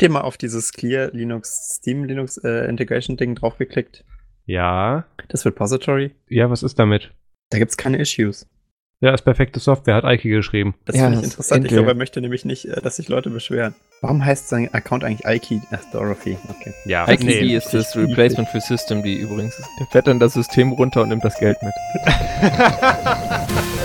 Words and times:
Habt 0.00 0.08
ihr 0.08 0.12
mal 0.14 0.22
auf 0.22 0.38
dieses 0.38 0.72
Clear 0.72 1.10
Linux, 1.12 1.74
Steam 1.74 2.04
Linux 2.04 2.38
äh, 2.38 2.66
Integration 2.70 3.18
Ding 3.18 3.34
draufgeklickt? 3.34 4.02
Ja. 4.46 5.04
Das 5.28 5.44
Repository? 5.44 6.12
Ja, 6.26 6.48
was 6.48 6.62
ist 6.62 6.78
damit? 6.78 7.10
Da 7.50 7.58
gibt's 7.58 7.76
keine 7.76 7.98
Issues. 7.98 8.48
Ja, 9.02 9.12
ist 9.12 9.20
perfekte 9.26 9.60
Software, 9.60 9.96
hat 9.96 10.06
Eike 10.06 10.30
geschrieben. 10.30 10.74
Das 10.86 10.96
Ja, 10.96 11.02
finde 11.02 11.18
ich 11.18 11.24
interessant. 11.24 11.66
Ich 11.66 11.72
glaube, 11.72 11.88
er 11.88 11.94
möchte 11.94 12.22
nämlich 12.22 12.46
nicht, 12.46 12.64
äh, 12.64 12.80
dass 12.80 12.96
sich 12.96 13.10
Leute 13.10 13.28
beschweren. 13.28 13.74
Warum 14.00 14.24
heißt 14.24 14.48
sein 14.48 14.72
Account 14.72 15.04
eigentlich 15.04 15.26
Ike? 15.26 15.60
Ach, 15.70 15.84
Dorothy. 15.92 16.38
Okay. 16.48 16.72
Ja, 16.86 17.06
IKD 17.06 17.26
nee. 17.26 17.54
ist 17.54 17.74
das 17.74 17.94
Replacement 17.94 18.48
für 18.48 18.62
System, 18.62 19.02
die 19.02 19.18
übrigens. 19.18 19.54
Der 19.78 19.86
fährt 19.88 20.06
dann 20.06 20.18
das 20.18 20.32
System 20.32 20.72
runter 20.72 21.02
und 21.02 21.10
nimmt 21.10 21.26
das 21.26 21.38
Geld 21.38 21.58
mit. 21.62 21.74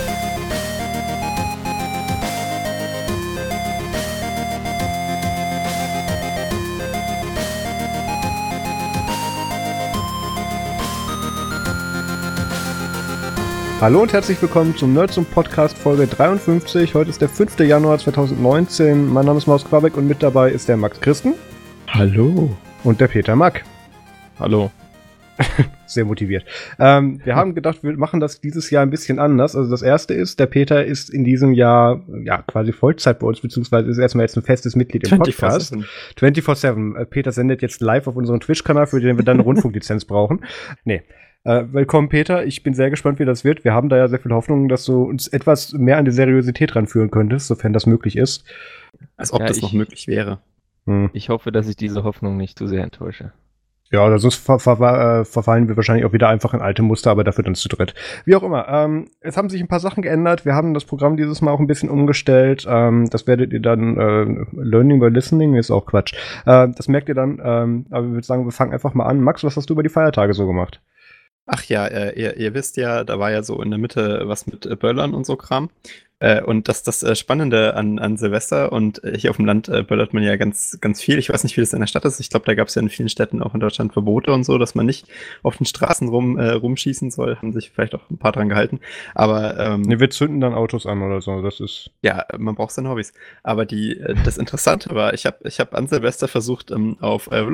Hallo 13.78 14.00
und 14.00 14.12
herzlich 14.14 14.40
willkommen 14.40 14.74
zum 14.74 14.94
Nerds 14.94 15.18
und 15.18 15.30
Podcast 15.30 15.76
Folge 15.76 16.06
53. 16.06 16.94
Heute 16.94 17.10
ist 17.10 17.20
der 17.20 17.28
5. 17.28 17.60
Januar 17.60 17.98
2019. 17.98 19.06
Mein 19.12 19.26
Name 19.26 19.36
ist 19.36 19.46
Maus 19.46 19.66
Quabeck 19.66 19.98
und 19.98 20.08
mit 20.08 20.22
dabei 20.22 20.50
ist 20.50 20.66
der 20.66 20.78
Max 20.78 20.98
Christen 20.98 21.34
Hallo. 21.88 22.56
und 22.84 23.02
der 23.02 23.08
Peter 23.08 23.36
Mack. 23.36 23.64
Hallo. 24.38 24.70
Sehr 25.86 26.06
motiviert. 26.06 26.46
Ähm, 26.78 27.20
wir 27.22 27.36
haben 27.36 27.54
gedacht, 27.54 27.82
wir 27.82 27.94
machen 27.98 28.18
das 28.18 28.40
dieses 28.40 28.70
Jahr 28.70 28.82
ein 28.82 28.88
bisschen 28.88 29.18
anders. 29.18 29.54
Also 29.54 29.70
das 29.70 29.82
erste 29.82 30.14
ist, 30.14 30.40
der 30.40 30.46
Peter 30.46 30.82
ist 30.82 31.10
in 31.10 31.24
diesem 31.24 31.52
Jahr 31.52 32.02
ja 32.24 32.40
quasi 32.46 32.72
Vollzeit 32.72 33.18
bei 33.18 33.26
uns, 33.26 33.40
beziehungsweise 33.40 33.90
ist 33.90 33.98
erstmal 33.98 34.24
jetzt 34.24 34.38
ein 34.38 34.42
festes 34.42 34.74
Mitglied 34.74 35.06
im 35.12 35.18
Podcast. 35.18 35.74
24-7. 36.18 36.96
Äh, 36.96 37.04
Peter 37.04 37.30
sendet 37.30 37.60
jetzt 37.60 37.82
live 37.82 38.06
auf 38.06 38.16
unserem 38.16 38.40
Twitch-Kanal, 38.40 38.86
für 38.86 39.00
den 39.00 39.18
wir 39.18 39.24
dann 39.24 39.36
eine 39.36 39.42
Rundfunklizenz 39.44 40.06
brauchen. 40.06 40.40
Nee. 40.84 41.02
Äh, 41.46 41.72
willkommen, 41.72 42.08
Peter. 42.08 42.44
Ich 42.44 42.64
bin 42.64 42.74
sehr 42.74 42.90
gespannt, 42.90 43.20
wie 43.20 43.24
das 43.24 43.44
wird. 43.44 43.62
Wir 43.62 43.72
haben 43.72 43.88
da 43.88 43.96
ja 43.96 44.08
sehr 44.08 44.18
viel 44.18 44.32
Hoffnung, 44.32 44.68
dass 44.68 44.84
du 44.84 45.04
uns 45.04 45.28
etwas 45.28 45.72
mehr 45.74 45.96
an 45.96 46.04
die 46.04 46.10
Seriosität 46.10 46.74
ranführen 46.74 47.12
könntest, 47.12 47.46
sofern 47.46 47.72
das 47.72 47.86
möglich 47.86 48.16
ist. 48.16 48.44
Als 49.16 49.32
ob 49.32 49.40
Ja, 49.40 49.46
das 49.46 49.58
ich- 49.58 49.62
noch 49.62 49.72
möglich 49.72 50.08
wäre. 50.08 50.40
Hm. 50.86 51.08
Ich 51.12 51.28
hoffe, 51.28 51.52
dass 51.52 51.68
ich 51.68 51.76
diese 51.76 52.02
Hoffnung 52.02 52.36
nicht 52.36 52.58
zu 52.58 52.66
sehr 52.66 52.82
enttäusche. 52.82 53.32
Ja, 53.92 54.04
oder 54.04 54.18
sonst 54.18 54.34
ver 54.34 54.58
ver 54.58 55.20
äh, 55.20 55.24
verfallen 55.24 55.68
wir 55.68 55.76
wahrscheinlich 55.76 56.04
auch 56.04 56.12
wieder 56.12 56.28
einfach 56.28 56.52
in 56.52 56.60
alte 56.60 56.82
Muster, 56.82 57.12
aber 57.12 57.22
dafür 57.22 57.44
dann 57.44 57.54
zu 57.54 57.68
dritt. 57.68 57.94
Wie 58.24 58.34
auch 58.34 58.42
immer. 58.42 58.66
Ähm, 58.68 59.06
es 59.20 59.36
haben 59.36 59.48
sich 59.48 59.60
ein 59.60 59.68
paar 59.68 59.78
Sachen 59.78 60.02
geändert. 60.02 60.44
Wir 60.44 60.56
haben 60.56 60.74
das 60.74 60.84
Programm 60.84 61.16
dieses 61.16 61.42
Mal 61.42 61.52
auch 61.52 61.60
ein 61.60 61.68
bisschen 61.68 61.88
umgestellt. 61.90 62.66
Ähm, 62.68 63.08
das 63.10 63.28
werdet 63.28 63.52
ihr 63.52 63.60
dann 63.60 63.96
äh, 63.96 64.44
Learning 64.60 64.98
by 64.98 65.06
Listening 65.10 65.54
ist 65.54 65.70
auch 65.70 65.86
Quatsch. 65.86 66.14
Äh, 66.44 66.66
das 66.76 66.88
merkt 66.88 67.08
ihr 67.08 67.14
dann. 67.14 67.40
Ähm, 67.40 67.86
aber 67.90 68.06
ich 68.06 68.12
würde 68.14 68.26
sagen, 68.26 68.44
wir 68.44 68.50
fangen 68.50 68.72
einfach 68.72 68.94
mal 68.94 69.06
an. 69.06 69.20
Max, 69.20 69.44
was 69.44 69.56
hast 69.56 69.70
du 69.70 69.74
über 69.74 69.84
die 69.84 69.88
Feiertage 69.88 70.34
so 70.34 70.48
gemacht? 70.48 70.80
Ach 71.46 71.62
ja, 71.64 71.86
äh, 71.86 72.20
ihr, 72.20 72.36
ihr 72.36 72.54
wisst 72.54 72.76
ja, 72.76 73.04
da 73.04 73.18
war 73.18 73.30
ja 73.30 73.42
so 73.42 73.62
in 73.62 73.70
der 73.70 73.78
Mitte 73.78 74.22
was 74.26 74.46
mit 74.46 74.66
äh, 74.66 74.74
Böllern 74.74 75.14
und 75.14 75.24
so 75.24 75.36
Kram. 75.36 75.70
Äh, 76.18 76.42
und 76.42 76.68
das 76.68 76.82
das 76.82 77.02
äh, 77.02 77.14
Spannende 77.14 77.74
an, 77.74 77.98
an 77.98 78.16
Silvester 78.16 78.72
und 78.72 79.04
äh, 79.04 79.18
hier 79.18 79.28
auf 79.28 79.36
dem 79.36 79.44
Land 79.44 79.68
äh, 79.68 79.82
böllert 79.82 80.14
man 80.14 80.22
ja 80.22 80.36
ganz, 80.36 80.78
ganz 80.80 81.02
viel. 81.02 81.18
Ich 81.18 81.28
weiß 81.28 81.44
nicht, 81.44 81.58
wie 81.58 81.60
das 81.60 81.74
in 81.74 81.80
der 81.80 81.86
Stadt 81.86 82.06
ist. 82.06 82.20
Ich 82.20 82.30
glaube, 82.30 82.46
da 82.46 82.54
gab 82.54 82.68
es 82.68 82.74
ja 82.74 82.80
in 82.80 82.88
vielen 82.88 83.10
Städten 83.10 83.42
auch 83.42 83.52
in 83.52 83.60
Deutschland 83.60 83.92
Verbote 83.92 84.32
und 84.32 84.44
so, 84.44 84.56
dass 84.56 84.74
man 84.74 84.86
nicht 84.86 85.06
auf 85.42 85.58
den 85.58 85.66
Straßen 85.66 86.08
rum, 86.08 86.38
äh, 86.38 86.52
rumschießen 86.52 87.10
soll. 87.10 87.36
Haben 87.36 87.52
sich 87.52 87.70
vielleicht 87.70 87.94
auch 87.94 88.08
ein 88.10 88.16
paar 88.16 88.32
dran 88.32 88.48
gehalten. 88.48 88.80
Aber 89.14 89.58
ähm, 89.58 89.82
Ne, 89.82 90.00
wir 90.00 90.08
zünden 90.08 90.40
dann 90.40 90.54
Autos 90.54 90.86
an 90.86 91.02
oder 91.02 91.20
so. 91.20 91.42
Das 91.42 91.60
ist. 91.60 91.90
ja, 92.02 92.24
man 92.38 92.54
braucht 92.54 92.72
seine 92.72 92.88
Hobbys. 92.88 93.12
Aber 93.42 93.66
die, 93.66 93.98
äh, 93.98 94.14
das 94.24 94.38
Interessante 94.38 94.94
war, 94.94 95.12
ich 95.12 95.26
habe 95.26 95.36
ich 95.44 95.60
hab 95.60 95.74
an 95.74 95.86
Silvester 95.86 96.28
versucht, 96.28 96.70
ähm, 96.70 96.96
auf 97.00 97.30
äh, 97.30 97.44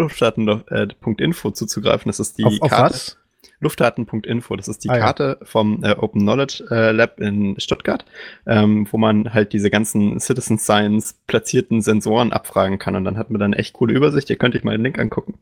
zuzugreifen. 1.52 2.08
Das 2.08 2.20
ist 2.20 2.38
die 2.38 2.44
auf, 2.44 2.54
auf 2.60 2.70
Karte. 2.70 2.94
was? 2.94 3.21
Luftdaten.info, 3.62 4.56
das 4.56 4.68
ist 4.68 4.84
die 4.84 4.90
Ah, 4.90 4.96
ja. 4.96 5.00
Karte 5.04 5.38
vom 5.42 5.82
äh, 5.82 5.92
Open 5.92 6.20
Knowledge 6.20 6.64
äh, 6.70 6.90
Lab 6.92 7.20
in 7.20 7.58
Stuttgart, 7.58 8.04
ähm, 8.46 8.86
wo 8.90 8.98
man 8.98 9.32
halt 9.32 9.52
diese 9.52 9.70
ganzen 9.70 10.20
Citizen 10.20 10.58
Science 10.58 11.14
platzierten 11.26 11.80
Sensoren 11.80 12.32
abfragen 12.32 12.78
kann. 12.78 12.96
Und 12.96 13.04
dann 13.04 13.16
hat 13.16 13.30
man 13.30 13.40
dann 13.40 13.52
eine 13.54 13.58
echt 13.60 13.72
coole 13.72 13.94
Übersicht. 13.94 14.28
Ihr 14.30 14.36
könnt 14.36 14.54
euch 14.54 14.64
mal 14.64 14.76
den 14.76 14.82
Link 14.82 14.98
angucken. 14.98 15.38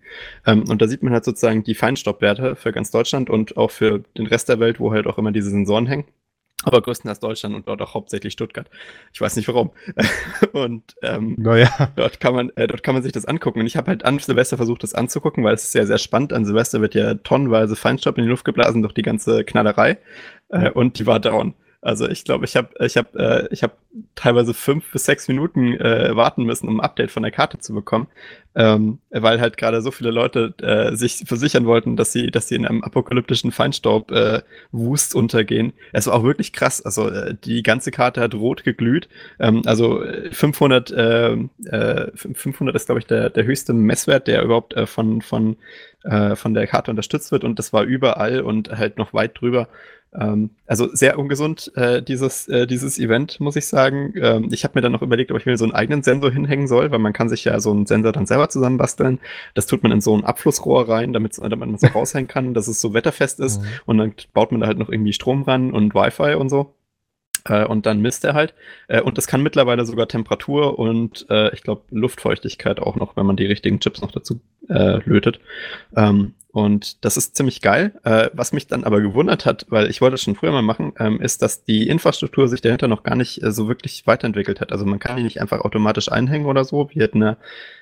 Ähm, 0.46 0.64
und 0.68 0.80
da 0.80 0.86
sieht 0.86 1.02
man 1.02 1.12
halt 1.12 1.24
sozusagen 1.24 1.64
die 1.64 1.74
Feinstaubwerte 1.74 2.54
für 2.56 2.72
ganz 2.72 2.90
Deutschland 2.90 3.30
und 3.30 3.56
auch 3.56 3.70
für 3.70 4.04
den 4.16 4.26
Rest 4.26 4.48
der 4.48 4.60
Welt, 4.60 4.78
wo 4.78 4.92
halt 4.92 5.06
auch 5.06 5.18
immer 5.18 5.32
diese 5.32 5.50
Sensoren 5.50 5.86
hängen. 5.86 6.04
Aber 6.64 6.82
größtenteils 6.82 7.20
Deutschland 7.20 7.54
und 7.54 7.66
dort 7.68 7.80
auch 7.80 7.94
hauptsächlich 7.94 8.34
Stuttgart. 8.34 8.68
Ich 9.12 9.20
weiß 9.20 9.36
nicht 9.36 9.48
warum. 9.48 9.70
und 10.52 10.94
ähm, 11.02 11.36
Naja. 11.38 11.90
Dort 11.96 12.20
kann 12.20 12.34
man, 12.34 12.50
äh, 12.56 12.66
dort 12.66 12.82
kann 12.82 12.94
man 12.94 13.02
sich 13.02 13.12
das 13.12 13.24
angucken. 13.24 13.60
Und 13.60 13.66
ich 13.66 13.76
habe 13.76 13.88
halt 13.88 14.04
an 14.04 14.18
Silvester 14.18 14.56
versucht, 14.58 14.82
das 14.82 14.94
anzugucken, 14.94 15.42
weil 15.42 15.54
es 15.54 15.64
ist 15.64 15.74
ja 15.74 15.86
sehr 15.86 15.98
spannend. 15.98 16.32
An 16.32 16.44
Silvester 16.44 16.80
wird 16.80 16.94
ja 16.94 17.14
tonnenweise 17.14 17.76
Feinstaub 17.76 18.18
in 18.18 18.24
die 18.24 18.30
Luft 18.30 18.44
geblasen 18.44 18.82
durch 18.82 18.92
die 18.92 19.02
ganze 19.02 19.44
Knallerei. 19.44 19.98
Äh, 20.50 20.70
und 20.70 20.98
die 20.98 21.06
war 21.06 21.18
down. 21.18 21.54
Also 21.82 22.06
ich 22.08 22.24
glaube, 22.24 22.44
ich 22.44 22.56
habe 22.56 22.68
ich 22.84 22.96
hab, 22.98 23.14
äh, 23.16 23.48
ich 23.50 23.62
hab 23.62 23.78
teilweise 24.14 24.52
fünf 24.52 24.92
bis 24.92 25.04
sechs 25.04 25.28
Minuten 25.28 25.74
äh, 25.80 26.14
warten 26.14 26.44
müssen, 26.44 26.68
um 26.68 26.78
ein 26.78 26.84
Update 26.84 27.10
von 27.10 27.22
der 27.22 27.32
Karte 27.32 27.58
zu 27.58 27.72
bekommen. 27.72 28.06
Ähm, 28.54 28.98
weil 29.10 29.40
halt 29.40 29.56
gerade 29.56 29.80
so 29.80 29.90
viele 29.90 30.10
Leute 30.10 30.52
äh, 30.60 30.94
sich 30.96 31.22
versichern 31.24 31.66
wollten, 31.66 31.96
dass 31.96 32.12
sie, 32.12 32.30
dass 32.30 32.48
sie 32.48 32.56
in 32.56 32.66
einem 32.66 32.82
apokalyptischen 32.82 33.52
Feinstaub 33.52 34.10
äh, 34.10 34.42
untergehen. 35.14 35.72
Es 35.92 36.06
war 36.06 36.14
auch 36.14 36.24
wirklich 36.24 36.52
krass. 36.52 36.84
Also 36.84 37.08
äh, 37.08 37.34
die 37.44 37.62
ganze 37.62 37.92
Karte 37.92 38.20
hat 38.20 38.34
rot 38.34 38.64
geglüht. 38.64 39.08
Ähm, 39.38 39.62
also 39.66 40.02
äh, 40.02 40.30
500, 40.32 40.90
äh, 40.90 41.32
äh, 41.66 42.10
500 42.14 42.74
ist, 42.74 42.86
glaube 42.86 42.98
ich, 42.98 43.06
der, 43.06 43.30
der 43.30 43.44
höchste 43.44 43.72
Messwert, 43.72 44.26
der 44.26 44.42
überhaupt 44.42 44.74
äh, 44.74 44.86
von, 44.86 45.22
von, 45.22 45.56
äh, 46.02 46.34
von 46.36 46.52
der 46.52 46.66
Karte 46.66 46.90
unterstützt 46.90 47.32
wird. 47.32 47.44
Und 47.44 47.58
das 47.58 47.72
war 47.72 47.84
überall 47.84 48.40
und 48.42 48.76
halt 48.76 48.98
noch 48.98 49.14
weit 49.14 49.40
drüber. 49.40 49.68
Ähm, 50.18 50.50
also 50.66 50.88
sehr 50.92 51.18
ungesund, 51.18 51.70
äh, 51.76 52.02
dieses, 52.02 52.48
äh, 52.48 52.66
dieses 52.66 52.98
Event, 52.98 53.38
muss 53.38 53.56
ich 53.56 53.66
sagen. 53.66 54.12
Ähm, 54.16 54.48
ich 54.50 54.64
habe 54.64 54.72
mir 54.76 54.82
dann 54.82 54.92
noch 54.92 55.02
überlegt, 55.02 55.30
ob 55.30 55.38
ich 55.38 55.46
mir 55.46 55.56
so 55.56 55.64
einen 55.64 55.72
eigenen 55.72 56.02
Sensor 56.02 56.32
hinhängen 56.32 56.66
soll, 56.66 56.90
weil 56.90 56.98
man 56.98 57.12
kann 57.12 57.28
sich 57.28 57.44
ja 57.44 57.60
so 57.60 57.70
einen 57.70 57.86
Sensor 57.86 58.12
dann 58.12 58.26
selber 58.26 58.48
zusammenbasteln. 58.48 59.20
Das 59.54 59.66
tut 59.66 59.82
man 59.82 59.92
in 59.92 60.00
so 60.00 60.16
ein 60.16 60.24
Abflussrohr 60.24 60.88
rein, 60.88 61.12
damit 61.12 61.38
damit 61.38 61.58
man 61.58 61.78
so 61.78 61.86
raushängen 61.86 62.28
kann, 62.28 62.54
dass 62.54 62.68
es 62.68 62.80
so 62.80 62.92
wetterfest 62.92 63.40
ist. 63.40 63.60
Mhm. 63.60 63.66
Und 63.86 63.98
dann 63.98 64.14
baut 64.34 64.50
man 64.52 64.60
da 64.60 64.66
halt 64.66 64.78
noch 64.78 64.88
irgendwie 64.88 65.12
Strom 65.12 65.42
ran 65.42 65.72
und 65.72 65.94
Wi-Fi 65.94 66.34
und 66.34 66.48
so. 66.48 66.74
Äh, 67.44 67.64
und 67.64 67.86
dann 67.86 68.00
misst 68.00 68.24
er 68.24 68.34
halt. 68.34 68.54
Äh, 68.88 69.00
und 69.00 69.16
das 69.16 69.26
kann 69.26 69.42
mittlerweile 69.42 69.84
sogar 69.84 70.08
Temperatur 70.08 70.78
und 70.78 71.26
äh, 71.30 71.52
ich 71.54 71.62
glaube 71.62 71.82
Luftfeuchtigkeit 71.90 72.80
auch 72.80 72.96
noch, 72.96 73.16
wenn 73.16 73.26
man 73.26 73.36
die 73.36 73.46
richtigen 73.46 73.80
Chips 73.80 74.02
noch 74.02 74.12
dazu 74.12 74.40
äh, 74.68 74.98
lötet. 75.04 75.40
Ähm, 75.96 76.34
und 76.52 77.04
das 77.04 77.16
ist 77.16 77.36
ziemlich 77.36 77.60
geil. 77.62 77.92
Äh, 78.04 78.30
was 78.32 78.52
mich 78.52 78.66
dann 78.66 78.84
aber 78.84 79.00
gewundert 79.00 79.46
hat, 79.46 79.66
weil 79.68 79.88
ich 79.88 80.00
wollte 80.00 80.14
das 80.14 80.22
schon 80.22 80.34
früher 80.34 80.52
mal 80.52 80.62
machen, 80.62 80.92
ähm, 80.98 81.20
ist, 81.20 81.42
dass 81.42 81.64
die 81.64 81.88
Infrastruktur 81.88 82.48
sich 82.48 82.60
dahinter 82.60 82.88
noch 82.88 83.02
gar 83.02 83.14
nicht 83.16 83.42
äh, 83.42 83.52
so 83.52 83.68
wirklich 83.68 84.06
weiterentwickelt 84.06 84.60
hat. 84.60 84.72
Also 84.72 84.84
man 84.84 84.98
kann 84.98 85.16
die 85.16 85.22
nicht 85.22 85.40
einfach 85.40 85.60
automatisch 85.60 86.10
einhängen 86.10 86.46
oder 86.46 86.64
so, 86.64 86.90
wie 86.92 87.00
halt 87.00 87.14
eine 87.14 87.36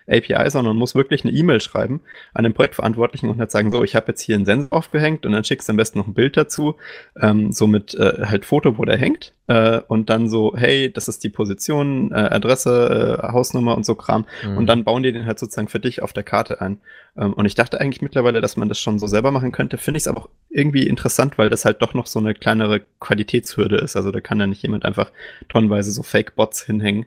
API, 0.06 0.50
sondern 0.50 0.76
muss 0.76 0.94
wirklich 0.94 1.24
eine 1.24 1.32
E-Mail 1.32 1.60
schreiben 1.60 2.00
an 2.32 2.44
den 2.44 2.54
Projektverantwortlichen 2.54 3.28
und 3.28 3.38
halt 3.38 3.50
sagen, 3.50 3.70
so, 3.72 3.84
ich 3.84 3.94
habe 3.94 4.08
jetzt 4.08 4.22
hier 4.22 4.36
einen 4.36 4.46
Sensor 4.46 4.72
aufgehängt 4.72 5.26
und 5.26 5.32
dann 5.32 5.44
schickst 5.44 5.68
du 5.68 5.72
am 5.72 5.76
besten 5.76 5.98
noch 5.98 6.06
ein 6.06 6.14
Bild 6.14 6.36
dazu, 6.36 6.76
ähm, 7.20 7.52
so 7.52 7.66
mit 7.66 7.94
äh, 7.94 8.24
halt 8.24 8.44
Foto, 8.46 8.78
wo 8.78 8.84
der 8.84 8.96
hängt 8.96 9.34
äh, 9.48 9.80
und 9.88 10.08
dann 10.08 10.28
so, 10.30 10.54
hey, 10.56 10.90
das 10.90 11.08
ist 11.08 11.24
die 11.24 11.28
Position, 11.28 12.10
äh, 12.12 12.14
Adresse, 12.14 13.18
äh, 13.22 13.32
Hausnummer 13.32 13.76
und 13.76 13.84
so 13.84 13.94
Kram 13.94 14.24
Mhm. 14.44 14.56
und 14.58 14.66
dann 14.66 14.84
bauen 14.84 15.02
die 15.02 15.12
den 15.12 15.26
halt 15.26 15.38
sozusagen 15.38 15.68
für 15.68 15.80
dich 15.80 16.02
auf 16.02 16.12
der 16.12 16.22
Karte 16.22 16.60
ein. 16.60 16.80
Ähm, 17.16 17.32
und 17.34 17.44
ich 17.46 17.54
dachte 17.54 17.80
eigentlich 17.80 18.02
mittlerweile, 18.02 18.40
dass 18.40 18.56
man 18.58 18.68
das 18.68 18.80
schon 18.80 18.98
so 18.98 19.06
selber 19.06 19.30
machen 19.30 19.52
könnte, 19.52 19.78
finde 19.78 19.98
ich 19.98 20.02
es 20.04 20.08
aber 20.08 20.22
auch 20.22 20.28
irgendwie 20.50 20.86
interessant, 20.86 21.38
weil 21.38 21.50
das 21.50 21.64
halt 21.64 21.82
doch 21.82 21.94
noch 21.94 22.06
so 22.06 22.18
eine 22.18 22.34
kleinere 22.34 22.80
Qualitätshürde 23.00 23.76
ist. 23.76 23.96
Also 23.96 24.10
da 24.10 24.20
kann 24.20 24.40
ja 24.40 24.46
nicht 24.46 24.62
jemand 24.62 24.84
einfach 24.84 25.12
tonnenweise 25.48 25.92
so 25.92 26.02
Fake-Bots 26.02 26.64
hinhängen, 26.64 27.06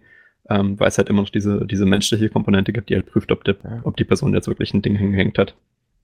ähm, 0.50 0.80
weil 0.80 0.88
es 0.88 0.98
halt 0.98 1.10
immer 1.10 1.22
noch 1.22 1.30
diese, 1.30 1.66
diese 1.66 1.86
menschliche 1.86 2.30
Komponente 2.30 2.74
gibt, 2.74 2.90
die 2.90 2.96
halt 2.96 3.06
prüft, 3.06 3.32
ob, 3.32 3.44
der, 3.44 3.58
ob 3.84 3.98
die 3.98 4.06
Person 4.06 4.34
jetzt 4.34 4.48
wirklich 4.48 4.74
ein 4.74 4.82
Ding 4.82 4.96
hingehängt 4.96 5.38
hat. 5.38 5.56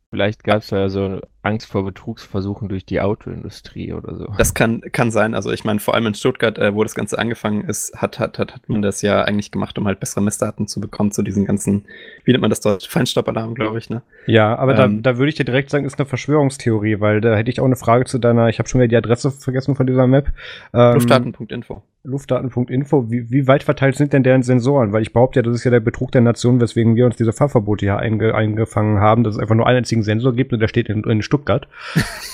Vielleicht 0.09 0.43
gab 0.43 0.61
es 0.61 0.69
ja 0.69 0.89
so 0.89 1.19
Angst 1.47 1.71
vor 1.71 1.83
Betrugsversuchen 1.83 2.69
durch 2.69 2.85
die 2.85 3.01
Autoindustrie 3.01 3.93
oder 3.93 4.15
so. 4.15 4.27
Das 4.37 4.53
kann, 4.53 4.81
kann 4.91 5.11
sein. 5.11 5.33
Also 5.33 5.51
ich 5.51 5.63
meine, 5.63 5.79
vor 5.79 5.95
allem 5.95 6.07
in 6.07 6.13
Stuttgart, 6.13 6.57
äh, 6.57 6.75
wo 6.75 6.83
das 6.83 6.93
Ganze 6.93 7.17
angefangen 7.17 7.63
ist, 7.63 7.95
hat, 7.95 8.19
hat, 8.19 8.37
hat, 8.37 8.53
hat 8.53 8.69
man 8.69 8.81
das 8.81 9.01
ja 9.01 9.23
eigentlich 9.23 9.51
gemacht, 9.51 9.77
um 9.79 9.87
halt 9.87 9.99
bessere 9.99 10.21
Messdaten 10.21 10.67
zu 10.67 10.79
bekommen 10.79 11.11
zu 11.11 11.23
diesen 11.23 11.45
ganzen, 11.45 11.85
wie 12.25 12.31
nennt 12.31 12.41
man 12.41 12.49
das 12.49 12.59
dort? 12.59 12.85
Feinstaubalarm, 12.85 13.55
glaube 13.55 13.79
ich, 13.79 13.89
ne? 13.89 14.01
Ja, 14.25 14.55
aber 14.57 14.77
Ähm, 14.77 15.01
da, 15.01 15.13
da 15.13 15.17
würde 15.17 15.29
ich 15.29 15.35
dir 15.35 15.45
direkt 15.45 15.69
sagen, 15.69 15.85
ist 15.85 15.97
eine 15.97 16.05
Verschwörungstheorie, 16.05 16.99
weil 16.99 17.21
da 17.21 17.35
hätte 17.35 17.49
ich 17.49 17.59
auch 17.59 17.65
eine 17.65 17.75
Frage 17.75 18.05
zu 18.05 18.19
deiner, 18.19 18.49
ich 18.49 18.59
habe 18.59 18.67
schon 18.69 18.81
wieder 18.81 18.89
die 18.89 18.97
Adresse 18.97 19.31
vergessen 19.31 19.75
von 19.75 19.87
dieser 19.87 20.05
Map. 20.07 20.31
Ähm, 20.73 20.93
Luftdaten.info. 20.93 21.81
Luftdaten.info, 22.03 23.11
wie, 23.11 23.29
wie 23.31 23.47
weit 23.47 23.63
verteilt 23.63 23.95
sind 23.95 24.13
denn 24.13 24.23
deren 24.23 24.41
Sensoren? 24.41 24.93
Weil 24.93 25.01
ich 25.01 25.13
behaupte 25.13 25.39
ja, 25.39 25.43
das 25.43 25.55
ist 25.55 25.63
ja 25.65 25.71
der 25.71 25.81
Betrug 25.81 26.11
der 26.11 26.21
Nation, 26.21 26.61
weswegen 26.61 26.95
wir 26.95 27.05
uns 27.05 27.17
diese 27.17 27.33
Fahrverbote 27.33 27.85
hier 27.85 27.97
einge, 27.97 28.33
eingefangen 28.33 28.99
haben, 28.99 29.23
dass 29.23 29.35
es 29.35 29.39
einfach 29.39 29.55
nur 29.55 29.67
einen 29.67 29.79
einzigen 29.79 30.03
Sensor 30.03 30.33
gibt 30.33 30.53
und 30.53 30.59
der 30.59 30.69
steht 30.69 30.89
in, 30.89 31.03
in 31.03 31.21
Stuttgart. 31.21 31.36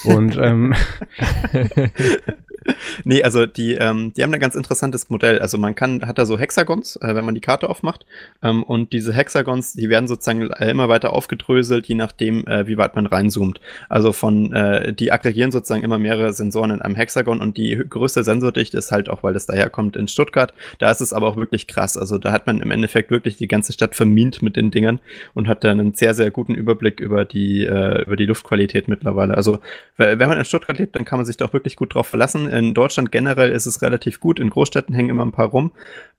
Und 0.04 0.38
ähm, 0.38 0.74
nee, 3.04 3.24
also 3.24 3.46
die, 3.46 3.74
ähm, 3.74 4.14
die 4.14 4.24
haben 4.24 4.34
ein 4.34 4.40
ganz 4.40 4.56
interessantes 4.56 5.10
Modell. 5.10 5.40
Also 5.40 5.58
man 5.58 5.76
kann, 5.76 6.06
hat 6.06 6.18
da 6.18 6.26
so 6.26 6.38
Hexagons, 6.38 6.96
äh, 6.98 7.16
wenn 7.16 7.26
man 7.26 7.36
die 7.36 7.42
Karte 7.42 7.70
aufmacht. 7.70 8.06
Ähm, 8.42 8.64
und 8.64 8.94
diese 8.94 9.14
Hexagons, 9.14 9.74
die 9.74 9.90
werden 9.90 10.08
sozusagen 10.08 10.42
immer 10.42 10.90
weiter 10.90 11.14
aufgedröselt, 11.14 11.88
je 11.88 11.96
nachdem, 11.96 12.46
äh, 12.48 12.68
wie 12.68 12.78
weit 12.78 12.96
man 12.96 13.06
reinzoomt. 13.06 13.60
Also 13.90 14.14
von, 14.14 14.54
äh, 14.54 14.94
die 14.94 15.12
aggregieren 15.12 15.52
sozusagen 15.52 15.84
immer 15.84 16.00
mehrere 16.00 16.34
Sensoren 16.34 16.72
in 16.72 16.82
einem 16.82 16.96
Hexagon 16.96 17.42
und 17.42 17.58
die 17.58 17.76
größte 17.88 18.24
Sensordichte 18.24 18.78
ist 18.78 18.92
halt 18.92 19.10
auch, 19.10 19.24
weil 19.24 19.34
das 19.34 19.46
daherkommt 19.46 19.96
in 19.96 20.08
Stuttgart. 20.08 20.54
Da 20.80 20.92
ist 20.92 21.02
es 21.02 21.14
aber 21.14 21.28
auch 21.28 21.36
wirklich 21.36 21.68
krass. 21.68 21.98
Also 21.98 22.18
da 22.18 22.32
hat 22.32 22.48
man 22.48 22.62
im 22.62 22.72
Endeffekt 22.72 23.12
wirklich 23.12 23.38
die 23.38 23.48
ganze 23.48 23.74
Stadt 23.74 23.96
vermint 23.96 24.42
mit 24.42 24.56
den 24.56 24.72
Dingern 24.72 25.00
und 25.34 25.48
hat 25.48 25.64
dann 25.64 25.80
einen 25.80 25.94
sehr, 25.94 26.14
sehr 26.14 26.32
guten 26.32 26.56
Überblick 26.56 27.00
über 27.00 27.26
die, 27.26 27.66
äh, 27.66 28.04
über 28.04 28.16
die 28.16 28.26
Luftqualität 28.26 28.88
mittlerweile. 28.88 29.36
Also 29.36 29.60
wenn 29.98 30.18
man 30.18 30.38
in 30.38 30.46
Stuttgart 30.46 30.78
lebt, 30.78 30.96
dann 30.96 31.06
kann 31.06 31.20
man 31.20 31.26
sich 31.26 31.38
da 31.38 31.46
auch 31.46 31.54
wirklich 31.54 31.76
gut 31.76 31.94
drauf 31.94 32.08
verlassen. 32.08 32.50
In 32.54 32.74
Deutschland 32.74 33.12
generell 33.12 33.52
ist 33.52 33.66
es 33.66 33.82
relativ 33.82 34.20
gut. 34.20 34.40
In 34.40 34.50
Großstädten 34.50 34.94
hängen 34.94 35.10
immer 35.10 35.26
ein 35.26 35.32
paar 35.32 35.48
rum. 35.50 35.72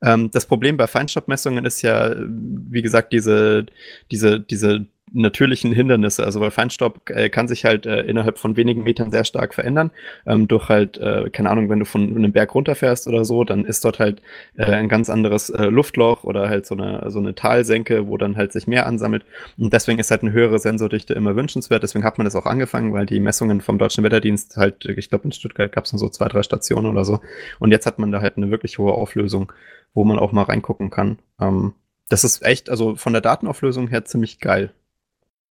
Ähm, 0.03 0.31
das 0.31 0.47
Problem 0.47 0.77
bei 0.77 0.87
Feinstaubmessungen 0.87 1.65
ist 1.65 1.83
ja, 1.83 2.15
wie 2.19 2.83
gesagt, 2.83 3.13
diese, 3.13 3.67
diese, 4.11 4.41
diese 4.41 4.87
natürlichen 5.13 5.73
Hindernisse. 5.73 6.25
Also 6.25 6.41
weil 6.41 6.51
Feinstaub 6.51 7.09
äh, 7.11 7.29
kann 7.29 7.47
sich 7.47 7.65
halt 7.65 7.87
äh, 7.87 8.03
innerhalb 8.03 8.39
von 8.39 8.57
wenigen 8.57 8.83
Metern 8.83 9.11
sehr 9.11 9.25
stark 9.25 9.55
verändern. 9.55 9.91
Ähm, 10.27 10.49
durch 10.49 10.69
halt, 10.69 10.99
äh, 10.99 11.31
keine 11.31 11.51
Ahnung, 11.51 11.69
wenn 11.71 11.79
du 11.79 11.85
von 11.85 12.17
einem 12.17 12.33
Berg 12.33 12.55
runterfährst 12.55 13.07
oder 13.07 13.25
so, 13.25 13.45
dann 13.45 13.65
ist 13.65 13.85
dort 13.85 13.99
halt 13.99 14.23
äh, 14.57 14.65
ein 14.65 14.89
ganz 14.89 15.11
anderes 15.11 15.51
äh, 15.51 15.67
Luftloch 15.67 16.25
oder 16.25 16.49
halt 16.49 16.67
so 16.67 16.75
eine, 16.75 17.11
so 17.11 17.19
eine 17.19 17.35
Talsenke, 17.35 18.09
wo 18.09 18.17
dann 18.17 18.37
halt 18.37 18.53
sich 18.53 18.67
mehr 18.67 18.87
ansammelt. 18.87 19.25
Und 19.57 19.73
deswegen 19.73 19.99
ist 19.99 20.11
halt 20.11 20.23
eine 20.23 20.33
höhere 20.33 20.59
Sensordichte 20.59 21.15
immer 21.15 21.37
wünschenswert. 21.37 21.83
Deswegen 21.83 22.05
hat 22.05 22.19
man 22.19 22.25
das 22.25 22.35
auch 22.35 22.47
angefangen, 22.47 22.93
weil 22.93 23.07
die 23.07 23.21
Messungen 23.21 23.61
vom 23.61 23.79
Deutschen 23.79 24.05
Wetterdienst 24.05 24.57
halt, 24.57 24.85
ich 24.85 25.09
glaube 25.09 25.25
in 25.25 25.33
Stuttgart 25.33 25.71
gab 25.71 25.85
es 25.85 25.91
so 25.91 26.09
zwei, 26.09 26.29
drei 26.29 26.43
Stationen 26.43 26.87
oder 26.87 27.05
so. 27.05 27.21
Und 27.61 27.71
jetzt 27.71 27.87
hat 27.87 27.99
man 27.99 28.11
da 28.11 28.21
halt 28.21 28.37
eine 28.37 28.51
wirklich 28.51 28.79
hohe 28.79 28.93
Auflösung, 28.93 29.53
wo 29.93 30.05
man 30.05 30.19
auch 30.19 30.33
mal 30.33 30.43
reingucken 30.43 30.91
kann. 30.91 31.19
Ähm, 31.41 31.75
das 32.09 32.25
ist 32.25 32.45
echt, 32.45 32.69
also 32.69 32.97
von 32.97 33.13
der 33.13 33.23
Datenauflösung 33.23 33.89
her 33.89 34.05
ziemlich 34.05 34.41
geil 34.41 34.73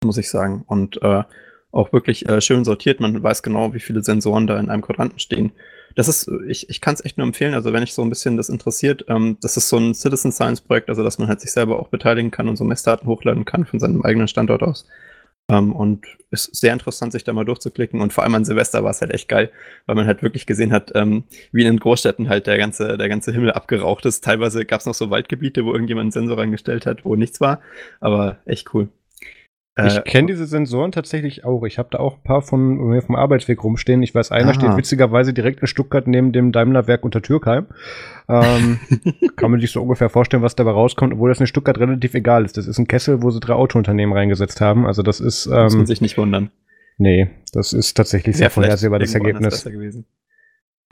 muss 0.04 0.18
ich 0.18 0.30
sagen. 0.30 0.64
Und 0.68 1.02
äh, 1.02 1.24
auch 1.72 1.92
wirklich 1.92 2.30
äh, 2.30 2.40
schön 2.40 2.64
sortiert. 2.64 3.00
Man 3.00 3.22
weiß 3.22 3.44
genau, 3.44 3.74
wie 3.74 3.80
viele 3.80 4.04
Sensoren 4.04 4.48
da 4.48 4.60
in 4.60 4.70
einem 4.70 4.84
Quadranten 4.84 5.20
stehen. 5.20 5.52
Das 5.96 6.08
ist, 6.08 6.30
ich, 6.48 6.70
ich 6.70 6.82
kann 6.82 6.94
es 6.94 7.06
echt 7.06 7.18
nur 7.18 7.28
empfehlen, 7.28 7.54
also 7.54 7.72
wenn 7.72 7.84
ich 7.84 7.94
so 7.94 8.02
ein 8.02 8.10
bisschen 8.10 8.36
das 8.36 8.50
interessiert, 8.50 9.06
ähm, 9.10 9.38
das 9.42 9.58
ist 9.58 9.70
so 9.70 9.78
ein 9.78 9.94
Citizen 9.94 10.32
Science 10.32 10.62
Projekt, 10.62 10.90
also 10.90 11.04
dass 11.04 11.20
man 11.20 11.28
halt 11.28 11.40
sich 11.40 11.52
selber 11.52 11.80
auch 11.80 11.90
beteiligen 11.90 12.32
kann 12.32 12.48
und 12.48 12.56
so 12.56 12.64
Messdaten 12.64 13.08
hochladen 13.08 13.46
kann 13.46 13.66
von 13.66 13.80
seinem 13.80 14.02
eigenen 14.02 14.28
Standort 14.28 14.64
aus. 14.64 14.88
Ähm, 15.50 15.74
und 15.74 16.06
es 16.32 16.48
ist 16.48 16.62
sehr 16.62 16.74
interessant, 16.74 17.12
sich 17.12 17.24
da 17.24 17.34
mal 17.34 17.44
durchzuklicken. 17.44 18.02
Und 18.02 18.14
vor 18.14 18.24
allem 18.24 18.36
an 18.36 18.46
Silvester 18.46 18.84
war 18.84 18.92
es 18.92 19.02
halt 19.02 19.12
echt 19.12 19.28
geil, 19.28 19.52
weil 19.86 19.96
man 19.96 20.08
halt 20.08 20.24
wirklich 20.24 20.46
gesehen 20.46 20.72
hat, 20.72 20.92
ähm, 20.96 21.26
wie 21.52 21.62
in 21.62 21.68
den 21.68 21.80
Großstädten 21.80 22.30
halt 22.30 22.48
der 22.48 22.58
ganze, 22.58 22.98
der 22.98 23.10
ganze 23.10 23.32
Himmel 23.34 23.52
abgeraucht 23.52 24.06
ist. 24.06 24.24
Teilweise 24.24 24.66
gab 24.66 24.80
es 24.80 24.86
noch 24.86 24.94
so 24.94 25.10
Waldgebiete, 25.10 25.66
wo 25.66 25.74
irgendjemand 25.74 26.06
einen 26.06 26.12
Sensor 26.12 26.38
reingestellt 26.38 26.86
hat, 26.86 27.04
wo 27.06 27.16
nichts 27.16 27.42
war. 27.42 27.62
Aber 28.00 28.38
echt 28.46 28.74
cool. 28.74 28.90
Ich 29.75 29.98
äh, 29.98 30.02
kenne 30.02 30.28
diese 30.28 30.46
Sensoren 30.46 30.92
tatsächlich 30.92 31.46
auch. 31.46 31.64
Ich 31.64 31.80
habe 31.80 31.90
da 31.92 31.98
auch 31.98 32.18
ein 32.18 32.24
paar 32.24 32.44
von 32.44 32.75
mir 32.90 33.02
vom 33.02 33.16
Arbeitsweg 33.16 33.64
rumstehen. 33.64 34.04
Ich 34.04 34.14
weiß, 34.14 34.31
einer 34.31 34.52
ah. 34.52 34.54
steht 34.54 34.78
witzigerweise 34.78 35.34
direkt 35.34 35.62
in 35.62 35.68
Stuttgart 35.68 36.06
neben 36.06 36.31
dem 36.31 36.52
Daimler-Werk 36.52 37.04
unter 37.04 37.24
Türkheim. 37.24 37.66
Ähm, 38.30 38.80
kann 39.36 39.50
man 39.50 39.60
sich 39.60 39.72
so 39.72 39.81
ungefähr 39.81 40.10
vorstellen, 40.10 40.44
was 40.44 40.56
dabei 40.56 40.72
rauskommt, 40.72 41.14
obwohl 41.14 41.30
das 41.30 41.40
in 41.40 41.48
Stuttgart 41.48 41.80
relativ 41.80 42.14
egal 42.14 42.46
ist. 42.46 42.56
Das 42.56 42.68
ist 42.68 42.78
ein 42.78 42.88
Kessel, 42.88 43.24
wo 43.24 43.31
sie 43.31 43.40
drei 43.40 43.54
Autounternehmen 43.54 44.16
reingesetzt 44.16 44.62
haben. 44.62 44.86
Also 44.86 45.02
das 45.02 45.20
ist. 45.20 45.48
Ähm, 45.48 45.64
Muss 45.64 45.76
man 45.76 45.86
sich 45.88 46.02
nicht 46.02 46.18
wundern. 46.19 46.52
Nee, 47.00 47.31
das 47.52 47.74
ist 47.74 47.96
tatsächlich 47.96 48.38
sehr 48.38 48.52
vorhersehbar, 48.52 49.00
das 49.00 49.16
Ergebnis. 49.16 49.66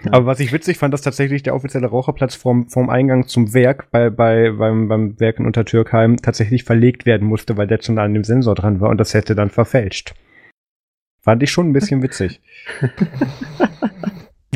Aber 0.09 0.25
was 0.25 0.39
ich 0.39 0.51
witzig 0.51 0.77
fand, 0.77 0.93
dass 0.93 1.01
tatsächlich 1.01 1.43
der 1.43 1.55
offizielle 1.55 1.87
Raucherplatz 1.87 2.35
vom, 2.35 2.67
vom 2.67 2.89
Eingang 2.89 3.27
zum 3.27 3.53
Werk 3.53 3.91
bei, 3.91 4.09
bei, 4.09 4.51
beim, 4.51 4.87
beim 4.87 5.19
Werk 5.19 5.39
in 5.39 5.45
Untertürkheim 5.45 6.17
tatsächlich 6.17 6.63
verlegt 6.63 7.05
werden 7.05 7.27
musste, 7.27 7.57
weil 7.57 7.67
der 7.67 7.81
schon 7.81 7.99
an 7.99 8.13
dem 8.13 8.23
Sensor 8.23 8.55
dran 8.55 8.79
war 8.79 8.89
und 8.89 8.97
das 8.97 9.13
hätte 9.13 9.35
dann 9.35 9.49
verfälscht. 9.49 10.13
Fand 11.21 11.43
ich 11.43 11.51
schon 11.51 11.69
ein 11.69 11.73
bisschen 11.73 12.01
witzig. 12.01 12.41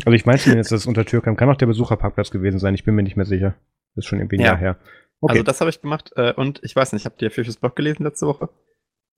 also 0.04 0.12
ich 0.12 0.26
meine 0.26 0.38
zumindest, 0.38 0.72
das 0.72 0.86
Untertürkheim 0.86 1.36
kann 1.36 1.48
auch 1.48 1.56
der 1.56 1.66
Besucherparkplatz 1.66 2.30
gewesen 2.30 2.58
sein, 2.58 2.74
ich 2.74 2.84
bin 2.84 2.94
mir 2.94 3.02
nicht 3.02 3.16
mehr 3.16 3.26
sicher. 3.26 3.54
Das 3.94 4.04
ist 4.04 4.06
schon 4.06 4.18
irgendwie 4.18 4.36
ein 4.36 4.40
ja. 4.40 4.46
Jahr 4.48 4.58
her. 4.58 4.76
Okay. 5.20 5.32
Also 5.32 5.44
das 5.44 5.60
habe 5.60 5.70
ich 5.70 5.80
gemacht 5.80 6.12
äh, 6.16 6.32
und 6.32 6.60
ich 6.62 6.74
weiß 6.74 6.92
nicht, 6.92 7.06
habt 7.06 7.22
ihr 7.22 7.30
Fisches 7.30 7.56
Blog 7.56 7.76
gelesen 7.76 8.02
letzte 8.02 8.26
Woche? 8.26 8.48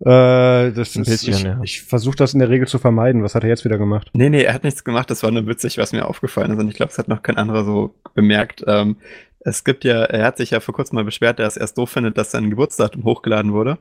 Äh, 0.00 0.70
das 0.72 0.94
ein 0.94 1.02
ist, 1.02 1.08
bisschen, 1.08 1.34
ich, 1.34 1.42
ja. 1.42 1.60
ich 1.62 1.82
versuche 1.82 2.16
das 2.16 2.32
in 2.32 2.38
der 2.38 2.48
Regel 2.48 2.68
zu 2.68 2.78
vermeiden. 2.78 3.22
Was 3.22 3.34
hat 3.34 3.42
er 3.42 3.48
jetzt 3.48 3.64
wieder 3.64 3.78
gemacht? 3.78 4.10
Nee, 4.12 4.30
nee, 4.30 4.42
er 4.42 4.54
hat 4.54 4.64
nichts 4.64 4.84
gemacht. 4.84 5.10
Das 5.10 5.22
war 5.22 5.30
nur 5.30 5.46
witzig, 5.46 5.78
was 5.78 5.92
mir 5.92 6.06
aufgefallen 6.06 6.52
ist. 6.52 6.58
Und 6.58 6.68
ich 6.68 6.74
glaube, 6.74 6.92
es 6.92 6.98
hat 6.98 7.08
noch 7.08 7.22
kein 7.22 7.36
anderer 7.36 7.64
so 7.64 7.94
bemerkt. 8.14 8.64
Ähm, 8.66 8.96
es 9.40 9.64
gibt 9.64 9.84
ja, 9.84 10.04
er 10.04 10.24
hat 10.24 10.36
sich 10.36 10.50
ja 10.50 10.60
vor 10.60 10.74
kurzem 10.74 10.96
mal 10.96 11.04
beschwert, 11.04 11.38
dass 11.38 11.56
er 11.56 11.64
es 11.64 11.74
doof 11.74 11.90
findet, 11.90 12.16
dass 12.16 12.30
sein 12.30 12.50
Geburtsdatum 12.50 13.04
hochgeladen 13.04 13.52
wurde. 13.52 13.78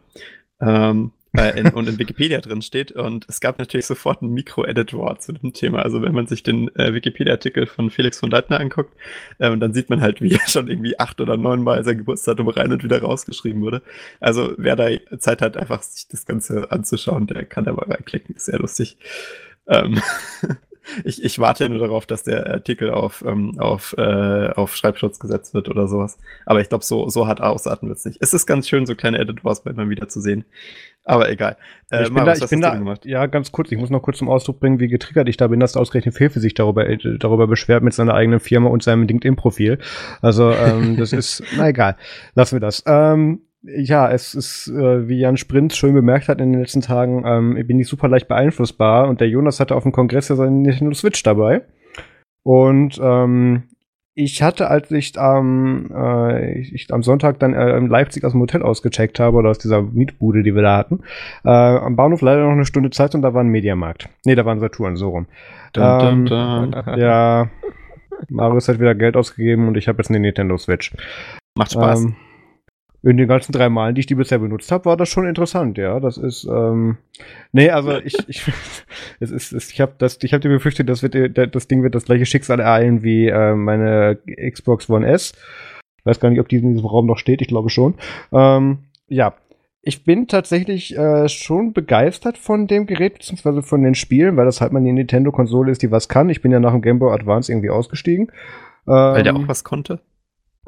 Ähm, 0.59 1.11
äh, 1.35 1.59
in, 1.59 1.69
und 1.69 1.88
in 1.88 2.00
Wikipedia 2.00 2.39
drin 2.39 2.62
steht. 2.62 2.91
Und 2.91 3.25
es 3.27 3.39
gab 3.39 3.59
natürlich 3.59 3.85
sofort 3.85 4.21
ein 4.21 4.29
Mikro-Edit-Wort 4.33 5.21
zu 5.21 5.33
dem 5.33 5.53
Thema. 5.53 5.81
Also 5.81 6.01
wenn 6.01 6.13
man 6.13 6.27
sich 6.27 6.44
den 6.44 6.74
äh, 6.75 6.94
Wikipedia-Artikel 6.94 7.68
von 7.68 7.89
Felix 7.89 8.19
von 8.19 8.29
Leitner 8.29 8.59
anguckt, 8.59 8.94
äh, 9.39 9.56
dann 9.57 9.74
sieht 9.74 9.89
man 9.89 10.01
halt, 10.01 10.21
wie 10.21 10.33
er 10.33 10.47
schon 10.47 10.68
irgendwie 10.68 11.00
acht 11.00 11.19
oder 11.21 11.38
neun 11.38 11.63
Mal 11.63 11.83
sein 11.83 11.97
Geburtsdatum 11.97 12.47
rein 12.50 12.71
und 12.71 12.83
wieder 12.83 13.01
rausgeschrieben 13.01 13.62
wurde. 13.62 13.81
Also 14.19 14.53
wer 14.57 14.75
da 14.75 14.89
Zeit 15.19 15.41
hat, 15.41 15.57
einfach 15.57 15.83
sich 15.83 16.07
das 16.07 16.25
Ganze 16.25 16.71
anzuschauen, 16.71 17.27
der 17.27 17.45
kann 17.45 17.65
da 17.65 17.73
mal 17.73 17.85
reinklicken. 17.85 18.35
Ist 18.35 18.45
sehr 18.45 18.59
lustig. 18.59 18.97
Ähm 19.68 20.01
ich, 21.03 21.23
ich 21.23 21.39
warte 21.39 21.69
nur 21.69 21.79
darauf, 21.79 22.05
dass 22.05 22.23
der 22.23 22.47
Artikel 22.47 22.91
auf, 22.91 23.23
ähm, 23.25 23.59
auf, 23.59 23.95
äh, 23.97 24.49
auf 24.49 24.75
Schreibschutz 24.75 25.19
gesetzt 25.19 25.53
wird 25.53 25.69
oder 25.69 25.87
sowas. 25.87 26.17
Aber 26.45 26.61
ich 26.61 26.69
glaube, 26.69 26.83
so, 26.83 27.09
so 27.09 27.27
hart 27.27 27.41
ausarten 27.41 27.89
wird 27.89 27.97
es 27.99 28.05
nicht. 28.05 28.17
Es 28.21 28.33
ist 28.33 28.45
ganz 28.45 28.67
schön, 28.67 28.85
so 28.85 28.95
kleine 28.95 29.19
Editors 29.19 29.63
bei 29.63 29.73
mal 29.73 29.89
wieder 29.89 30.07
zu 30.07 30.21
sehen. 30.21 30.45
Aber 31.03 31.29
egal. 31.29 31.55
Äh, 31.89 32.03
ich 32.03 32.07
bin 32.07 32.15
Marius, 32.15 32.39
da, 32.39 32.45
ich 32.45 32.49
bin 32.49 32.61
da, 32.61 32.75
gemacht? 32.75 33.05
ja, 33.05 33.25
ganz 33.27 33.53
kurz, 33.53 33.71
ich 33.71 33.77
muss 33.77 33.89
noch 33.89 34.01
kurz 34.01 34.17
zum 34.17 34.29
Ausdruck 34.29 34.59
bringen, 34.59 34.79
wie 34.79 34.89
getriggert 34.89 35.29
ich 35.29 35.37
da 35.37 35.47
bin, 35.47 35.59
dass 35.59 35.77
ausgerechnet 35.77 36.15
Fefe 36.15 36.41
sich 36.41 36.53
darüber, 36.53 36.87
äh, 36.87 36.97
darüber 37.17 37.47
beschwert 37.47 37.81
mit 37.81 37.93
seiner 37.93 38.13
eigenen 38.13 38.41
Firma 38.41 38.69
und 38.69 38.83
seinem 38.83 39.03
LinkedIn-Profil. 39.03 39.79
Also, 40.21 40.51
ähm, 40.51 40.97
das 40.97 41.13
ist, 41.13 41.43
na 41.55 41.69
egal, 41.69 41.95
lassen 42.35 42.57
wir 42.57 42.59
das. 42.59 42.83
Ähm, 42.85 43.41
ja, 43.63 44.09
es 44.12 44.36
ist, 44.36 44.68
äh, 44.68 45.07
wie 45.07 45.19
Jan 45.19 45.38
Sprint 45.38 45.74
schön 45.74 45.94
bemerkt 45.94 46.27
hat 46.27 46.39
in 46.39 46.51
den 46.51 46.62
letzten 46.62 46.81
Tagen, 46.81 47.24
ähm, 47.25 47.68
bin 47.68 47.80
ich 47.80 47.88
super 47.88 48.07
leicht 48.07 48.27
beeinflussbar 48.27 49.09
und 49.09 49.19
der 49.19 49.30
Jonas 49.30 49.59
hatte 49.59 49.75
auf 49.75 49.83
dem 49.83 49.92
Kongress 49.92 50.30
ja 50.30 50.36
seine 50.36 50.51
Nintendo 50.51 50.94
Switch 50.94 51.24
dabei. 51.24 51.63
Und 52.44 53.00
ähm, 53.01 53.63
ich 54.13 54.42
hatte, 54.42 54.69
als 54.69 54.89
ich, 54.89 55.13
ähm, 55.18 55.92
äh, 55.94 56.59
ich 56.59 56.92
am 56.92 57.04
Sonntag 57.04 57.39
dann 57.39 57.54
äh, 57.54 57.77
in 57.77 57.88
Leipzig 57.88 58.24
aus 58.24 58.31
dem 58.31 58.42
Hotel 58.42 58.63
ausgecheckt 58.63 59.19
habe 59.19 59.38
oder 59.38 59.50
aus 59.50 59.59
dieser 59.59 59.81
Mietbude, 59.81 60.42
die 60.42 60.56
wir 60.56 60.63
da 60.63 60.77
hatten, 60.77 61.01
äh, 61.44 61.49
am 61.49 61.95
Bahnhof 61.95 62.21
leider 62.21 62.44
noch 62.44 62.54
eine 62.54 62.66
Stunde 62.66 62.90
Zeit 62.90 63.14
und 63.14 63.21
da 63.21 63.33
war 63.33 63.44
ein 63.44 63.49
Mediamarkt. 63.49 64.09
Nee, 64.26 64.33
da 64.33 64.45
war 64.45 64.56
ein 64.56 64.59
Saturn, 64.59 64.95
so 64.95 65.09
rum. 65.09 65.28
Dun, 65.73 65.99
dun, 65.99 66.07
ähm, 66.07 66.26
dun. 66.26 66.76
Ja, 66.97 67.49
Marius 68.30 68.68
hat 68.69 68.80
wieder 68.80 68.95
Geld 68.95 69.16
ausgegeben 69.16 69.68
und 69.68 69.78
ich 69.78 69.87
habe 69.87 69.99
jetzt 69.99 70.09
eine 70.09 70.19
Nintendo 70.19 70.57
Switch. 70.57 70.94
Macht 71.56 71.73
Spaß. 71.73 72.06
Ähm, 72.06 72.16
in 73.07 73.16
den 73.16 73.28
ganzen 73.30 73.54
drei 73.54 73.69
Malen, 73.69 73.95
die 73.95 74.02
ich 74.02 74.06
die 74.06 74.16
bisher 74.16 74.40
benutzt 74.40 74.69
habe, 74.69 74.85
war 74.85 74.97
das 74.97 75.07
schon 75.07 75.26
interessant, 75.26 75.78
ja. 75.78 75.99
Das 76.02 76.18
ist, 76.18 76.44
ähm, 76.44 76.97
nee, 77.54 77.69
also 77.69 77.97
ich, 77.99 78.18
ich, 78.28 78.44
es 79.21 79.31
ist, 79.31 79.54
es, 79.54 79.71
ich 79.71 79.80
habe 79.80 79.94
das, 79.97 80.19
ich 80.21 80.33
habe 80.33 80.42
dir 80.42 80.49
befürchtet, 80.49 80.90
das 80.90 81.04
wird, 81.04 81.37
das 81.37 81.68
Ding 81.68 81.83
wird 81.83 81.95
das 81.95 82.04
gleiche 82.04 82.26
Schicksal 82.26 82.59
ereilen 82.59 83.04
wie 83.04 83.28
äh, 83.28 83.56
meine 83.56 84.18
Xbox 84.52 84.90
One 84.90 85.07
S. 85.07 85.33
Ich 85.99 86.06
weiß 86.06 86.19
gar 86.19 86.30
nicht, 86.30 86.42
ob 86.42 86.49
die 86.49 86.57
in 86.57 86.73
diesem 86.73 86.85
Raum 86.85 87.06
noch 87.06 87.18
steht, 87.18 87.42
ich 87.42 87.47
glaube 87.47 87.69
schon. 87.69 87.95
Ähm, 88.33 88.80
ja, 89.07 89.35
ich 89.81 90.04
bin 90.04 90.28
tatsächlich 90.28 90.97
äh, 90.97 91.30
schon 91.30 91.71
begeistert 91.71 92.37
von 92.37 92.68
dem 92.68 92.87
Gerät, 92.87 93.14
beziehungsweise 93.14 93.61
von 93.61 93.83
den 93.83 93.95
Spielen, 93.95 94.35
weil 94.35 94.45
das 94.45 94.59
halt 94.59 94.73
mal 94.73 94.80
eine 94.80 94.92
Nintendo-Konsole 94.92 95.71
ist, 95.71 95.81
die 95.81 95.92
was 95.92 96.09
kann. 96.09 96.30
Ich 96.30 96.42
bin 96.42 96.52
ja 96.52 96.59
nach 96.59 96.73
dem 96.73 96.81
Game 96.81 96.99
Boy 96.99 97.14
Advance 97.14 97.49
irgendwie 97.49 97.69
ausgestiegen. 97.69 98.33
Ähm, 98.85 98.94
weil 98.94 99.23
der 99.23 99.33
auch 99.33 99.47
was 99.47 99.64
konnte? 99.64 100.02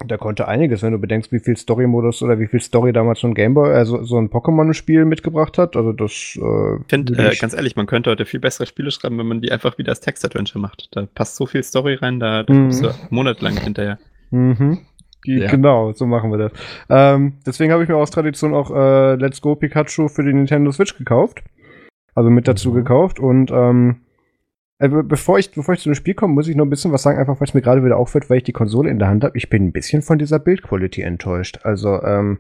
Der 0.06 0.18
konnte 0.18 0.48
einiges, 0.48 0.82
wenn 0.84 0.92
du 0.92 1.00
bedenkst, 1.00 1.32
wie 1.32 1.40
viel 1.40 1.58
Story-Modus 1.58 2.22
oder 2.24 2.40
wie 2.40 2.48
viel 2.48 2.60
Story 2.60 2.94
damals 2.94 3.20
so 3.20 3.28
ein 3.28 3.34
Gameboy, 3.34 3.74
also 3.74 4.04
so 4.04 4.18
ein 4.18 4.30
Pokémon-Spiel 4.30 5.06
mitgebracht 5.06 5.58
hat. 5.58 5.76
Also 5.76 5.92
das. 5.92 6.38
Äh, 6.42 6.76
ich 6.82 6.88
finde, 6.88 7.14
äh, 7.14 7.36
ganz 7.36 7.54
ehrlich, 7.54 7.76
man 7.76 7.86
könnte 7.86 8.10
heute 8.10 8.26
viel 8.26 8.40
bessere 8.40 8.66
Spiele 8.66 8.92
schreiben, 8.92 9.18
wenn 9.18 9.28
man 9.28 9.42
die 9.42 9.52
einfach 9.52 9.78
wieder 9.78 9.90
als 9.90 10.02
Text-Adventure 10.02 10.60
macht. 10.60 10.90
Da 10.92 11.08
passt 11.14 11.36
so 11.36 11.46
viel 11.46 11.64
Story 11.64 11.96
rein, 11.96 12.20
da, 12.20 12.44
da 12.44 12.54
mhm. 12.54 12.72
du 12.72 12.94
monatelang 13.10 13.58
hinterher. 13.58 14.00
Mhm. 14.32 14.80
Die, 15.26 15.40
ja. 15.40 15.52
Genau, 15.52 15.92
so 15.92 16.06
machen 16.06 16.32
wir 16.32 16.38
das. 16.38 16.52
Ähm, 16.90 17.34
deswegen 17.46 17.74
habe 17.74 17.84
ich 17.84 17.90
mir 17.90 17.98
aus 17.98 18.12
Tradition 18.12 18.54
auch 18.54 18.72
äh, 18.72 19.16
Let's 19.16 19.42
Go 19.42 19.56
Pikachu 19.56 20.08
für 20.08 20.24
die 20.24 20.34
Nintendo 20.34 20.72
Switch 20.72 20.98
gekauft. 20.98 21.44
Also 22.16 22.30
mit 22.30 22.48
dazu 22.48 22.72
mhm. 22.72 22.76
gekauft 22.76 23.20
und 23.20 23.52
ähm, 23.52 24.02
äh, 24.80 24.88
bevor, 24.88 25.38
ich, 25.38 25.52
bevor 25.52 25.74
ich 25.74 25.82
zu 25.82 25.90
dem 25.90 25.96
Spiel 25.96 26.14
komme, 26.14 26.34
muss 26.34 26.48
ich 26.48 26.56
noch 26.56 26.66
ein 26.66 26.70
bisschen 26.70 26.92
was 26.92 27.04
sagen, 27.04 27.20
einfach 27.20 27.40
weil 27.40 27.48
es 27.48 27.54
mir 27.54 27.62
gerade 27.62 27.84
wieder 27.84 27.98
auffällt, 27.98 28.30
weil 28.30 28.38
ich 28.38 28.44
die 28.44 28.54
Konsole 28.54 28.90
in 28.90 28.98
der 28.98 29.10
Hand 29.10 29.24
habe. 29.24 29.38
Ich 29.38 29.50
bin 29.50 29.68
ein 29.68 29.72
bisschen 29.74 30.02
von 30.02 30.18
dieser 30.18 30.40
Bildquality 30.40 31.02
enttäuscht. 31.02 31.60
Also, 31.64 32.02
ähm. 32.02 32.40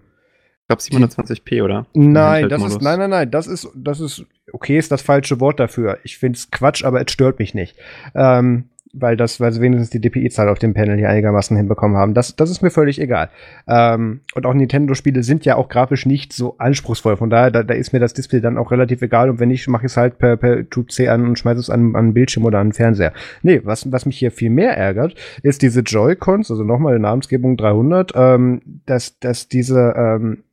Ich 0.61 0.89
glaube 0.91 1.07
720p, 1.07 1.63
oder? 1.63 1.87
Nein, 1.93 2.47
das 2.47 2.63
ist, 2.63 2.81
nein, 2.81 2.99
nein, 2.99 3.09
nein, 3.09 3.31
das 3.31 3.47
ist, 3.47 3.67
das 3.73 3.99
ist, 3.99 4.23
okay, 4.53 4.77
ist 4.77 4.91
das 4.91 5.01
falsche 5.01 5.39
Wort 5.39 5.59
dafür. 5.59 5.97
Ich 6.03 6.19
finde 6.19 6.37
es 6.37 6.51
Quatsch, 6.51 6.85
aber 6.85 7.01
es 7.03 7.11
stört 7.11 7.39
mich 7.39 7.55
nicht. 7.55 7.75
Ähm, 8.13 8.69
weil 8.93 9.15
das, 9.17 9.39
weil 9.39 9.51
sie 9.51 9.61
wenigstens 9.61 9.89
die 9.91 10.01
DPI-Zahl 10.01 10.49
auf 10.49 10.59
dem 10.59 10.73
Panel 10.73 10.97
hier 10.97 11.09
einigermaßen 11.09 11.55
hinbekommen 11.55 11.97
haben. 11.97 12.13
Das, 12.13 12.35
das 12.35 12.49
ist 12.49 12.61
mir 12.61 12.71
völlig 12.71 12.99
egal. 12.99 13.29
Ähm, 13.67 14.21
und 14.33 14.45
auch 14.45 14.53
Nintendo-Spiele 14.53 15.23
sind 15.23 15.45
ja 15.45 15.55
auch 15.55 15.69
grafisch 15.69 16.05
nicht 16.05 16.33
so 16.33 16.55
anspruchsvoll. 16.57 17.17
Von 17.17 17.29
daher, 17.29 17.51
da, 17.51 17.63
da 17.63 17.73
ist 17.73 17.93
mir 17.93 17.99
das 17.99 18.13
Display 18.13 18.41
dann 18.41 18.57
auch 18.57 18.71
relativ 18.71 19.01
egal. 19.01 19.29
Und 19.29 19.39
wenn 19.39 19.49
nicht, 19.49 19.67
mache 19.67 19.85
ich 19.85 19.91
es 19.91 19.97
halt 19.97 20.17
per, 20.17 20.37
per 20.37 20.67
Tube 20.69 20.91
C 20.91 21.07
an 21.07 21.27
und 21.27 21.37
schmeiße 21.37 21.59
es 21.59 21.69
an, 21.69 21.95
an 21.95 22.13
Bildschirm 22.13 22.45
oder 22.45 22.59
an 22.59 22.73
Fernseher. 22.73 23.13
Nee, 23.43 23.61
was, 23.63 23.91
was 23.91 24.05
mich 24.05 24.17
hier 24.17 24.31
viel 24.31 24.49
mehr 24.49 24.75
ärgert, 24.75 25.15
ist 25.43 25.61
diese 25.61 25.81
Joy-Cons, 25.81 26.49
also 26.49 26.63
nochmal 26.63 26.95
die 26.95 27.01
Namensgebung 27.01 27.57
300, 27.57 28.13
ähm, 28.15 28.61
dass, 28.85 29.19
dass 29.19 29.47
diese, 29.47 29.93
ähm, 29.95 30.43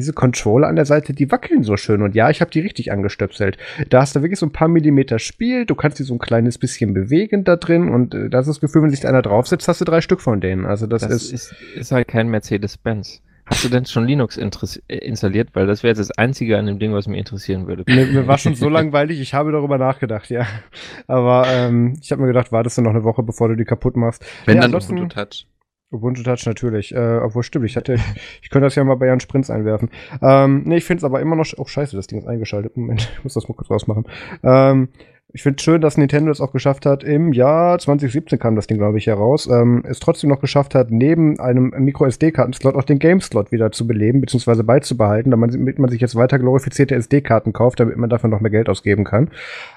diese 0.00 0.12
Controller 0.12 0.68
an 0.68 0.76
der 0.76 0.84
Seite, 0.84 1.14
die 1.14 1.30
wackeln 1.30 1.62
so 1.62 1.76
schön. 1.78 2.02
Und 2.02 2.14
ja, 2.14 2.28
ich 2.28 2.42
habe 2.42 2.50
die 2.50 2.60
richtig 2.60 2.92
angestöpselt. 2.92 3.56
Da 3.88 4.02
hast 4.02 4.14
du 4.14 4.20
wirklich 4.20 4.38
so 4.38 4.46
ein 4.46 4.52
paar 4.52 4.68
Millimeter 4.68 5.18
Spiel. 5.18 5.64
Du 5.64 5.74
kannst 5.74 5.98
die 5.98 6.02
so 6.02 6.14
ein 6.14 6.18
kleines 6.18 6.58
bisschen 6.58 6.92
bewegen 6.92 7.44
da 7.44 7.56
drin. 7.56 7.88
Und 7.88 8.14
äh, 8.14 8.28
das 8.28 8.46
ist 8.46 8.56
das 8.56 8.60
Gefühl, 8.60 8.82
wenn 8.82 8.90
sich 8.90 9.06
einer 9.06 9.22
draufsetzt, 9.22 9.68
hast 9.68 9.80
du 9.80 9.86
drei 9.86 10.02
Stück 10.02 10.20
von 10.20 10.40
denen. 10.40 10.66
Also 10.66 10.86
das, 10.86 11.02
das 11.02 11.12
ist, 11.12 11.32
ist, 11.32 11.54
ist 11.74 11.92
halt 11.92 12.08
kein 12.08 12.28
Mercedes-Benz. 12.28 13.22
Hast 13.46 13.64
du 13.64 13.68
denn 13.68 13.86
schon 13.86 14.06
Linux 14.06 14.36
äh, 14.36 14.96
installiert? 14.98 15.50
Weil 15.54 15.66
das 15.66 15.82
wäre 15.82 15.92
jetzt 15.92 15.98
das 16.00 16.10
Einzige 16.10 16.58
an 16.58 16.66
dem 16.66 16.78
Ding, 16.78 16.92
was 16.92 17.06
mich 17.06 17.18
interessieren 17.18 17.66
würde. 17.66 17.84
Mir, 17.86 18.04
mir 18.06 18.26
war 18.26 18.36
schon 18.36 18.54
so 18.54 18.68
langweilig, 18.68 19.20
ich 19.20 19.32
habe 19.32 19.52
darüber 19.52 19.78
nachgedacht, 19.78 20.28
ja. 20.28 20.46
Aber 21.06 21.46
ähm, 21.48 21.96
ich 22.02 22.12
habe 22.12 22.20
mir 22.20 22.28
gedacht, 22.28 22.52
wartest 22.52 22.76
du 22.76 22.82
noch 22.82 22.90
eine 22.90 23.04
Woche, 23.04 23.22
bevor 23.22 23.48
du 23.48 23.56
die 23.56 23.64
kaputt 23.64 23.96
machst. 23.96 24.26
Wenn 24.44 24.56
ja, 24.56 24.62
dann 24.62 24.74
Ubuntu 24.74 25.06
Touch. 25.06 25.46
Ubuntu 25.90 26.22
Touch 26.22 26.46
natürlich. 26.46 26.94
Äh, 26.94 27.18
obwohl 27.22 27.42
stimmt, 27.42 27.66
ich 27.66 27.76
hatte, 27.76 27.94
ich 28.42 28.50
könnte 28.50 28.66
das 28.66 28.74
ja 28.74 28.84
mal 28.84 28.96
bei 28.96 29.06
Jan 29.06 29.20
Sprints 29.20 29.50
einwerfen. 29.50 29.90
Ähm, 30.22 30.62
nee, 30.64 30.78
ich 30.78 30.84
finde 30.84 30.98
es 30.98 31.04
aber 31.04 31.20
immer 31.20 31.36
noch, 31.36 31.46
oh 31.56 31.66
scheiße, 31.66 31.96
das 31.96 32.06
Ding 32.06 32.18
ist 32.18 32.26
eingeschaltet. 32.26 32.76
Moment, 32.76 33.10
ich 33.18 33.24
muss 33.24 33.34
das 33.34 33.48
mal 33.48 33.54
kurz 33.54 33.70
rausmachen. 33.70 34.06
Ähm, 34.42 34.88
ich 35.32 35.42
finde 35.42 35.62
schön, 35.62 35.80
dass 35.80 35.98
Nintendo 35.98 36.30
es 36.30 36.40
auch 36.40 36.52
geschafft 36.52 36.86
hat. 36.86 37.04
Im 37.04 37.32
Jahr 37.32 37.78
2017 37.78 38.38
kam 38.38 38.56
das 38.56 38.68
Ding, 38.68 38.78
glaube 38.78 38.96
ich, 38.96 39.06
heraus. 39.06 39.46
Ähm, 39.46 39.82
es 39.86 39.98
trotzdem 39.98 40.30
noch 40.30 40.40
geschafft 40.40 40.74
hat, 40.74 40.90
neben 40.90 41.38
einem 41.40 41.74
Micro-SD-Karten-Slot 41.76 42.74
auch 42.74 42.84
den 42.84 42.98
Game-Slot 42.98 43.52
wieder 43.52 43.70
zu 43.72 43.86
beleben, 43.86 44.20
beziehungsweise 44.20 44.64
beizubehalten, 44.64 45.30
damit 45.30 45.78
man 45.78 45.90
sich 45.90 46.00
jetzt 46.00 46.14
weiter 46.14 46.38
glorifizierte 46.38 46.94
SD-Karten 46.94 47.52
kauft, 47.52 47.80
damit 47.80 47.96
man 47.96 48.08
dafür 48.08 48.30
noch 48.30 48.40
mehr 48.40 48.50
Geld 48.50 48.68
ausgeben 48.68 49.04
kann. 49.04 49.30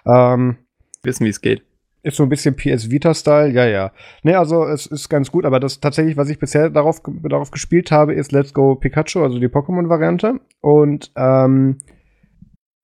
Ähm, 0.06 0.58
Wissen, 1.04 1.26
wie 1.26 1.30
es 1.30 1.42
geht. 1.42 1.64
Ist 2.02 2.16
so 2.16 2.24
ein 2.24 2.30
bisschen 2.30 2.56
PS 2.56 2.90
Vita-Style, 2.90 3.52
ja, 3.52 3.66
ja. 3.66 3.92
Nee, 4.24 4.36
also 4.36 4.66
es 4.66 4.86
ist 4.86 5.10
ganz 5.10 5.32
gut, 5.32 5.46
aber 5.46 5.60
das 5.60 5.82
tatsächlich, 5.82 6.16
was 6.16 6.30
ich 6.30 6.40
bisher 6.40 6.70
darauf, 6.70 7.02
darauf 7.24 7.52
gespielt 7.52 7.92
habe, 7.92 8.14
ist 8.14 8.32
Let's 8.32 8.54
Go 8.54 8.76
Pikachu, 8.76 9.22
also 9.22 9.38
die 9.38 9.50
Pokémon-Variante. 9.50 10.40
Und 10.62 11.12
ähm, 11.18 11.78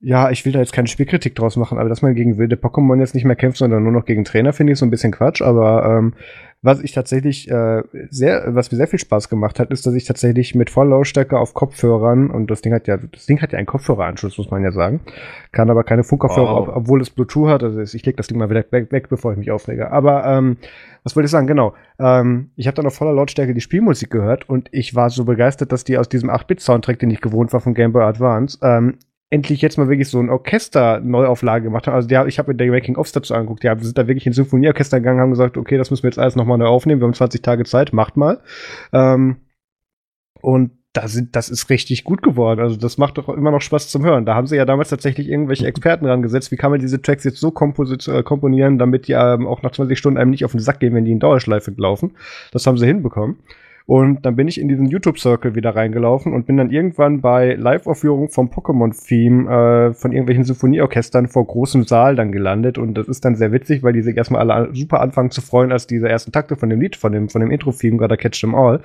ja, 0.00 0.30
ich 0.30 0.44
will 0.44 0.52
da 0.52 0.58
jetzt 0.58 0.74
keine 0.74 0.88
Spielkritik 0.88 1.34
draus 1.34 1.56
machen, 1.56 1.78
aber 1.78 1.88
dass 1.88 2.02
man 2.02 2.14
gegen 2.14 2.36
wilde 2.36 2.56
Pokémon 2.56 2.98
jetzt 2.98 3.14
nicht 3.14 3.24
mehr 3.24 3.36
kämpft, 3.36 3.58
sondern 3.58 3.82
nur 3.82 3.92
noch 3.92 4.04
gegen 4.04 4.24
Trainer, 4.24 4.52
finde 4.52 4.74
ich 4.74 4.78
so 4.78 4.84
ein 4.84 4.90
bisschen 4.90 5.10
Quatsch. 5.10 5.40
Aber 5.40 5.86
ähm, 5.86 6.12
was 6.60 6.82
ich 6.82 6.92
tatsächlich 6.92 7.50
äh, 7.50 7.82
sehr, 8.10 8.54
was 8.54 8.70
mir 8.70 8.76
sehr 8.76 8.88
viel 8.88 8.98
Spaß 8.98 9.28
gemacht 9.30 9.58
hat, 9.58 9.70
ist, 9.70 9.86
dass 9.86 9.94
ich 9.94 10.04
tatsächlich 10.04 10.54
mit 10.54 10.68
Volllautstärke 10.68 11.38
auf 11.38 11.54
Kopfhörern 11.54 12.30
und 12.30 12.50
das 12.50 12.60
Ding 12.60 12.74
hat 12.74 12.88
ja, 12.88 12.98
das 12.98 13.24
Ding 13.24 13.40
hat 13.40 13.52
ja 13.52 13.58
einen 13.58 13.66
Kopfhöreranschluss, 13.66 14.36
muss 14.36 14.50
man 14.50 14.62
ja 14.62 14.70
sagen, 14.70 15.00
kann 15.52 15.70
aber 15.70 15.84
keine 15.84 16.04
Funkkopfhörer, 16.04 16.56
wow. 16.56 16.68
ob, 16.68 16.76
obwohl 16.76 17.00
es 17.00 17.10
Bluetooth 17.10 17.48
hat. 17.48 17.62
Also 17.62 17.80
ich 17.80 18.04
leg 18.04 18.16
das 18.18 18.26
Ding 18.26 18.36
mal 18.36 18.50
wieder 18.50 18.64
weg, 18.70 18.92
weg 18.92 19.08
bevor 19.08 19.32
ich 19.32 19.38
mich 19.38 19.50
aufrege. 19.50 19.92
Aber 19.92 20.26
ähm, 20.26 20.58
was 21.04 21.16
wollte 21.16 21.26
ich 21.26 21.30
sagen? 21.30 21.46
Genau. 21.46 21.74
Ähm, 21.98 22.50
ich 22.56 22.66
habe 22.66 22.74
dann 22.74 22.86
auf 22.86 22.94
voller 22.94 23.14
Lautstärke 23.14 23.54
die 23.54 23.60
Spielmusik 23.60 24.10
gehört 24.10 24.48
und 24.48 24.68
ich 24.72 24.94
war 24.94 25.08
so 25.08 25.24
begeistert, 25.24 25.72
dass 25.72 25.84
die 25.84 25.96
aus 25.96 26.08
diesem 26.08 26.30
8-Bit-Soundtrack, 26.30 26.98
den 26.98 27.10
ich 27.10 27.20
gewohnt 27.22 27.52
war 27.52 27.60
von 27.60 27.74
Game 27.74 27.92
Boy 27.92 28.02
Advance, 28.02 28.58
ähm, 28.62 28.98
endlich 29.30 29.60
jetzt 29.60 29.76
mal 29.76 29.88
wirklich 29.88 30.08
so 30.08 30.20
ein 30.20 30.30
Orchester-Neuauflage 30.30 31.64
gemacht 31.64 31.86
haben. 31.86 31.94
Also 31.94 32.08
die, 32.08 32.14
ich 32.28 32.38
habe 32.38 32.52
mir 32.52 32.56
die 32.56 32.70
Making-ofs 32.70 33.12
dazu 33.12 33.34
angeguckt, 33.34 33.64
die 33.64 33.84
sind 33.84 33.98
da 33.98 34.06
wirklich 34.06 34.26
ins 34.26 34.36
Symphonieorchester 34.36 35.00
gegangen, 35.00 35.20
haben 35.20 35.30
gesagt, 35.30 35.56
okay, 35.56 35.76
das 35.78 35.90
müssen 35.90 36.04
wir 36.04 36.10
jetzt 36.10 36.18
alles 36.18 36.36
nochmal 36.36 36.58
neu 36.58 36.66
aufnehmen, 36.66 37.00
wir 37.00 37.06
haben 37.06 37.14
20 37.14 37.42
Tage 37.42 37.64
Zeit, 37.64 37.92
macht 37.92 38.16
mal. 38.16 38.40
Ähm, 38.92 39.36
und 40.40 40.70
das, 40.92 41.12
sind, 41.12 41.36
das 41.36 41.50
ist 41.50 41.68
richtig 41.70 42.04
gut 42.04 42.22
geworden. 42.22 42.60
Also 42.60 42.76
das 42.76 42.98
macht 42.98 43.18
doch 43.18 43.28
immer 43.28 43.50
noch 43.50 43.60
Spaß 43.60 43.88
zum 43.88 44.04
Hören. 44.04 44.24
Da 44.24 44.34
haben 44.34 44.46
sie 44.46 44.56
ja 44.56 44.64
damals 44.64 44.88
tatsächlich 44.88 45.28
irgendwelche 45.28 45.66
Experten 45.66 46.06
dran 46.06 46.22
gesetzt. 46.22 46.50
Wie 46.52 46.56
kann 46.56 46.70
man 46.70 46.80
diese 46.80 47.02
Tracks 47.02 47.24
jetzt 47.24 47.38
so 47.38 47.48
äh, 47.48 48.22
komponieren, 48.22 48.78
damit 48.78 49.08
die 49.08 49.12
ähm, 49.12 49.46
auch 49.46 49.62
nach 49.62 49.72
20 49.72 49.98
Stunden 49.98 50.18
einem 50.18 50.30
nicht 50.30 50.44
auf 50.44 50.52
den 50.52 50.60
Sack 50.60 50.80
gehen, 50.80 50.94
wenn 50.94 51.04
die 51.04 51.12
in 51.12 51.20
Dauerschleife 51.20 51.74
laufen. 51.76 52.12
Das 52.52 52.66
haben 52.66 52.78
sie 52.78 52.86
hinbekommen. 52.86 53.36
Und 53.86 54.26
dann 54.26 54.34
bin 54.34 54.48
ich 54.48 54.60
in 54.60 54.66
diesen 54.66 54.86
YouTube-Circle 54.86 55.54
wieder 55.54 55.76
reingelaufen 55.76 56.32
und 56.32 56.46
bin 56.46 56.56
dann 56.56 56.70
irgendwann 56.70 57.20
bei 57.20 57.54
Live-Aufführungen 57.54 58.28
vom 58.28 58.48
Pokémon-Theme 58.48 59.90
äh, 59.90 59.94
von 59.94 60.10
irgendwelchen 60.10 60.44
Symphonieorchestern 60.44 61.28
vor 61.28 61.46
großem 61.46 61.84
Saal 61.84 62.16
dann 62.16 62.32
gelandet. 62.32 62.78
Und 62.78 62.94
das 62.94 63.06
ist 63.06 63.24
dann 63.24 63.36
sehr 63.36 63.52
witzig, 63.52 63.84
weil 63.84 63.92
die 63.92 64.02
sich 64.02 64.16
erstmal 64.16 64.50
alle 64.50 64.74
super 64.74 65.00
anfangen 65.00 65.30
zu 65.30 65.40
freuen, 65.40 65.70
als 65.70 65.86
diese 65.86 66.08
ersten 66.08 66.32
Takte 66.32 66.56
von 66.56 66.68
dem 66.68 66.80
Lied, 66.80 66.96
von 66.96 67.12
dem, 67.12 67.28
von 67.28 67.40
dem 67.40 67.52
Intro-Theme, 67.52 67.96
gerade 67.96 68.16
Catch 68.16 68.40
Them 68.40 68.56
All, 68.56 68.80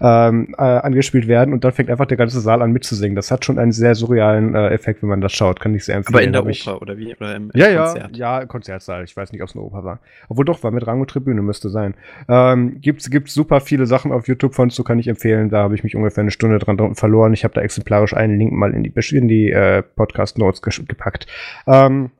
ähm, 0.00 0.54
äh, 0.56 0.62
angespielt 0.62 1.28
werden. 1.28 1.52
Und 1.52 1.62
dann 1.64 1.72
fängt 1.72 1.90
einfach 1.90 2.06
der 2.06 2.16
ganze 2.16 2.40
Saal 2.40 2.62
an 2.62 2.72
mitzusingen. 2.72 3.14
Das 3.14 3.30
hat 3.30 3.44
schon 3.44 3.58
einen 3.58 3.72
sehr 3.72 3.94
surrealen 3.94 4.54
äh, 4.54 4.68
Effekt, 4.68 5.02
wenn 5.02 5.10
man 5.10 5.20
das 5.20 5.32
schaut. 5.32 5.60
Kann 5.60 5.74
ich 5.74 5.84
sehr 5.84 5.96
empfehlen. 5.96 6.14
Aber 6.14 6.24
in 6.24 6.32
der 6.32 6.40
Oper 6.40 6.50
ich, 6.50 6.66
oder 6.66 6.96
wie? 6.96 7.14
Oder 7.14 7.36
im, 7.36 7.50
ja, 7.54 7.84
Konzert? 7.84 8.16
ja, 8.16 8.40
ja, 8.40 8.46
Konzertsaal. 8.46 9.04
Ich 9.04 9.14
weiß 9.14 9.32
nicht, 9.32 9.42
ob 9.42 9.50
es 9.50 9.54
eine 9.54 9.64
Oper 9.64 9.84
war. 9.84 10.00
Obwohl 10.30 10.46
doch, 10.46 10.62
war 10.62 10.70
mit 10.70 10.86
Rang 10.86 11.00
und 11.00 11.10
Tribüne, 11.10 11.42
müsste 11.42 11.68
sein. 11.68 11.94
Ähm, 12.26 12.80
gibt's, 12.80 13.10
gibt's 13.10 13.34
super 13.34 13.60
viele 13.60 13.84
Sachen 13.84 14.12
auf 14.12 14.26
YouTube 14.26 14.45
von, 14.54 14.70
so 14.70 14.84
kann 14.84 14.98
ich 14.98 15.08
empfehlen. 15.08 15.50
Da 15.50 15.62
habe 15.62 15.74
ich 15.74 15.84
mich 15.84 15.96
ungefähr 15.96 16.22
eine 16.22 16.30
Stunde 16.30 16.58
dran 16.58 16.94
verloren. 16.94 17.32
Ich 17.32 17.44
habe 17.44 17.54
da 17.54 17.60
exemplarisch 17.60 18.14
einen 18.14 18.38
Link 18.38 18.52
mal 18.52 18.72
in 18.72 18.82
die, 18.82 18.92
in 19.16 19.28
die 19.28 19.50
äh, 19.50 19.82
Podcast-Notes 19.82 20.62
gepackt. 20.62 21.26
Ähm, 21.66 22.10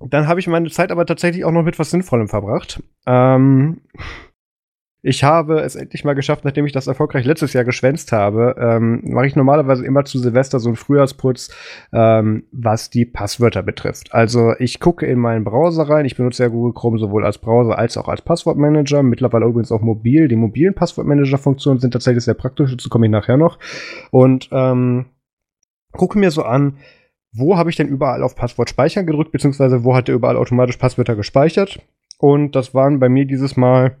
dann 0.00 0.28
habe 0.28 0.40
ich 0.40 0.46
meine 0.46 0.70
Zeit 0.70 0.90
aber 0.90 1.06
tatsächlich 1.06 1.44
auch 1.44 1.52
noch 1.52 1.62
mit 1.62 1.78
was 1.78 1.90
Sinnvollem 1.90 2.28
verbracht. 2.28 2.82
Ähm, 3.06 3.80
ich 5.06 5.22
habe 5.22 5.60
es 5.60 5.76
endlich 5.76 6.02
mal 6.02 6.14
geschafft, 6.14 6.46
nachdem 6.46 6.64
ich 6.64 6.72
das 6.72 6.86
erfolgreich 6.86 7.26
letztes 7.26 7.52
Jahr 7.52 7.64
geschwänzt 7.64 8.10
habe, 8.10 8.56
ähm, 8.58 9.02
mache 9.04 9.26
ich 9.26 9.36
normalerweise 9.36 9.84
immer 9.84 10.06
zu 10.06 10.18
Silvester 10.18 10.58
so 10.60 10.70
einen 10.70 10.76
Frühjahrsputz, 10.76 11.54
ähm, 11.92 12.44
was 12.52 12.88
die 12.88 13.04
Passwörter 13.04 13.62
betrifft. 13.62 14.14
Also 14.14 14.54
ich 14.58 14.80
gucke 14.80 15.04
in 15.04 15.18
meinen 15.18 15.44
Browser 15.44 15.90
rein. 15.90 16.06
Ich 16.06 16.16
benutze 16.16 16.44
ja 16.44 16.48
Google 16.48 16.72
Chrome 16.72 16.98
sowohl 16.98 17.26
als 17.26 17.36
Browser 17.36 17.78
als 17.78 17.98
auch 17.98 18.08
als 18.08 18.22
Passwortmanager. 18.22 19.02
Mittlerweile 19.02 19.44
übrigens 19.44 19.72
auch 19.72 19.82
mobil. 19.82 20.26
Die 20.26 20.36
mobilen 20.36 20.72
Passwortmanager-Funktionen 20.72 21.80
sind 21.80 21.90
tatsächlich 21.90 22.24
sehr 22.24 22.32
praktisch. 22.32 22.70
Dazu 22.70 22.88
komme 22.88 23.04
ich 23.04 23.12
nachher 23.12 23.36
noch. 23.36 23.58
Und 24.10 24.48
ähm, 24.52 25.04
gucke 25.92 26.18
mir 26.18 26.30
so 26.30 26.44
an, 26.44 26.78
wo 27.30 27.58
habe 27.58 27.68
ich 27.68 27.76
denn 27.76 27.88
überall 27.88 28.22
auf 28.22 28.36
Passwort 28.36 28.70
speichern 28.70 29.04
gedrückt, 29.04 29.32
beziehungsweise 29.32 29.84
wo 29.84 29.94
hat 29.94 30.08
er 30.08 30.14
überall 30.14 30.38
automatisch 30.38 30.78
Passwörter 30.78 31.14
gespeichert. 31.14 31.78
Und 32.16 32.56
das 32.56 32.72
waren 32.72 33.00
bei 33.00 33.10
mir 33.10 33.26
dieses 33.26 33.58
Mal 33.58 33.98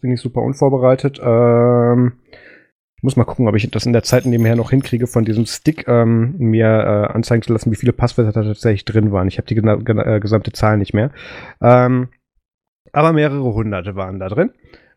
bin 0.00 0.12
ich 0.12 0.20
super 0.20 0.42
unvorbereitet. 0.42 1.20
Ähm, 1.22 2.12
ich 2.96 3.02
muss 3.04 3.16
mal 3.16 3.24
gucken, 3.24 3.46
ob 3.46 3.54
ich 3.54 3.70
das 3.70 3.86
in 3.86 3.92
der 3.92 4.02
Zeit 4.02 4.26
nebenher 4.26 4.56
noch 4.56 4.70
hinkriege, 4.70 5.06
von 5.06 5.24
diesem 5.24 5.46
Stick 5.46 5.86
ähm, 5.86 6.34
mir 6.38 6.66
äh, 6.66 7.12
anzeigen 7.12 7.42
zu 7.42 7.52
lassen, 7.52 7.70
wie 7.70 7.76
viele 7.76 7.92
Passwörter 7.92 8.32
da 8.32 8.42
tatsächlich 8.42 8.84
drin 8.84 9.12
waren. 9.12 9.28
Ich 9.28 9.38
habe 9.38 9.46
die 9.46 9.56
äh, 9.56 10.20
gesamte 10.20 10.50
Zahl 10.50 10.78
nicht 10.78 10.94
mehr. 10.94 11.12
Ähm, 11.62 12.08
aber 12.92 13.12
mehrere 13.12 13.54
hunderte 13.54 13.94
waren 13.94 14.18
da 14.18 14.28
drin. 14.28 14.50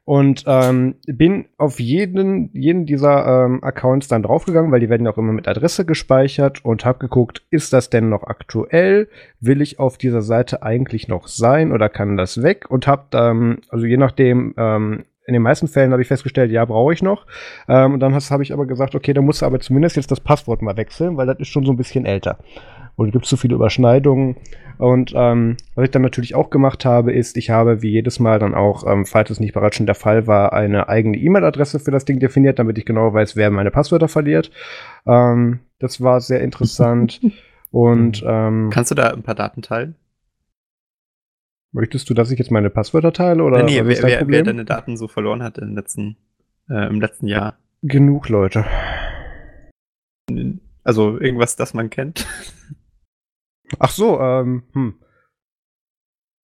Und 0.04 0.44
ähm, 0.48 0.96
bin 1.06 1.46
auf 1.58 1.80
jeden, 1.80 2.50
jeden 2.54 2.86
dieser 2.86 3.46
ähm, 3.46 3.64
Accounts 3.64 4.08
dann 4.08 4.24
draufgegangen, 4.24 4.72
weil 4.72 4.80
die 4.80 4.90
werden 4.90 5.06
ja 5.06 5.12
auch 5.12 5.18
immer 5.18 5.32
mit 5.32 5.48
Adresse 5.48 5.86
gespeichert 5.86 6.66
und 6.66 6.86
habe 6.86 7.00
geguckt, 7.00 7.44
ist 7.52 7.72
das 7.72 7.90
denn 7.90 8.10
noch 8.10 8.24
aktuell? 8.24 9.10
Will 9.40 9.62
ich 9.62 9.80
auf 9.80 9.98
dieser 9.98 10.24
Seite 10.24 10.64
eigentlich 10.64 11.08
noch 11.08 11.28
sein 11.28 11.72
oder 11.72 11.88
kann 11.88 12.18
das 12.18 12.42
weg? 12.42 12.66
Und 12.70 12.88
habe 12.88 13.06
ähm, 13.14 13.60
also 13.70 13.86
je 13.86 13.98
nachdem, 13.98 14.56
ähm, 14.58 15.06
in 15.28 15.34
den 15.34 15.44
meisten 15.44 15.68
Fällen 15.68 15.92
habe 15.92 16.02
ich 16.02 16.08
festgestellt, 16.08 16.52
ja, 16.52 16.66
brauche 16.66 16.94
ich 16.94 17.04
noch. 17.04 17.28
Ähm, 17.68 17.94
und 17.94 18.00
dann 18.00 18.14
habe 18.14 18.44
ich 18.44 18.54
aber 18.54 18.66
gesagt, 18.66 18.96
okay, 18.96 19.14
da 19.14 19.22
musst 19.22 19.44
du 19.44 19.46
aber 19.46 19.60
zumindest 19.60 19.96
jetzt 19.96 20.12
das 20.12 20.20
Passwort 20.20 20.64
mal 20.64 20.78
wechseln, 20.78 21.16
weil 21.16 21.28
das 21.28 21.40
ist 21.40 21.50
schon 21.50 21.66
so 21.66 21.72
ein 21.72 21.78
bisschen 21.78 22.06
älter. 22.06 22.40
Und 22.96 23.12
gibt 23.12 23.26
zu 23.26 23.38
viele 23.38 23.56
Überschneidungen. 23.56 24.36
Und 24.78 25.14
ähm, 25.16 25.58
was 25.76 25.86
ich 25.86 25.92
dann 25.92 26.02
natürlich 26.02 26.34
auch 26.34 26.50
gemacht 26.50 26.86
habe, 26.86 27.14
ist, 27.14 27.38
ich 27.38 27.50
habe 27.50 27.82
wie 27.82 27.92
jedes 27.92 28.20
Mal 28.20 28.40
dann 28.40 28.56
auch, 28.56 28.86
ähm, 28.86 29.06
falls 29.06 29.30
es 29.30 29.40
nicht 29.40 29.54
bereits 29.54 29.76
schon 29.76 29.86
der 29.86 29.96
Fall 29.96 30.26
war, 30.28 30.54
eine 30.54 30.90
eigene 30.90 31.18
E-Mail-Adresse 31.18 31.80
für 31.80 31.92
das 31.92 32.06
Ding 32.06 32.20
definiert, 32.20 32.58
damit 32.58 32.78
ich 32.78 32.86
genau 32.86 33.14
weiß, 33.14 33.36
wer 33.36 33.52
meine 33.52 33.72
Passwörter 33.72 34.08
verliert. 34.08 34.52
Ähm, 35.06 35.60
das 35.80 36.02
war 36.02 36.20
sehr 36.20 36.42
interessant. 36.42 37.22
Und 37.72 38.24
ähm, 38.26 38.70
kannst 38.72 38.92
du 38.92 38.96
da 38.96 39.12
ein 39.12 39.24
paar 39.24 39.36
Daten 39.36 39.62
teilen? 39.62 39.96
Möchtest 41.72 42.10
du, 42.10 42.14
dass 42.14 42.32
ich 42.32 42.38
jetzt 42.38 42.52
meine 42.52 42.70
Passwörter 42.70 43.14
teile 43.14 43.44
oder? 43.44 43.64
Nee, 43.64 43.86
wer, 43.86 44.04
wer, 44.04 44.28
wer, 44.28 44.44
deine 44.44 44.66
Daten 44.66 44.98
so 44.98 45.08
verloren 45.08 45.42
hat 45.42 45.58
im 45.58 45.76
letzten, 45.76 46.18
äh, 46.70 46.88
im 46.88 47.00
letzten 47.00 47.28
Jahr? 47.28 47.58
Genug 47.82 48.28
Leute. 48.28 48.66
Also 50.84 51.20
irgendwas, 51.20 51.56
das 51.56 51.74
man 51.74 51.90
kennt. 51.90 52.28
Ach 53.80 53.90
so, 53.90 54.20
ähm, 54.20 54.64
hm. 54.74 54.96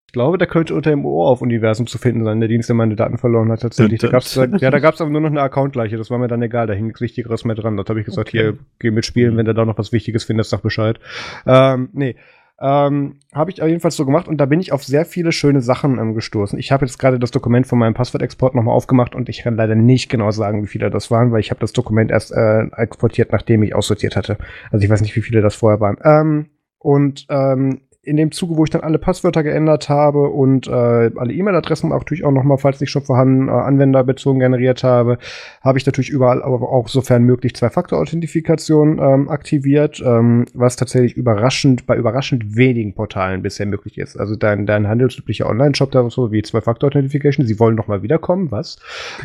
Ich 0.08 0.14
glaube, 0.14 0.38
der 0.38 0.48
könnte 0.48 0.74
unter 0.74 0.90
dem 0.90 1.06
Ohr 1.06 1.28
auf 1.28 1.42
Universum 1.42 1.86
zu 1.86 1.98
finden 1.98 2.24
sein, 2.24 2.40
der 2.40 2.48
Dienst, 2.48 2.70
der 2.70 2.78
meine 2.78 2.96
Daten 2.96 3.18
verloren 3.18 3.52
hat, 3.52 3.62
tatsächlich. 3.62 4.00
Da 4.00 4.08
gab's, 4.08 4.36
ja, 4.36 4.48
da 4.48 4.80
gab 4.80 4.94
es 4.94 5.02
aber 5.02 5.10
nur 5.10 5.20
noch 5.20 5.30
eine 5.30 5.42
Account-Gleiche, 5.42 5.98
das 5.98 6.10
war 6.10 6.18
mir 6.18 6.30
dann 6.30 6.42
egal, 6.42 6.66
da 6.66 6.74
hing 6.74 6.88
nichts 6.88 7.02
Wichtigeres 7.02 7.44
mehr 7.44 7.56
dran. 7.56 7.76
Dort 7.76 7.90
habe 7.90 8.00
ich 8.00 8.06
gesagt, 8.06 8.30
okay. 8.30 8.40
hier, 8.40 8.58
geh 8.80 8.92
mitspielen, 8.92 9.36
wenn 9.36 9.46
du 9.46 9.54
da 9.54 9.66
noch 9.66 9.78
was 9.78 9.92
Wichtiges 9.92 10.24
findest, 10.24 10.52
sag 10.52 10.62
Bescheid. 10.62 10.98
Ähm, 11.46 11.90
nee. 11.92 12.16
Ähm, 12.60 13.20
habe 13.34 13.52
ich 13.52 13.58
jedenfalls 13.58 13.98
so 13.98 14.06
gemacht 14.06 14.28
und 14.28 14.38
da 14.38 14.46
bin 14.46 14.60
ich 14.60 14.72
auf 14.72 14.84
sehr 14.84 15.06
viele 15.06 15.32
schöne 15.32 15.62
Sachen 15.62 16.00
ähm, 16.00 16.16
gestoßen. 16.16 16.58
Ich 16.58 16.72
habe 16.72 16.86
jetzt 16.86 16.98
gerade 16.98 17.20
das 17.20 17.30
Dokument 17.30 17.68
von 17.68 17.78
meinem 17.78 17.94
Passwortexport 17.94 18.56
nochmal 18.56 18.74
aufgemacht 18.74 19.14
und 19.14 19.30
ich 19.30 19.44
kann 19.44 19.58
leider 19.58 19.76
nicht 19.76 20.10
genau 20.10 20.32
sagen, 20.32 20.64
wie 20.64 20.68
viele 20.68 20.90
das 20.90 21.12
waren, 21.12 21.32
weil 21.32 21.42
ich 21.42 21.52
habe 21.52 21.60
das 21.60 21.74
Dokument 21.74 22.10
erst 22.10 22.32
äh, 22.32 22.64
exportiert, 22.78 23.32
nachdem 23.32 23.62
ich 23.62 23.76
aussortiert 23.76 24.16
hatte. 24.16 24.38
Also 24.72 24.84
ich 24.84 24.90
weiß 24.90 25.02
nicht, 25.02 25.16
wie 25.16 25.22
viele 25.22 25.42
das 25.42 25.54
vorher 25.54 25.80
waren. 25.82 25.98
Ähm, 26.04 26.48
und 26.80 27.26
ähm, 27.30 27.82
in 28.08 28.16
dem 28.16 28.32
Zuge, 28.32 28.56
wo 28.56 28.64
ich 28.64 28.70
dann 28.70 28.82
alle 28.82 29.00
Passwörter 29.00 29.44
geändert 29.44 29.90
habe 29.90 30.30
und 30.30 30.66
äh, 30.68 30.72
alle 30.72 31.34
E-Mail-Adressen 31.34 31.92
auch 31.92 32.00
natürlich 32.00 32.24
auch 32.24 32.32
nochmal, 32.32 32.58
falls 32.58 32.80
nicht 32.80 32.90
schon 32.90 33.02
vorhanden, 33.02 33.50
äh, 33.50 33.52
anwenderbezogen 33.52 34.40
generiert 34.40 34.82
habe, 34.84 35.18
habe 35.62 35.78
ich 35.78 35.86
natürlich 35.86 36.10
überall 36.10 36.42
aber 36.42 36.70
auch 36.72 36.88
sofern 36.88 37.24
möglich 37.24 37.54
Zwei-Faktor-Authentifikation 37.56 39.00
ähm, 39.00 39.30
aktiviert, 39.30 40.02
ähm, 40.06 40.46
was 40.54 40.78
tatsächlich 40.78 41.18
überraschend, 41.18 41.86
bei 41.86 41.98
überraschend 41.98 42.56
wenigen 42.56 42.96
Portalen 42.96 43.42
bisher 43.42 43.66
möglich 43.66 43.98
ist. 43.98 44.16
Also 44.16 44.38
dein, 44.38 44.66
dein 44.66 44.88
handelsüblicher 44.88 45.50
Online-Shop 45.50 45.92
da 45.92 46.10
so 46.10 46.32
wie 46.32 46.42
Zwei-Faktor-Authentification, 46.42 47.46
sie 47.46 47.60
wollen 47.60 47.76
nochmal 47.76 48.04
wiederkommen, 48.04 48.52
was? 48.52 48.78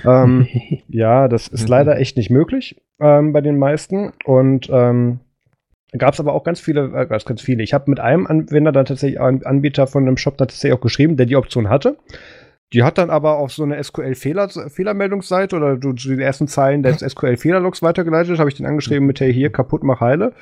ähm, 0.05 0.49
ja, 0.89 1.29
das 1.29 1.47
ist 1.47 1.69
leider 1.69 2.01
echt 2.01 2.17
nicht 2.17 2.31
möglich 2.31 2.83
ähm, 2.99 3.33
bei 3.33 3.43
den 3.43 3.59
meisten 3.59 4.13
und 4.25 4.69
ähm, 4.73 5.21
Gab 5.99 6.15
es 6.15 6.21
aber 6.21 6.33
auch 6.33 6.43
ganz 6.43 6.59
viele, 6.59 6.91
äh, 6.95 7.07
ganz 7.07 7.43
viele. 7.43 7.63
Ich 7.63 7.75
habe 7.75 7.91
mit 7.91 8.01
einem 8.01 8.27
Anwender 8.27 8.73
dann 8.73 8.87
tatsächlich 8.87 9.21
einen 9.21 9.45
Anbieter 9.45 9.87
von 9.87 10.05
einem 10.05 10.17
Shop 10.17 10.39
dann 10.39 10.49
tatsächlich 10.49 10.79
auch 10.79 10.81
geschrieben, 10.81 11.17
der 11.19 11.27
die 11.27 11.37
Option 11.37 11.69
hatte. 11.69 11.99
Die 12.73 12.83
hat 12.83 12.97
dann 12.97 13.11
aber 13.11 13.37
auf 13.37 13.53
so 13.53 13.63
eine 13.63 13.83
SQL-Fehlermeldungsseite 13.83 15.55
oder 15.55 15.77
du, 15.77 15.93
die 15.93 16.19
ersten 16.19 16.49
Zeilen 16.49 16.83
des 16.83 17.01
SQL-Fehlerlogs 17.07 17.83
weitergeleitet, 17.83 18.39
habe 18.39 18.49
ich 18.49 18.57
den 18.57 18.65
angeschrieben 18.65 19.07
mit, 19.07 19.21
hey, 19.21 19.33
hier, 19.33 19.53
kaputt, 19.53 19.83
mach 19.83 20.01
heile. 20.01 20.33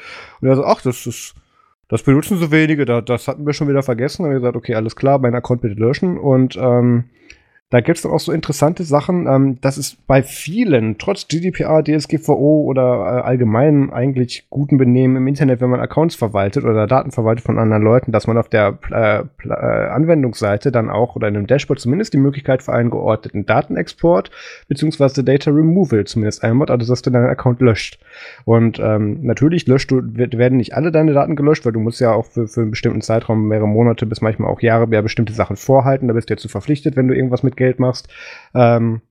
Und 0.41 0.49
er 0.49 0.55
so, 0.55 0.65
ach, 0.65 0.81
das 0.83 1.07
ist, 1.07 1.35
das 1.89 2.05
benutzen 2.05 2.39
so 2.39 2.53
wenige, 2.53 2.85
da, 2.85 3.01
das 3.01 3.27
hatten 3.27 3.45
wir 3.45 3.53
schon 3.53 3.69
wieder 3.69 3.83
vergessen. 3.83 4.25
Und 4.25 4.31
wir 4.31 4.39
gesagt, 4.39 4.57
okay, 4.57 4.77
alles 4.77 4.95
klar, 4.95 5.19
mein 5.19 5.35
Account 5.35 5.63
bitte 5.63 5.75
löschen. 5.75 6.17
Und 6.17 6.57
ähm, 6.57 7.07
da 7.71 7.81
gibt 7.81 7.99
es 7.99 8.07
auch 8.07 8.19
so 8.19 8.33
interessante 8.33 8.83
Sachen, 8.83 9.29
ähm, 9.29 9.61
dass 9.61 9.77
es 9.77 9.95
bei 9.95 10.25
vielen, 10.25 10.99
trotz 10.99 11.29
GDPR, 11.29 11.85
DSGVO 11.85 12.65
oder 12.65 12.83
äh, 12.83 13.21
allgemein 13.23 13.93
eigentlich 13.93 14.47
guten 14.51 14.77
Benehmen 14.77 15.17
im 15.17 15.29
Internet, 15.29 15.61
wenn 15.61 15.71
man 15.71 15.79
Accounts 15.79 16.17
verwaltet 16.17 16.65
oder 16.65 16.89
Daten 16.89 17.13
verwaltet 17.13 17.45
von 17.45 17.61
anderen 17.61 17.85
Leuten, 17.85 18.11
dass 18.11 18.27
man 18.27 18.39
auf 18.39 18.49
der 18.49 18.77
äh, 18.91 19.21
äh, 19.49 19.53
Anwendungsseite 19.53 20.73
dann 20.73 20.91
auch 20.91 21.15
oder 21.15 21.29
in 21.29 21.37
einem 21.37 21.47
Dashboard 21.47 21.79
zumindest 21.79 22.13
die 22.13 22.19
Möglichkeit 22.19 22.65
für 22.65 22.73
einen 22.73 22.91
geordneten 22.91 23.47
Datenexport 23.47 24.33
beziehungsweise 24.67 25.23
Data 25.23 25.53
Removal 25.53 26.05
zumindest 26.07 26.43
einbaut, 26.43 26.73
also 26.73 26.93
dass 26.93 27.03
du 27.03 27.11
deinen 27.11 27.27
Account 27.27 27.61
löscht. 27.61 28.01
Und 28.45 28.81
ähm, 28.81 29.21
natürlich 29.23 29.69
löscht 29.69 29.93
du, 29.93 30.03
werden 30.03 30.59
nicht 30.59 30.75
alle 30.75 30.91
deine 30.91 31.13
Daten 31.13 31.37
gelöscht, 31.37 31.65
weil 31.65 31.73
du 31.73 31.81
musst 31.81 32.01
ja 32.01 32.13
auch 32.13 32.27
für, 32.27 32.49
für 32.49 32.63
einen 32.63 32.73
bestimmten 32.73 33.01
Zeitraum, 33.01 33.47
mehrere 33.47 33.69
Monate 33.69 34.07
bis 34.07 34.21
manchmal 34.23 34.51
auch 34.51 34.61
Jahre, 34.61 34.89
ja 34.91 35.03
bestimmte 35.03 35.35
Sachen 35.35 35.55
vorhalten, 35.55 36.09
da 36.09 36.15
bist 36.15 36.29
du 36.29 36.35
ja 36.35 36.39
zu 36.39 36.49
verpflichtet, 36.49 36.97
wenn 36.97 37.07
du 37.07 37.15
irgendwas 37.15 37.45
mit 37.45 37.60
Geld 37.61 37.79
machst. 37.79 38.09
Ähm, 38.55 39.03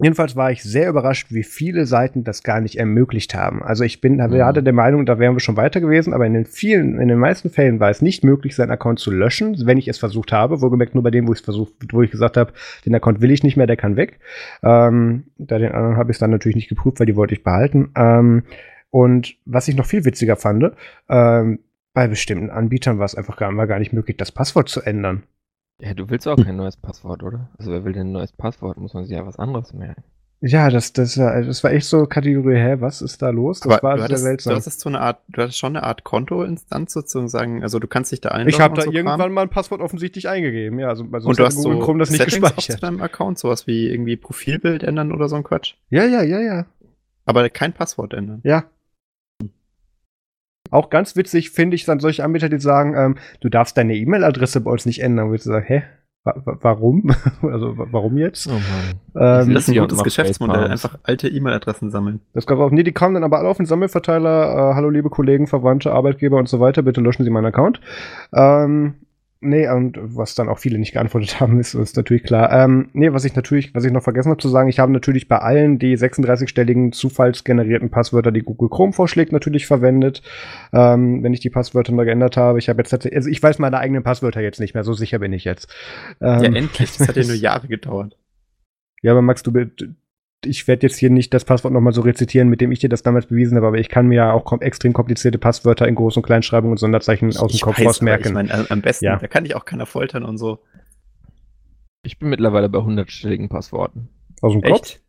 Jedenfalls 0.00 0.36
war 0.36 0.50
ich 0.50 0.62
sehr 0.62 0.88
überrascht, 0.88 1.26
wie 1.32 1.42
viele 1.42 1.84
Seiten 1.84 2.24
das 2.24 2.42
gar 2.42 2.62
nicht 2.62 2.76
ermöglicht 2.76 3.34
haben. 3.34 3.62
Also 3.62 3.84
ich 3.84 4.00
bin, 4.00 4.16
mhm. 4.16 4.42
hatte 4.42 4.62
der 4.62 4.72
Meinung, 4.72 5.04
da 5.04 5.18
wären 5.18 5.34
wir 5.34 5.40
schon 5.40 5.58
weiter 5.58 5.82
gewesen, 5.82 6.14
aber 6.14 6.24
in 6.24 6.32
den 6.32 6.46
vielen, 6.46 6.98
in 6.98 7.08
den 7.08 7.18
meisten 7.18 7.50
Fällen 7.50 7.78
war 7.78 7.90
es 7.90 8.00
nicht 8.00 8.24
möglich, 8.24 8.56
seinen 8.56 8.70
Account 8.70 9.00
zu 9.00 9.10
löschen, 9.10 9.66
wenn 9.66 9.76
ich 9.76 9.88
es 9.88 9.98
versucht 9.98 10.32
habe. 10.32 10.62
Wohlgemerkt 10.62 10.94
nur 10.94 11.04
bei 11.04 11.10
dem, 11.10 11.28
wo 11.28 11.32
ich 11.32 11.40
es 11.40 11.44
versucht, 11.44 11.74
wo 11.92 12.00
ich 12.00 12.10
gesagt 12.10 12.38
habe, 12.38 12.54
den 12.86 12.94
Account 12.94 13.20
will 13.20 13.30
ich 13.30 13.42
nicht 13.42 13.58
mehr, 13.58 13.66
der 13.66 13.76
kann 13.76 13.96
weg. 13.96 14.18
Ähm, 14.62 15.24
da 15.36 15.58
den 15.58 15.72
anderen 15.72 15.98
habe 15.98 16.10
ich 16.10 16.14
es 16.14 16.20
dann 16.20 16.30
natürlich 16.30 16.56
nicht 16.56 16.70
geprüft, 16.70 16.98
weil 16.98 17.06
die 17.06 17.16
wollte 17.16 17.34
ich 17.34 17.44
behalten. 17.44 17.90
Ähm, 17.94 18.44
und 18.88 19.36
was 19.44 19.68
ich 19.68 19.76
noch 19.76 19.86
viel 19.86 20.06
witziger 20.06 20.36
fand, 20.36 20.72
ähm, 21.10 21.58
bei 21.92 22.08
bestimmten 22.08 22.48
Anbietern 22.48 22.98
war 22.98 23.04
es 23.04 23.14
einfach 23.14 23.36
gar, 23.36 23.54
war 23.54 23.66
gar 23.66 23.78
nicht 23.78 23.92
möglich, 23.92 24.16
das 24.16 24.32
Passwort 24.32 24.70
zu 24.70 24.80
ändern. 24.80 25.24
Ja, 25.82 25.94
du 25.94 26.08
willst 26.08 26.28
auch 26.28 26.36
kein 26.36 26.56
neues 26.56 26.76
Passwort, 26.76 27.24
oder? 27.24 27.48
Also 27.58 27.72
wer 27.72 27.84
will 27.84 27.92
denn 27.92 28.08
ein 28.08 28.12
neues 28.12 28.30
Passwort? 28.30 28.78
Muss 28.78 28.94
man 28.94 29.04
sich 29.04 29.16
ja 29.16 29.26
was 29.26 29.36
anderes 29.36 29.72
merken. 29.72 30.04
Ja, 30.40 30.70
das, 30.70 30.92
das, 30.92 31.14
das 31.14 31.64
war 31.64 31.72
echt 31.72 31.86
so 31.86 32.06
Kategorie, 32.06 32.56
hä, 32.56 32.76
was 32.80 33.00
ist 33.00 33.20
da 33.22 33.30
los? 33.30 33.60
Das 33.60 33.72
Aber 33.72 33.82
war 33.82 33.96
du 33.96 34.02
hattest, 34.02 34.22
seltsam. 34.24 34.52
Du 34.52 34.56
hattest 34.56 34.80
so 34.80 34.88
eine 34.88 35.00
Art, 35.00 35.20
du 35.28 35.42
hattest 35.42 35.58
schon 35.58 35.76
eine 35.76 35.84
Art 35.86 36.02
Kontoinstanz 36.02 36.92
sozusagen, 36.92 37.62
also 37.62 37.78
du 37.78 37.86
kannst 37.86 38.10
dich 38.10 38.20
da 38.20 38.30
einloggen. 38.30 38.48
Ich 38.48 38.60
habe 38.60 38.74
da 38.74 38.82
so 38.82 38.92
irgendwann 38.92 39.20
Kram. 39.20 39.32
mal 39.32 39.42
ein 39.42 39.50
Passwort 39.50 39.80
offensichtlich 39.80 40.28
eingegeben, 40.28 40.80
ja, 40.80 40.88
also, 40.88 41.06
also 41.12 41.28
und 41.28 41.38
du 41.38 41.44
hast 41.44 41.62
so 41.62 41.78
Chrome 41.78 42.00
das 42.00 42.10
nicht 42.10 42.24
gespeichert. 42.24 42.60
zu 42.60 42.76
deinem 42.76 43.00
Account, 43.02 43.38
sowas 43.38 43.68
wie 43.68 43.88
irgendwie 43.88 44.16
Profilbild 44.16 44.82
ändern 44.82 45.12
oder 45.12 45.28
so 45.28 45.36
ein 45.36 45.44
Quatsch. 45.44 45.74
Ja, 45.90 46.04
ja, 46.04 46.22
ja, 46.22 46.40
ja. 46.40 46.66
Aber 47.24 47.48
kein 47.48 47.72
Passwort 47.72 48.12
ändern. 48.12 48.40
Ja, 48.42 48.64
auch 50.70 50.90
ganz 50.90 51.16
witzig 51.16 51.50
finde 51.50 51.74
ich 51.74 51.84
dann 51.84 52.00
solche 52.00 52.24
Anbieter, 52.24 52.48
die 52.48 52.58
sagen, 52.58 52.94
ähm, 52.96 53.16
du 53.40 53.48
darfst 53.48 53.76
deine 53.76 53.94
E-Mail-Adresse 53.94 54.60
bei 54.60 54.70
uns 54.70 54.86
nicht 54.86 55.02
ändern. 55.02 55.30
Wo 55.30 55.34
ich 55.34 55.42
sage, 55.42 55.64
hä? 55.66 55.82
warum? 56.24 57.10
also 57.42 57.74
warum 57.76 58.16
jetzt? 58.16 58.46
Oh 58.46 58.52
ähm, 59.18 59.54
das 59.54 59.64
ist 59.64 59.74
ein 59.74 59.80
gutes 59.80 60.02
Geschäftsmodell, 60.02 60.66
einfach 60.66 60.96
alte 61.02 61.28
E-Mail-Adressen 61.28 61.90
sammeln. 61.90 62.20
Das 62.32 62.46
gab 62.46 62.58
auch, 62.58 62.70
nee, 62.70 62.84
die 62.84 62.92
kamen 62.92 63.14
dann 63.14 63.24
aber 63.24 63.38
alle 63.38 63.48
auf 63.48 63.56
den 63.56 63.66
Sammelverteiler, 63.66 64.70
äh, 64.70 64.74
hallo 64.74 64.90
liebe 64.90 65.10
Kollegen, 65.10 65.46
Verwandte, 65.46 65.92
Arbeitgeber 65.92 66.38
und 66.38 66.48
so 66.48 66.60
weiter, 66.60 66.82
bitte 66.82 67.00
löschen 67.00 67.24
Sie 67.24 67.30
meinen 67.30 67.46
Account. 67.46 67.80
Ähm, 68.32 68.94
Nee, 69.44 69.68
und 69.68 69.98
was 70.00 70.36
dann 70.36 70.48
auch 70.48 70.60
viele 70.60 70.78
nicht 70.78 70.92
geantwortet 70.92 71.40
haben, 71.40 71.58
ist, 71.58 71.74
ist 71.74 71.96
natürlich 71.96 72.22
klar. 72.22 72.52
Ähm, 72.52 72.90
nee, 72.92 73.12
was 73.12 73.24
ich 73.24 73.34
natürlich, 73.34 73.74
was 73.74 73.84
ich 73.84 73.90
noch 73.90 74.02
vergessen 74.02 74.30
habe 74.30 74.40
zu 74.40 74.48
sagen, 74.48 74.68
ich 74.68 74.78
habe 74.78 74.92
natürlich 74.92 75.26
bei 75.26 75.38
allen 75.38 75.80
die 75.80 75.98
36-stelligen 75.98 76.92
zufallsgenerierten 76.92 77.90
Passwörter, 77.90 78.30
die 78.30 78.42
Google 78.42 78.68
Chrome 78.68 78.92
vorschlägt, 78.92 79.32
natürlich 79.32 79.66
verwendet. 79.66 80.22
Ähm, 80.72 81.24
wenn 81.24 81.34
ich 81.34 81.40
die 81.40 81.50
Passwörter 81.50 81.92
mal 81.92 82.04
geändert 82.04 82.36
habe. 82.36 82.60
Ich 82.60 82.68
habe 82.68 82.80
jetzt 82.80 82.90
tatsächlich, 82.90 83.16
also 83.16 83.30
ich 83.30 83.42
weiß 83.42 83.58
meine 83.58 83.78
eigenen 83.78 84.04
Passwörter 84.04 84.40
jetzt 84.40 84.60
nicht 84.60 84.74
mehr, 84.74 84.84
so 84.84 84.92
sicher 84.92 85.18
bin 85.18 85.32
ich 85.32 85.44
jetzt. 85.44 85.68
Ähm, 86.20 86.42
ja, 86.42 86.52
endlich, 86.52 86.96
das 86.98 87.08
hat 87.08 87.16
ja 87.16 87.24
nur 87.24 87.34
Jahre 87.34 87.66
gedauert. 87.66 88.16
Ja, 89.02 89.10
aber 89.10 89.22
Max, 89.22 89.42
du, 89.42 89.50
ich 90.44 90.66
werde 90.68 90.86
jetzt 90.86 90.98
hier 90.98 91.10
nicht 91.10 91.32
das 91.34 91.44
Passwort 91.44 91.72
nochmal 91.72 91.92
so 91.92 92.02
rezitieren, 92.02 92.48
mit 92.48 92.60
dem 92.60 92.72
ich 92.72 92.80
dir 92.80 92.88
das 92.88 93.02
damals 93.02 93.26
bewiesen 93.26 93.56
habe, 93.56 93.68
aber 93.68 93.78
ich 93.78 93.88
kann 93.88 94.08
mir 94.08 94.16
ja 94.16 94.32
auch 94.32 94.44
kom 94.44 94.60
extrem 94.60 94.92
komplizierte 94.92 95.38
Passwörter 95.38 95.86
in 95.86 95.96
Groß- 95.96 96.16
und 96.16 96.22
Kleinschreibung 96.22 96.70
und 96.70 96.78
Sonderzeichen 96.78 97.30
ich, 97.30 97.38
aus 97.38 97.52
dem 97.52 97.60
Kopf 97.60 97.80
raus 97.80 98.00
merken. 98.00 98.28
Ich 98.28 98.32
meine, 98.34 98.70
am 98.70 98.82
besten, 98.82 99.04
ja. 99.04 99.16
da 99.16 99.26
kann 99.28 99.44
ich 99.44 99.54
auch 99.54 99.64
keiner 99.64 99.86
foltern 99.86 100.24
und 100.24 100.38
so. 100.38 100.60
Ich 102.04 102.18
bin 102.18 102.28
mittlerweile 102.28 102.68
bei 102.68 102.80
hundertstelligen 102.80 103.48
Passworten. 103.48 104.08
Aus 104.40 104.52
dem 104.52 104.62
Echt? 104.62 104.74
Kopf? 104.74 105.00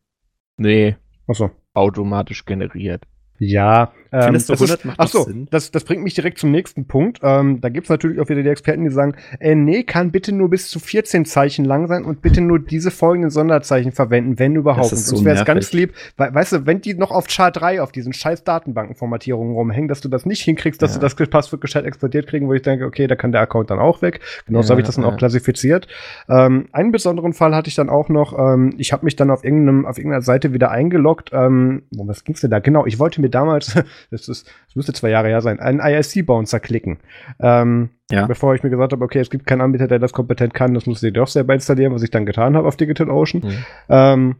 Nee. 0.58 0.96
Achso. 1.28 1.50
Automatisch 1.74 2.46
generiert. 2.46 3.04
Ja, 3.39 3.91
ähm, 4.13 4.34
du 4.34 4.54
100 4.54 4.62
ist, 4.62 4.86
macht 4.86 4.99
ach 4.99 5.08
so, 5.08 5.23
Sinn? 5.23 5.47
Das, 5.52 5.71
das 5.71 5.84
bringt 5.84 6.04
mich 6.04 6.13
direkt 6.13 6.38
zum 6.38 6.52
nächsten 6.52 6.86
Punkt. 6.86 7.19
Ähm, 7.23 7.62
da 7.62 7.69
gibt's 7.69 7.89
natürlich 7.89 8.19
auch 8.19 8.30
wieder 8.30 8.43
die 8.43 8.49
Experten, 8.49 8.84
die 8.84 8.91
sagen, 8.91 9.15
äh, 9.39 9.56
nee, 9.56 9.84
kann 9.84 10.12
bitte 10.12 10.32
nur 10.32 10.49
bis 10.49 10.69
zu 10.69 10.80
14 10.80 11.26
Zeichen 11.26 11.65
lang 11.65 11.88
sein 11.88 12.06
und 12.06 12.21
bitte 12.21 12.41
nur 12.41 12.60
diese 12.60 12.91
folgenden 12.91 13.32
Sonderzeichen 13.32 13.91
verwenden, 13.91 14.39
wenn 14.39 14.56
überhaupt. 14.56 14.91
Das 14.91 14.99
ist 14.99 15.08
so 15.08 15.26
wäre 15.26 15.38
es 15.38 15.45
ganz 15.45 15.73
lieb, 15.73 15.93
we 16.17 16.34
weißt 16.34 16.54
du, 16.54 16.65
wenn 16.65 16.82
die 16.82 16.93
noch 16.93 17.12
auf 17.12 17.30
Char 17.30 17.52
3 17.52 17.82
auf 17.82 17.91
diesen 17.91 18.13
scheiß 18.13 18.43
Datenbankenformatierungen 18.43 19.54
rumhängen, 19.54 19.88
dass 19.88 20.02
du 20.02 20.10
das 20.10 20.26
nicht 20.26 20.41
hinkriegst, 20.41 20.82
dass 20.82 20.95
ja. 20.95 20.99
du 20.99 21.08
das 21.08 21.15
Passwort 21.30 21.62
gescheit 21.62 21.86
exportiert 21.86 22.28
kriegen, 22.28 22.47
wo 22.47 22.54
ich 22.54 22.62
denke, 22.62 22.86
okay, 22.86 23.08
da 23.08 23.15
kann 23.15 23.32
der 23.32 23.41
Account 23.41 23.69
dann 23.69 23.80
auch 23.80 24.02
weg. 24.02 24.19
Genauso 24.45 24.67
ja, 24.67 24.71
habe 24.71 24.82
ich 24.82 24.86
das 24.86 24.95
dann 24.95 25.06
ja. 25.06 25.12
auch 25.12 25.17
klassifiziert. 25.17 25.88
Ähm, 26.30 26.67
einen 26.71 26.91
besonderen 26.91 27.34
Fall 27.34 27.56
hatte 27.56 27.69
ich 27.69 27.76
dann 27.76 27.89
auch 27.89 28.10
noch, 28.10 28.38
ähm, 28.38 28.73
ich 28.78 28.93
habe 28.93 29.06
mich 29.06 29.15
dann 29.15 29.30
auf 29.30 29.43
irgendeinem, 29.43 29.86
auf 29.86 29.97
irgendeiner 29.97 30.21
Seite 30.21 30.54
wieder 30.54 30.71
eingeloggt. 30.71 31.32
Ähm, 31.34 31.84
was 31.91 32.23
ging's 32.23 32.41
denn 32.41 32.52
da? 32.52 32.60
Genau, 32.60 32.86
ich 32.86 32.99
wollte 32.99 33.21
mir 33.21 33.30
damals, 33.30 33.76
das 34.12 34.28
ist, 34.28 34.48
das 34.68 34.76
müsste 34.76 34.94
zwei 34.94 35.10
Jahre 35.10 35.28
her 35.28 35.42
sein, 35.42 35.60
einen 35.60 35.80
IRC-Bouncer 35.80 36.60
klicken. 36.60 37.00
Ähm, 37.39 37.89
ja. 38.12 38.28
Bevor 38.28 38.54
ich 38.54 38.63
mir 38.63 38.70
gesagt 38.70 38.92
habe, 38.92 39.04
okay, 39.04 39.20
es 39.20 39.30
gibt 39.30 39.48
keinen 39.48 39.62
Anbieter, 39.62 39.88
der 39.88 40.00
das 40.00 40.13
kompetent 40.13 40.54
kann, 40.54 40.74
das 40.74 40.86
musste 40.86 41.08
ich 41.08 41.13
doch 41.13 41.28
selber 41.28 41.54
installieren, 41.54 41.94
was 41.94 42.04
ich 42.04 42.12
dann 42.12 42.26
getan 42.26 42.56
habe 42.56 42.68
auf 42.68 42.78
DigitalOcean. 42.78 43.42
Mhm. 43.44 43.66
Ähm, 43.89 44.36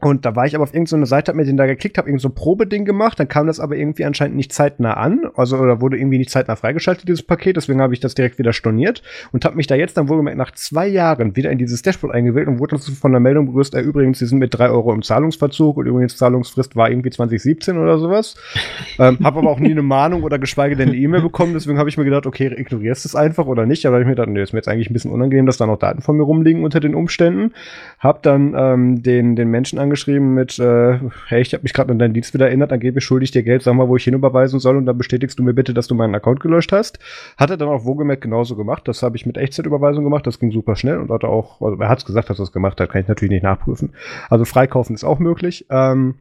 und 0.00 0.24
da 0.24 0.34
war 0.36 0.46
ich 0.46 0.54
aber 0.54 0.64
auf 0.64 0.74
irgendeine 0.74 1.06
so 1.06 1.10
Seite, 1.10 1.30
hab 1.30 1.36
mir 1.36 1.44
den 1.44 1.56
da 1.56 1.66
geklickt, 1.66 1.98
habe 1.98 2.08
irgend 2.08 2.22
so 2.22 2.28
ein 2.28 2.34
Probeding 2.34 2.84
gemacht, 2.84 3.20
dann 3.20 3.28
kam 3.28 3.46
das 3.46 3.60
aber 3.60 3.76
irgendwie 3.76 4.04
anscheinend 4.04 4.36
nicht 4.36 4.52
zeitnah 4.52 4.94
an, 4.94 5.30
also 5.34 5.58
oder 5.58 5.80
wurde 5.80 5.98
irgendwie 5.98 6.18
nicht 6.18 6.30
zeitnah 6.30 6.56
freigeschaltet, 6.56 7.08
dieses 7.08 7.22
Paket, 7.22 7.56
deswegen 7.56 7.80
habe 7.80 7.92
ich 7.92 8.00
das 8.00 8.14
direkt 8.14 8.38
wieder 8.38 8.52
storniert 8.52 9.02
und 9.32 9.44
habe 9.44 9.56
mich 9.56 9.66
da 9.66 9.74
jetzt 9.74 9.96
dann 9.96 10.08
wohl 10.08 10.22
nach 10.34 10.52
zwei 10.52 10.86
Jahren 10.86 11.36
wieder 11.36 11.50
in 11.50 11.58
dieses 11.58 11.82
Dashboard 11.82 12.14
eingewählt 12.14 12.48
und 12.48 12.58
wurde 12.58 12.76
dann 12.76 12.94
von 12.94 13.12
der 13.12 13.20
Meldung 13.20 13.46
begrüßt, 13.46 13.74
äh, 13.74 13.80
übrigens, 13.80 14.18
sie 14.18 14.26
sind 14.26 14.38
mit 14.38 14.56
drei 14.56 14.70
Euro 14.70 14.92
im 14.92 15.02
Zahlungsverzug 15.02 15.76
und 15.76 15.86
übrigens 15.86 16.16
Zahlungsfrist 16.16 16.76
war 16.76 16.90
irgendwie 16.90 17.10
2017 17.10 17.78
oder 17.78 17.98
sowas. 17.98 18.36
ähm, 18.98 19.18
habe 19.22 19.38
aber 19.40 19.50
auch 19.50 19.60
nie 19.60 19.70
eine 19.70 19.82
Mahnung 19.82 20.22
oder 20.22 20.38
geschweige 20.38 20.76
denn 20.76 20.88
eine 20.88 20.98
E-Mail 20.98 21.22
bekommen, 21.22 21.52
deswegen 21.52 21.78
habe 21.78 21.88
ich 21.88 21.96
mir 21.96 22.04
gedacht, 22.04 22.26
okay, 22.26 22.52
ignorierst 22.56 23.04
du 23.04 23.08
es 23.08 23.14
einfach 23.14 23.46
oder 23.46 23.66
nicht, 23.66 23.86
aber 23.86 24.00
ich 24.00 24.06
mir 24.06 24.12
gedacht, 24.12 24.28
nee, 24.28 24.42
ist 24.42 24.52
mir 24.52 24.58
jetzt 24.58 24.68
eigentlich 24.68 24.90
ein 24.90 24.92
bisschen 24.92 25.10
unangenehm, 25.10 25.46
dass 25.46 25.56
da 25.56 25.66
noch 25.66 25.78
Daten 25.78 26.02
von 26.02 26.16
mir 26.16 26.22
rumliegen 26.22 26.64
unter 26.64 26.80
den 26.80 26.94
Umständen. 26.94 27.52
Hab 27.98 28.22
dann 28.22 28.54
ähm, 28.56 29.02
den, 29.02 29.36
den 29.36 29.48
Menschen 29.48 29.78
angeschrieben 29.90 30.34
mit, 30.34 30.58
äh, 30.58 31.00
hey, 31.26 31.42
ich 31.42 31.52
habe 31.52 31.64
mich 31.64 31.72
gerade 31.72 31.90
an 31.90 31.98
deinen 31.98 32.14
Dienst 32.14 32.32
wieder 32.32 32.46
erinnert, 32.46 32.72
angeblich 32.72 33.04
schulde 33.04 33.24
ich 33.24 33.32
dir 33.32 33.42
Geld, 33.42 33.62
sag 33.62 33.74
mal, 33.74 33.88
wo 33.88 33.96
ich 33.96 34.04
hinüberweisen 34.04 34.60
soll 34.60 34.76
und 34.76 34.86
dann 34.86 34.96
bestätigst 34.96 35.38
du 35.38 35.42
mir 35.42 35.52
bitte, 35.52 35.74
dass 35.74 35.88
du 35.88 35.96
meinen 35.96 36.14
Account 36.14 36.40
gelöscht 36.40 36.70
hast. 36.72 37.00
Hat 37.36 37.50
er 37.50 37.56
dann 37.56 37.68
auch 37.68 37.84
wohlgemerkt 37.84 38.22
genauso 38.22 38.54
gemacht. 38.54 38.86
Das 38.86 39.02
habe 39.02 39.16
ich 39.16 39.26
mit 39.26 39.36
Echtzeitüberweisung 39.36 40.04
gemacht, 40.04 40.26
das 40.26 40.38
ging 40.38 40.52
super 40.52 40.76
schnell 40.76 40.98
und 40.98 41.10
hat 41.10 41.24
auch, 41.24 41.60
also 41.60 41.76
er 41.80 41.88
hat 41.88 41.98
es 41.98 42.04
gesagt, 42.04 42.30
dass 42.30 42.38
er 42.38 42.44
es 42.44 42.52
gemacht 42.52 42.80
hat, 42.80 42.90
kann 42.90 43.02
ich 43.02 43.08
natürlich 43.08 43.32
nicht 43.32 43.42
nachprüfen. 43.42 43.92
Also 44.28 44.44
freikaufen 44.44 44.94
ist 44.94 45.04
auch 45.04 45.18
möglich. 45.18 45.66
Ähm, 45.70 46.14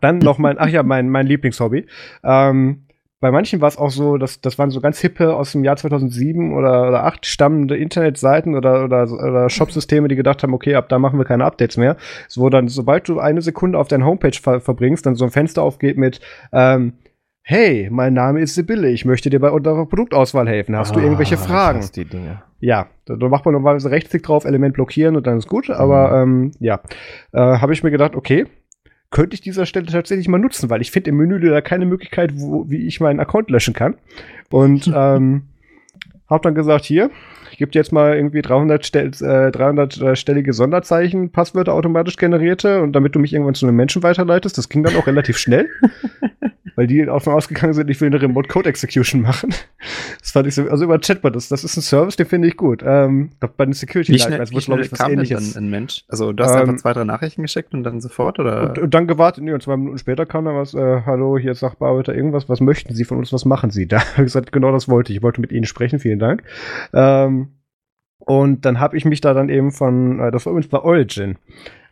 dann 0.00 0.18
noch 0.18 0.38
mein, 0.38 0.58
ach 0.58 0.68
ja, 0.68 0.82
mein, 0.82 1.10
mein 1.10 1.26
Lieblingshobby. 1.26 1.86
Ähm, 2.24 2.84
bei 3.20 3.32
manchen 3.32 3.60
war 3.60 3.68
es 3.68 3.76
auch 3.76 3.90
so, 3.90 4.16
dass 4.16 4.40
das 4.40 4.58
waren 4.58 4.70
so 4.70 4.80
ganz 4.80 5.00
hippe 5.00 5.34
aus 5.34 5.52
dem 5.52 5.64
Jahr 5.64 5.76
2007 5.76 6.54
oder, 6.54 6.88
oder 6.88 7.04
8 7.04 7.26
stammende 7.26 7.76
Internetseiten 7.76 8.54
oder, 8.54 8.84
oder, 8.84 9.10
oder 9.10 9.50
Shopsysteme, 9.50 10.08
die 10.08 10.16
gedacht 10.16 10.42
haben, 10.42 10.54
okay, 10.54 10.76
ab 10.76 10.88
da 10.88 10.98
machen 10.98 11.18
wir 11.18 11.24
keine 11.24 11.44
Updates 11.44 11.76
mehr. 11.76 11.96
Es 12.28 12.38
wo 12.38 12.48
dann, 12.48 12.68
sobald 12.68 13.08
du 13.08 13.18
eine 13.18 13.42
Sekunde 13.42 13.78
auf 13.78 13.88
deiner 13.88 14.06
Homepage 14.06 14.38
ver 14.40 14.60
verbringst, 14.60 15.04
dann 15.04 15.16
so 15.16 15.24
ein 15.24 15.30
Fenster 15.30 15.62
aufgeht 15.62 15.96
mit, 15.96 16.20
ähm, 16.52 16.94
hey, 17.42 17.88
mein 17.90 18.12
Name 18.12 18.40
ist 18.40 18.54
Sibylle, 18.54 18.90
ich 18.90 19.04
möchte 19.04 19.30
dir 19.30 19.40
bei 19.40 19.50
unserer 19.50 19.86
Produktauswahl 19.86 20.46
helfen. 20.46 20.76
Hast 20.76 20.92
ah, 20.92 20.94
du 20.94 21.00
irgendwelche 21.00 21.38
Fragen? 21.38 21.84
Die 21.94 22.04
Dinge. 22.04 22.42
Ja, 22.60 22.88
da, 23.06 23.16
da 23.16 23.28
macht 23.28 23.46
man 23.46 23.54
normalerweise 23.54 23.90
Rechtsklick 23.90 24.22
drauf, 24.22 24.44
Element 24.44 24.74
blockieren 24.74 25.16
und 25.16 25.26
dann 25.26 25.38
ist 25.38 25.48
gut. 25.48 25.70
Aber 25.70 26.26
mhm. 26.26 26.44
ähm, 26.44 26.50
ja, 26.60 26.80
äh, 27.32 27.38
habe 27.38 27.72
ich 27.72 27.82
mir 27.82 27.90
gedacht, 27.90 28.14
okay, 28.14 28.46
könnte 29.10 29.34
ich 29.34 29.40
dieser 29.40 29.66
Stelle 29.66 29.86
tatsächlich 29.86 30.28
mal 30.28 30.38
nutzen, 30.38 30.70
weil 30.70 30.80
ich 30.80 30.90
finde 30.90 31.10
im 31.10 31.16
Menü 31.16 31.40
da 31.40 31.60
keine 31.60 31.86
Möglichkeit, 31.86 32.32
wo, 32.34 32.68
wie 32.68 32.86
ich 32.86 33.00
meinen 33.00 33.20
Account 33.20 33.50
löschen 33.50 33.74
kann. 33.74 33.96
Und 34.50 34.86
ähm, 34.94 35.44
hab 36.28 36.42
dann 36.42 36.54
gesagt, 36.54 36.84
hier, 36.84 37.10
ich 37.50 37.58
gebe 37.58 37.70
dir 37.70 37.78
jetzt 37.78 37.92
mal 37.92 38.14
irgendwie 38.14 38.42
300, 38.42 38.84
Stel 38.84 39.10
äh, 39.20 39.50
300 39.50 40.00
äh, 40.00 40.16
stellige 40.16 40.52
Sonderzeichen, 40.52 41.30
Passwörter 41.30 41.74
automatisch 41.74 42.16
generierte 42.16 42.82
und 42.82 42.92
damit 42.92 43.14
du 43.14 43.18
mich 43.18 43.32
irgendwann 43.32 43.54
zu 43.54 43.66
einem 43.66 43.76
Menschen 43.76 44.02
weiterleitest. 44.02 44.58
Das 44.58 44.68
ging 44.68 44.82
dann 44.82 44.96
auch 44.96 45.06
relativ 45.06 45.38
schnell. 45.38 45.68
weil 46.78 46.86
die 46.86 47.04
davon 47.04 47.32
ausgegangen 47.32 47.72
sind, 47.72 47.90
ich 47.90 48.00
will 48.00 48.06
eine 48.06 48.22
Remote 48.22 48.48
Code 48.48 48.68
Execution 48.68 49.20
machen. 49.20 49.52
Das 50.20 50.30
fand 50.30 50.46
ich 50.46 50.54
so, 50.54 50.62
also 50.70 50.84
über 50.84 51.00
Chatbot, 51.00 51.34
das, 51.34 51.48
das 51.48 51.64
ist 51.64 51.76
ein 51.76 51.80
Service, 51.80 52.14
den 52.14 52.26
finde 52.26 52.46
ich 52.46 52.56
gut. 52.56 52.84
Ähm, 52.86 53.30
bei 53.40 53.64
den 53.64 53.72
Security 53.72 54.12
wie 54.12 54.18
schnell, 54.20 54.38
wie 54.48 54.60
schnell 54.60 54.82
ich, 54.82 54.92
was 54.92 55.00
kam 55.00 55.10
ähnliches. 55.10 55.54
dann 55.54 55.64
ein 55.64 55.70
Mensch? 55.70 56.04
Also 56.06 56.32
du 56.32 56.44
hast 56.44 56.52
ähm, 56.52 56.60
einfach 56.60 56.76
zwei, 56.76 56.92
drei 56.92 57.02
Nachrichten 57.02 57.42
geschickt 57.42 57.74
und 57.74 57.82
dann 57.82 58.00
sofort, 58.00 58.38
oder? 58.38 58.68
Und, 58.68 58.78
und 58.78 58.94
dann 58.94 59.08
gewartet, 59.08 59.42
nee, 59.42 59.52
und 59.52 59.60
zwei 59.60 59.76
Minuten 59.76 59.98
später 59.98 60.24
kam 60.24 60.44
dann 60.44 60.54
was, 60.54 60.72
äh, 60.74 61.02
hallo, 61.04 61.36
hier 61.36 61.50
ist 61.50 61.60
Sachbearbeiter 61.60 62.14
irgendwas, 62.14 62.48
was 62.48 62.60
möchten 62.60 62.94
Sie 62.94 63.02
von 63.02 63.18
uns, 63.18 63.32
was 63.32 63.44
machen 63.44 63.70
Sie? 63.70 63.88
Da 63.88 63.98
habe 63.98 64.10
ich 64.18 64.24
gesagt, 64.26 64.52
genau 64.52 64.70
das 64.70 64.88
wollte 64.88 65.10
ich. 65.10 65.18
Ich 65.18 65.22
wollte 65.24 65.40
mit 65.40 65.50
Ihnen 65.50 65.66
sprechen, 65.66 65.98
vielen 65.98 66.20
Dank. 66.20 66.44
Ähm, 66.92 67.37
und 68.18 68.64
dann 68.64 68.80
habe 68.80 68.96
ich 68.96 69.04
mich 69.04 69.20
da 69.20 69.34
dann 69.34 69.48
eben 69.48 69.72
von, 69.72 70.20
äh, 70.20 70.30
das 70.30 70.46
war 70.46 70.52
übrigens 70.52 70.70
bei 70.70 70.80
Origin, 70.80 71.38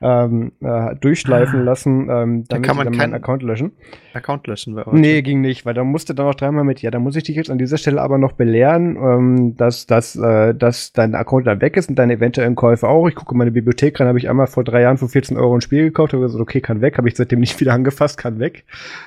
ähm, 0.01 0.53
äh, 0.61 0.95
durchschleifen 0.97 1.61
ah. 1.61 1.65
lassen, 1.65 2.01
ähm, 2.03 2.09
damit 2.09 2.51
da 2.51 2.59
kann 2.59 2.77
man 2.77 2.87
dann 2.87 2.97
meinen 2.97 3.15
Account 3.15 3.43
löschen. 3.43 3.73
Account 4.13 4.47
löschen 4.47 4.75
bei 4.75 4.87
Origin. 4.87 5.01
Nee, 5.01 5.23
ging 5.23 5.41
nicht, 5.41 5.65
weil 5.65 5.75
da 5.75 5.85
musste 5.85 6.15
dann 6.15 6.27
auch 6.27 6.35
dreimal 6.35 6.65
mit, 6.65 6.83
ja, 6.83 6.91
da 6.91 6.99
muss 6.99 7.17
ich 7.17 7.25
dich 7.25 7.37
jetzt 7.37 7.51
an 7.51 7.59
dieser 7.59 7.79
Stelle 7.79 8.03
aber 8.03 8.19
noch 8.19 8.33
belehren, 8.33 8.97
ähm, 8.97 9.57
dass, 9.57 9.87
dass, 9.87 10.17
äh, 10.17 10.55
dass 10.55 10.93
dein 10.93 11.15
Account 11.15 11.47
dann 11.47 11.61
weg 11.61 11.77
ist 11.77 11.89
und 11.89 11.97
deine 11.97 12.15
eventuellen 12.15 12.57
Käufe 12.57 12.89
auch. 12.89 13.09
Ich 13.09 13.15
gucke 13.15 13.35
meine 13.37 13.51
Bibliothek 13.51 13.99
rein, 13.99 14.09
habe 14.09 14.19
ich 14.19 14.29
einmal 14.29 14.47
vor 14.47 14.65
drei 14.65 14.83
Jahren 14.83 14.99
für 14.99 15.09
14 15.09 15.37
Euro 15.37 15.55
ein 15.55 15.61
Spiel 15.61 15.85
gekauft, 15.85 16.13
habe 16.13 16.23
gesagt, 16.23 16.43
okay, 16.43 16.61
kann 16.61 16.81
weg, 16.81 16.99
habe 16.99 17.09
ich 17.09 17.17
seitdem 17.17 17.41
nicht 17.41 17.59
wieder 17.61 17.73
angefasst, 17.73 18.19
kann 18.19 18.39
weg. 18.39 18.65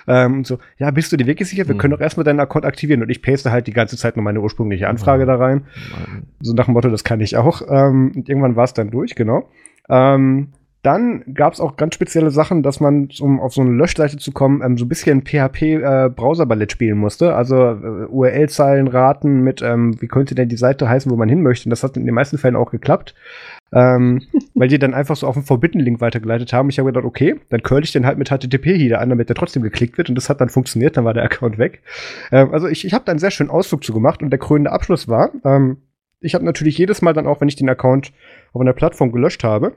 Ähm, 0.07 0.39
und 0.39 0.47
so, 0.47 0.57
ja, 0.77 0.89
bist 0.91 1.11
du 1.11 1.17
dir 1.17 1.27
wirklich 1.27 1.49
sicher? 1.49 1.67
Wir 1.67 1.75
mhm. 1.75 1.79
können 1.79 1.91
doch 1.91 2.01
erstmal 2.01 2.23
deinen 2.23 2.39
Account 2.39 2.65
aktivieren 2.65 3.01
und 3.01 3.09
ich 3.09 3.21
paste 3.21 3.51
halt 3.51 3.67
die 3.67 3.73
ganze 3.73 3.97
Zeit 3.97 4.15
nur 4.15 4.23
meine 4.23 4.41
ursprüngliche 4.41 4.87
Anfrage 4.87 5.23
mhm. 5.23 5.27
da 5.27 5.35
rein. 5.35 5.57
Mhm. 5.57 6.23
So 6.41 6.53
nach 6.53 6.65
dem 6.65 6.73
Motto, 6.73 6.89
das 6.89 7.03
kann 7.03 7.19
ich 7.21 7.37
auch. 7.37 7.61
Ähm, 7.69 8.11
und 8.15 8.29
irgendwann 8.29 8.55
war 8.55 8.63
es 8.63 8.73
dann 8.73 8.89
durch, 8.89 9.15
genau. 9.15 9.49
Ähm, 9.89 10.49
dann 10.81 11.23
gab 11.33 11.51
es 11.53 11.59
auch 11.59 11.75
ganz 11.75 11.95
spezielle 11.95 12.31
Sachen, 12.31 12.63
dass 12.63 12.79
man, 12.79 13.09
um 13.19 13.41
auf 13.41 13.53
so 13.53 13.61
eine 13.61 13.71
Löschseite 13.71 14.17
zu 14.17 14.31
kommen, 14.31 14.61
ähm, 14.63 14.77
so 14.77 14.85
ein 14.85 14.89
bisschen 14.89 15.23
PHP-Browser-Ballett 15.23 16.71
äh, 16.71 16.73
spielen 16.73 16.97
musste. 16.97 17.35
Also 17.35 17.55
äh, 17.55 18.05
URL-Zeilen 18.07 18.87
raten 18.87 19.41
mit, 19.41 19.61
ähm, 19.61 20.01
wie 20.01 20.07
könnte 20.07 20.35
denn 20.35 20.47
die 20.47 20.55
Seite 20.55 20.87
heißen, 20.87 21.11
wo 21.11 21.17
man 21.17 21.27
hin 21.27 21.41
möchte. 21.41 21.65
Und 21.65 21.71
das 21.71 21.83
hat 21.83 21.97
in 21.97 22.05
den 22.05 22.15
meisten 22.15 22.37
Fällen 22.37 22.55
auch 22.55 22.71
geklappt. 22.71 23.13
ähm, 23.73 24.21
weil 24.53 24.69
die 24.69 24.79
dann 24.79 24.93
einfach 24.93 25.17
so 25.17 25.27
auf 25.27 25.35
einen 25.35 25.45
Forbidden-Link 25.45 25.99
weitergeleitet 25.99 26.53
haben. 26.53 26.69
Ich 26.69 26.79
habe 26.79 26.89
gedacht, 26.89 27.05
okay, 27.05 27.35
dann 27.49 27.61
curl 27.61 27.83
ich 27.83 27.91
den 27.91 28.05
halt 28.05 28.17
mit 28.17 28.29
HTTP-Header 28.29 29.01
an, 29.01 29.09
damit 29.09 29.27
der 29.27 29.35
trotzdem 29.35 29.63
geklickt 29.63 29.97
wird. 29.97 30.07
Und 30.07 30.15
das 30.15 30.29
hat 30.29 30.39
dann 30.39 30.49
funktioniert, 30.49 30.95
dann 30.95 31.03
war 31.03 31.13
der 31.13 31.23
Account 31.25 31.57
weg. 31.57 31.81
Ähm, 32.31 32.53
also 32.53 32.69
ich, 32.69 32.85
ich 32.85 32.93
habe 32.93 33.03
da 33.03 33.11
einen 33.11 33.19
sehr 33.19 33.31
schönen 33.31 33.49
Ausflug 33.49 33.83
zu 33.83 33.93
gemacht. 33.93 34.23
Und 34.23 34.29
der 34.29 34.39
krönende 34.39 34.71
Abschluss 34.71 35.09
war, 35.09 35.31
ähm, 35.43 35.77
ich 36.21 36.35
habe 36.35 36.45
natürlich 36.45 36.77
jedes 36.77 37.01
Mal 37.01 37.13
dann 37.13 37.27
auch, 37.27 37.41
wenn 37.41 37.49
ich 37.49 37.57
den 37.57 37.69
Account 37.69 38.13
auf 38.53 38.61
einer 38.61 38.73
Plattform 38.73 39.11
gelöscht 39.11 39.43
habe, 39.43 39.73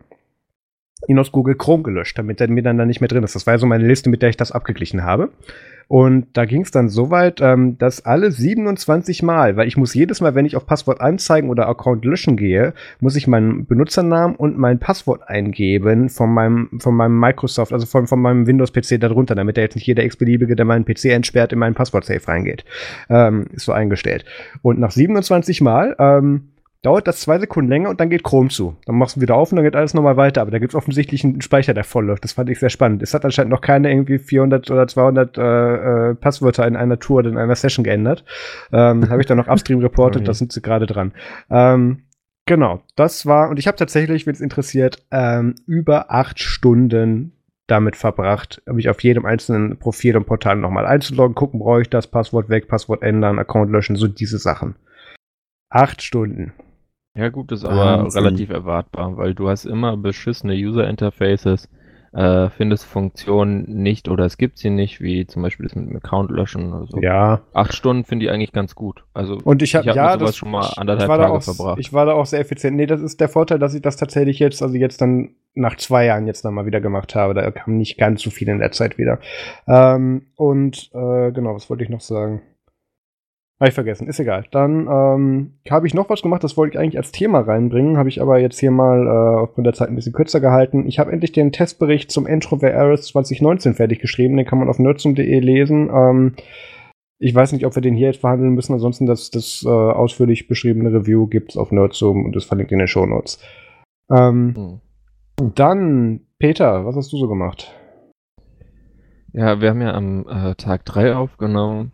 ihn 1.08 1.18
aus 1.18 1.32
Google 1.32 1.56
Chrome 1.56 1.82
gelöscht, 1.82 2.18
damit 2.18 2.40
er 2.40 2.48
mir 2.48 2.62
dann 2.62 2.78
da 2.78 2.84
nicht 2.84 3.00
mehr 3.00 3.08
drin 3.08 3.24
ist. 3.24 3.34
Das 3.34 3.46
war 3.46 3.58
so 3.58 3.66
meine 3.66 3.86
Liste, 3.86 4.10
mit 4.10 4.22
der 4.22 4.28
ich 4.28 4.36
das 4.36 4.52
abgeglichen 4.52 5.02
habe. 5.02 5.30
Und 5.92 6.28
da 6.32 6.46
ging 6.46 6.62
es 6.62 6.70
dann 6.70 6.88
so 6.88 7.10
weit, 7.10 7.42
ähm, 7.42 7.76
dass 7.76 8.06
alle 8.06 8.30
27 8.30 9.22
Mal, 9.22 9.58
weil 9.58 9.68
ich 9.68 9.76
muss 9.76 9.92
jedes 9.92 10.22
Mal, 10.22 10.34
wenn 10.34 10.46
ich 10.46 10.56
auf 10.56 10.64
Passwort 10.64 11.02
anzeigen 11.02 11.50
oder 11.50 11.68
Account 11.68 12.06
löschen 12.06 12.36
gehe, 12.36 12.72
muss 13.00 13.14
ich 13.14 13.26
meinen 13.26 13.66
Benutzernamen 13.66 14.36
und 14.36 14.56
mein 14.56 14.78
Passwort 14.78 15.28
eingeben 15.28 16.08
von 16.08 16.32
meinem, 16.32 16.70
von 16.78 16.94
meinem 16.94 17.20
Microsoft, 17.20 17.74
also 17.74 17.84
von, 17.84 18.06
von 18.06 18.22
meinem 18.22 18.46
Windows-PC 18.46 19.00
darunter, 19.00 19.34
damit 19.34 19.58
da 19.58 19.60
jetzt 19.60 19.74
nicht 19.74 19.86
jeder 19.86 20.02
x-beliebige, 20.04 20.56
der 20.56 20.64
meinen 20.64 20.86
PC 20.86 21.06
entsperrt, 21.06 21.52
in 21.52 21.58
meinen 21.58 21.74
Passwort-Safe 21.74 22.26
reingeht. 22.26 22.64
Ähm, 23.10 23.48
ist 23.52 23.66
so 23.66 23.72
eingestellt. 23.72 24.24
Und 24.62 24.78
nach 24.78 24.92
27 24.92 25.60
Mal 25.60 25.94
ähm, 25.98 26.51
dauert 26.82 27.06
das 27.06 27.20
zwei 27.20 27.38
Sekunden 27.38 27.70
länger 27.70 27.88
und 27.88 28.00
dann 28.00 28.10
geht 28.10 28.24
Chrome 28.24 28.48
zu. 28.48 28.76
Dann 28.86 28.96
machst 28.96 29.16
du 29.16 29.20
wieder 29.20 29.36
auf 29.36 29.52
und 29.52 29.56
dann 29.56 29.64
geht 29.64 29.76
alles 29.76 29.94
nochmal 29.94 30.16
weiter. 30.16 30.42
Aber 30.42 30.50
da 30.50 30.58
gibt 30.58 30.72
es 30.72 30.76
offensichtlich 30.76 31.24
einen 31.24 31.40
Speicher, 31.40 31.74
der 31.74 31.84
voll 31.84 32.06
läuft. 32.06 32.24
Das 32.24 32.32
fand 32.32 32.50
ich 32.50 32.58
sehr 32.58 32.70
spannend. 32.70 33.02
Es 33.02 33.14
hat 33.14 33.24
anscheinend 33.24 33.52
noch 33.52 33.60
keine 33.60 33.90
irgendwie 33.90 34.18
400 34.18 34.68
oder 34.70 34.88
200 34.88 35.38
äh, 35.38 35.40
äh, 36.10 36.14
Passwörter 36.16 36.66
in 36.66 36.76
einer 36.76 36.98
Tour 36.98 37.20
oder 37.20 37.30
in 37.30 37.38
einer 37.38 37.54
Session 37.54 37.84
geändert. 37.84 38.24
Ähm, 38.72 39.08
habe 39.10 39.20
ich 39.20 39.26
dann 39.26 39.38
noch 39.38 39.46
upstream 39.46 39.78
reportet, 39.78 40.26
da 40.26 40.34
sind 40.34 40.52
sie 40.52 40.60
gerade 40.60 40.86
dran. 40.86 41.12
Ähm, 41.50 42.02
genau, 42.46 42.82
das 42.96 43.26
war, 43.26 43.48
und 43.48 43.60
ich 43.60 43.68
habe 43.68 43.76
tatsächlich, 43.76 44.26
wenn 44.26 44.34
es 44.34 44.40
interessiert, 44.40 45.06
ähm, 45.12 45.54
über 45.66 46.10
acht 46.10 46.40
Stunden 46.40 47.32
damit 47.68 47.94
verbracht, 47.94 48.60
mich 48.66 48.88
auf 48.88 49.02
jedem 49.02 49.24
einzelnen 49.24 49.78
Profil 49.78 50.16
und 50.16 50.26
Portal 50.26 50.56
nochmal 50.56 50.84
einzuloggen, 50.84 51.36
gucken, 51.36 51.60
brauche 51.60 51.82
ich 51.82 51.90
das, 51.90 52.08
Passwort 52.08 52.48
weg, 52.48 52.66
Passwort 52.66 53.02
ändern, 53.02 53.38
Account 53.38 53.70
löschen, 53.70 53.94
so 53.94 54.08
diese 54.08 54.38
Sachen. 54.38 54.74
Acht 55.70 56.02
Stunden. 56.02 56.52
Ja 57.14 57.28
gut, 57.28 57.52
ist 57.52 57.64
aber 57.64 57.76
Wahnsinn. 57.76 58.22
relativ 58.22 58.50
erwartbar, 58.50 59.16
weil 59.16 59.34
du 59.34 59.48
hast 59.48 59.66
immer 59.66 59.96
beschissene 59.98 60.54
User-Interfaces, 60.54 61.68
äh, 62.12 62.48
findest 62.50 62.84
Funktionen 62.84 63.64
nicht 63.82 64.08
oder 64.08 64.24
es 64.24 64.38
gibt 64.38 64.58
sie 64.58 64.70
nicht, 64.70 65.00
wie 65.00 65.26
zum 65.26 65.42
Beispiel 65.42 65.66
das 65.66 65.74
mit 65.74 65.88
dem 65.88 65.96
Account 65.96 66.30
löschen 66.30 66.72
oder 66.72 66.86
so. 66.86 67.00
Ja. 67.00 67.40
Acht 67.52 67.74
Stunden 67.74 68.04
finde 68.04 68.26
ich 68.26 68.30
eigentlich 68.30 68.52
ganz 68.52 68.74
gut. 68.74 69.04
Also 69.14 69.38
und 69.44 69.62
ich 69.62 69.74
habe 69.74 69.88
hab 69.88 69.96
ja, 69.96 70.16
das, 70.16 70.36
schon 70.36 70.50
mal 70.50 70.72
anderthalb 70.76 71.08
Tage 71.08 71.32
auch, 71.32 71.42
verbracht. 71.42 71.78
Ich 71.78 71.92
war 71.92 72.06
da 72.06 72.12
auch 72.12 72.26
sehr 72.26 72.40
effizient. 72.40 72.76
Nee, 72.76 72.86
das 72.86 73.00
ist 73.00 73.20
der 73.20 73.28
Vorteil, 73.28 73.58
dass 73.58 73.74
ich 73.74 73.82
das 73.82 73.96
tatsächlich 73.96 74.38
jetzt, 74.38 74.62
also 74.62 74.74
jetzt 74.76 75.00
dann 75.00 75.30
nach 75.54 75.76
zwei 75.76 76.06
Jahren 76.06 76.26
jetzt 76.26 76.44
nochmal 76.44 76.66
wieder 76.66 76.80
gemacht 76.80 77.14
habe. 77.14 77.34
Da 77.34 77.50
kam 77.50 77.76
nicht 77.76 77.98
ganz 77.98 78.22
so 78.22 78.30
viel 78.30 78.48
in 78.48 78.58
der 78.58 78.72
Zeit 78.72 78.98
wieder. 78.98 79.18
Ähm, 79.66 80.26
und 80.36 80.90
äh, 80.94 81.30
genau, 81.32 81.54
was 81.54 81.68
wollte 81.68 81.84
ich 81.84 81.90
noch 81.90 82.00
sagen? 82.00 82.42
Habe 83.62 83.68
ich 83.68 83.74
vergessen, 83.74 84.08
ist 84.08 84.18
egal. 84.18 84.44
Dann 84.50 84.88
ähm, 84.88 85.52
habe 85.70 85.86
ich 85.86 85.94
noch 85.94 86.10
was 86.10 86.20
gemacht, 86.20 86.42
das 86.42 86.56
wollte 86.56 86.74
ich 86.74 86.80
eigentlich 86.80 86.96
als 86.96 87.12
Thema 87.12 87.38
reinbringen, 87.38 87.96
habe 87.96 88.08
ich 88.08 88.20
aber 88.20 88.40
jetzt 88.40 88.58
hier 88.58 88.72
mal 88.72 89.06
äh, 89.06 89.40
aufgrund 89.40 89.68
der 89.68 89.72
Zeit 89.72 89.88
ein 89.88 89.94
bisschen 89.94 90.12
kürzer 90.12 90.40
gehalten. 90.40 90.88
Ich 90.88 90.98
habe 90.98 91.12
endlich 91.12 91.30
den 91.30 91.52
Testbericht 91.52 92.10
zum 92.10 92.26
Introvert 92.26 92.74
Eris 92.74 93.06
2019 93.06 93.74
fertig 93.74 94.00
geschrieben, 94.00 94.36
den 94.36 94.46
kann 94.46 94.58
man 94.58 94.68
auf 94.68 94.80
nerdsum.de 94.80 95.38
lesen. 95.38 95.90
Ähm, 95.94 96.34
ich 97.20 97.32
weiß 97.36 97.52
nicht, 97.52 97.64
ob 97.64 97.76
wir 97.76 97.82
den 97.82 97.94
hier 97.94 98.08
jetzt 98.08 98.20
verhandeln 98.20 98.52
müssen, 98.52 98.72
ansonsten 98.72 99.06
das, 99.06 99.30
das 99.30 99.62
äh, 99.64 99.68
ausführlich 99.68 100.48
beschriebene 100.48 100.92
Review 100.92 101.28
gibt 101.28 101.52
es 101.52 101.56
auf 101.56 101.70
Nerdsum 101.70 102.24
und 102.24 102.34
das 102.34 102.44
verlinkt 102.44 102.72
in 102.72 102.80
den 102.80 102.88
Show 102.88 103.06
Notes. 103.06 103.38
Ähm, 104.10 104.80
mhm. 105.38 105.52
Dann, 105.54 106.22
Peter, 106.40 106.84
was 106.84 106.96
hast 106.96 107.12
du 107.12 107.16
so 107.16 107.28
gemacht? 107.28 107.72
Ja, 109.32 109.60
wir 109.60 109.70
haben 109.70 109.82
ja 109.82 109.94
am 109.94 110.26
äh, 110.28 110.56
Tag 110.56 110.84
3 110.84 111.14
aufgenommen 111.14 111.92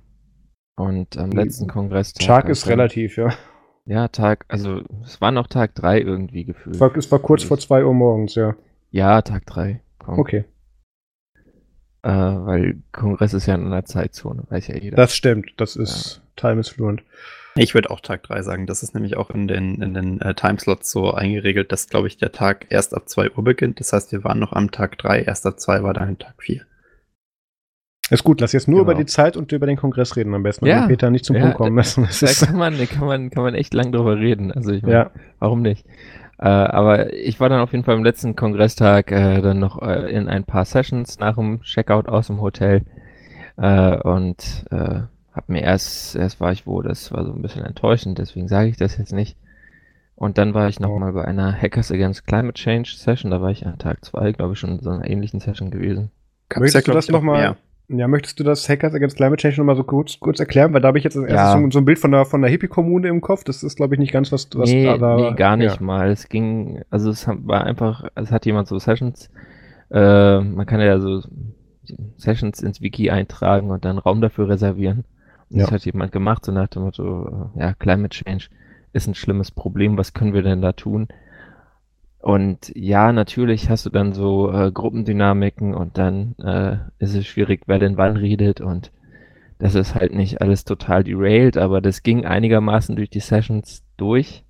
und 0.79 1.17
am 1.19 1.31
letzten 1.31 1.67
Kongress. 1.67 2.12
Tag 2.12 2.49
ist 2.49 2.67
relativ, 2.69 3.17
ja. 3.17 3.33
Ja, 3.85 4.09
Tag, 4.09 4.45
also 4.49 4.83
es 5.03 5.21
war 5.21 5.31
noch 5.31 5.47
Tag 5.47 5.75
3 5.75 6.01
irgendwie 6.01 6.45
gefühlt. 6.45 6.77
Es 6.77 6.81
war, 6.81 6.95
es 6.97 7.11
war 7.11 7.19
kurz 7.21 7.43
vor 7.43 7.59
2 7.59 7.85
Uhr 7.85 7.95
morgens, 7.95 8.35
ja. 8.35 8.55
Ja, 8.91 9.23
Tag 9.23 9.47
3. 9.47 9.81
Okay. 10.07 10.45
Äh, 12.03 12.11
weil 12.11 12.83
Kongress 12.93 13.33
ist 13.35 13.47
ja 13.47 13.55
in 13.55 13.67
einer 13.67 13.85
Zeitzone, 13.85 14.45
weiß 14.51 14.69
ja 14.69 14.77
jeder. 14.77 14.97
Das 14.97 15.14
stimmt, 15.14 15.53
das 15.57 15.75
ist 15.75 16.23
ja. 16.37 16.51
Time 16.51 16.61
is 16.61 16.69
fluent. 16.69 17.03
Ich 17.57 17.75
würde 17.75 17.91
auch 17.91 18.01
Tag 18.01 18.23
3 18.23 18.43
sagen. 18.43 18.67
Das 18.67 18.83
ist 18.83 18.95
nämlich 18.95 19.17
auch 19.17 19.31
in 19.31 19.49
den, 19.49 19.83
in 19.83 19.95
den 19.95 20.21
äh, 20.21 20.35
Timeslots 20.35 20.91
so 20.91 21.12
eingeregelt, 21.12 21.73
dass, 21.73 21.88
glaube 21.88 22.07
ich, 22.07 22.17
der 22.17 22.31
Tag 22.31 22.67
erst 22.69 22.95
ab 22.95 23.09
2 23.09 23.33
Uhr 23.33 23.43
beginnt. 23.43 23.81
Das 23.81 23.93
heißt, 23.93 24.12
wir 24.12 24.23
waren 24.23 24.38
noch 24.38 24.53
am 24.53 24.71
Tag 24.71 24.97
3, 24.99 25.23
erst 25.23 25.45
ab 25.47 25.59
2 25.59 25.83
war 25.83 25.95
dann 25.95 26.19
Tag 26.19 26.35
4. 26.38 26.62
Ist 28.11 28.25
gut, 28.25 28.40
lass 28.40 28.53
jetzt 28.53 28.68
nur 28.68 28.81
genau. 28.81 28.92
über 28.92 28.99
die 28.99 29.07
Zeit 29.07 29.37
und 29.37 29.53
über 29.53 29.66
den 29.66 29.77
Kongress 29.77 30.16
reden 30.16 30.35
am 30.35 30.42
besten, 30.42 30.66
ja. 30.66 30.87
Peter 30.87 31.11
nicht 31.11 31.25
zum 31.25 31.37
ja, 31.37 31.42
Punkt 31.42 31.57
kommen 31.57 31.75
müssen. 31.75 32.09
Da, 32.21 32.27
da 32.40 32.47
kann, 32.47 32.57
man, 32.57 32.77
kann, 32.88 33.07
man, 33.07 33.31
kann 33.31 33.42
man 33.42 33.55
echt 33.55 33.75
lang 33.75 33.92
drüber 33.92 34.16
reden. 34.18 34.51
Also 34.51 34.73
ich 34.73 34.83
meine, 34.83 34.94
ja. 34.94 35.11
warum 35.38 35.62
nicht? 35.62 35.87
Äh, 36.38 36.49
aber 36.49 37.12
ich 37.12 37.40
war 37.40 37.49
dann 37.49 37.61
auf 37.61 37.73
jeden 37.73 37.85
Fall 37.85 37.97
am 37.97 38.05
letzten 38.05 38.37
Kongresstag 38.37 39.11
äh, 39.11 39.42
dann 39.42 39.59
noch 39.59 39.83
äh, 39.83 40.11
in 40.11 40.29
ein 40.29 40.44
paar 40.44 40.64
Sessions 40.64 41.18
nach 41.18 41.35
dem 41.35 41.61
Checkout 41.62 42.09
aus 42.09 42.29
dem 42.29 42.40
Hotel 42.40 42.83
äh, 43.57 43.97
und 43.99 44.64
äh, 44.71 45.01
hab 45.33 45.49
mir 45.49 45.62
erst, 45.62 46.16
erst 46.16 46.40
war 46.40 46.53
ich 46.53 46.66
wo, 46.66 46.81
das 46.81 47.12
war 47.12 47.25
so 47.25 47.33
ein 47.33 47.42
bisschen 47.42 47.64
enttäuschend, 47.64 48.18
deswegen 48.18 48.49
sage 48.49 48.68
ich 48.68 48.77
das 48.77 48.97
jetzt 48.97 49.12
nicht. 49.12 49.37
Und 50.14 50.38
dann 50.38 50.55
war 50.55 50.68
ich 50.68 50.81
nochmal 50.81 51.12
bei 51.12 51.25
einer 51.25 51.53
Hackers 51.53 51.92
Against 51.92 52.27
Climate 52.27 52.55
Change 52.55 52.90
Session, 52.97 53.31
da 53.31 53.40
war 53.40 53.51
ich 53.51 53.66
an 53.66 53.79
Tag 53.79 54.05
zwei, 54.05 54.33
glaube 54.33 54.55
ich, 54.55 54.59
schon 54.59 54.79
in 54.79 54.81
so 54.81 54.90
einer 54.90 55.09
ähnlichen 55.09 55.40
Session 55.40 55.71
gewesen. 55.71 56.11
Möchtest 56.57 56.88
du 56.88 56.92
das 56.92 57.09
nochmal 57.09 57.57
Ja, 57.90 58.07
möchtest 58.07 58.38
du 58.38 58.44
das 58.44 58.68
Hackers 58.68 58.92
Against 58.94 59.16
Climate 59.16 59.40
Change 59.40 59.57
nochmal 59.57 59.77
so 59.77 59.83
kurz, 59.83 60.20
kurz 60.20 60.40
erklären? 60.40 60.74
Weil 60.74 60.83
da 60.83 60.88
habe 60.88 60.98
ich 60.98 61.05
jetzt 61.05 61.16
als 61.16 61.33
ja. 61.33 61.53
so, 61.53 61.70
so, 61.70 61.79
ein 61.79 61.87
Bild 61.87 61.98
von 61.98 62.12
der, 62.12 62.27
von 62.27 62.42
der 62.42 62.51
Hippie-Kommune 62.51 63.09
im 63.09 63.22
Kopf. 63.22 63.44
Das 63.44 63.62
ist, 63.62 63.77
glaube 63.77 63.94
ich, 63.94 63.98
nicht 63.98 64.12
ganz 64.12 64.31
was, 64.31 64.48
was 64.55 64.70
nee, 64.70 64.85
da, 64.85 65.16
Nee, 65.16 65.35
gar 65.35 65.57
nicht 65.57 65.77
ja. 65.77 65.83
mal. 65.83 66.11
Es 66.11 66.29
ging, 66.29 66.83
also 66.90 67.11
es 67.11 67.27
war 67.27 67.64
einfach, 67.64 68.05
es 68.14 68.31
hat 68.31 68.44
jemand 68.44 68.68
so 68.68 68.79
Sessions, 68.79 69.31
äh, 69.90 70.40
man 70.40 70.66
kann 70.66 70.81
ja 70.81 71.01
so 71.01 71.22
Sessions 72.16 72.62
ins 72.62 72.83
Wiki 72.83 73.09
eintragen 73.09 73.70
und 73.70 73.87
dann 73.87 73.96
Raum 73.96 74.20
dafür 74.20 74.51
reservieren. 74.51 75.05
Und 75.48 75.57
ja. 75.57 75.64
das 75.64 75.72
hat 75.72 75.87
jemand 75.87 76.12
gemacht, 76.12 76.44
so 76.44 76.53
nach 76.53 76.68
dem 76.68 76.83
Motto, 76.83 77.51
ja, 77.55 77.72
Climate 77.72 78.11
Change 78.11 78.48
ist 78.92 79.07
ein 79.07 79.14
schlimmes 79.14 79.51
Problem, 79.51 79.96
was 79.96 80.12
können 80.12 80.35
wir 80.35 80.42
denn 80.42 80.61
da 80.61 80.72
tun? 80.72 81.09
Und 82.20 82.72
ja, 82.74 83.12
natürlich 83.12 83.70
hast 83.70 83.87
du 83.87 83.90
dann 83.90 84.12
so 84.12 84.52
äh, 84.52 84.72
Gruppendynamiken 84.72 85.74
und 85.74 85.98
dann 85.98 86.35
äh, 86.38 86.78
ist 86.98 87.14
es 87.14 87.26
schwierig, 87.26 87.62
wer 87.66 87.78
denn 87.78 87.96
wann 87.96 88.16
redet 88.16 88.61
und 88.61 88.92
das 89.59 89.74
ist 89.74 89.94
halt 89.94 90.14
nicht 90.14 90.40
alles 90.40 90.64
total 90.64 91.04
derailed, 91.04 91.57
aber 91.57 91.81
das 91.81 92.02
ging 92.02 92.24
einigermaßen 92.24 92.94
durch 92.96 93.11
die 93.11 93.20
Sessions 93.20 93.85
durch. 93.96 94.44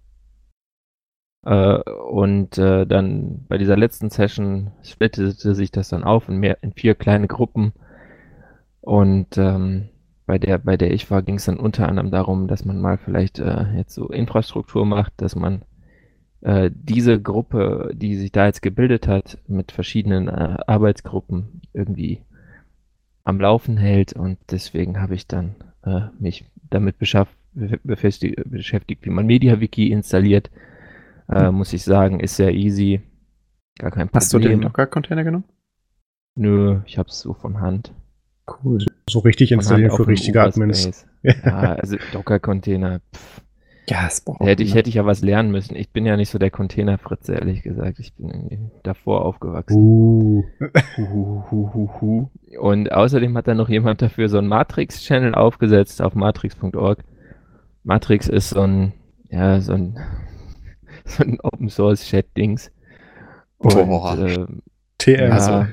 Äh, 1.44 1.81
und 2.11 2.59
äh, 2.59 2.87
dann 2.87 3.46
bei 3.48 3.59
dieser 3.59 3.76
letzten 3.76 4.11
Session 4.11 4.72
splittete 4.83 5.54
sich 5.54 5.70
das 5.70 5.88
dann 5.88 6.04
auf 6.04 6.28
in, 6.28 6.37
mehr, 6.37 6.62
in 6.62 6.72
vier 6.72 6.94
kleine 6.94 7.26
Gruppen. 7.26 7.72
Und 8.81 9.38
ähm, 9.38 9.88
bei 10.26 10.38
der, 10.38 10.59
bei 10.59 10.76
der 10.76 10.92
ich 10.92 11.11
war, 11.11 11.22
ging 11.22 11.37
es 11.37 11.46
dann 11.46 11.59
unter 11.59 11.88
anderem 11.88 12.11
darum, 12.11 12.48
dass 12.48 12.64
man 12.66 12.81
mal 12.81 12.98
vielleicht 12.98 13.38
äh, 13.38 13.64
jetzt 13.76 13.94
so 13.94 14.09
Infrastruktur 14.09 14.85
macht, 14.85 15.14
dass 15.16 15.37
man 15.37 15.62
äh, 16.40 16.70
diese 16.72 17.20
Gruppe, 17.20 17.92
die 17.94 18.16
sich 18.16 18.33
da 18.33 18.46
jetzt 18.46 18.62
gebildet 18.62 19.09
hat, 19.09 19.38
mit 19.46 19.72
verschiedenen 19.72 20.29
äh, 20.29 20.57
Arbeitsgruppen 20.66 21.62
irgendwie 21.72 22.22
am 23.24 23.40
Laufen 23.40 23.77
hält 23.77 24.14
und 24.14 24.38
deswegen 24.51 25.01
habe 25.01 25.14
ich 25.14 25.27
dann 25.27 25.57
äh, 25.85 26.03
mich 26.18 26.46
damit 26.70 26.98
beschäftigt, 26.98 29.05
wie 29.05 29.11
man 29.11 29.27
MediaWiki 29.27 29.90
installiert. 29.90 30.51
Äh, 31.29 31.51
muss 31.51 31.72
ich 31.72 31.83
sagen, 31.83 32.20
ist 32.20 32.37
sehr 32.37 32.55
easy. 32.55 33.03
Gar 33.79 33.90
kein 33.90 34.09
Problem. 34.09 34.20
Hast 34.20 34.33
du 34.33 34.38
den 34.38 34.61
Docker-Container 34.62 35.24
genommen? 35.24 35.44
Nö, 36.37 36.81
ich 36.87 36.98
habe 36.98 37.09
es 37.09 37.20
so 37.20 37.35
von 37.35 37.61
Hand. 37.61 37.92
Cool. 38.46 38.79
So 39.11 39.18
richtig 39.18 39.53
installieren 39.53 39.90
für 39.90 40.07
richtige 40.07 40.40
Admins. 40.40 41.07
Ja, 41.22 41.74
also 41.74 41.96
Docker-Container. 42.12 43.01
Ja, 43.88 44.05
das 44.05 44.20
braucht 44.20 44.40
hätte 44.40 44.62
ich, 44.62 44.74
hätte 44.74 44.90
ich 44.90 44.96
ja 44.96 45.07
was 45.07 45.22
lernen 45.22 45.51
müssen. 45.51 45.74
Ich 45.74 45.90
bin 45.90 46.05
ja 46.05 46.16
nicht 46.16 46.29
so 46.29 46.38
der 46.38 46.51
Containerfritze, 46.51 47.35
ehrlich 47.35 47.62
gesagt. 47.62 47.98
Ich 47.98 48.14
bin 48.14 48.29
irgendwie 48.29 48.70
davor 48.83 49.24
aufgewachsen. 49.24 49.77
Uh. 49.79 50.44
Und 52.61 52.92
außerdem 52.92 53.37
hat 53.37 53.48
dann 53.48 53.57
noch 53.57 53.70
jemand 53.70 54.03
dafür 54.03 54.29
so 54.29 54.37
einen 54.38 54.48
Matrix-Channel 54.48 55.35
aufgesetzt 55.35 56.03
auf 56.03 56.14
matrix.org. 56.14 57.03
Matrix 57.83 58.29
ist 58.29 58.51
so 58.51 58.61
ein, 58.61 58.92
ja, 59.31 59.61
so 59.61 59.72
ein, 59.72 59.98
so 61.07 61.22
ein 61.22 61.38
Open 61.42 61.70
Source 61.70 62.05
Chat-Dings. 62.05 62.70
Und, 63.57 63.74
Boah. 63.74 64.18
Äh, 64.18 64.46
TM. 64.98 65.33
Also, 65.33 65.51
ja, 65.51 65.68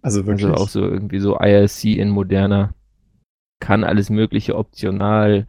also 0.00 0.26
wirklich. 0.26 0.46
Also 0.46 0.62
auch 0.62 0.68
so 0.68 0.80
irgendwie 0.80 1.18
so 1.18 1.38
IRC 1.38 1.84
in 1.84 2.08
moderner. 2.08 2.74
Kann 3.58 3.84
alles 3.84 4.08
mögliche 4.08 4.56
optional. 4.56 5.46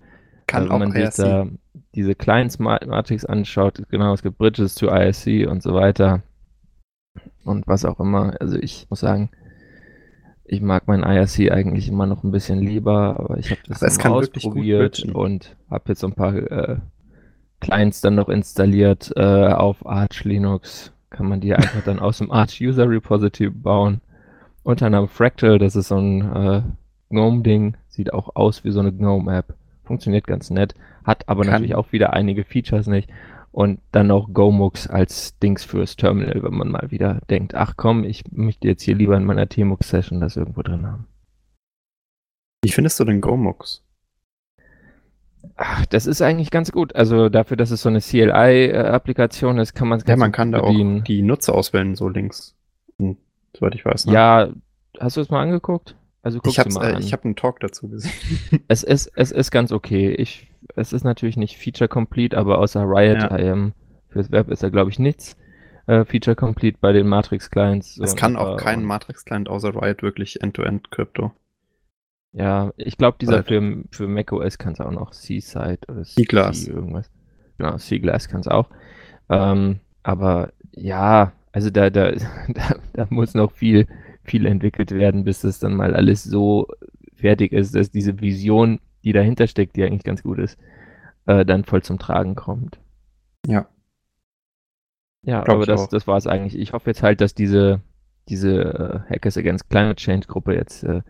Kann 0.47 0.63
also, 0.63 0.74
auch 0.74 0.80
man 0.80 0.93
IRC. 0.93 1.15
da 1.15 1.47
diese 1.95 2.15
Clients 2.15 2.60
Matrix 2.60 3.25
anschaut, 3.25 3.82
genau, 3.89 4.13
es 4.13 4.23
gibt 4.23 4.38
Bridges 4.38 4.75
zu 4.75 4.88
ISC 4.88 5.47
und 5.47 5.62
so 5.62 5.73
weiter 5.73 6.21
und 7.43 7.67
was 7.67 7.86
auch 7.86 7.99
immer. 7.99 8.36
Also 8.39 8.58
ich 8.58 8.88
muss 8.89 9.01
sagen, 9.01 9.30
ich 10.45 10.62
mag 10.62 10.88
mein 10.88 11.04
IRC 11.04 11.51
eigentlich 11.51 11.88
immer 11.88 12.06
noch 12.06 12.23
ein 12.23 12.32
bisschen 12.32 12.60
lieber, 12.60 13.19
aber 13.19 13.38
ich 13.38 13.51
habe 13.51 13.62
das 13.67 13.82
mal 14.04 14.12
ausprobiert 14.12 15.04
und 15.13 15.56
habe 15.69 15.84
jetzt 15.89 16.01
so 16.01 16.08
ein 16.08 16.13
paar 16.13 16.36
äh, 16.36 16.77
Clients 17.60 18.01
dann 18.01 18.15
noch 18.15 18.30
installiert 18.30 19.12
äh, 19.15 19.47
auf 19.47 19.86
Arch 19.86 20.23
Linux. 20.23 20.91
Kann 21.10 21.27
man 21.27 21.41
die 21.41 21.54
einfach 21.54 21.84
dann 21.84 21.99
aus 21.99 22.17
dem 22.19 22.32
Arch 22.32 22.62
User 22.62 22.89
Repository 22.89 23.49
bauen. 23.49 24.01
Unter 24.63 24.88
anderem 24.88 25.08
Fractal, 25.08 25.58
das 25.58 25.75
ist 25.75 25.89
so 25.89 25.97
ein 25.97 26.21
äh, 26.21 26.62
GNOME-Ding, 27.10 27.75
sieht 27.89 28.13
auch 28.13 28.36
aus 28.36 28.63
wie 28.63 28.71
so 28.71 28.80
eine 28.80 28.93
GNOME-App. 28.93 29.56
Funktioniert 29.84 30.27
ganz 30.27 30.49
nett 30.49 30.75
hat 31.04 31.28
aber 31.28 31.44
Kann. 31.44 31.54
natürlich 31.54 31.76
auch 31.76 31.92
wieder 31.92 32.14
einige 32.14 32.44
Features 32.44 32.88
nicht. 32.88 33.10
Und 33.52 33.82
dann 33.92 34.08
noch 34.08 34.34
GoMux 34.34 34.88
als 34.88 35.38
Dings 35.40 35.66
fürs 35.66 35.98
Terminal, 35.98 36.42
wenn 36.42 36.54
man 36.54 36.70
mal 36.70 36.90
wieder 36.90 37.20
denkt, 37.30 37.54
ach 37.54 37.74
komm, 37.76 38.06
ich 38.06 38.24
möchte 38.32 38.68
jetzt 38.68 38.84
hier 38.84 38.96
lieber 38.96 39.18
in 39.18 39.26
meiner 39.26 39.50
TMUX-Session 39.50 40.22
das 40.22 40.38
irgendwo 40.38 40.62
drin 40.62 40.88
haben. 40.88 41.08
Wie 42.64 42.72
findest 42.72 43.00
du 43.00 43.04
denn 43.04 43.20
GoMux? 43.20 43.84
Ach, 45.58 45.86
das 45.88 46.06
ist 46.06 46.22
eigentlich 46.22 46.52
ganz 46.52 46.72
gut. 46.72 46.96
Also 46.96 47.28
dafür, 47.28 47.58
dass 47.58 47.72
es 47.72 47.82
so 47.82 47.90
eine 47.90 48.00
CLI-Applikation 48.00 49.58
ist, 49.58 49.74
kann 49.74 49.88
man 49.88 49.98
es 49.98 50.06
ganz 50.06 50.18
Ja, 50.18 50.26
man 50.26 50.32
kann 50.32 50.52
bedienen. 50.52 50.96
da 50.96 51.02
auch 51.02 51.04
die 51.04 51.22
Nutzer 51.22 51.54
auswählen, 51.54 51.96
so 51.96 52.08
links. 52.08 52.56
Hm, 53.00 53.18
soweit 53.58 53.76
ich 53.76 53.84
weiß. 53.84 54.06
Ne? 54.06 54.14
Ja, 54.14 54.50
hast 55.00 55.18
du 55.18 55.22
es 55.22 55.30
mal 55.30 55.42
angeguckt? 55.42 55.96
Also 56.24 56.40
ich 56.46 56.60
habe 56.60 56.70
äh, 56.70 57.02
hab 57.02 57.26
einen 57.26 57.36
Talk 57.36 57.60
dazu 57.60 57.90
gesehen. 57.90 58.12
es 58.68 58.84
ist, 58.84 59.12
es 59.16 59.32
ist 59.32 59.52
ganz 59.52 59.72
okay. 59.72 60.14
Ich 60.14 60.51
es 60.76 60.93
ist 60.93 61.04
natürlich 61.04 61.38
nicht 61.38 61.58
Feature 61.58 61.88
Complete, 61.88 62.38
aber 62.38 62.60
außer 62.60 62.84
Riot 62.84 63.24
ja. 63.24 63.36
IM 63.36 63.74
fürs 64.10 64.32
Web 64.32 64.50
ist 64.50 64.63
da 64.63 64.69
glaube 64.69 64.91
ich 64.91 65.00
nichts 65.00 65.38
äh, 65.88 66.06
Feature 66.06 66.36
Complete 66.36 66.78
bei 66.80 66.93
den 66.93 67.08
Matrix 67.08 67.50
Clients. 67.50 67.97
Es 67.97 68.15
kann 68.15 68.36
auch 68.36 68.58
kein 68.58 68.84
Matrix 68.84 69.26
Client 69.26 69.50
außer 69.50 69.74
Riot 69.76 70.04
wirklich 70.04 70.41
End-to-End 70.41 70.91
Crypto. 70.91 71.32
Ja, 72.34 72.71
ich 72.78 72.97
glaube, 72.97 73.17
dieser 73.19 73.43
für, 73.43 73.84
für 73.91 74.08
macOS 74.08 74.58
kann 74.58 74.74
es 74.74 74.80
auch 74.80 74.91
noch 74.91 75.12
Seaside 75.12 75.80
oder 75.89 76.04
C-Glass. 76.04 76.67
irgendwas. 76.67 77.12
Genau, 77.58 77.78
C-Glass 77.78 78.30
kann 78.30 78.39
es 78.39 78.47
auch. 78.47 78.69
Ähm, 79.30 79.80
aber 80.04 80.54
ja, 80.71 81.34
also 81.52 81.69
da, 81.69 81.89
da, 81.89 82.12
da, 82.47 82.76
da 82.93 83.08
muss 83.10 83.34
noch 83.34 83.52
viel, 83.52 83.88
viel 84.24 84.45
entwickelt 84.45 84.91
werden, 84.91 85.26
bis 85.26 85.41
das 85.41 85.60
dann 85.60 85.76
mal 85.76 85.93
alles 85.93 86.24
so 86.24 86.67
fertig 87.15 87.52
ist, 87.52 87.76
dass 87.76 87.91
diese 87.91 88.21
Vision 88.21 88.80
die 89.04 89.14
dahinter 89.14 89.48
steckt, 89.48 89.76
die 89.76 89.84
eigentlich 89.84 90.04
ganz 90.04 90.24
gut 90.24 90.40
ist, 90.40 90.58
äh, 91.26 91.46
dann 91.46 91.66
voll 91.66 91.82
zum 91.82 92.00
Tragen 92.00 92.36
kommt. 92.36 92.80
Ja. 93.48 93.68
Ja, 95.24 95.44
Glaub 95.44 95.58
aber 95.58 95.66
das, 95.66 95.88
das 95.90 96.08
war 96.08 96.18
es 96.18 96.28
eigentlich. 96.28 96.58
Ich 96.58 96.74
hoffe 96.74 96.90
jetzt 96.90 97.04
halt, 97.04 97.22
dass 97.22 97.36
diese, 97.36 97.82
diese 98.28 99.04
äh, 99.08 99.14
Hackers 99.14 99.38
Against 99.38 99.70
Climate 99.70 99.96
Change 99.96 100.28
Gruppe 100.28 100.56
jetzt 100.56 100.84
äh, 100.84 101.02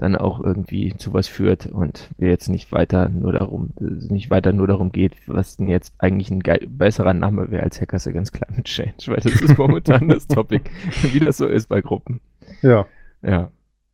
dann 0.00 0.16
auch 0.16 0.40
irgendwie 0.42 0.94
zu 0.96 1.12
was 1.12 1.28
führt 1.28 1.66
und 1.66 2.08
wir 2.16 2.30
jetzt 2.30 2.48
nicht 2.48 2.72
weiter 2.72 3.10
nur 3.10 3.32
darum, 3.32 3.74
nicht 3.78 4.30
weiter 4.30 4.52
nur 4.52 4.66
darum 4.66 4.92
geht, 4.92 5.14
was 5.26 5.58
denn 5.58 5.68
jetzt 5.68 5.92
eigentlich 5.98 6.30
ein 6.30 6.42
besserer 6.78 7.12
Name 7.12 7.50
wäre 7.50 7.64
als 7.64 7.80
Hackers 7.80 8.06
Against 8.06 8.32
Climate 8.32 8.62
Change, 8.62 9.08
weil 9.08 9.16
das 9.16 9.38
ist 9.42 9.58
momentan 9.58 10.08
das 10.08 10.26
Topic, 10.26 10.70
wie 11.12 11.20
das 11.20 11.36
so 11.36 11.46
ist 11.46 11.68
bei 11.68 11.82
Gruppen. 11.82 12.20
Ja. 12.62 12.86
Ja. 13.20 13.50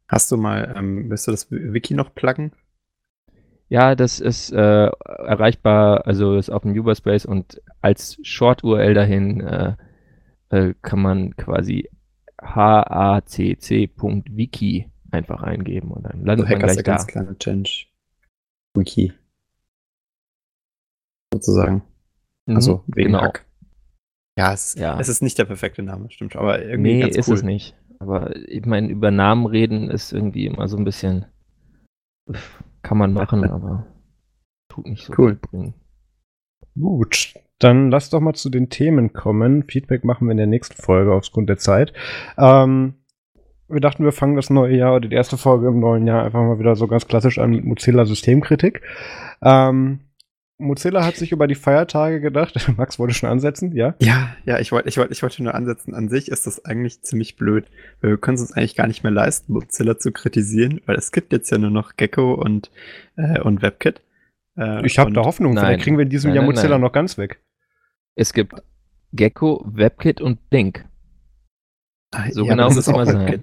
Hast 0.06 0.30
du 0.30 0.36
mal, 0.36 0.74
ähm, 0.76 1.10
willst 1.10 1.26
du 1.26 1.32
das 1.32 1.50
Wiki 1.50 1.94
noch 1.94 2.14
pluggen? 2.14 2.52
Ja, 3.68 3.96
das 3.96 4.20
ist 4.20 4.52
äh, 4.52 4.86
erreichbar, 4.86 6.06
also 6.06 6.36
ist 6.36 6.50
auf 6.50 6.62
dem 6.62 6.72
Uberspace 6.72 7.26
und 7.26 7.60
als 7.80 8.18
Short-URL 8.22 8.94
dahin 8.94 9.40
äh, 9.40 9.74
äh, 10.50 10.74
kann 10.82 11.02
man 11.02 11.36
quasi 11.36 11.90
hacc.wiki 12.40 13.70
einfach 15.10 15.42
eingeben 15.42 15.90
und 15.90 16.04
dann 16.04 16.24
landet 16.24 16.46
also 16.46 16.58
man 16.58 16.74
gleich 16.74 16.82
da. 16.84 16.96
Kleine 17.04 17.36
Change. 17.38 17.86
Wiki. 18.74 19.12
Sozusagen. 21.32 21.82
Mhm, 22.46 22.56
also 22.56 22.84
wegen 22.86 23.12
genau. 23.12 23.22
Hack. 23.22 23.44
Ja 24.38 24.52
es, 24.52 24.74
ja 24.74 25.00
es, 25.00 25.08
ist 25.08 25.22
nicht 25.22 25.38
der 25.38 25.46
perfekte 25.46 25.82
Name, 25.82 26.10
stimmt. 26.10 26.36
Aber 26.36 26.62
irgendwie 26.62 26.94
nee, 26.94 27.00
ganz 27.00 27.14
cool. 27.14 27.20
ist 27.20 27.28
es 27.28 27.42
nicht. 27.42 27.74
Aber 27.98 28.36
ich 28.36 28.66
meine, 28.66 28.88
über 28.88 29.10
Namen 29.10 29.46
reden 29.46 29.90
ist 29.90 30.12
irgendwie 30.12 30.46
immer 30.46 30.68
so 30.68 30.76
ein 30.76 30.84
bisschen 30.84 31.24
kann 32.86 32.98
man 32.98 33.12
machen, 33.12 33.44
aber 33.50 33.86
tut 34.68 34.86
nicht 34.86 35.04
so 35.04 35.12
cool. 35.18 35.34
bringen. 35.34 35.74
Gut, 36.78 37.34
dann 37.58 37.90
lass 37.90 38.10
doch 38.10 38.20
mal 38.20 38.34
zu 38.34 38.48
den 38.48 38.68
Themen 38.68 39.12
kommen. 39.12 39.64
Feedback 39.64 40.04
machen 40.04 40.26
wir 40.26 40.32
in 40.32 40.36
der 40.36 40.46
nächsten 40.46 40.80
Folge 40.80 41.12
aufgrund 41.12 41.48
der 41.48 41.58
Zeit. 41.58 41.92
Ähm, 42.38 42.94
wir 43.68 43.80
dachten, 43.80 44.04
wir 44.04 44.12
fangen 44.12 44.36
das 44.36 44.50
neue 44.50 44.76
Jahr 44.76 44.94
oder 44.94 45.08
die 45.08 45.16
erste 45.16 45.36
Folge 45.36 45.66
im 45.66 45.80
neuen 45.80 46.06
Jahr 46.06 46.22
einfach 46.24 46.40
mal 46.40 46.60
wieder 46.60 46.76
so 46.76 46.86
ganz 46.86 47.08
klassisch 47.08 47.38
an 47.38 47.50
mit 47.50 47.64
Mozilla 47.64 48.04
Systemkritik. 48.04 48.82
Ähm, 49.42 50.00
Mozilla 50.58 51.04
hat 51.04 51.16
sich 51.16 51.32
über 51.32 51.46
die 51.46 51.54
Feiertage 51.54 52.20
gedacht. 52.20 52.72
Max 52.76 52.98
wollte 52.98 53.14
schon 53.14 53.28
ansetzen, 53.28 53.74
ja? 53.74 53.94
Ja, 54.00 54.34
ja, 54.44 54.58
ich 54.58 54.72
wollte 54.72 54.88
ich 54.88 54.96
wollte, 54.96 55.12
ich 55.12 55.22
wollte 55.22 55.42
nur 55.42 55.54
ansetzen. 55.54 55.94
An 55.94 56.08
sich 56.08 56.28
ist 56.28 56.46
das 56.46 56.64
eigentlich 56.64 57.02
ziemlich 57.02 57.36
blöd. 57.36 57.66
Wir 58.00 58.16
können 58.16 58.36
es 58.36 58.40
uns 58.40 58.52
eigentlich 58.52 58.74
gar 58.74 58.86
nicht 58.86 59.02
mehr 59.02 59.12
leisten, 59.12 59.52
Mozilla 59.52 59.98
zu 59.98 60.12
kritisieren, 60.12 60.80
weil 60.86 60.96
es 60.96 61.12
gibt 61.12 61.32
jetzt 61.32 61.50
ja 61.50 61.58
nur 61.58 61.70
noch 61.70 61.96
Gecko 61.96 62.34
und, 62.34 62.70
äh, 63.16 63.40
und 63.40 63.60
WebKit. 63.60 64.00
Äh, 64.56 64.86
ich 64.86 64.98
habe 64.98 65.12
da 65.12 65.24
Hoffnung, 65.24 65.52
nein, 65.52 65.66
vielleicht 65.66 65.84
kriegen 65.84 65.98
wir 65.98 66.04
in 66.04 66.10
diesem 66.10 66.30
nein, 66.30 66.36
Jahr 66.36 66.44
Mozilla 66.46 66.70
nein. 66.70 66.80
noch 66.80 66.92
ganz 66.92 67.18
weg. 67.18 67.38
Es 68.14 68.32
gibt 68.32 68.54
Gecko, 69.12 69.62
WebKit 69.66 70.22
und 70.22 70.48
Blink. 70.48 70.86
So 72.30 72.44
ja, 72.44 72.52
genau 72.52 72.68
muss 72.68 72.78
es 72.78 72.88
immer 72.88 73.04
sein. 73.04 73.42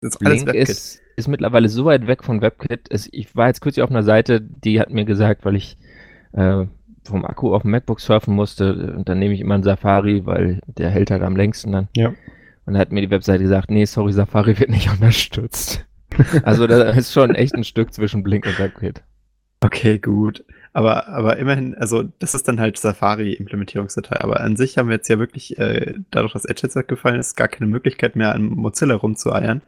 Das 0.00 0.14
ist 0.14 0.24
alles 0.24 0.44
Blink 0.44 0.46
WebKit. 0.46 0.68
ist 0.68 1.00
ist 1.16 1.28
mittlerweile 1.28 1.68
so 1.68 1.84
weit 1.84 2.06
weg 2.06 2.24
von 2.24 2.40
WebKit. 2.40 2.86
Es, 2.90 3.08
ich 3.12 3.34
war 3.36 3.48
jetzt 3.48 3.60
kürzlich 3.60 3.82
auf 3.82 3.90
einer 3.90 4.02
Seite, 4.02 4.40
die 4.40 4.80
hat 4.80 4.90
mir 4.90 5.04
gesagt, 5.04 5.44
weil 5.44 5.56
ich 5.56 5.76
äh, 6.32 6.66
vom 7.04 7.24
Akku 7.24 7.54
auf 7.54 7.62
dem 7.62 7.70
MacBook 7.70 8.00
surfen 8.00 8.34
musste, 8.34 8.94
und 8.96 9.08
dann 9.08 9.18
nehme 9.18 9.34
ich 9.34 9.40
immer 9.40 9.54
einen 9.54 9.62
Safari, 9.62 10.26
weil 10.26 10.60
der 10.66 10.90
hält 10.90 11.10
halt 11.10 11.22
am 11.22 11.36
längsten 11.36 11.72
dann. 11.72 11.88
Ja. 11.96 12.14
Und 12.66 12.74
da 12.74 12.80
hat 12.80 12.92
mir 12.92 13.02
die 13.02 13.10
Webseite 13.10 13.42
gesagt, 13.42 13.70
nee, 13.70 13.84
sorry, 13.84 14.12
Safari 14.12 14.58
wird 14.58 14.70
nicht 14.70 14.90
unterstützt. 14.92 15.84
also 16.42 16.66
da 16.66 16.90
ist 16.90 17.12
schon 17.12 17.34
echt 17.34 17.54
ein 17.54 17.64
Stück 17.64 17.92
zwischen 17.92 18.22
Blink 18.22 18.46
und 18.46 18.58
WebKit. 18.58 19.02
Okay, 19.60 19.98
gut. 19.98 20.44
Aber, 20.72 21.08
aber 21.08 21.36
immerhin, 21.36 21.74
also 21.76 22.02
das 22.18 22.34
ist 22.34 22.48
dann 22.48 22.60
halt 22.60 22.78
Safari-Implementierungsdatei. 22.78 24.20
Aber 24.20 24.40
an 24.40 24.56
sich 24.56 24.76
haben 24.76 24.88
wir 24.88 24.96
jetzt 24.96 25.08
ja 25.08 25.18
wirklich, 25.18 25.58
äh, 25.58 25.94
dadurch, 26.10 26.32
dass 26.32 26.44
Edge 26.44 26.62
jetzt 26.64 26.76
weggefallen 26.76 27.20
ist, 27.20 27.36
gar 27.36 27.48
keine 27.48 27.70
Möglichkeit 27.70 28.16
mehr 28.16 28.34
an 28.34 28.44
Mozilla 28.44 28.96
rumzueiern. 28.96 29.62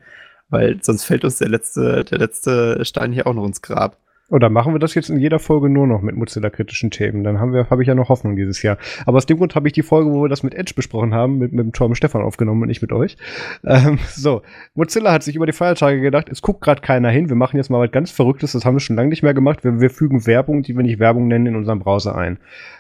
Weil 0.49 0.79
sonst 0.83 1.05
fällt 1.05 1.25
uns 1.25 1.39
der 1.39 1.49
letzte, 1.49 2.05
der 2.05 2.19
letzte 2.19 2.85
Stein 2.85 3.13
hier 3.13 3.27
auch 3.27 3.35
noch 3.35 3.47
ins 3.47 3.63
Grab. 3.63 3.99
Oder 4.29 4.51
machen 4.51 4.75
wir 4.75 4.81
das 4.81 4.95
jetzt 4.95 5.09
in 5.09 5.21
jeder 5.21 5.39
Folge 5.39 5.69
nur 5.69 5.87
noch 5.87 6.03
mit 6.03 6.17
Mozilla-kritischen 6.17 6.91
Themen? 6.91 7.23
Dann 7.23 7.39
haben 7.39 7.53
wir, 7.53 7.71
habe 7.71 7.83
ich 7.83 7.89
ja 7.89 7.95
noch 7.95 8.09
Hoffnung 8.09 8.35
dieses 8.35 8.61
Jahr. 8.61 8.77
Aber 9.05 9.19
aus 9.19 9.27
dem 9.27 9.37
Grund 9.37 9.55
habe 9.55 9.69
ich 9.69 9.73
die 9.73 9.83
Folge, 9.83 10.11
wo 10.11 10.23
wir 10.23 10.29
das 10.29 10.43
mit 10.43 10.53
Edge 10.55 10.73
besprochen 10.75 11.15
haben, 11.15 11.39
mit, 11.39 11.53
mit 11.53 11.65
dem 11.65 11.73
Tom 11.73 11.95
Stefan 11.95 12.23
aufgenommen 12.23 12.63
und 12.63 12.67
nicht 12.67 12.83
mit 12.83 12.93
euch. 12.93 13.17
Ähm, 13.65 14.01
so, 14.09 14.43
Mozilla 14.75 15.13
hat 15.13 15.23
sich 15.23 15.37
über 15.37 15.47
die 15.47 15.53
Feiertage 15.53 16.01
gedacht, 16.01 16.29
es 16.29 16.43
guckt 16.43 16.61
gerade 16.61 16.81
keiner 16.81 17.09
hin, 17.09 17.29
wir 17.29 17.37
machen 17.37 17.57
jetzt 17.57 17.71
mal 17.71 17.81
was 17.81 17.93
ganz 17.93 18.11
Verrücktes, 18.11 18.53
das 18.53 18.65
haben 18.65 18.75
wir 18.75 18.81
schon 18.81 18.97
lange 18.97 19.11
nicht 19.11 19.23
mehr 19.23 19.35
gemacht. 19.35 19.63
Wir, 19.63 19.81
wir 19.81 19.91
fügen 19.91 20.27
Werbung, 20.27 20.63
die 20.63 20.75
wir 20.75 20.83
nicht 20.83 20.99
Werbung 20.99 21.29
nennen, 21.29 21.47
in 21.47 21.57
unserem 21.57 21.79
Browser 21.79 22.17
ein. 22.17 22.39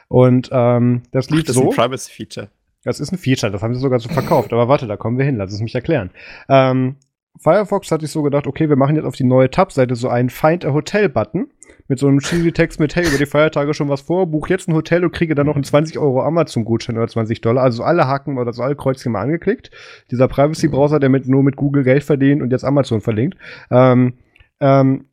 Und 0.08 0.48
ähm, 0.52 1.02
das 1.12 1.30
lief 1.30 1.42
Ach, 1.42 1.46
das 1.46 1.54
so. 1.54 1.62
Das 1.62 1.70
ist 1.70 1.78
ein 1.78 1.84
Privacy-Feature. 1.84 2.48
Das 2.82 3.00
ist 3.00 3.12
ein 3.12 3.18
Feature, 3.18 3.52
das 3.52 3.62
haben 3.62 3.74
sie 3.74 3.80
sogar 3.80 4.00
so 4.00 4.08
verkauft. 4.08 4.52
Aber 4.52 4.68
warte, 4.68 4.86
da 4.86 4.96
kommen 4.96 5.18
wir 5.18 5.24
hin, 5.24 5.36
lass 5.36 5.52
es 5.52 5.60
mich 5.60 5.74
erklären. 5.74 6.10
Ähm, 6.48 6.96
Firefox 7.38 7.90
hat 7.90 8.00
sich 8.00 8.10
so 8.10 8.22
gedacht, 8.22 8.46
okay, 8.46 8.68
wir 8.68 8.76
machen 8.76 8.96
jetzt 8.96 9.04
auf 9.04 9.14
die 9.14 9.24
neue 9.24 9.50
Tab-Seite 9.50 9.94
so 9.94 10.08
einen 10.08 10.30
Find 10.30 10.64
a 10.64 10.72
Hotel-Button 10.72 11.48
mit 11.88 11.98
so 11.98 12.08
einem 12.08 12.18
cheesy 12.18 12.52
Text 12.52 12.80
mit, 12.80 12.96
hey, 12.96 13.06
über 13.06 13.18
die 13.18 13.26
Feiertage 13.26 13.74
schon 13.74 13.88
was 13.88 14.00
vor, 14.00 14.26
buch 14.26 14.48
jetzt 14.48 14.68
ein 14.68 14.74
Hotel 14.74 15.04
und 15.04 15.12
kriege 15.12 15.34
dann 15.34 15.46
noch 15.46 15.54
einen 15.54 15.64
20 15.64 15.98
Euro 15.98 16.22
Amazon-Gutschein 16.22 16.96
oder 16.96 17.08
20 17.08 17.40
Dollar. 17.40 17.62
Also 17.62 17.84
alle 17.84 18.06
Haken 18.06 18.38
oder 18.38 18.52
so 18.52 18.62
alle 18.62 18.76
Kreuzchen 18.76 19.12
mal 19.12 19.22
angeklickt. 19.22 19.70
Dieser 20.10 20.28
Privacy-Browser, 20.28 20.98
der 20.98 21.08
mit, 21.08 21.28
nur 21.28 21.42
mit 21.42 21.56
Google 21.56 21.84
Geld 21.84 22.04
verdient 22.04 22.42
und 22.42 22.50
jetzt 22.50 22.64
Amazon 22.64 23.00
verlinkt. 23.00 23.36
Ähm, 23.70 24.14
ähm, 24.60 25.06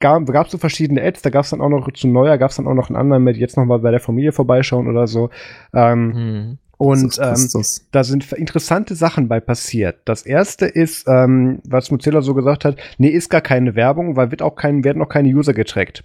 gab 0.00 0.28
es 0.28 0.50
so 0.50 0.58
verschiedene 0.58 1.02
Ads, 1.02 1.22
da 1.22 1.30
gab 1.30 1.44
es 1.44 1.50
dann 1.50 1.60
auch 1.60 1.68
noch 1.68 1.90
zu 1.92 2.08
Neuer, 2.08 2.38
gab 2.38 2.50
es 2.50 2.56
dann 2.56 2.66
auch 2.66 2.74
noch 2.74 2.88
einen 2.88 2.96
anderen 2.96 3.22
mit 3.22 3.36
jetzt 3.36 3.56
noch 3.56 3.66
mal 3.66 3.78
bei 3.78 3.90
der 3.90 4.00
Familie 4.00 4.32
vorbeischauen 4.32 4.88
oder 4.88 5.06
so. 5.06 5.30
Ähm, 5.74 6.06
mhm. 6.08 6.58
Und 6.78 7.18
ähm, 7.22 7.62
da 7.90 8.04
sind 8.04 8.32
interessante 8.32 8.94
Sachen 8.94 9.28
bei 9.28 9.40
passiert. 9.40 9.96
Das 10.04 10.22
erste 10.22 10.66
ist, 10.66 11.06
ähm, 11.08 11.60
was 11.66 11.90
Mozilla 11.90 12.20
so 12.20 12.34
gesagt 12.34 12.64
hat, 12.64 12.76
nee, 12.98 13.08
ist 13.08 13.30
gar 13.30 13.40
keine 13.40 13.74
Werbung, 13.74 14.16
weil 14.16 14.30
wird 14.30 14.42
auch 14.42 14.56
kein, 14.56 14.84
werden 14.84 15.00
auch 15.02 15.08
keine 15.08 15.28
User 15.28 15.54
getrackt. 15.54 16.02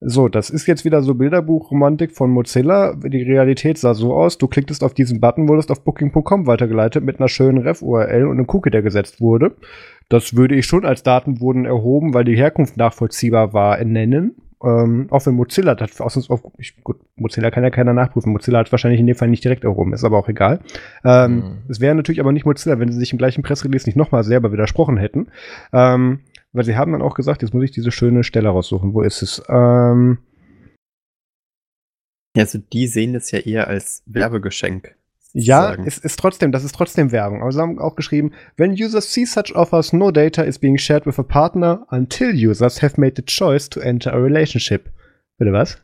So, 0.00 0.28
das 0.28 0.48
ist 0.50 0.66
jetzt 0.66 0.84
wieder 0.84 1.02
so 1.02 1.14
Bilderbuchromantik 1.14 2.12
von 2.12 2.30
Mozilla. 2.30 2.94
Die 2.94 3.22
Realität 3.22 3.78
sah 3.78 3.94
so 3.94 4.14
aus, 4.14 4.38
du 4.38 4.46
klicktest 4.46 4.84
auf 4.84 4.94
diesen 4.94 5.20
Button, 5.20 5.48
wurdest 5.48 5.72
auf 5.72 5.82
booking.com 5.82 6.46
weitergeleitet 6.46 7.02
mit 7.04 7.18
einer 7.18 7.28
schönen 7.28 7.58
Ref-URL 7.58 8.26
und 8.26 8.38
einem 8.38 8.46
Cookie, 8.48 8.70
der 8.70 8.82
gesetzt 8.82 9.20
wurde. 9.20 9.56
Das 10.08 10.36
würde 10.36 10.54
ich 10.54 10.66
schon 10.66 10.84
als 10.84 11.02
Daten 11.02 11.40
wurden 11.40 11.64
erhoben, 11.64 12.14
weil 12.14 12.24
die 12.24 12.36
Herkunft 12.36 12.76
nachvollziehbar 12.76 13.52
war, 13.52 13.82
nennen. 13.84 14.36
Ähm, 14.62 15.06
auch 15.10 15.24
wenn 15.24 15.34
Mozilla 15.34 15.74
das 15.74 16.00
aus 16.00 16.16
uns 16.16 16.30
auf, 16.30 16.42
ich, 16.58 16.82
gut, 16.82 16.96
Mozilla 17.14 17.50
kann 17.50 17.62
ja 17.62 17.70
keiner 17.70 17.92
nachprüfen. 17.92 18.32
Mozilla 18.32 18.58
hat 18.58 18.72
wahrscheinlich 18.72 19.00
in 19.00 19.06
dem 19.06 19.14
Fall 19.14 19.28
nicht 19.28 19.44
direkt 19.44 19.64
erhoben, 19.64 19.92
ist 19.92 20.04
aber 20.04 20.18
auch 20.18 20.28
egal. 20.28 20.60
Ähm, 21.04 21.36
mhm. 21.36 21.58
Es 21.68 21.80
wäre 21.80 21.94
natürlich 21.94 22.20
aber 22.20 22.32
nicht 22.32 22.44
Mozilla, 22.44 22.78
wenn 22.78 22.90
sie 22.90 22.98
sich 22.98 23.12
im 23.12 23.18
gleichen 23.18 23.42
Pressrelease 23.42 23.86
nicht 23.86 23.96
nochmal 23.96 24.24
selber 24.24 24.52
widersprochen 24.52 24.96
hätten. 24.96 25.28
Ähm, 25.72 26.20
weil 26.52 26.64
sie 26.64 26.76
haben 26.76 26.92
dann 26.92 27.02
auch 27.02 27.14
gesagt, 27.14 27.42
jetzt 27.42 27.54
muss 27.54 27.64
ich 27.64 27.70
diese 27.70 27.92
schöne 27.92 28.24
Stelle 28.24 28.48
raussuchen. 28.48 28.94
Wo 28.94 29.02
ist 29.02 29.22
es? 29.22 29.42
Ähm, 29.48 30.18
ja, 32.36 32.42
also 32.44 32.58
die 32.58 32.86
sehen 32.86 33.12
das 33.12 33.30
ja 33.30 33.38
eher 33.40 33.68
als 33.68 34.02
Werbegeschenk. 34.06 34.97
Ja, 35.40 35.76
es 35.86 35.98
ist 35.98 36.18
trotzdem, 36.18 36.50
das 36.50 36.64
ist 36.64 36.74
trotzdem 36.74 37.12
Werbung. 37.12 37.42
Aber 37.42 37.52
sie 37.52 37.60
haben 37.60 37.78
auch 37.78 37.94
geschrieben, 37.94 38.32
when 38.56 38.72
users 38.72 39.12
see 39.12 39.24
such 39.24 39.54
offers, 39.54 39.92
no 39.92 40.10
data 40.10 40.42
is 40.42 40.58
being 40.58 40.76
shared 40.76 41.06
with 41.06 41.16
a 41.18 41.22
partner 41.22 41.86
until 41.90 42.34
users 42.34 42.82
have 42.82 43.00
made 43.00 43.14
the 43.14 43.22
choice 43.24 43.70
to 43.70 43.78
enter 43.80 44.12
a 44.12 44.16
relationship. 44.16 44.90
Bitte 45.38 45.52
was? 45.52 45.78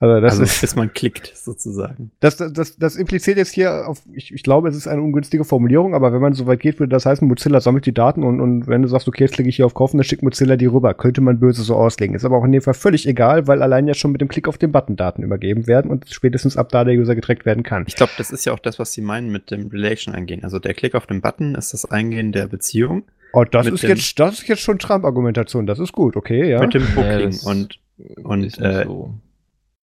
Also, 0.00 0.20
das 0.20 0.32
also 0.32 0.44
ist, 0.44 0.60
bis 0.60 0.76
man 0.76 0.92
klickt, 0.92 1.32
sozusagen. 1.34 2.12
Das, 2.20 2.36
das, 2.36 2.76
das 2.76 2.94
impliziert 2.94 3.36
jetzt 3.36 3.52
hier 3.52 3.88
auf, 3.88 4.00
ich, 4.12 4.32
ich 4.32 4.44
glaube, 4.44 4.68
es 4.68 4.76
ist 4.76 4.86
eine 4.86 5.02
ungünstige 5.02 5.44
Formulierung, 5.44 5.92
aber 5.92 6.12
wenn 6.12 6.20
man 6.20 6.34
so 6.34 6.46
weit 6.46 6.60
geht, 6.60 6.78
würde 6.78 6.90
das 6.90 7.04
heißen, 7.04 7.26
Mozilla 7.26 7.60
sammelt 7.60 7.84
die 7.84 7.92
Daten 7.94 8.22
und, 8.22 8.40
und 8.40 8.68
wenn 8.68 8.82
du 8.82 8.88
sagst, 8.88 9.08
okay, 9.08 9.24
jetzt 9.24 9.34
klicke 9.34 9.48
ich 9.48 9.56
hier 9.56 9.66
auf 9.66 9.74
Kaufen, 9.74 9.96
dann 9.96 10.04
schickt 10.04 10.22
Mozilla 10.22 10.56
die 10.56 10.66
rüber. 10.66 10.94
Könnte 10.94 11.20
man 11.20 11.40
böse 11.40 11.62
so 11.62 11.74
auslegen. 11.74 12.14
Ist 12.14 12.24
aber 12.24 12.36
auch 12.36 12.44
in 12.44 12.52
dem 12.52 12.62
Fall 12.62 12.74
völlig 12.74 13.08
egal, 13.08 13.48
weil 13.48 13.60
allein 13.60 13.88
ja 13.88 13.94
schon 13.94 14.12
mit 14.12 14.20
dem 14.20 14.28
Klick 14.28 14.46
auf 14.46 14.56
den 14.56 14.70
Button 14.70 14.94
Daten 14.94 15.24
übergeben 15.24 15.66
werden 15.66 15.90
und 15.90 16.08
spätestens 16.08 16.56
ab 16.56 16.68
da 16.68 16.84
der 16.84 16.94
User 16.94 17.16
getrackt 17.16 17.44
werden 17.44 17.64
kann. 17.64 17.84
Ich 17.88 17.96
glaube, 17.96 18.12
das 18.18 18.30
ist 18.30 18.44
ja 18.44 18.52
auch 18.52 18.60
das, 18.60 18.78
was 18.78 18.92
sie 18.92 19.00
meinen 19.00 19.32
mit 19.32 19.50
dem 19.50 19.66
Relation 19.66 20.14
eingehen. 20.14 20.44
Also 20.44 20.60
der 20.60 20.74
Klick 20.74 20.94
auf 20.94 21.06
den 21.06 21.20
Button 21.20 21.56
ist 21.56 21.72
das 21.72 21.90
Eingehen 21.90 22.30
der 22.30 22.46
Beziehung. 22.46 23.02
Oh, 23.32 23.42
das 23.42 23.66
ist 23.66 23.82
jetzt, 23.82 24.18
das 24.20 24.34
ist 24.34 24.48
jetzt 24.48 24.62
schon 24.62 24.78
Trump-Argumentation. 24.78 25.66
Das 25.66 25.80
ist 25.80 25.92
gut, 25.92 26.16
okay, 26.16 26.48
ja. 26.48 26.60
Mit 26.60 26.74
dem 26.74 26.84
Booking 26.94 27.32
ja, 27.32 27.50
und, 27.50 27.80
und, 28.22 28.58
äh, 28.60 28.84
so. 28.84 29.14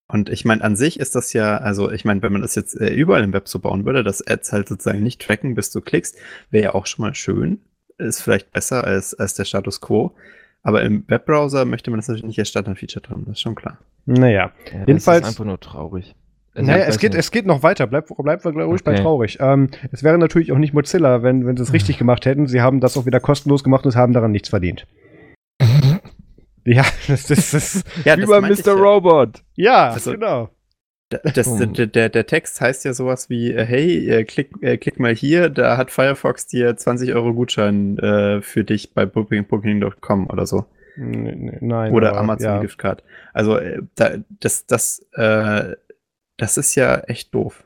Und 0.08 0.30
ich 0.30 0.46
meine, 0.46 0.64
an 0.64 0.76
sich 0.76 1.00
ist 1.00 1.16
das 1.16 1.34
ja, 1.34 1.58
also 1.58 1.92
ich 1.92 2.06
meine, 2.06 2.22
wenn 2.22 2.32
man 2.32 2.42
das 2.42 2.56
jetzt 2.56 2.80
äh, 2.80 2.94
überall 2.94 3.24
im 3.24 3.34
Web 3.34 3.48
so 3.48 3.60
bauen 3.60 3.86
würde, 3.86 4.04
dass 4.04 4.26
Ads 4.26 4.52
halt 4.52 4.70
sozusagen 4.70 5.02
nicht 5.02 5.22
tracken, 5.22 5.56
bis 5.56 5.72
du 5.72 5.82
klickst, 5.82 6.16
wäre 6.52 6.66
ja 6.66 6.74
auch 6.76 6.86
schon 6.86 7.04
mal 7.04 7.16
schön. 7.16 7.60
Ist 7.98 8.22
vielleicht 8.22 8.52
besser 8.52 8.84
als, 8.84 9.14
als 9.14 9.34
der 9.34 9.46
Status 9.46 9.82
quo. 9.82 10.16
Aber 10.62 10.84
im 10.84 11.04
Webbrowser 11.08 11.66
möchte 11.66 11.92
man 11.92 12.00
das 12.00 12.08
natürlich 12.08 12.28
nicht 12.28 12.40
als 12.40 12.50
Standard-Feature 12.50 13.06
drin, 13.06 13.24
das 13.26 13.38
ist 13.38 13.42
schon 13.42 13.56
klar. 13.56 13.78
Naja, 14.06 14.52
ja, 14.72 14.80
jedenfalls. 14.86 15.22
Das 15.22 15.30
ist 15.30 15.36
einfach 15.36 15.46
nur 15.46 15.60
traurig. 15.60 16.16
Also 16.56 16.72
naja, 16.72 16.86
es 16.86 17.00
geht, 17.00 17.14
es 17.14 17.32
geht 17.32 17.46
noch 17.46 17.64
weiter. 17.64 17.86
Bleib, 17.86 18.08
bleib 18.18 18.46
ruhig 18.46 18.58
okay. 18.58 18.82
bei 18.84 18.96
traurig. 18.96 19.38
Ähm, 19.42 19.70
es 19.92 20.04
wäre 20.04 20.18
natürlich 20.18 20.52
auch 20.52 20.58
nicht 20.58 20.74
Mozilla, 20.74 21.22
wenn, 21.22 21.46
wenn 21.46 21.58
sie 21.58 21.64
es 21.64 21.74
richtig 21.74 21.98
gemacht 21.98 22.26
hätten. 22.26 22.48
Sie 22.48 22.62
haben 22.62 22.80
das 22.80 22.98
auch 22.98 23.06
wieder 23.06 23.20
kostenlos 23.20 23.64
gemacht 23.64 23.86
und 23.86 23.96
haben 23.96 24.14
daran 24.14 24.32
nichts 24.32 24.50
verdient. 24.50 24.88
Ja, 26.66 26.84
das 27.08 27.30
ist, 27.30 27.54
das 27.54 27.76
ist 27.76 27.88
ja, 28.06 28.16
bei 28.16 28.42
Mr. 28.42 28.66
Ja. 28.66 28.74
Robot. 28.74 29.44
Ja, 29.56 29.90
also, 29.92 30.12
genau. 30.12 30.50
Das, 31.10 31.56
der, 31.58 31.86
der, 31.86 32.10
der, 32.10 32.26
Text 32.26 32.60
heißt 32.60 32.84
ja 32.84 32.94
sowas 32.94 33.30
wie, 33.30 33.52
äh, 33.52 33.64
hey, 33.64 34.10
äh, 34.10 34.24
klick, 34.24 34.52
äh, 34.62 34.78
klick 34.78 35.00
mal 35.00 35.14
hier, 35.14 35.50
da 35.50 35.78
hat 35.78 35.92
Firefox 35.92 36.48
dir 36.48 36.76
20 36.76 37.14
Euro 37.14 37.34
Gutschein 37.34 38.00
äh, 38.00 38.42
für 38.42 38.64
dich 38.64 38.94
bei 38.96 39.06
booking.com 39.06 40.30
oder 40.30 40.48
so. 40.48 40.66
Nein. 40.98 41.94
Oder 41.94 42.10
aber, 42.12 42.20
Amazon 42.20 42.48
ja. 42.48 42.60
Giftcard. 42.60 43.04
Also 43.34 43.58
äh, 43.58 43.84
da, 43.94 44.18
das, 44.40 44.66
das, 44.66 45.06
äh, 45.14 45.76
das 46.38 46.58
ist 46.58 46.74
ja 46.74 46.98
echt 47.02 47.34
doof. 47.36 47.64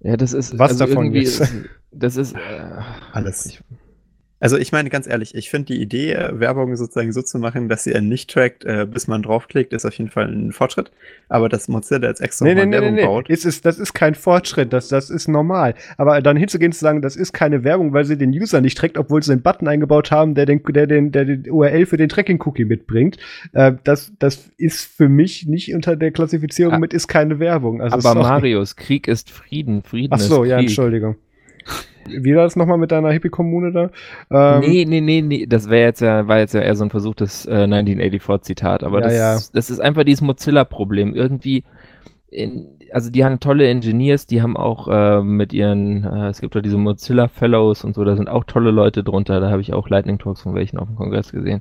Ja, 0.00 0.16
das 0.16 0.32
ist. 0.32 0.58
Was 0.58 0.72
also 0.72 0.86
davon 0.86 1.12
jetzt? 1.12 1.52
Das 1.90 2.16
ist. 2.16 2.36
Alles. 3.12 3.46
Ich, 3.46 3.60
also 4.40 4.56
ich 4.56 4.72
meine 4.72 4.88
ganz 4.88 5.06
ehrlich, 5.06 5.34
ich 5.34 5.50
finde 5.50 5.74
die 5.74 5.80
Idee, 5.80 6.12
äh, 6.12 6.38
Werbung 6.38 6.76
sozusagen 6.76 7.12
so 7.12 7.22
zu 7.22 7.38
machen, 7.38 7.68
dass 7.68 7.84
sie 7.84 7.94
einen 7.94 8.08
nicht 8.08 8.30
trackt, 8.30 8.64
äh, 8.64 8.86
bis 8.88 9.08
man 9.08 9.22
draufklickt, 9.22 9.72
ist 9.72 9.84
auf 9.84 9.94
jeden 9.94 10.10
Fall 10.10 10.28
ein 10.28 10.52
Fortschritt. 10.52 10.90
Aber 11.28 11.48
dass 11.48 11.68
Mozilla 11.68 12.08
jetzt 12.08 12.20
extra 12.20 12.44
nee, 12.44 12.54
nee, 12.54 12.66
nee, 12.66 12.72
Werbung 12.72 12.94
nee, 12.94 13.00
nee. 13.00 13.06
baut. 13.06 13.28
Ist, 13.28 13.44
ist, 13.44 13.66
das 13.66 13.78
ist 13.78 13.94
kein 13.94 14.14
Fortschritt, 14.14 14.72
das, 14.72 14.88
das 14.88 15.10
ist 15.10 15.28
normal. 15.28 15.74
Aber 15.96 16.20
dann 16.22 16.36
hinzugehen 16.36 16.72
zu 16.72 16.80
sagen, 16.80 17.02
das 17.02 17.16
ist 17.16 17.32
keine 17.32 17.64
Werbung, 17.64 17.92
weil 17.92 18.04
sie 18.04 18.16
den 18.16 18.30
User 18.30 18.60
nicht 18.60 18.78
trackt, 18.78 18.96
obwohl 18.96 19.22
sie 19.22 19.32
einen 19.32 19.42
Button 19.42 19.66
eingebaut 19.66 20.10
haben, 20.10 20.34
der 20.34 20.46
den, 20.46 20.62
der 20.62 20.86
den, 20.86 21.10
der 21.10 21.24
den 21.24 21.50
URL 21.50 21.86
für 21.86 21.96
den 21.96 22.08
Tracking-Cookie 22.08 22.64
mitbringt, 22.64 23.16
äh, 23.52 23.72
das, 23.84 24.12
das 24.18 24.50
ist 24.56 24.84
für 24.84 25.08
mich 25.08 25.46
nicht 25.46 25.74
unter 25.74 25.96
der 25.96 26.12
Klassifizierung 26.12 26.74
ja. 26.74 26.78
mit 26.78 26.94
ist 26.94 27.08
keine 27.08 27.40
Werbung. 27.40 27.82
Also 27.82 28.08
Aber 28.08 28.20
Marius, 28.20 28.76
Krieg 28.76 29.08
ist 29.08 29.30
Frieden, 29.30 29.82
Frieden 29.82 30.14
Ach 30.14 30.20
so, 30.20 30.36
ist 30.36 30.40
Krieg. 30.42 30.50
ja, 30.50 30.58
Entschuldigung. 30.58 31.16
Wie 32.06 32.34
war 32.34 32.44
das 32.44 32.56
nochmal 32.56 32.78
mit 32.78 32.90
deiner 32.90 33.10
Hippie-Kommune 33.10 33.72
da? 33.72 33.90
Ähm, 34.30 34.60
nee, 34.60 34.84
nee, 34.86 35.00
nee, 35.00 35.22
nee, 35.22 35.46
das 35.46 35.68
wäre 35.68 35.86
jetzt 35.86 36.00
ja, 36.00 36.26
war 36.26 36.38
jetzt 36.38 36.54
ja 36.54 36.60
eher 36.60 36.74
so 36.74 36.84
ein 36.84 36.90
versuchtes 36.90 37.46
äh, 37.46 37.64
1984-Zitat, 37.64 38.82
aber 38.82 39.00
ja, 39.00 39.04
das, 39.04 39.14
ja. 39.14 39.50
das 39.52 39.70
ist 39.70 39.80
einfach 39.80 40.04
dieses 40.04 40.22
Mozilla-Problem. 40.22 41.14
Irgendwie, 41.14 41.64
in, 42.30 42.68
also 42.92 43.10
die 43.10 43.24
haben 43.24 43.40
tolle 43.40 43.68
Engineers, 43.68 44.26
die 44.26 44.42
haben 44.42 44.56
auch 44.56 44.88
äh, 44.88 45.22
mit 45.22 45.52
ihren, 45.52 46.04
äh, 46.04 46.28
es 46.28 46.40
gibt 46.40 46.54
ja 46.54 46.60
diese 46.60 46.78
Mozilla 46.78 47.28
Fellows 47.28 47.84
und 47.84 47.94
so, 47.94 48.04
da 48.04 48.16
sind 48.16 48.28
auch 48.28 48.44
tolle 48.44 48.70
Leute 48.70 49.04
drunter, 49.04 49.40
da 49.40 49.50
habe 49.50 49.60
ich 49.60 49.72
auch 49.72 49.88
Lightning 49.88 50.18
Talks 50.18 50.42
von 50.42 50.54
welchen 50.54 50.78
auf 50.78 50.88
dem 50.88 50.96
Kongress 50.96 51.32
gesehen, 51.32 51.60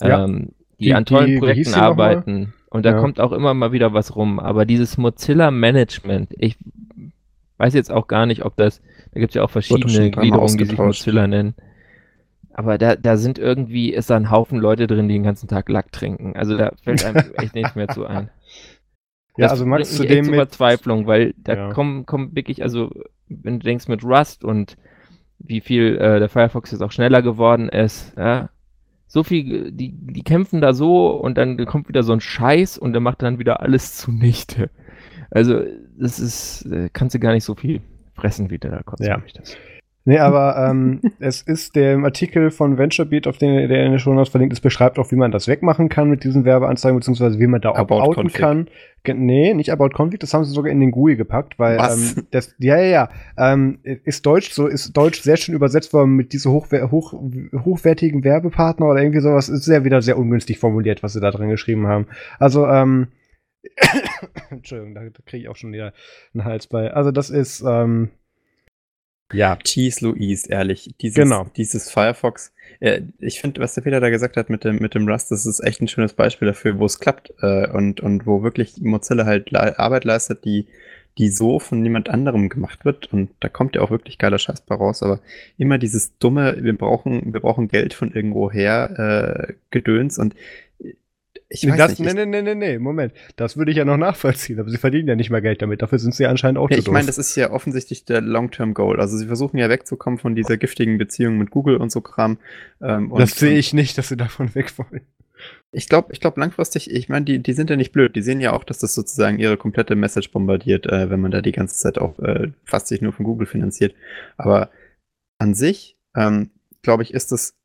ja. 0.00 0.24
ähm, 0.24 0.50
die, 0.78 0.86
die, 0.86 0.94
an 0.94 1.04
tollen 1.04 1.26
die, 1.26 1.38
Projekten 1.38 1.74
arbeiten. 1.74 2.54
Und 2.70 2.86
da 2.86 2.92
ja. 2.92 3.00
kommt 3.00 3.18
auch 3.18 3.32
immer 3.32 3.52
mal 3.52 3.72
wieder 3.72 3.92
was 3.92 4.14
rum. 4.14 4.38
Aber 4.38 4.64
dieses 4.64 4.96
Mozilla 4.96 5.50
Management, 5.50 6.32
ich 6.38 6.56
weiß 7.60 7.74
jetzt 7.74 7.92
auch 7.92 8.08
gar 8.08 8.26
nicht, 8.26 8.44
ob 8.44 8.56
das 8.56 8.82
da 9.12 9.20
gibt 9.20 9.30
es 9.30 9.34
ja 9.34 9.42
auch 9.42 9.50
verschiedene 9.50 10.10
Gliederungen, 10.10 10.56
die 10.56 10.64
sich 10.64 10.78
Mozilla 10.78 11.26
nennen. 11.26 11.54
Aber 12.52 12.78
da, 12.78 12.96
da 12.96 13.16
sind 13.16 13.38
irgendwie, 13.38 13.92
ist 13.92 14.10
da 14.10 14.16
ein 14.16 14.30
Haufen 14.30 14.58
Leute 14.58 14.86
drin, 14.86 15.08
die 15.08 15.14
den 15.14 15.22
ganzen 15.22 15.48
Tag 15.48 15.68
Lack 15.68 15.92
trinken. 15.92 16.36
Also 16.36 16.56
da 16.56 16.72
fällt 16.82 17.04
einem 17.04 17.32
echt 17.36 17.54
nichts 17.54 17.74
mehr 17.74 17.88
zu 17.88 18.06
ein. 18.06 18.30
Ja, 19.36 19.46
das 19.46 19.52
also 19.52 19.66
Max 19.66 19.96
zu 19.96 20.06
dem 20.06 20.26
mit 20.26 20.34
Verzweiflung, 20.34 21.06
weil 21.06 21.34
da 21.38 21.54
ja. 21.54 21.72
kommen, 21.72 22.06
kommen 22.06 22.34
wirklich, 22.34 22.62
also 22.62 22.90
wenn 23.28 23.60
du 23.60 23.64
denkst 23.64 23.88
mit 23.88 24.04
Rust 24.04 24.44
und 24.44 24.76
wie 25.38 25.60
viel 25.60 25.96
äh, 25.96 26.18
der 26.18 26.28
Firefox 26.28 26.72
jetzt 26.72 26.82
auch 26.82 26.92
schneller 26.92 27.22
geworden 27.22 27.68
ist, 27.68 28.12
ja, 28.16 28.50
so 29.06 29.24
viel, 29.24 29.72
die, 29.72 29.92
die 29.92 30.22
kämpfen 30.22 30.60
da 30.60 30.72
so 30.72 31.10
und 31.10 31.38
dann 31.38 31.64
kommt 31.66 31.88
wieder 31.88 32.02
so 32.02 32.12
ein 32.12 32.20
Scheiß 32.20 32.78
und 32.78 32.92
der 32.92 33.00
macht 33.00 33.22
dann 33.22 33.38
wieder 33.38 33.60
alles 33.60 33.96
zunichte. 33.96 34.70
Also, 35.30 35.62
das 35.98 36.18
ist, 36.18 36.66
äh, 36.66 36.88
kannst 36.92 37.14
du 37.14 37.20
gar 37.20 37.32
nicht 37.32 37.44
so 37.44 37.54
viel 37.54 37.80
fressen, 38.14 38.50
wie 38.50 38.58
der 38.58 38.70
da 38.70 38.82
kotzt. 38.82 39.04
Ja. 39.04 39.22
Das. 39.34 39.56
Nee, 40.06 40.18
aber 40.18 40.56
ähm, 40.56 41.00
es 41.20 41.42
ist 41.42 41.76
der 41.76 41.98
Artikel 41.98 42.50
von 42.50 42.78
VentureBeat, 42.78 43.26
auf 43.26 43.38
den 43.38 43.68
der 43.68 43.84
in 43.84 43.92
der 43.92 43.98
Show 43.98 44.14
Notes 44.14 44.30
verlinkt 44.30 44.52
ist, 44.52 44.60
beschreibt 44.60 44.98
auch, 44.98 45.10
wie 45.10 45.16
man 45.16 45.30
das 45.30 45.46
wegmachen 45.46 45.88
kann 45.88 46.08
mit 46.08 46.24
diesen 46.24 46.44
Werbeanzeigen, 46.44 46.98
beziehungsweise 46.98 47.38
wie 47.38 47.46
man 47.46 47.60
da 47.60 47.70
outen 47.70 48.32
kann. 48.32 48.68
Nee, 49.06 49.54
nicht 49.54 49.70
About 49.72 49.90
Config, 49.96 50.20
das 50.20 50.34
haben 50.34 50.44
sie 50.44 50.52
sogar 50.52 50.72
in 50.72 50.80
den 50.80 50.90
GUI 50.90 51.16
gepackt, 51.16 51.58
weil 51.58 51.78
ähm, 51.78 52.26
das, 52.30 52.54
ja, 52.58 52.78
ja, 52.78 52.86
ja, 52.86 53.08
ähm, 53.36 53.78
ist 53.82 54.26
Deutsch 54.26 54.50
so, 54.52 54.66
ist 54.66 54.94
Deutsch 54.94 55.20
sehr 55.20 55.36
schön 55.36 55.54
übersetzt 55.54 55.92
worden 55.92 56.16
mit 56.16 56.32
diese 56.32 56.50
hochwer 56.50 56.90
hoch, 56.90 57.14
hochwertigen 57.64 58.24
Werbepartner 58.24 58.86
oder 58.86 59.00
irgendwie 59.00 59.20
sowas, 59.20 59.48
ist 59.48 59.64
sehr 59.64 59.84
wieder 59.84 60.02
sehr 60.02 60.18
ungünstig 60.18 60.58
formuliert, 60.58 61.02
was 61.02 61.12
sie 61.12 61.20
da 61.20 61.30
drin 61.30 61.50
geschrieben 61.50 61.86
haben. 61.86 62.06
Also, 62.38 62.66
ähm, 62.66 63.08
Entschuldigung, 64.50 64.94
da, 64.94 65.02
da 65.02 65.22
kriege 65.26 65.44
ich 65.44 65.48
auch 65.48 65.56
schon 65.56 65.72
wieder 65.72 65.92
einen 66.34 66.44
Hals 66.44 66.66
bei. 66.66 66.92
Also, 66.92 67.10
das 67.10 67.30
ist, 67.30 67.62
ähm, 67.66 68.10
ja. 69.32 69.56
Cheese 69.56 70.04
Louise, 70.04 70.48
ehrlich. 70.50 70.94
Dieses, 71.00 71.16
genau. 71.16 71.46
Dieses 71.56 71.90
Firefox. 71.90 72.52
Äh, 72.80 73.02
ich 73.18 73.40
finde, 73.40 73.60
was 73.60 73.74
der 73.74 73.82
Peter 73.82 74.00
da 74.00 74.10
gesagt 74.10 74.36
hat 74.36 74.50
mit 74.50 74.64
dem, 74.64 74.76
mit 74.76 74.94
dem 74.94 75.08
Rust, 75.08 75.30
das 75.30 75.46
ist 75.46 75.60
echt 75.60 75.80
ein 75.80 75.88
schönes 75.88 76.12
Beispiel 76.12 76.48
dafür, 76.48 76.78
wo 76.78 76.86
es 76.86 76.98
klappt 76.98 77.32
äh, 77.40 77.68
und, 77.68 78.00
und 78.00 78.26
wo 78.26 78.42
wirklich 78.42 78.78
Mozilla 78.80 79.24
halt 79.26 79.50
le 79.50 79.78
Arbeit 79.78 80.04
leistet, 80.04 80.44
die, 80.44 80.66
die 81.18 81.28
so 81.28 81.58
von 81.58 81.82
niemand 81.82 82.08
anderem 82.08 82.48
gemacht 82.48 82.84
wird. 82.84 83.12
Und 83.12 83.30
da 83.40 83.48
kommt 83.48 83.76
ja 83.76 83.82
auch 83.82 83.90
wirklich 83.90 84.18
geiler 84.18 84.38
Scheiß 84.38 84.62
bei 84.62 84.74
raus. 84.74 85.02
Aber 85.02 85.20
immer 85.58 85.78
dieses 85.78 86.16
dumme, 86.18 86.56
wir 86.62 86.76
brauchen, 86.76 87.32
wir 87.32 87.40
brauchen 87.40 87.68
Geld 87.68 87.94
von 87.94 88.12
irgendwo 88.12 88.50
her, 88.50 89.48
äh, 89.48 89.52
Gedöns. 89.70 90.18
Und 90.18 90.34
ich 91.52 91.68
weiß 91.68 91.76
das, 91.76 91.98
nicht. 91.98 92.14
Nee, 92.14 92.26
nee, 92.26 92.42
nee, 92.42 92.54
nee, 92.54 92.78
Moment. 92.78 93.12
Das 93.34 93.56
würde 93.56 93.72
ich 93.72 93.76
ja 93.76 93.84
noch 93.84 93.96
nachvollziehen, 93.96 94.60
aber 94.60 94.70
sie 94.70 94.78
verdienen 94.78 95.08
ja 95.08 95.16
nicht 95.16 95.30
mehr 95.30 95.40
Geld 95.40 95.60
damit. 95.60 95.82
Dafür 95.82 95.98
sind 95.98 96.14
sie 96.14 96.26
anscheinend 96.26 96.58
auch 96.58 96.70
ja, 96.70 96.78
Ich 96.78 96.88
meine, 96.88 97.06
das 97.06 97.18
ist 97.18 97.34
ja 97.34 97.50
offensichtlich 97.50 98.04
der 98.04 98.20
Long-Term-Goal. 98.20 99.00
Also 99.00 99.16
sie 99.16 99.26
versuchen 99.26 99.58
ja 99.58 99.68
wegzukommen 99.68 100.20
von 100.20 100.36
dieser 100.36 100.56
giftigen 100.56 100.96
Beziehung 100.96 101.38
mit 101.38 101.50
Google 101.50 101.78
und 101.78 101.90
so 101.90 102.02
Kram. 102.02 102.38
Ähm, 102.80 103.12
das 103.18 103.32
sehe 103.32 103.58
ich 103.58 103.74
nicht, 103.74 103.98
dass 103.98 104.08
sie 104.08 104.16
davon 104.16 104.54
weg 104.54 104.72
wollen. 104.78 105.02
Ich 105.72 105.88
glaube, 105.88 106.12
ich 106.12 106.20
glaube 106.20 106.38
langfristig, 106.38 106.88
ich 106.88 107.08
meine, 107.08 107.24
die, 107.24 107.40
die 107.40 107.52
sind 107.52 107.68
ja 107.68 107.76
nicht 107.76 107.92
blöd. 107.92 108.14
Die 108.14 108.22
sehen 108.22 108.40
ja 108.40 108.52
auch, 108.52 108.62
dass 108.62 108.78
das 108.78 108.94
sozusagen 108.94 109.40
ihre 109.40 109.56
komplette 109.56 109.96
Message 109.96 110.30
bombardiert, 110.30 110.86
äh, 110.86 111.10
wenn 111.10 111.20
man 111.20 111.32
da 111.32 111.42
die 111.42 111.52
ganze 111.52 111.76
Zeit 111.76 111.98
auch 111.98 112.16
äh, 112.20 112.52
fast 112.64 112.86
sich 112.86 113.00
nur 113.00 113.12
von 113.12 113.24
Google 113.24 113.46
finanziert. 113.46 113.94
Aber 114.36 114.70
an 115.38 115.54
sich, 115.54 115.96
ähm, 116.14 116.50
glaube 116.82 117.02
ich, 117.02 117.12
ist 117.12 117.32
das 117.32 117.59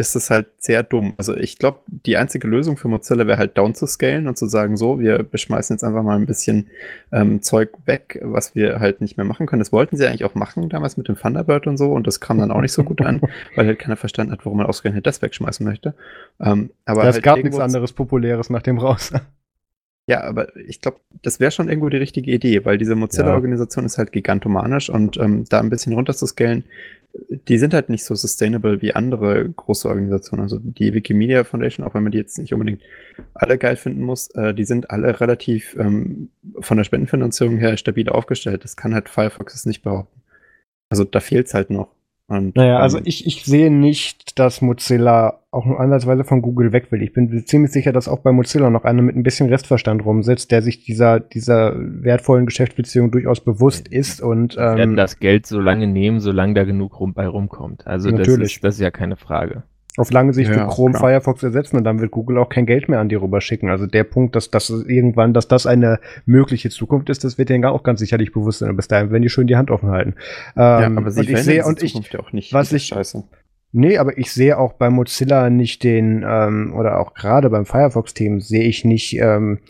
ist 0.00 0.16
es 0.16 0.30
halt 0.30 0.48
sehr 0.58 0.82
dumm. 0.82 1.14
Also 1.18 1.36
ich 1.36 1.58
glaube, 1.58 1.80
die 1.86 2.16
einzige 2.16 2.48
Lösung 2.48 2.76
für 2.76 2.88
Mozilla 2.88 3.26
wäre 3.26 3.38
halt 3.38 3.56
down 3.56 3.74
zu 3.74 3.86
scalen 3.86 4.26
und 4.26 4.36
zu 4.36 4.46
sagen, 4.46 4.76
so, 4.76 4.98
wir 4.98 5.22
beschmeißen 5.22 5.74
jetzt 5.74 5.84
einfach 5.84 6.02
mal 6.02 6.16
ein 6.16 6.26
bisschen 6.26 6.68
ähm, 7.12 7.42
Zeug 7.42 7.70
weg, 7.84 8.18
was 8.22 8.54
wir 8.54 8.80
halt 8.80 9.00
nicht 9.00 9.16
mehr 9.16 9.26
machen 9.26 9.46
können. 9.46 9.60
Das 9.60 9.72
wollten 9.72 9.96
sie 9.96 10.06
eigentlich 10.06 10.24
auch 10.24 10.34
machen 10.34 10.68
damals 10.68 10.96
mit 10.96 11.08
dem 11.08 11.16
Thunderbird 11.16 11.66
und 11.66 11.76
so 11.76 11.92
und 11.92 12.06
das 12.06 12.20
kam 12.20 12.38
dann 12.38 12.50
auch 12.50 12.60
nicht 12.60 12.72
so 12.72 12.82
gut 12.82 13.02
an, 13.02 13.20
weil 13.54 13.66
halt 13.66 13.78
keiner 13.78 13.96
verstanden 13.96 14.32
hat, 14.32 14.44
warum 14.44 14.58
man 14.58 14.66
ausgerechnet 14.66 15.06
das 15.06 15.22
wegschmeißen 15.22 15.64
möchte. 15.64 15.94
Ähm, 16.40 16.70
aber 16.84 17.04
es 17.04 17.14
halt 17.14 17.22
gab 17.22 17.36
nichts 17.36 17.58
anderes 17.58 17.92
Populäres 17.92 18.50
nach 18.50 18.62
dem 18.62 18.78
raus. 18.78 19.12
Ja, 20.10 20.24
aber 20.24 20.56
ich 20.56 20.80
glaube, 20.80 20.98
das 21.22 21.38
wäre 21.38 21.52
schon 21.52 21.68
irgendwo 21.68 21.88
die 21.88 21.96
richtige 21.96 22.32
Idee, 22.32 22.64
weil 22.64 22.78
diese 22.78 22.96
Mozilla-Organisation 22.96 23.84
ja. 23.84 23.86
ist 23.86 23.96
halt 23.96 24.10
gigantomanisch 24.10 24.90
und 24.90 25.16
ähm, 25.18 25.44
da 25.48 25.60
ein 25.60 25.70
bisschen 25.70 25.92
runter 25.92 26.14
zu 26.14 26.26
scalen, 26.26 26.64
die 27.46 27.58
sind 27.58 27.74
halt 27.74 27.90
nicht 27.90 28.04
so 28.04 28.16
sustainable 28.16 28.82
wie 28.82 28.92
andere 28.92 29.48
große 29.48 29.88
Organisationen. 29.88 30.42
Also 30.42 30.58
die 30.60 30.94
Wikimedia 30.94 31.44
Foundation, 31.44 31.86
auch 31.86 31.94
wenn 31.94 32.02
man 32.02 32.10
die 32.10 32.18
jetzt 32.18 32.40
nicht 32.40 32.52
unbedingt 32.52 32.82
alle 33.34 33.56
geil 33.56 33.76
finden 33.76 34.02
muss, 34.02 34.30
äh, 34.30 34.52
die 34.52 34.64
sind 34.64 34.90
alle 34.90 35.20
relativ 35.20 35.76
ähm, 35.78 36.30
von 36.58 36.76
der 36.76 36.82
Spendenfinanzierung 36.82 37.58
her 37.58 37.76
stabil 37.76 38.08
aufgestellt. 38.08 38.64
Das 38.64 38.74
kann 38.74 38.94
halt 38.94 39.08
Firefox 39.08 39.54
es 39.54 39.64
nicht 39.64 39.82
behaupten. 39.82 40.22
Also 40.88 41.04
da 41.04 41.20
fehlt 41.20 41.46
es 41.46 41.54
halt 41.54 41.70
noch. 41.70 41.94
Und, 42.30 42.54
naja, 42.54 42.78
also 42.78 42.98
ähm, 42.98 43.04
ich, 43.06 43.26
ich 43.26 43.44
sehe 43.44 43.72
nicht, 43.72 44.38
dass 44.38 44.62
Mozilla 44.62 45.40
auch 45.50 45.66
nur 45.66 45.80
ansatzweise 45.80 46.22
von 46.22 46.42
Google 46.42 46.72
weg 46.72 46.92
will. 46.92 47.02
Ich 47.02 47.12
bin 47.12 47.44
ziemlich 47.44 47.72
sicher, 47.72 47.92
dass 47.92 48.06
auch 48.06 48.20
bei 48.20 48.30
Mozilla 48.30 48.70
noch 48.70 48.84
einer 48.84 49.02
mit 49.02 49.16
ein 49.16 49.24
bisschen 49.24 49.48
Restverstand 49.48 50.04
rumsitzt, 50.04 50.52
der 50.52 50.62
sich 50.62 50.84
dieser, 50.84 51.18
dieser 51.18 51.74
wertvollen 51.76 52.46
Geschäftsbeziehung 52.46 53.10
durchaus 53.10 53.40
bewusst 53.40 53.88
ist 53.88 54.22
und 54.22 54.54
ähm, 54.56 54.76
werden 54.76 54.96
das 54.96 55.18
Geld 55.18 55.44
so 55.44 55.58
lange 55.58 55.88
nehmen, 55.88 56.20
solange 56.20 56.54
da 56.54 56.62
genug 56.62 57.00
rum 57.00 57.14
bei 57.14 57.26
rumkommt. 57.26 57.84
Also 57.88 58.10
natürlich. 58.10 58.38
Das, 58.38 58.52
ist, 58.52 58.64
das 58.64 58.74
ist 58.76 58.80
ja 58.80 58.92
keine 58.92 59.16
Frage 59.16 59.64
auf 59.96 60.12
lange 60.12 60.32
Sicht 60.32 60.50
ja, 60.50 60.66
Chrome 60.66 60.92
klar. 60.92 61.10
Firefox 61.10 61.42
ersetzen 61.42 61.76
und 61.76 61.84
dann 61.84 62.00
wird 62.00 62.10
Google 62.10 62.38
auch 62.38 62.48
kein 62.48 62.66
Geld 62.66 62.88
mehr 62.88 63.00
an 63.00 63.08
die 63.08 63.16
rüber 63.16 63.40
schicken. 63.40 63.70
Also 63.70 63.86
der 63.86 64.04
Punkt, 64.04 64.36
dass 64.36 64.50
das 64.50 64.70
irgendwann, 64.70 65.34
dass 65.34 65.48
das 65.48 65.66
eine 65.66 65.98
mögliche 66.26 66.70
Zukunft 66.70 67.10
ist, 67.10 67.24
das 67.24 67.38
wird 67.38 67.48
denen 67.48 67.64
auch 67.64 67.82
ganz 67.82 68.00
sicherlich 68.00 68.32
bewusst 68.32 68.60
sein. 68.60 68.70
Und 68.70 68.76
bis 68.76 68.88
dahin 68.88 69.10
werden 69.10 69.22
die 69.22 69.28
schön 69.28 69.46
die 69.46 69.56
Hand 69.56 69.70
offen 69.70 69.90
halten. 69.90 70.14
Ähm, 70.56 70.62
ja, 70.62 70.86
aber 70.96 71.10
sie 71.10 71.20
und 71.20 71.30
ich 71.30 71.38
sehe 71.42 71.64
und 71.64 71.82
ich, 71.82 71.94
ja 71.94 72.20
auch 72.20 72.32
nicht. 72.32 72.52
Was 72.52 72.72
ich, 72.72 72.86
scheiße. 72.86 73.24
Nee, 73.72 73.98
aber 73.98 74.18
ich 74.18 74.32
sehe 74.32 74.58
auch 74.58 74.72
bei 74.72 74.90
Mozilla 74.90 75.48
nicht 75.48 75.84
den, 75.84 76.24
ähm, 76.26 76.74
oder 76.76 77.00
auch 77.00 77.14
gerade 77.14 77.50
beim 77.50 77.66
Firefox-Team 77.66 78.40
sehe 78.40 78.64
ich 78.64 78.84
nicht 78.84 79.16
ähm, 79.20 79.60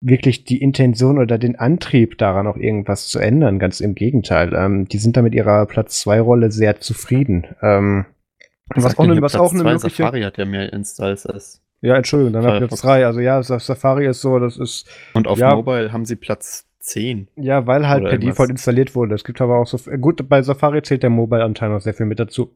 wirklich 0.00 0.44
die 0.44 0.62
Intention 0.62 1.18
oder 1.18 1.38
den 1.38 1.56
Antrieb 1.56 2.16
daran, 2.18 2.46
auch 2.46 2.56
irgendwas 2.56 3.08
zu 3.08 3.18
ändern. 3.18 3.58
Ganz 3.58 3.80
im 3.80 3.94
Gegenteil. 3.94 4.54
Ähm, 4.54 4.88
die 4.88 4.98
sind 4.98 5.16
da 5.16 5.22
mit 5.22 5.34
ihrer 5.34 5.66
Platz 5.66 6.02
2-Rolle 6.06 6.50
sehr 6.50 6.80
zufrieden. 6.80 7.46
Ähm, 7.62 8.06
was 8.74 8.98
auch, 8.98 9.04
eine, 9.04 9.22
was 9.22 9.36
auch 9.36 9.52
eine 9.52 9.62
mögliche... 9.64 9.90
Safari 9.90 10.22
hat 10.22 10.38
ja 10.38 10.44
mehr 10.44 10.72
Installs 10.72 11.26
als 11.26 11.62
ja, 11.80 11.94
Entschuldigung, 11.94 12.32
dann 12.32 12.44
habe 12.44 12.64
ich 12.64 12.68
Platz 12.68 12.80
3. 12.80 13.06
Also 13.06 13.20
ja, 13.20 13.40
Safari 13.42 14.06
ist 14.06 14.20
so, 14.20 14.38
das 14.38 14.56
ist. 14.56 14.88
Und 15.14 15.28
auf 15.28 15.38
ja, 15.38 15.54
Mobile 15.54 15.92
haben 15.92 16.04
sie 16.04 16.16
Platz 16.16 16.66
10. 16.80 17.28
Ja, 17.36 17.66
weil 17.66 17.88
halt 17.88 18.04
per 18.04 18.18
Default 18.18 18.50
installiert 18.50 18.94
wurde. 18.94 19.14
Es 19.14 19.24
gibt 19.24 19.40
aber 19.40 19.58
auch 19.58 19.66
so. 19.66 19.78
Gut, 19.98 20.28
bei 20.28 20.42
Safari 20.42 20.82
zählt 20.82 21.02
der 21.04 21.10
Mobile-Anteil 21.10 21.68
noch 21.68 21.80
sehr 21.80 21.94
viel 21.94 22.06
mit 22.06 22.18
dazu. 22.18 22.50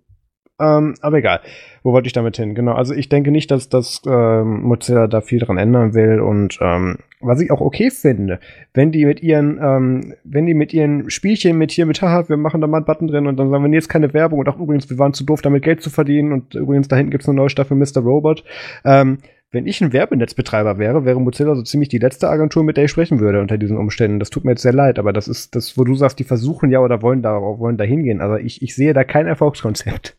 Ähm, 0.63 0.95
aber 1.01 1.19
egal. 1.19 1.41
Wo 1.83 1.93
wollte 1.93 2.07
ich 2.07 2.13
damit 2.13 2.37
hin? 2.37 2.55
Genau. 2.55 2.75
Also 2.75 2.95
ich 2.95 3.09
denke 3.09 3.33
nicht, 3.33 3.51
dass 3.51 3.69
das 3.69 4.03
ähm, 4.07 4.63
Mozilla 4.63 5.09
da 5.09 5.21
viel 5.21 5.41
dran 5.41 5.59
ändern 5.59 5.95
will. 5.95 6.21
Und 6.21 6.59
ähm, 6.61 6.99
was 7.21 7.41
ich 7.41 7.51
auch 7.51 7.61
okay 7.61 7.91
finde, 7.91 8.39
wenn 8.73 8.93
die 8.93 9.05
mit 9.05 9.23
ihren, 9.23 9.59
ähm, 9.61 10.15
wenn 10.23 10.47
die 10.47 10.55
mit 10.55 10.73
ihren 10.73 11.11
Spielchen 11.11 11.59
mit 11.59 11.73
hier 11.73 11.87
mit, 11.87 12.01
haha, 12.01 12.29
wir 12.29 12.37
machen 12.37 12.61
da 12.61 12.69
mal 12.69 12.79
einen 12.79 12.87
Button 12.87 13.09
drin 13.09 13.27
und 13.27 13.37
dann 13.37 13.51
sagen 13.51 13.65
wir, 13.65 13.69
nee, 13.69 13.77
jetzt 13.77 13.89
keine 13.89 14.15
Werbung 14.15 14.39
und 14.39 14.49
auch 14.49 14.59
übrigens, 14.59 14.89
wir 14.89 14.99
waren 14.99 15.13
zu 15.13 15.25
doof, 15.25 15.43
damit 15.43 15.65
Geld 15.65 15.83
zu 15.83 15.91
verdienen 15.91 16.33
und 16.33 16.55
übrigens, 16.55 16.87
da 16.87 16.97
hinten 16.97 17.11
gibt's 17.11 17.29
eine 17.29 17.37
neue 17.37 17.51
Staffel 17.51 17.77
Mr. 17.77 18.01
Robot. 18.03 18.45
Ähm, 18.85 19.19
wenn 19.53 19.67
ich 19.67 19.83
ein 19.83 19.93
Werbenetzbetreiber 19.93 20.79
wäre, 20.79 21.05
wäre 21.05 21.21
Mozilla 21.21 21.55
so 21.55 21.63
ziemlich 21.63 21.91
die 21.91 21.99
letzte 21.99 22.29
Agentur, 22.29 22.65
mit 22.65 22.79
der 22.79 22.85
ich 22.85 22.91
sprechen 22.91 23.21
würde 23.21 23.41
unter 23.41 23.59
diesen 23.59 23.77
Umständen. 23.77 24.19
Das 24.19 24.31
tut 24.31 24.45
mir 24.45 24.53
jetzt 24.53 24.63
sehr 24.63 24.73
leid, 24.73 24.99
aber 24.99 25.13
das 25.13 25.29
ist 25.29 25.55
das, 25.55 25.77
wo 25.77 25.85
du 25.85 25.95
sagst, 25.95 26.19
die 26.19 26.25
versuchen 26.25 26.71
ja 26.71 26.81
oder 26.81 27.03
wollen 27.03 27.23
da, 27.23 27.41
wollen 27.41 27.77
da 27.77 27.85
hingehen. 27.85 28.23
Also 28.23 28.37
ich, 28.37 28.63
ich 28.63 28.75
sehe 28.75 28.95
da 28.95 29.05
kein 29.05 29.27
Erfolgskonzept. 29.27 30.17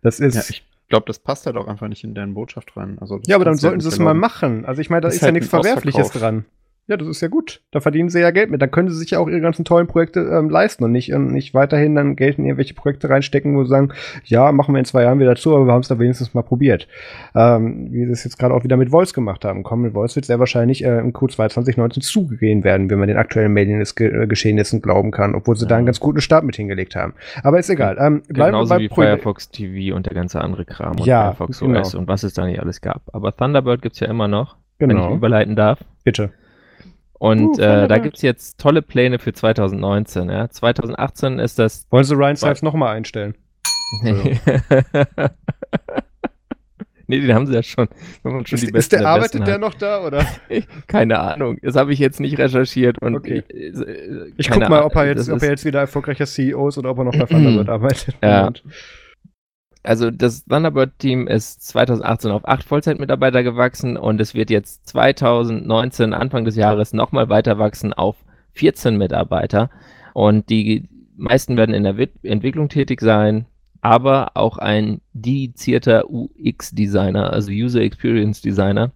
Das 0.00 0.18
ist. 0.18 0.34
Ja, 0.34 0.42
ich 0.48 0.64
glaube, 0.88 1.04
das 1.06 1.18
passt 1.18 1.44
halt 1.44 1.56
auch 1.56 1.68
einfach 1.68 1.88
nicht 1.88 2.04
in 2.04 2.14
deren 2.14 2.32
Botschaft 2.32 2.74
rein. 2.76 2.96
Also, 3.00 3.20
ja, 3.26 3.36
aber 3.36 3.44
dann 3.44 3.56
sollten 3.56 3.80
sie 3.80 3.88
es 3.88 3.98
mal 3.98 4.14
machen. 4.14 4.64
Also 4.64 4.80
ich 4.80 4.88
meine, 4.88 5.02
da 5.02 5.08
ist, 5.08 5.16
ist 5.16 5.22
halt 5.22 5.28
ja 5.28 5.32
nichts 5.32 5.50
Verwerfliches 5.50 6.10
dran. 6.12 6.46
Ja, 6.90 6.96
das 6.96 7.06
ist 7.06 7.20
ja 7.20 7.28
gut. 7.28 7.60
Da 7.70 7.78
verdienen 7.78 8.08
sie 8.08 8.18
ja 8.18 8.32
Geld 8.32 8.50
mit. 8.50 8.60
Dann 8.60 8.72
können 8.72 8.88
sie 8.88 8.96
sich 8.96 9.12
ja 9.12 9.20
auch 9.20 9.28
ihre 9.28 9.40
ganzen 9.40 9.64
tollen 9.64 9.86
Projekte 9.86 10.22
ähm, 10.22 10.50
leisten 10.50 10.82
und 10.82 10.90
nicht, 10.90 11.12
ähm, 11.12 11.28
nicht 11.28 11.54
weiterhin 11.54 11.94
dann 11.94 12.16
Geld 12.16 12.36
in 12.36 12.46
irgendwelche 12.46 12.74
Projekte 12.74 13.08
reinstecken, 13.08 13.56
wo 13.56 13.62
sie 13.62 13.70
sagen, 13.70 13.92
ja, 14.24 14.50
machen 14.50 14.74
wir 14.74 14.80
in 14.80 14.84
zwei 14.84 15.04
Jahren 15.04 15.20
wieder 15.20 15.36
zu, 15.36 15.54
aber 15.54 15.66
wir 15.66 15.72
haben 15.72 15.82
es 15.82 15.86
da 15.86 16.00
wenigstens 16.00 16.34
mal 16.34 16.42
probiert. 16.42 16.88
Ähm, 17.36 17.92
wie 17.92 18.06
sie 18.06 18.10
es 18.10 18.24
jetzt 18.24 18.40
gerade 18.40 18.52
auch 18.52 18.64
wieder 18.64 18.76
mit 18.76 18.90
Voice 18.90 19.14
gemacht 19.14 19.44
haben. 19.44 19.62
Mit 19.82 19.92
Voice 19.92 20.16
wird 20.16 20.26
sehr 20.26 20.40
wahrscheinlich 20.40 20.84
äh, 20.84 20.98
im 20.98 21.12
Q2 21.12 21.50
2019 21.50 22.02
zugehen 22.02 22.64
werden, 22.64 22.90
wenn 22.90 22.98
man 22.98 23.06
den 23.06 23.18
aktuellen 23.18 23.52
Mediengeschehnissen 23.52 24.80
äh, 24.80 24.82
glauben 24.82 25.12
kann, 25.12 25.36
obwohl 25.36 25.54
sie 25.54 25.66
ja. 25.66 25.68
da 25.68 25.76
einen 25.76 25.86
ganz 25.86 26.00
guten 26.00 26.20
Start 26.20 26.42
mit 26.42 26.56
hingelegt 26.56 26.96
haben. 26.96 27.14
Aber 27.44 27.60
ist 27.60 27.70
egal. 27.70 27.98
Ähm, 28.00 28.22
Genauso 28.26 28.76
wie 28.80 28.88
Pro 28.88 29.02
Firefox 29.02 29.48
TV 29.48 29.94
und 29.94 30.06
der 30.06 30.14
ganze 30.14 30.40
andere 30.40 30.64
Kram 30.64 30.96
und 30.98 31.06
ja, 31.06 31.34
Firefox 31.34 31.60
genau. 31.60 31.78
OS 31.78 31.94
und 31.94 32.08
was 32.08 32.24
es 32.24 32.34
da 32.34 32.46
nicht 32.46 32.58
alles 32.58 32.80
gab. 32.80 33.02
Aber 33.12 33.36
Thunderbird 33.36 33.80
gibt's 33.80 34.00
ja 34.00 34.08
immer 34.08 34.26
noch, 34.26 34.56
genau. 34.80 35.04
wenn 35.04 35.10
ich 35.10 35.16
überleiten 35.18 35.54
darf. 35.54 35.78
Bitte. 36.02 36.32
Und 37.20 37.58
uh, 37.58 37.62
äh, 37.62 37.86
da 37.86 37.98
gibt 37.98 38.16
es 38.16 38.22
jetzt 38.22 38.58
tolle 38.58 38.80
Pläne 38.80 39.18
für 39.18 39.34
2019. 39.34 40.30
Ja? 40.30 40.48
2018 40.48 41.38
ist 41.38 41.58
das. 41.58 41.86
Wollen 41.90 42.04
Sie 42.04 42.14
Ryan 42.14 42.34
Stiles 42.34 42.62
nochmal 42.62 42.96
einstellen? 42.96 43.34
nee, 47.06 47.20
den 47.20 47.34
haben 47.34 47.46
sie 47.46 47.52
ja 47.52 47.62
schon. 47.62 47.88
schon 48.22 48.40
ist, 48.40 48.62
die 48.62 48.70
ist 48.72 48.92
der, 48.92 49.06
arbeitet 49.06 49.46
der 49.46 49.58
noch 49.58 49.74
da, 49.74 50.00
oder? 50.00 50.24
keine 50.86 51.18
Ahnung. 51.18 51.58
Das 51.60 51.76
habe 51.76 51.92
ich 51.92 51.98
jetzt 51.98 52.20
nicht 52.20 52.38
recherchiert. 52.38 53.02
Und 53.02 53.16
okay. 53.16 53.42
ich, 53.48 53.54
äh, 53.54 54.32
ich 54.38 54.48
guck 54.48 54.66
mal, 54.70 54.82
ob 54.82 54.96
er, 54.96 55.08
jetzt, 55.08 55.28
ob 55.28 55.42
er 55.42 55.50
jetzt 55.50 55.66
wieder 55.66 55.80
erfolgreicher 55.80 56.24
CEO 56.24 56.68
ist 56.68 56.78
oder 56.78 56.90
ob 56.90 56.98
er 56.98 57.04
noch 57.04 57.18
bei 57.18 57.26
Thunderbird 57.26 57.68
arbeitet. 57.70 58.16
Ja 58.22 58.50
also 59.82 60.10
das 60.10 60.44
Thunderbird-Team 60.44 61.26
ist 61.26 61.66
2018 61.66 62.30
auf 62.30 62.46
acht 62.46 62.64
Vollzeitmitarbeiter 62.64 63.42
gewachsen 63.42 63.96
und 63.96 64.20
es 64.20 64.34
wird 64.34 64.50
jetzt 64.50 64.86
2019, 64.88 66.12
Anfang 66.12 66.44
des 66.44 66.56
Jahres, 66.56 66.92
nochmal 66.92 67.28
weiter 67.28 67.58
wachsen 67.58 67.92
auf 67.92 68.16
14 68.52 68.96
Mitarbeiter. 68.96 69.70
Und 70.12 70.50
die 70.50 70.88
meisten 71.16 71.56
werden 71.56 71.74
in 71.74 71.84
der 71.84 71.96
Entwicklung 72.22 72.68
tätig 72.68 73.00
sein. 73.00 73.46
aber 73.82 74.32
auch 74.34 74.58
ein 74.58 75.00
dedizierter 75.14 76.04
UX-Designer, 76.10 77.32
also 77.32 77.50
User 77.50 77.80
Experience 77.80 78.42
Designer, 78.42 78.92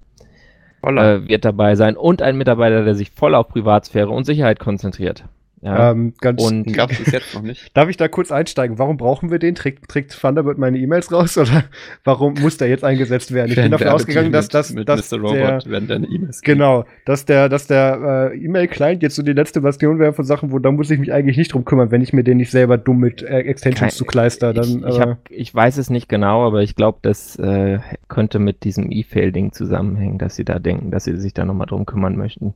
äh, 0.82 1.26
wird 1.26 1.46
dabei 1.46 1.74
sein 1.74 1.96
und 1.96 2.20
ein 2.20 2.36
Mitarbeiter, 2.36 2.84
der 2.84 2.94
sich 2.94 3.10
voll 3.10 3.34
auf 3.34 3.48
Privatsphäre 3.48 4.10
und 4.10 4.24
Sicherheit 4.24 4.58
konzentriert. 4.58 5.24
Ja. 5.64 5.92
Ähm, 5.92 6.12
ganz 6.20 6.42
und 6.42 6.64
gab 6.74 6.90
es 6.90 7.10
jetzt 7.10 7.34
noch 7.34 7.40
nicht. 7.40 7.74
Darf 7.74 7.88
ich 7.88 7.96
da 7.96 8.06
kurz 8.06 8.30
einsteigen? 8.30 8.78
Warum 8.78 8.98
brauchen 8.98 9.30
wir 9.30 9.38
den? 9.38 9.54
Trägt, 9.54 9.88
trägt 9.88 10.20
Thunderbird 10.20 10.58
meine 10.58 10.76
E-Mails 10.76 11.10
raus 11.10 11.38
oder 11.38 11.64
warum 12.04 12.34
muss 12.34 12.58
der 12.58 12.68
jetzt 12.68 12.84
eingesetzt 12.84 13.32
werden? 13.32 13.50
Ich 13.50 13.56
bin 13.56 13.70
davon 13.70 13.88
ausgegangen, 13.88 14.30
dass 14.30 14.48
das 14.48 14.74
mit 14.74 14.88
dass 14.88 15.10
Mr. 15.10 15.20
Robot 15.20 15.70
werden 15.70 15.88
deine 15.88 16.06
E-Mails 16.06 16.42
Genau, 16.42 16.84
dass 17.06 17.24
der 17.24 17.48
dass 17.48 17.66
der 17.66 18.30
äh, 18.34 18.38
E-Mail-Client 18.44 19.02
jetzt 19.02 19.16
so 19.16 19.22
die 19.22 19.32
letzte 19.32 19.62
Version 19.62 19.98
wäre 19.98 20.12
von 20.12 20.26
Sachen, 20.26 20.52
wo 20.52 20.58
da 20.58 20.70
muss 20.70 20.90
ich 20.90 20.98
mich 20.98 21.12
eigentlich 21.14 21.38
nicht 21.38 21.54
drum 21.54 21.64
kümmern, 21.64 21.90
wenn 21.90 22.02
ich 22.02 22.12
mir 22.12 22.24
den 22.24 22.36
nicht 22.36 22.50
selber 22.50 22.76
dumm 22.76 22.98
mit 22.98 23.22
äh, 23.22 23.38
Extensions 23.38 23.96
zu 23.96 24.04
kleister. 24.04 24.52
Dann, 24.52 24.64
ich, 24.66 24.84
ich, 24.86 25.00
hab, 25.00 25.30
äh, 25.30 25.34
ich 25.34 25.54
weiß 25.54 25.78
es 25.78 25.88
nicht 25.88 26.10
genau, 26.10 26.46
aber 26.46 26.62
ich 26.62 26.76
glaube, 26.76 26.98
das 27.00 27.36
äh, 27.36 27.78
könnte 28.08 28.38
mit 28.38 28.64
diesem 28.64 28.92
E-Fail-Ding 28.92 29.52
zusammenhängen, 29.52 30.18
dass 30.18 30.36
sie 30.36 30.44
da 30.44 30.58
denken, 30.58 30.90
dass 30.90 31.04
sie 31.04 31.16
sich 31.16 31.32
da 31.32 31.46
nochmal 31.46 31.68
drum 31.68 31.86
kümmern 31.86 32.16
möchten 32.16 32.52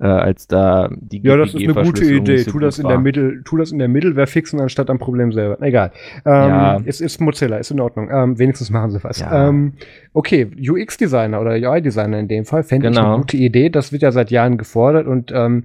äh, 0.00 0.06
als 0.06 0.46
da 0.46 0.90
die 0.92 1.20
Ja, 1.22 1.36
das 1.36 1.54
ist 1.54 1.62
eine 1.62 1.74
gute 1.74 2.04
Idee. 2.04 2.44
Tu 2.44 2.58
das 2.58 2.78
in 2.78 2.88
der 2.88 2.98
Mittel, 2.98 3.42
tu 3.44 3.56
das 3.56 3.70
in 3.70 3.78
der 3.78 3.88
Mittelware 3.88 4.26
fixen 4.26 4.60
anstatt 4.60 4.88
am 4.90 4.98
Problem 4.98 5.32
selber. 5.32 5.60
Egal. 5.62 5.92
Ähm, 6.24 6.32
ja. 6.32 6.80
Es 6.84 7.00
ist 7.00 7.20
Mozilla, 7.20 7.58
ist 7.58 7.70
in 7.70 7.80
Ordnung. 7.80 8.08
Ähm, 8.10 8.38
wenigstens 8.38 8.70
machen 8.70 8.90
sie 8.90 9.04
was. 9.04 9.20
Ja. 9.20 9.48
Ähm, 9.48 9.74
okay, 10.12 10.50
UX-Designer 10.58 11.40
oder 11.40 11.52
UI-Designer 11.52 12.18
in 12.18 12.28
dem 12.28 12.44
Fall 12.44 12.62
fände 12.62 12.88
genau. 12.88 13.00
ich 13.00 13.06
eine 13.06 13.16
gute 13.18 13.36
Idee. 13.36 13.68
Das 13.68 13.92
wird 13.92 14.02
ja 14.02 14.10
seit 14.10 14.30
Jahren 14.30 14.56
gefordert 14.56 15.06
und 15.06 15.32
ähm, 15.34 15.64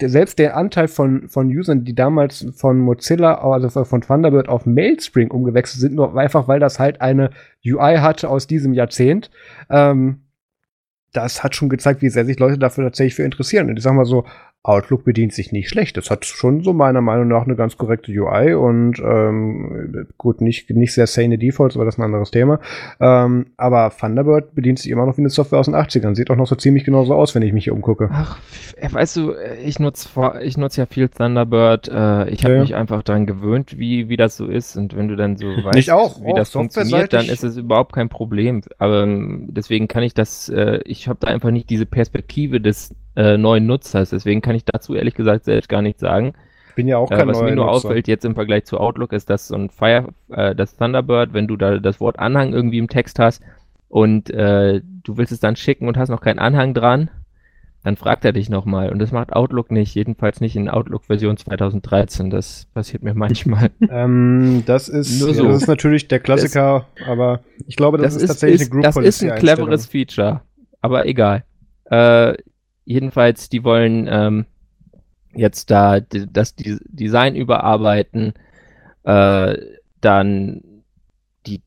selbst 0.00 0.38
der 0.38 0.56
Anteil 0.56 0.88
von, 0.88 1.28
von 1.28 1.48
Usern, 1.48 1.84
die 1.84 1.94
damals 1.94 2.46
von 2.56 2.78
Mozilla, 2.78 3.34
also 3.34 3.84
von 3.84 4.00
Thunderbird 4.00 4.48
auf 4.48 4.66
Mailspring 4.66 5.30
umgewechselt 5.30 5.80
sind, 5.80 5.94
nur 5.94 6.16
einfach, 6.16 6.48
weil 6.48 6.60
das 6.60 6.78
halt 6.78 7.00
eine 7.00 7.30
UI 7.64 7.98
hatte 7.98 8.28
aus 8.28 8.46
diesem 8.46 8.72
Jahrzehnt, 8.72 9.30
ähm, 9.70 10.21
das 11.12 11.42
hat 11.42 11.54
schon 11.54 11.68
gezeigt, 11.68 12.02
wie 12.02 12.08
sehr 12.08 12.24
sich 12.24 12.38
Leute 12.38 12.58
dafür 12.58 12.84
tatsächlich 12.84 13.14
für 13.14 13.22
interessieren. 13.22 13.68
Und 13.68 13.76
ich 13.76 13.82
sag 13.82 13.94
mal 13.94 14.04
so, 14.04 14.24
Outlook 14.64 15.04
bedient 15.04 15.32
sich 15.32 15.50
nicht 15.50 15.68
schlecht. 15.68 15.96
Das 15.96 16.08
hat 16.08 16.24
schon 16.24 16.62
so 16.62 16.72
meiner 16.72 17.00
Meinung 17.00 17.26
nach 17.26 17.42
eine 17.42 17.56
ganz 17.56 17.76
korrekte 17.76 18.12
UI 18.12 18.54
und 18.54 19.00
ähm, 19.00 20.06
gut, 20.18 20.40
nicht, 20.40 20.70
nicht 20.70 20.94
sehr 20.94 21.08
sane 21.08 21.36
Defaults, 21.36 21.74
aber 21.74 21.84
das 21.84 21.96
ist 21.96 21.98
ein 21.98 22.04
anderes 22.04 22.30
Thema. 22.30 22.60
Ähm, 23.00 23.46
aber 23.56 23.90
Thunderbird 23.90 24.54
bedient 24.54 24.78
sich 24.78 24.92
immer 24.92 25.04
noch 25.04 25.16
wie 25.16 25.22
eine 25.22 25.30
Software 25.30 25.58
aus 25.58 25.66
den 25.66 25.74
80ern. 25.74 26.14
Sieht 26.14 26.30
auch 26.30 26.36
noch 26.36 26.46
so 26.46 26.54
ziemlich 26.54 26.84
genauso 26.84 27.14
aus, 27.14 27.34
wenn 27.34 27.42
ich 27.42 27.52
mich 27.52 27.64
hier 27.64 27.72
umgucke. 27.72 28.08
Ach, 28.12 28.38
weißt 28.88 29.16
du, 29.16 29.34
ich 29.64 29.80
nutze 29.80 30.08
ich 30.42 30.56
nutz 30.56 30.76
ja 30.76 30.86
viel 30.86 31.08
Thunderbird. 31.08 31.88
Äh, 31.88 32.30
ich 32.30 32.44
habe 32.44 32.54
ja. 32.54 32.60
mich 32.60 32.76
einfach 32.76 33.02
daran 33.02 33.26
gewöhnt, 33.26 33.78
wie, 33.78 34.08
wie 34.08 34.16
das 34.16 34.36
so 34.36 34.46
ist. 34.46 34.76
Und 34.76 34.96
wenn 34.96 35.08
du 35.08 35.16
dann 35.16 35.36
so 35.36 35.46
weißt, 35.46 35.90
auch, 35.90 36.24
wie 36.24 36.34
das 36.34 36.50
funktioniert, 36.50 37.12
dann 37.12 37.26
ist 37.26 37.42
es 37.42 37.56
überhaupt 37.56 37.94
kein 37.94 38.08
Problem. 38.08 38.62
Aber 38.78 39.02
ähm, 39.02 39.48
deswegen 39.50 39.88
kann 39.88 40.04
ich 40.04 40.14
das, 40.14 40.48
äh, 40.48 40.78
ich 40.84 41.08
habe 41.08 41.18
da 41.20 41.26
einfach 41.26 41.50
nicht 41.50 41.68
diese 41.68 41.86
Perspektive 41.86 42.60
des 42.60 42.94
äh, 43.16 43.36
neuen 43.36 43.66
Nutzers. 43.66 44.10
Deswegen 44.10 44.40
kann 44.40 44.54
ich 44.54 44.64
dazu 44.64 44.94
ehrlich 44.94 45.14
gesagt 45.14 45.44
selbst 45.44 45.68
gar 45.68 45.82
nichts 45.82 46.00
sagen. 46.00 46.34
Ich 46.70 46.74
bin 46.76 46.88
ja 46.88 46.96
auch 46.96 47.10
äh, 47.10 47.16
kein 47.16 47.28
äh, 47.28 47.32
Was 47.32 47.42
mir 47.42 47.54
nur 47.54 47.66
Nutzer. 47.66 47.88
auffällt 47.88 48.08
jetzt 48.08 48.24
im 48.24 48.34
Vergleich 48.34 48.64
zu 48.64 48.78
Outlook 48.78 49.12
ist, 49.12 49.28
dass 49.28 49.48
so 49.48 49.56
ein 49.56 49.68
Fire, 49.68 50.08
äh, 50.30 50.54
das 50.54 50.76
Thunderbird, 50.76 51.34
wenn 51.34 51.46
du 51.46 51.56
da 51.56 51.78
das 51.78 52.00
Wort 52.00 52.18
Anhang 52.18 52.52
irgendwie 52.52 52.78
im 52.78 52.88
Text 52.88 53.18
hast 53.18 53.42
und 53.88 54.30
äh, 54.30 54.80
du 55.02 55.16
willst 55.18 55.32
es 55.32 55.40
dann 55.40 55.56
schicken 55.56 55.86
und 55.86 55.98
hast 55.98 56.08
noch 56.08 56.22
keinen 56.22 56.38
Anhang 56.38 56.72
dran, 56.72 57.10
dann 57.84 57.96
fragt 57.96 58.24
er 58.24 58.32
dich 58.32 58.48
nochmal. 58.48 58.90
Und 58.90 59.00
das 59.00 59.12
macht 59.12 59.32
Outlook 59.32 59.70
nicht, 59.70 59.94
jedenfalls 59.94 60.40
nicht 60.40 60.56
in 60.56 60.68
Outlook 60.68 61.04
Version 61.06 61.36
2013. 61.36 62.30
Das 62.30 62.66
passiert 62.72 63.02
mir 63.02 63.14
manchmal. 63.14 63.70
Ähm, 63.90 64.62
das 64.64 64.88
ist, 64.88 65.18
so. 65.18 65.26
das 65.26 65.62
ist 65.62 65.66
natürlich 65.68 66.08
der 66.08 66.20
Klassiker, 66.20 66.86
das, 66.96 67.08
aber 67.08 67.40
ich 67.66 67.76
glaube, 67.76 67.98
das, 67.98 68.14
das 68.14 68.22
ist, 68.22 68.28
tatsächlich 68.30 68.62
ist, 68.62 68.72
eine 68.72 68.82
Group 68.82 68.94
Das 68.94 68.96
ist 68.96 69.22
ein 69.22 69.38
cleveres 69.38 69.86
Feature, 69.86 70.40
aber 70.80 71.06
egal. 71.06 71.44
Äh, 71.86 72.34
jedenfalls, 72.84 73.48
die 73.48 73.64
wollen 73.64 74.08
ähm, 74.10 74.46
jetzt 75.34 75.70
da 75.70 76.00
das 76.00 76.54
Design 76.56 77.34
überarbeiten, 77.36 78.34
äh, 79.04 79.56
dann 80.00 80.62
die 81.46 81.62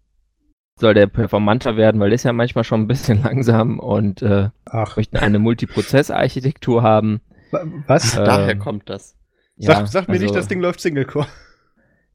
soll 0.80 0.94
der 0.94 1.08
performanter 1.08 1.78
werden, 1.78 2.00
weil 2.00 2.10
der 2.10 2.16
ist 2.16 2.24
ja 2.24 2.34
manchmal 2.34 2.64
schon 2.64 2.82
ein 2.82 2.88
bisschen 2.88 3.22
langsam 3.24 3.80
und 3.80 4.22
äh, 4.22 4.50
möchten 4.96 5.18
eine 5.18 5.40
Multiprozess-Architektur 5.40 6.84
haben. 6.84 7.22
Was? 7.88 8.18
Äh, 8.18 8.24
Daher 8.24 8.58
kommt 8.58 8.90
das. 8.90 9.18
Ja, 9.58 9.76
sag, 9.76 9.88
sag 9.88 10.08
mir 10.08 10.14
also, 10.14 10.26
nicht, 10.26 10.36
das 10.36 10.48
Ding 10.48 10.60
läuft 10.60 10.82
Single-Core. 10.82 11.28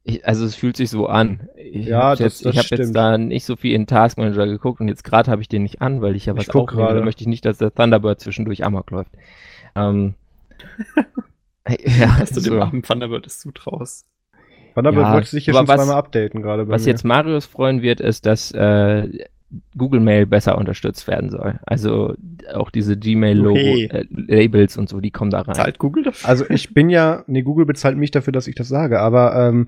Ich, 0.03 0.25
also 0.25 0.45
es 0.45 0.55
fühlt 0.55 0.77
sich 0.77 0.89
so 0.89 1.07
an. 1.07 1.47
Ich 1.55 1.87
ja, 1.87 2.01
habe 2.01 2.23
jetzt, 2.23 2.43
hab 2.45 2.65
jetzt 2.65 2.95
da 2.95 3.17
nicht 3.17 3.45
so 3.45 3.55
viel 3.55 3.75
in 3.75 3.85
Task 3.85 4.17
Manager 4.17 4.47
geguckt 4.47 4.81
und 4.81 4.87
jetzt 4.87 5.03
gerade 5.03 5.29
habe 5.29 5.41
ich 5.41 5.47
den 5.47 5.63
nicht 5.63 5.81
an, 5.81 6.01
weil 6.01 6.15
ich 6.15 6.25
ja 6.25 6.35
was 6.35 6.47
ich 6.47 6.55
aufnehme. 6.55 6.93
Da 6.93 7.01
möchte 7.03 7.21
ich 7.21 7.27
nicht, 7.27 7.45
dass 7.45 7.59
der 7.59 7.73
Thunderbird 7.73 8.19
zwischendurch 8.19 8.65
amok 8.65 8.89
läuft. 8.89 9.11
Ähm, 9.75 10.15
ja, 11.67 12.17
dass 12.19 12.31
du 12.31 12.39
so. 12.39 12.49
dem 12.49 12.61
armen 12.61 12.81
Thunderbird 12.81 13.25
das 13.25 13.39
zutraust. 13.39 14.07
Thunderbird 14.73 15.05
ja, 15.05 15.13
wollte 15.13 15.29
sich 15.29 15.45
hier 15.45 15.53
schon 15.53 15.67
was, 15.67 15.79
zweimal 15.79 15.97
updaten 15.97 16.41
gerade. 16.41 16.67
Was 16.67 16.85
mir. 16.85 16.91
jetzt 16.91 17.03
Marius 17.03 17.45
freuen 17.45 17.83
wird, 17.83 17.99
ist, 17.99 18.25
dass 18.25 18.51
äh, 18.53 19.07
Google 19.77 19.99
Mail 19.99 20.25
besser 20.25 20.57
unterstützt 20.57 21.07
werden 21.07 21.29
soll. 21.29 21.59
Also 21.65 22.15
auch 22.53 22.69
diese 22.69 22.97
Gmail-Labels 22.97 24.73
okay. 24.73 24.77
äh, 24.77 24.79
und 24.79 24.89
so, 24.89 24.99
die 24.99 25.11
kommen 25.11 25.31
da 25.31 25.41
rein. 25.41 25.55
Zahlt 25.55 25.77
Google 25.77 26.03
dafür? 26.03 26.29
Also 26.29 26.45
ich 26.49 26.73
bin 26.73 26.89
ja, 26.89 27.23
nee, 27.27 27.41
Google 27.41 27.65
bezahlt 27.65 27.97
mich 27.97 28.11
dafür, 28.11 28.33
dass 28.33 28.47
ich 28.47 28.55
das 28.55 28.69
sage, 28.69 28.99
aber 28.99 29.35
ähm, 29.35 29.67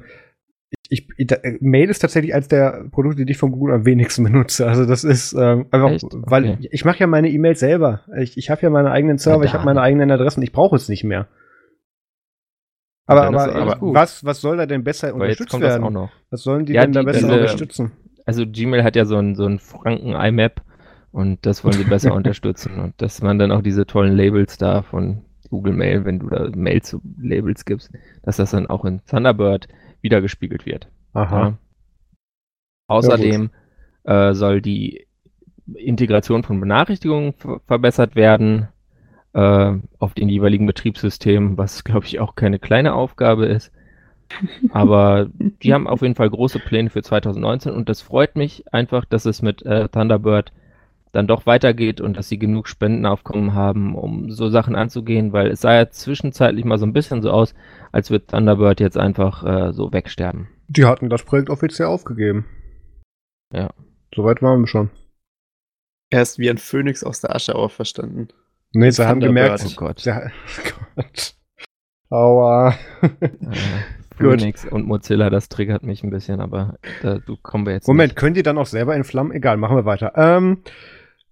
ich, 0.94 1.28
da, 1.28 1.38
Mail 1.60 1.90
ist 1.90 2.00
tatsächlich 2.00 2.34
eines 2.34 2.48
der 2.48 2.86
Produkte, 2.92 3.26
die 3.26 3.32
ich 3.32 3.38
von 3.38 3.52
Google 3.52 3.74
am 3.74 3.86
wenigsten 3.86 4.24
benutze. 4.32 4.68
Also 4.68 4.86
das 4.86 5.04
ist 5.04 5.34
ähm, 5.34 5.66
einfach, 5.72 5.92
Echt? 5.92 6.06
weil 6.12 6.44
okay. 6.44 6.58
ich, 6.62 6.74
ich 6.74 6.86
mache 6.86 7.00
ja 7.00 7.08
meine 7.08 7.30
E-Mails 7.30 7.60
selber. 7.60 8.02
Ich, 8.18 8.38
ich 8.38 8.50
habe 8.50 8.62
ja 8.62 8.70
meine 8.70 8.92
eigenen 8.92 9.18
Server, 9.18 9.44
ja, 9.44 9.46
ich 9.46 9.54
habe 9.54 9.66
meine 9.66 9.82
eigenen 9.82 10.12
Adressen, 10.12 10.44
ich 10.44 10.52
brauche 10.52 10.76
es 10.76 10.90
nicht 10.90 11.04
mehr. 11.04 11.28
Aber, 13.06 13.24
aber, 13.24 13.56
aber 13.56 13.78
was, 13.82 14.24
was 14.24 14.40
soll 14.40 14.58
da 14.58 14.66
denn 14.66 14.84
besser 14.84 15.10
aber 15.10 15.22
unterstützt 15.22 15.60
werden? 15.60 16.10
Was 16.30 16.44
sollen 16.44 16.66
die 16.66 16.74
ja, 16.74 16.84
denn 16.84 16.94
da 16.94 17.04
besser 17.04 17.28
diese, 17.28 17.34
unterstützen? 17.34 17.92
Also 18.26 18.46
Gmail 18.48 18.84
hat 18.84 18.96
ja 18.96 19.06
so 19.06 19.18
ein, 19.18 19.36
so 19.36 19.46
ein 19.46 19.60
Franken-IMAP 19.60 20.62
und 21.12 21.46
das 21.46 21.66
wollen 21.66 21.74
sie 21.74 21.84
besser 21.84 22.14
unterstützen. 22.16 22.80
Und 22.80 23.02
dass 23.02 23.22
man 23.22 23.40
dann 23.40 23.52
auch 23.52 23.62
diese 23.62 23.86
tollen 23.86 24.16
Labels 24.16 24.58
da 24.58 24.84
von 24.84 25.26
Google 25.50 25.74
Mail, 25.74 26.06
wenn 26.06 26.20
du 26.20 26.30
da 26.30 26.50
Mail 26.56 26.82
zu 26.82 27.02
Labels 27.22 27.66
gibst, 27.66 27.92
dass 28.24 28.38
das 28.38 28.52
dann 28.52 28.68
auch 28.68 28.86
in 28.86 29.02
Thunderbird 29.06 29.68
wiedergespiegelt 30.04 30.66
wird. 30.66 30.88
Aha. 31.14 31.40
Ja. 31.40 31.58
Außerdem 32.88 33.50
ja, 34.06 34.30
äh, 34.30 34.36
soll 34.36 34.62
die 34.62 35.08
Integration 35.74 36.44
von 36.44 36.60
Benachrichtigungen 36.60 37.34
verbessert 37.66 38.16
werden 38.16 38.68
äh, 39.34 39.74
auf 40.00 40.14
den 40.14 40.30
jeweiligen 40.30 40.66
Betriebssystemen, 40.66 41.58
was 41.58 41.84
glaube 41.84 42.06
ich 42.06 42.20
auch 42.20 42.36
keine 42.36 42.60
kleine 42.60 42.94
Aufgabe 42.94 43.46
ist. 43.46 43.72
Aber 44.72 45.28
die 45.62 45.74
haben 45.74 45.88
auf 45.88 46.02
jeden 46.02 46.16
Fall 46.16 46.30
große 46.30 46.60
Pläne 46.60 46.90
für 46.90 47.02
2019 47.02 47.72
und 47.72 47.90
das 47.90 48.02
freut 48.02 48.36
mich 48.36 48.72
einfach, 48.74 49.06
dass 49.06 49.26
es 49.26 49.42
mit 49.42 49.66
äh, 49.66 49.88
Thunderbird 49.90 50.52
dann 51.14 51.28
doch 51.28 51.46
weitergeht 51.46 52.02
und 52.02 52.18
dass 52.18 52.28
sie 52.28 52.40
genug 52.40 52.68
Spendenaufkommen 52.68 53.54
haben, 53.54 53.96
um 53.96 54.32
so 54.32 54.50
Sachen 54.50 54.76
anzugehen, 54.76 55.32
weil 55.32 55.48
es 55.48 55.62
sah 55.62 55.76
ja 55.76 55.90
zwischenzeitlich 55.90 56.66
mal 56.66 56.80
so 56.80 56.88
ein 56.88 56.94
bisschen 56.94 57.22
so 57.22 57.30
aus, 57.30 57.54
als 57.92 58.10
würde 58.10 58.26
Thunderbird 58.26 58.80
jetzt 58.80 58.98
einfach 58.98 59.46
äh, 59.46 59.74
so 59.74 59.94
wegsterben. 59.94 60.50
Die 60.68 60.86
hatten 60.86 61.10
das 61.10 61.24
Projekt 61.24 61.52
offiziell 61.52 61.88
aufgegeben. 61.88 62.46
Ja. 63.54 63.70
Soweit 64.14 64.42
waren 64.42 64.62
wir 64.62 64.68
schon. 64.68 64.90
Er 66.10 66.24
ist 66.24 66.40
wie 66.40 66.50
ein 66.50 66.58
Phönix 66.58 67.04
aus 67.04 67.22
der 67.22 67.36
Asche 67.36 67.56
auferstanden. 67.56 68.30
Nee, 68.74 68.90
sie 68.90 69.08
haben 69.08 69.20
gemerkt. 69.20 69.64
Oh 69.68 69.74
Gott. 69.76 70.02
Ja, 70.02 70.24
oh 70.26 70.72
Gott. 70.96 71.36
Aua. 72.10 72.74
Phoenix 74.18 74.66
und 74.66 74.88
Mozilla, 74.88 75.30
das 75.30 75.50
triggert 75.50 75.84
mich 75.84 76.04
ein 76.04 76.10
bisschen, 76.10 76.40
aber 76.40 76.78
da 77.02 77.18
du 77.20 77.36
kommen 77.38 77.66
wir 77.66 77.74
jetzt. 77.74 77.88
Moment, 77.88 78.12
nicht. 78.12 78.18
können 78.18 78.36
die 78.36 78.44
dann 78.44 78.58
auch 78.58 78.66
selber 78.66 78.96
in 78.96 79.04
Flammen? 79.04 79.32
Egal, 79.32 79.58
machen 79.58 79.76
wir 79.76 79.86
weiter. 79.86 80.14
Ähm, 80.16 80.60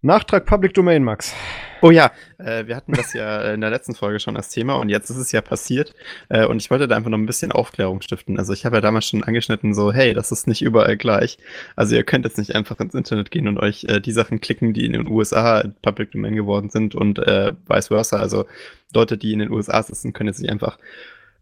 Nachtrag 0.03 0.47
Public 0.47 0.73
Domain, 0.73 1.03
Max. 1.03 1.35
Oh 1.83 1.91
ja, 1.91 2.11
äh, 2.39 2.65
wir 2.65 2.75
hatten 2.75 2.93
das 2.93 3.13
ja 3.13 3.53
in 3.53 3.61
der 3.61 3.69
letzten 3.69 3.93
Folge 3.93 4.19
schon 4.19 4.35
als 4.35 4.49
Thema 4.49 4.73
und 4.73 4.89
jetzt 4.89 5.11
ist 5.11 5.17
es 5.17 5.31
ja 5.31 5.41
passiert. 5.41 5.93
Äh, 6.27 6.47
und 6.47 6.59
ich 6.59 6.71
wollte 6.71 6.87
da 6.87 6.95
einfach 6.95 7.11
noch 7.11 7.19
ein 7.19 7.27
bisschen 7.27 7.51
Aufklärung 7.51 8.01
stiften. 8.01 8.39
Also 8.39 8.51
ich 8.51 8.65
habe 8.65 8.77
ja 8.77 8.81
damals 8.81 9.05
schon 9.05 9.23
angeschnitten, 9.23 9.75
so, 9.75 9.93
hey, 9.93 10.15
das 10.15 10.31
ist 10.31 10.47
nicht 10.47 10.63
überall 10.63 10.97
gleich. 10.97 11.37
Also 11.75 11.95
ihr 11.95 12.03
könnt 12.03 12.25
jetzt 12.25 12.39
nicht 12.39 12.55
einfach 12.55 12.79
ins 12.79 12.95
Internet 12.95 13.29
gehen 13.29 13.47
und 13.47 13.59
euch 13.59 13.83
äh, 13.83 13.99
die 13.99 14.11
Sachen 14.11 14.41
klicken, 14.41 14.73
die 14.73 14.87
in 14.87 14.93
den 14.93 15.07
USA 15.07 15.65
Public 15.83 16.13
Domain 16.13 16.35
geworden 16.35 16.71
sind 16.71 16.95
und 16.95 17.19
äh, 17.19 17.53
vice 17.67 17.89
versa. 17.89 18.17
Also 18.17 18.47
Leute, 18.95 19.19
die 19.19 19.33
in 19.33 19.39
den 19.39 19.51
USA 19.51 19.83
sitzen, 19.83 20.13
können 20.13 20.29
jetzt 20.29 20.41
nicht 20.41 20.51
einfach 20.51 20.79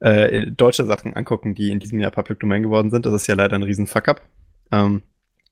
äh, 0.01 0.47
deutsche 0.47 0.85
Sachen 0.85 1.15
angucken, 1.15 1.55
die 1.55 1.71
in 1.71 1.79
diesem 1.79 2.01
Jahr 2.01 2.11
Public 2.11 2.41
Domain 2.41 2.63
geworden 2.63 2.91
sind. 2.91 3.05
Das 3.05 3.13
ist 3.13 3.27
ja 3.27 3.35
leider 3.35 3.55
ein 3.55 3.63
riesen 3.63 3.87
Fuck-up. 3.87 4.21
Ähm, 4.73 5.01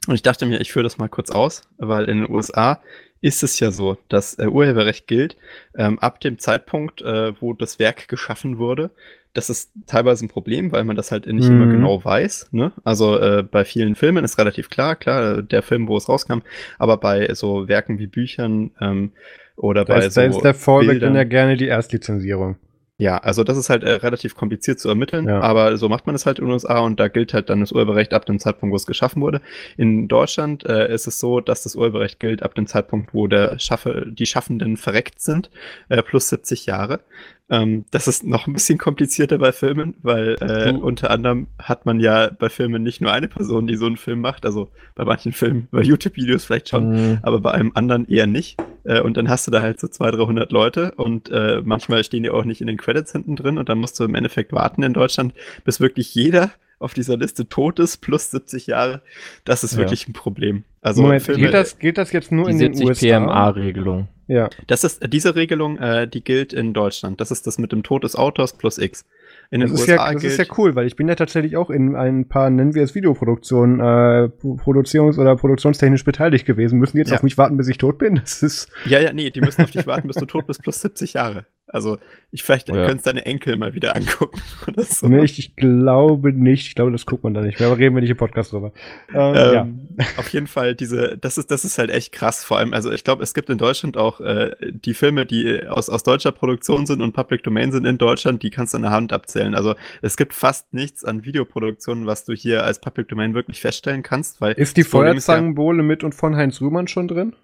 und 0.08 0.16
ich 0.16 0.24
dachte 0.24 0.46
mir, 0.46 0.60
ich 0.62 0.72
führe 0.72 0.84
das 0.84 0.98
mal 0.98 1.10
kurz 1.10 1.32
aus, 1.32 1.62
weil 1.78 2.06
in 2.06 2.22
den 2.22 2.32
USA 2.32 2.82
ist 3.22 3.44
es 3.44 3.60
ja 3.60 3.72
so, 3.72 3.98
dass 4.10 4.38
äh, 4.40 4.48
Urheberrecht 4.48 5.08
gilt 5.08 5.38
ähm, 5.76 6.00
ab 6.00 6.20
dem 6.22 6.40
Zeitpunkt, 6.40 7.02
äh, 7.02 7.34
wo 7.42 7.54
das 7.54 7.80
Werk 7.80 8.08
geschaffen 8.08 8.58
wurde. 8.58 8.92
das 9.34 9.52
ist 9.52 9.72
teilweise 9.86 10.26
ein 10.26 10.30
Problem, 10.30 10.72
weil 10.72 10.84
man 10.84 10.96
das 10.96 11.12
halt 11.12 11.28
nicht 11.28 11.48
mhm. 11.48 11.62
immer 11.62 11.72
genau 11.72 12.04
weiß. 12.04 12.50
Ne? 12.52 12.72
Also 12.84 13.20
äh, 13.20 13.44
bei 13.44 13.66
vielen 13.66 13.96
Filmen 13.96 14.24
ist 14.24 14.40
relativ 14.40 14.70
klar, 14.70 14.96
klar, 14.96 15.44
der 15.44 15.62
Film, 15.62 15.88
wo 15.88 15.98
es 15.98 16.10
rauskam, 16.10 16.40
aber 16.80 16.98
bei 16.98 17.32
so 17.34 17.68
Werken 17.68 18.00
wie 18.00 18.08
Büchern 18.08 18.72
ähm, 18.82 19.12
oder 19.56 19.86
da 19.86 19.96
bei 19.96 20.06
ist, 20.06 20.14
so. 20.16 20.22
Da 20.22 20.28
ist 20.28 20.42
der 20.42 20.54
Fallback 20.54 21.00
dann 21.02 21.16
ja 21.16 21.24
gerne 21.24 21.58
die 21.58 21.68
Erstlizenzierung. 21.68 22.56
Ja, 23.00 23.20
also 23.20 23.44
das 23.44 23.58
ist 23.58 23.70
halt 23.70 23.84
äh, 23.84 23.92
relativ 23.92 24.34
kompliziert 24.34 24.80
zu 24.80 24.90
ermitteln, 24.90 25.28
ja. 25.28 25.40
aber 25.40 25.78
so 25.78 25.88
macht 25.88 26.08
man 26.08 26.16
es 26.16 26.26
halt 26.26 26.40
in 26.40 26.46
den 26.46 26.52
USA 26.52 26.80
und 26.80 27.00
da 27.00 27.10
gilt 27.10 27.32
halt 27.32 27.52
dann 27.52 27.60
das 27.60 27.72
Urheberrecht 27.72 28.12
ab 28.12 28.26
dem 28.26 28.40
Zeitpunkt, 28.40 28.72
wo 28.72 28.76
es 28.76 28.88
geschaffen 28.88 29.22
wurde. 29.22 29.40
In 29.78 30.08
Deutschland 30.08 30.66
äh, 30.66 30.92
ist 30.92 31.06
es 31.06 31.20
so, 31.20 31.40
dass 31.40 31.62
das 31.62 31.76
Urheberrecht 31.76 32.20
gilt 32.20 32.42
ab 32.42 32.56
dem 32.56 32.66
Zeitpunkt, 32.66 33.14
wo 33.14 33.28
der 33.28 33.60
Schaffe, 33.60 34.08
die 34.08 34.26
Schaffenden 34.26 34.78
verreckt 34.78 35.22
sind, 35.22 35.52
äh, 35.90 36.02
plus 36.02 36.30
70 36.30 36.66
Jahre. 36.66 37.02
Ähm, 37.50 37.86
das 37.92 38.08
ist 38.08 38.26
noch 38.26 38.48
ein 38.48 38.54
bisschen 38.54 38.78
komplizierter 38.78 39.38
bei 39.38 39.54
Filmen, 39.54 39.96
weil 40.02 40.36
äh, 40.42 40.74
mhm. 40.74 40.80
unter 40.80 41.12
anderem 41.12 41.48
hat 41.60 41.86
man 41.86 42.00
ja 42.00 42.30
bei 42.30 42.50
Filmen 42.50 42.84
nicht 42.84 43.00
nur 43.00 43.12
eine 43.14 43.30
Person, 43.30 43.68
die 43.68 43.78
so 43.78 43.86
einen 43.86 43.96
Film 43.96 44.20
macht, 44.20 44.46
also 44.46 44.70
bei 44.96 45.06
manchen 45.06 45.32
Filmen, 45.32 45.70
bei 45.72 45.82
YouTube-Videos 45.82 46.44
vielleicht 46.44 46.70
schon, 46.70 46.90
mhm. 46.90 47.20
aber 47.22 47.40
bei 47.40 47.52
einem 47.52 47.72
anderen 47.74 48.06
eher 48.08 48.28
nicht. 48.28 48.58
Äh, 48.84 49.00
und 49.02 49.16
dann 49.16 49.30
hast 49.30 49.48
du 49.48 49.52
da 49.52 49.62
halt 49.62 49.80
so 49.80 49.88
200, 49.88 50.20
300 50.20 50.52
Leute 50.52 50.92
und 50.98 51.30
äh, 51.30 51.62
manchmal 51.64 52.04
stehen 52.04 52.24
die 52.24 52.30
auch 52.30 52.44
nicht 52.44 52.60
in 52.60 52.68
den 52.68 52.78
Credits 52.78 53.14
hinten 53.14 53.38
drin 53.38 53.58
und 53.58 53.70
dann 53.70 53.78
musst 53.78 53.98
du 54.00 54.04
im 54.04 54.16
Endeffekt 54.16 54.52
warten 54.52 54.84
in 54.84 54.94
Deutschland, 54.94 55.34
bis 55.64 55.80
wirklich 55.80 56.14
jeder 56.14 56.52
auf 56.80 56.94
dieser 56.94 57.18
Liste 57.18 57.48
tot 57.48 57.80
ist, 57.80 57.98
plus 57.98 58.30
70 58.32 58.68
Jahre, 58.68 59.02
das 59.46 59.64
ist 59.64 59.74
ja. 59.74 59.80
wirklich 59.80 60.08
ein 60.08 60.14
Problem. 60.14 60.64
Also 60.82 61.02
Moment, 61.02 61.24
Filme, 61.24 61.42
gilt, 61.42 61.54
das, 61.54 61.80
gilt 61.80 61.98
das 61.98 62.12
jetzt 62.12 62.32
nur 62.32 62.50
in 62.50 62.60
den 62.60 62.74
USA? 62.84 63.20
PMA-Regelung. 63.20 64.10
Ja. 64.28 64.50
Das 64.68 64.84
ist 64.84 65.02
diese 65.12 65.36
Regelung, 65.36 65.78
äh, 65.78 66.08
die 66.08 66.24
gilt 66.24 66.54
in 66.54 66.74
Deutschland. 66.74 67.22
Das 67.22 67.32
ist 67.32 67.48
das 67.48 67.58
mit 67.58 67.72
dem 67.72 67.84
Tod 67.84 68.04
des 68.04 68.16
Autors 68.16 68.58
plus 68.58 68.78
X. 68.78 69.06
In 69.50 69.62
den 69.62 69.72
das 69.72 69.80
USA 69.80 69.94
ist 69.94 69.98
ja, 69.98 70.14
das 70.14 70.22
gilt, 70.22 70.34
ist 70.34 70.40
ja 70.40 70.56
cool, 70.58 70.76
weil 70.76 70.86
ich 70.88 70.96
bin 70.98 71.08
ja 71.08 71.16
tatsächlich 71.16 71.56
auch 71.56 71.70
in 71.70 71.96
ein 71.96 72.28
paar, 72.28 72.50
nennen 72.50 72.76
wir 72.76 72.84
es 72.84 72.96
Videoproduktionen, 72.96 73.80
äh, 73.80 74.30
Produktions- 74.30 75.18
oder 75.18 75.36
produktionstechnisch 75.38 76.04
beteiligt 76.04 76.46
gewesen. 76.46 76.80
Müssen 76.80 76.98
die 76.98 77.00
jetzt 77.00 77.12
ja. 77.12 77.18
auf 77.18 77.24
mich 77.24 77.38
warten, 77.38 77.56
bis 77.56 77.68
ich 77.70 77.78
tot 77.78 77.98
bin? 77.98 78.16
Das 78.16 78.44
ist 78.44 78.70
ja, 78.86 79.00
ja, 79.00 79.14
nee, 79.14 79.30
die 79.30 79.42
müssen 79.42 79.64
auf 79.64 79.72
dich 79.72 79.88
warten, 79.88 80.08
bis 80.08 80.18
du 80.18 80.26
tot 80.26 80.48
bist, 80.48 80.62
plus 80.62 80.82
70 80.82 81.14
Jahre. 81.14 81.46
Also, 81.70 81.98
ich 82.32 82.44
vielleicht 82.44 82.70
ja. 82.70 82.86
könntest 82.86 83.08
deine 83.08 83.26
Enkel 83.26 83.58
mal 83.58 83.74
wieder 83.74 83.96
angucken 83.96 84.42
oder 84.68 84.84
so. 84.84 85.08
Nee, 85.08 85.24
ich, 85.24 85.38
ich, 85.38 85.56
glaube 85.56 86.32
nicht. 86.32 86.68
Ich 86.68 86.76
glaube, 86.76 86.92
das 86.92 87.06
guckt 87.06 87.24
man 87.24 87.34
da 87.34 87.42
nicht 87.42 87.60
mehr. 87.60 87.68
Aber 87.68 87.78
reden 87.78 87.96
wir 87.96 88.02
nicht 88.02 88.12
im 88.12 88.18
Podcast 88.18 88.54
drüber. 88.54 88.72
Ähm, 89.14 89.34
ähm, 89.36 89.88
ja. 89.98 90.06
Auf 90.18 90.30
jeden 90.30 90.48
Fall, 90.48 90.76
diese, 90.76 91.18
das 91.18 91.38
ist, 91.38 91.52
das 91.52 91.66
ist 91.66 91.78
halt 91.78 91.90
echt 91.90 92.14
krass. 92.14 92.44
Vor 92.46 92.58
allem, 92.58 92.74
also 92.74 92.92
ich 92.92 93.04
glaube, 93.04 93.22
es 93.22 93.34
gibt 93.34 93.50
in 93.50 93.58
Deutschland 93.58 93.98
auch 93.98 94.22
äh, 94.22 94.56
die 94.72 94.94
Filme, 94.94 95.26
die 95.26 95.68
aus, 95.68 95.90
aus 95.90 96.04
deutscher 96.04 96.32
Produktion 96.32 96.86
sind 96.86 97.02
und 97.02 97.14
Public 97.14 97.44
Domain 97.44 97.72
sind 97.72 97.86
in 97.86 97.98
Deutschland, 97.98 98.44
die 98.44 98.50
kannst 98.50 98.74
du 98.74 98.78
an 98.78 98.84
der 98.84 98.92
Hand 98.92 99.12
abzählen. 99.12 99.54
Also 99.54 99.76
es 100.02 100.16
gibt 100.16 100.34
fast 100.34 100.74
nichts 100.74 101.04
an 101.04 101.26
Videoproduktionen, 101.26 102.06
was 102.06 102.24
du 102.24 102.34
hier 102.34 102.64
als 102.64 102.80
Public 102.80 103.10
Domain 103.10 103.34
wirklich 103.34 103.60
feststellen 103.60 104.04
kannst. 104.04 104.40
Weil 104.40 104.54
ist 104.54 104.78
die 104.78 104.84
Feuerzangenbowle 104.84 105.84
mit 105.84 106.04
und 106.04 106.16
von 106.16 106.36
Heinz 106.36 106.62
Rühmann 106.62 106.88
schon 106.88 107.08
drin? 107.08 107.36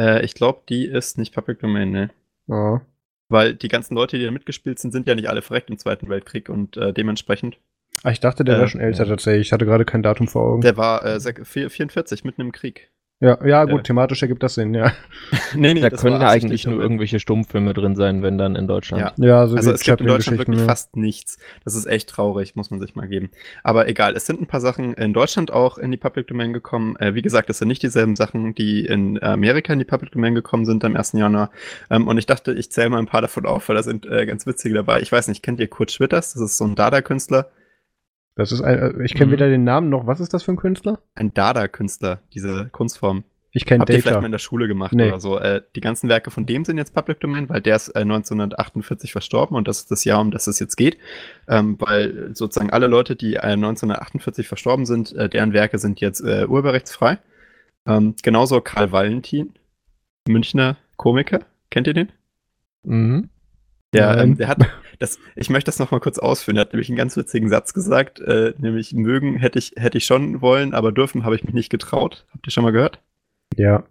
Äh, 0.00 0.24
ich 0.24 0.34
glaube, 0.34 0.62
die 0.68 0.86
ist 0.86 1.18
nicht 1.18 1.34
Public 1.34 1.60
Domain, 1.60 1.90
ne. 1.90 2.10
Oh. 2.48 2.80
Weil 3.28 3.54
die 3.54 3.68
ganzen 3.68 3.94
Leute, 3.94 4.18
die 4.18 4.24
da 4.24 4.30
mitgespielt 4.30 4.78
sind, 4.78 4.92
sind 4.92 5.06
ja 5.06 5.14
nicht 5.14 5.28
alle 5.28 5.42
verreckt 5.42 5.70
im 5.70 5.78
Zweiten 5.78 6.08
Weltkrieg 6.08 6.48
und 6.48 6.76
äh, 6.76 6.92
dementsprechend. 6.92 7.58
Ah, 8.02 8.10
ich 8.10 8.20
dachte, 8.20 8.44
der 8.44 8.56
äh, 8.56 8.58
wäre 8.58 8.68
schon 8.68 8.80
älter 8.80 9.06
tatsächlich. 9.06 9.48
Ich 9.48 9.52
hatte 9.52 9.64
gerade 9.64 9.84
kein 9.84 10.02
Datum 10.02 10.28
vor 10.28 10.42
Augen. 10.42 10.60
Der 10.60 10.76
war 10.76 11.04
äh, 11.04 11.20
44, 11.20 12.24
mitten 12.24 12.40
im 12.40 12.52
Krieg. 12.52 12.90
Ja, 13.18 13.38
ja, 13.46 13.64
gut, 13.64 13.84
thematisch 13.84 14.20
ergibt 14.20 14.42
das 14.42 14.56
Sinn, 14.56 14.74
ja. 14.74 14.92
nee, 15.54 15.72
nee, 15.72 15.80
da 15.80 15.88
können 15.88 16.20
ja 16.20 16.28
eigentlich 16.28 16.66
nur 16.66 16.78
irgendwelche 16.78 17.18
Stummfilme 17.18 17.72
drin 17.72 17.96
sein, 17.96 18.22
wenn 18.22 18.36
dann 18.36 18.56
in 18.56 18.68
Deutschland. 18.68 19.14
Ja, 19.16 19.26
ja 19.26 19.46
so 19.46 19.56
also 19.56 19.72
es 19.72 19.80
gibt 19.80 20.02
in 20.02 20.06
Deutschland 20.06 20.36
wirklich 20.36 20.60
ja. 20.60 20.66
fast 20.66 20.96
nichts. 20.96 21.38
Das 21.64 21.74
ist 21.74 21.86
echt 21.86 22.10
traurig, 22.10 22.56
muss 22.56 22.70
man 22.70 22.78
sich 22.78 22.94
mal 22.94 23.08
geben. 23.08 23.30
Aber 23.64 23.88
egal, 23.88 24.16
es 24.16 24.26
sind 24.26 24.42
ein 24.42 24.46
paar 24.46 24.60
Sachen 24.60 24.92
in 24.92 25.14
Deutschland 25.14 25.50
auch 25.50 25.78
in 25.78 25.90
die 25.90 25.96
Public 25.96 26.26
Domain 26.26 26.52
gekommen. 26.52 26.96
Äh, 26.96 27.14
wie 27.14 27.22
gesagt, 27.22 27.48
es 27.48 27.56
sind 27.56 27.68
nicht 27.68 27.82
dieselben 27.82 28.16
Sachen, 28.16 28.54
die 28.54 28.84
in 28.84 29.22
Amerika 29.22 29.72
in 29.72 29.78
die 29.78 29.86
Public 29.86 30.12
Domain 30.12 30.34
gekommen 30.34 30.66
sind 30.66 30.84
am 30.84 30.94
1. 30.94 31.12
Januar. 31.12 31.50
Ähm, 31.88 32.08
und 32.08 32.18
ich 32.18 32.26
dachte, 32.26 32.52
ich 32.52 32.70
zähle 32.70 32.90
mal 32.90 32.98
ein 32.98 33.06
paar 33.06 33.22
davon 33.22 33.46
auf, 33.46 33.66
weil 33.70 33.76
da 33.76 33.82
sind 33.82 34.04
äh, 34.04 34.26
ganz 34.26 34.46
witzige 34.46 34.74
dabei. 34.74 35.00
Ich 35.00 35.10
weiß 35.10 35.28
nicht, 35.28 35.42
kennt 35.42 35.58
ihr 35.58 35.68
Kurt 35.68 35.90
Schwitters? 35.90 36.34
Das 36.34 36.42
ist 36.42 36.58
so 36.58 36.66
ein 36.66 36.74
Dada-Künstler. 36.74 37.50
Das 38.36 38.52
ist 38.52 38.60
ein, 38.60 38.78
äh, 38.78 39.04
ich 39.04 39.14
kenne 39.14 39.26
mhm. 39.26 39.32
weder 39.32 39.48
den 39.48 39.64
Namen 39.64 39.88
noch, 39.88 40.06
was 40.06 40.20
ist 40.20 40.32
das 40.32 40.44
für 40.44 40.52
ein 40.52 40.56
Künstler? 40.56 41.00
Ein 41.14 41.34
Dada-Künstler, 41.34 42.20
diese 42.32 42.68
Kunstform. 42.70 43.24
Ich 43.50 43.64
kenne 43.64 43.78
Data. 43.78 43.94
Habt 43.94 43.96
ihr 43.96 44.02
vielleicht 44.02 44.20
mal 44.20 44.26
in 44.26 44.32
der 44.32 44.38
Schule 44.38 44.68
gemacht 44.68 44.92
nee. 44.92 45.08
oder 45.08 45.18
so. 45.18 45.38
Äh, 45.38 45.62
die 45.74 45.80
ganzen 45.80 46.10
Werke 46.10 46.30
von 46.30 46.44
dem 46.44 46.66
sind 46.66 46.76
jetzt 46.76 46.94
Public 46.94 47.20
Domain, 47.20 47.48
weil 47.48 47.62
der 47.62 47.76
ist 47.76 47.88
äh, 47.88 48.00
1948 48.00 49.12
verstorben 49.12 49.56
und 49.56 49.66
das 49.66 49.78
ist 49.78 49.90
das 49.90 50.04
Jahr, 50.04 50.20
um 50.20 50.30
das 50.30 50.46
es 50.46 50.58
jetzt 50.58 50.76
geht. 50.76 50.98
Ähm, 51.48 51.76
weil 51.80 52.34
sozusagen 52.34 52.70
alle 52.70 52.86
Leute, 52.86 53.16
die 53.16 53.36
äh, 53.36 53.40
1948 53.40 54.46
verstorben 54.46 54.84
sind, 54.84 55.14
äh, 55.14 55.30
deren 55.30 55.54
Werke 55.54 55.78
sind 55.78 56.02
jetzt 56.02 56.20
äh, 56.20 56.44
urheberrechtsfrei. 56.46 57.18
Ähm, 57.86 58.14
genauso 58.22 58.60
Karl 58.60 58.92
Valentin, 58.92 59.54
Münchner 60.28 60.76
Komiker. 60.96 61.40
Kennt 61.70 61.86
ihr 61.86 61.94
den? 61.94 62.12
Mhm. 62.82 63.30
Der, 63.94 64.18
ähm, 64.18 64.36
der 64.36 64.48
hat, 64.48 64.58
das, 64.98 65.18
ich 65.34 65.50
möchte 65.50 65.68
das 65.68 65.78
nochmal 65.78 66.00
kurz 66.00 66.18
ausführen. 66.18 66.56
Er 66.56 66.62
hat 66.62 66.72
nämlich 66.72 66.88
einen 66.88 66.98
ganz 66.98 67.16
witzigen 67.16 67.48
Satz 67.48 67.74
gesagt, 67.74 68.20
äh, 68.20 68.54
nämlich 68.58 68.92
mögen 68.92 69.36
hätte 69.36 69.58
ich, 69.58 69.72
hätte 69.76 69.98
ich 69.98 70.06
schon 70.06 70.40
wollen, 70.40 70.74
aber 70.74 70.92
dürfen 70.92 71.24
habe 71.24 71.36
ich 71.36 71.44
mich 71.44 71.54
nicht 71.54 71.70
getraut. 71.70 72.26
Habt 72.32 72.46
ihr 72.46 72.50
schon 72.50 72.64
mal 72.64 72.72
gehört? 72.72 73.00
Ja. 73.56 73.84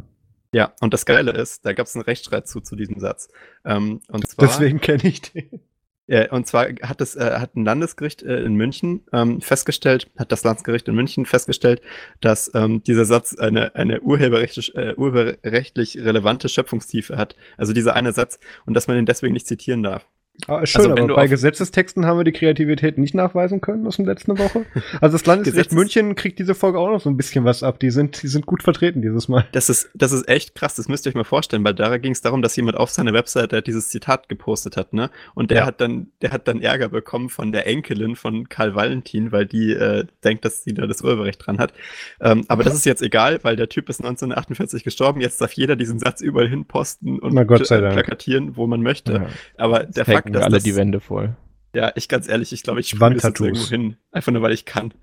Ja, 0.53 0.73
und 0.79 0.93
das 0.93 1.05
Geile 1.05 1.31
ist, 1.31 1.65
da 1.65 1.73
gab 1.73 1.85
es 1.85 1.95
einen 1.95 2.05
Rechtsstreit 2.05 2.47
zu, 2.47 2.61
zu 2.61 2.77
diesem 2.77 2.99
Satz. 2.99 3.27
Ähm, 3.65 4.01
und 4.07 4.27
zwar, 4.27 4.47
Deswegen 4.47 4.79
kenne 4.79 5.03
ich 5.03 5.21
den. 5.21 5.59
Ja, 6.07 6.31
und 6.31 6.45
zwar 6.45 6.67
hat 6.83 7.01
es 7.01 7.15
äh, 7.15 7.39
hat 7.39 7.55
ein 7.55 7.65
Landesgericht 7.65 8.21
äh, 8.21 8.43
in 8.43 8.53
München 8.53 9.03
ähm, 9.11 9.41
festgestellt, 9.41 10.11
hat 10.17 10.31
das 10.31 10.43
Landesgericht 10.43 10.87
in 10.87 10.93
München 10.93 11.25
festgestellt, 11.25 11.81
dass 12.21 12.51
ähm, 12.53 12.83
dieser 12.83 13.05
Satz 13.05 13.35
eine 13.35 13.73
eine 13.73 14.01
urheberrechtlich, 14.01 14.75
äh, 14.75 14.93
urheberrechtlich 14.95 15.97
relevante 15.97 16.47
Schöpfungstiefe 16.47 17.17
hat. 17.17 17.35
Also 17.57 17.73
dieser 17.73 17.95
eine 17.95 18.13
Satz 18.13 18.39
und 18.67 18.75
dass 18.75 18.87
man 18.87 18.97
ihn 18.97 19.07
deswegen 19.07 19.33
nicht 19.33 19.47
zitieren 19.47 19.81
darf. 19.81 20.05
Ah, 20.47 20.65
schön, 20.65 20.91
also, 20.91 21.03
aber 21.03 21.15
bei 21.15 21.27
Gesetzestexten 21.27 22.05
haben 22.05 22.17
wir 22.17 22.23
die 22.23 22.31
Kreativität 22.31 22.97
nicht 22.97 23.15
nachweisen 23.15 23.61
können 23.61 23.87
aus 23.87 23.97
der 23.97 24.05
letzten 24.05 24.37
Woche. 24.37 24.65
Also 25.01 25.17
das 25.17 25.25
Landesgericht 25.25 25.71
München 25.71 26.15
kriegt 26.15 26.39
diese 26.39 26.55
Folge 26.55 26.79
auch 26.79 26.89
noch 26.89 27.01
so 27.01 27.09
ein 27.09 27.17
bisschen 27.17 27.45
was 27.45 27.63
ab. 27.63 27.79
Die 27.79 27.89
sind, 27.89 28.21
die 28.21 28.27
sind 28.27 28.45
gut 28.45 28.61
vertreten 28.61 29.01
dieses 29.01 29.27
Mal. 29.27 29.45
Das 29.53 29.69
ist, 29.69 29.89
das 29.93 30.11
ist 30.11 30.27
echt 30.27 30.55
krass. 30.55 30.75
Das 30.75 30.87
müsst 30.87 31.05
ihr 31.05 31.09
euch 31.09 31.15
mal 31.15 31.23
vorstellen, 31.23 31.63
weil 31.63 31.73
da 31.73 31.97
ging 31.97 32.11
es 32.11 32.21
darum, 32.21 32.41
dass 32.41 32.55
jemand 32.55 32.77
auf 32.77 32.89
seiner 32.89 33.13
Webseite 33.13 33.61
dieses 33.61 33.89
Zitat 33.89 34.29
gepostet 34.29 34.77
hat, 34.77 34.93
ne? 34.93 35.09
Und 35.33 35.51
der 35.51 35.59
ja. 35.59 35.65
hat 35.65 35.81
dann, 35.81 36.07
der 36.21 36.31
hat 36.31 36.47
dann 36.47 36.61
Ärger 36.61 36.89
bekommen 36.89 37.29
von 37.29 37.51
der 37.51 37.65
Enkelin 37.67 38.15
von 38.15 38.49
Karl 38.49 38.75
Valentin, 38.75 39.31
weil 39.31 39.45
die 39.45 39.71
äh, 39.71 40.05
denkt, 40.23 40.45
dass 40.45 40.63
sie 40.63 40.73
da 40.73 40.85
das 40.85 41.01
Urheberrecht 41.01 41.45
dran 41.45 41.59
hat. 41.59 41.73
Ähm, 42.19 42.45
aber 42.47 42.63
das 42.63 42.73
ist 42.75 42.85
jetzt 42.85 43.01
egal, 43.01 43.39
weil 43.43 43.55
der 43.55 43.69
Typ 43.69 43.89
ist 43.89 44.01
1948 44.01 44.83
gestorben. 44.83 45.21
Jetzt 45.21 45.41
darf 45.41 45.53
jeder 45.53 45.75
diesen 45.75 45.99
Satz 45.99 46.21
überall 46.21 46.49
hin 46.49 46.65
posten 46.65 47.19
und 47.19 47.35
plakatieren, 47.35 48.57
wo 48.57 48.67
man 48.67 48.81
möchte. 48.81 49.13
Ja. 49.13 49.25
Aber 49.57 49.83
der 49.85 50.05
Fakt 50.05 50.24
packen 50.33 50.43
alle 50.43 50.59
die 50.59 50.75
Wände 50.75 50.99
voll. 50.99 51.35
Ja, 51.73 51.91
ich 51.95 52.07
ganz 52.07 52.27
ehrlich, 52.27 52.53
ich 52.53 52.63
glaube, 52.63 52.79
ich 52.79 52.89
spiele 52.89 53.15
das 53.15 53.23
jetzt 53.23 53.39
irgendwo 53.39 53.67
hin. 53.67 53.97
Einfach 54.11 54.31
nur, 54.31 54.41
weil 54.41 54.53
ich 54.53 54.65
kann. 54.65 54.93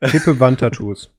Tippe 0.00 0.38
Wandtattoos. 0.40 1.10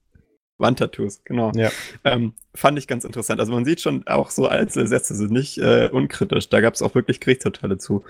Wandtattoos, 0.58 1.24
genau. 1.24 1.52
Ja. 1.56 1.72
Ähm, 2.04 2.34
fand 2.56 2.80
ich 2.80 2.88
ganz 2.88 3.04
interessant. 3.04 3.40
Also 3.40 3.52
man 3.52 3.66
sieht 3.66 3.82
schon 3.82 4.08
auch 4.08 4.32
so 4.32 4.48
einzelne 4.48 4.88
Sätze 4.88 5.14
sind 5.14 5.32
nicht 5.32 5.58
äh, 5.60 5.90
unkritisch. 5.92 6.50
Da 6.50 6.62
gab 6.62 6.74
es 6.74 6.82
auch 6.82 6.96
wirklich 6.96 7.20
Gerichtsurteile 7.20 7.78
zu. 7.78 8.04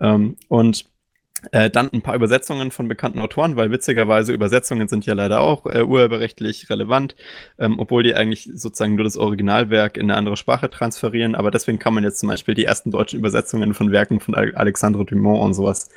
Ähm, 0.00 0.36
und 0.48 0.84
äh, 1.52 1.70
dann 1.70 1.90
ein 1.92 2.02
paar 2.02 2.14
Übersetzungen 2.14 2.70
von 2.70 2.88
bekannten 2.88 3.18
Autoren, 3.18 3.56
weil 3.56 3.70
witzigerweise 3.70 4.32
Übersetzungen 4.32 4.88
sind 4.88 5.06
ja 5.06 5.14
leider 5.14 5.40
auch 5.40 5.66
äh, 5.66 5.82
urheberrechtlich 5.82 6.70
relevant, 6.70 7.16
ähm, 7.58 7.78
obwohl 7.78 8.02
die 8.02 8.14
eigentlich 8.14 8.50
sozusagen 8.54 8.94
nur 8.94 9.04
das 9.04 9.16
Originalwerk 9.16 9.96
in 9.96 10.10
eine 10.10 10.16
andere 10.16 10.36
Sprache 10.36 10.70
transferieren. 10.70 11.34
Aber 11.34 11.50
deswegen 11.50 11.78
kann 11.78 11.94
man 11.94 12.04
jetzt 12.04 12.20
zum 12.20 12.28
Beispiel 12.28 12.54
die 12.54 12.64
ersten 12.64 12.90
deutschen 12.90 13.18
Übersetzungen 13.18 13.74
von 13.74 13.92
Werken 13.92 14.20
von 14.20 14.34
Alexandre 14.34 15.04
Dumont 15.04 15.42
und 15.42 15.54
sowas 15.54 15.88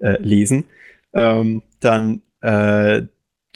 äh, 0.00 0.20
lesen. 0.22 0.64
Ähm, 1.12 1.62
dann 1.80 2.22
äh, 2.40 3.02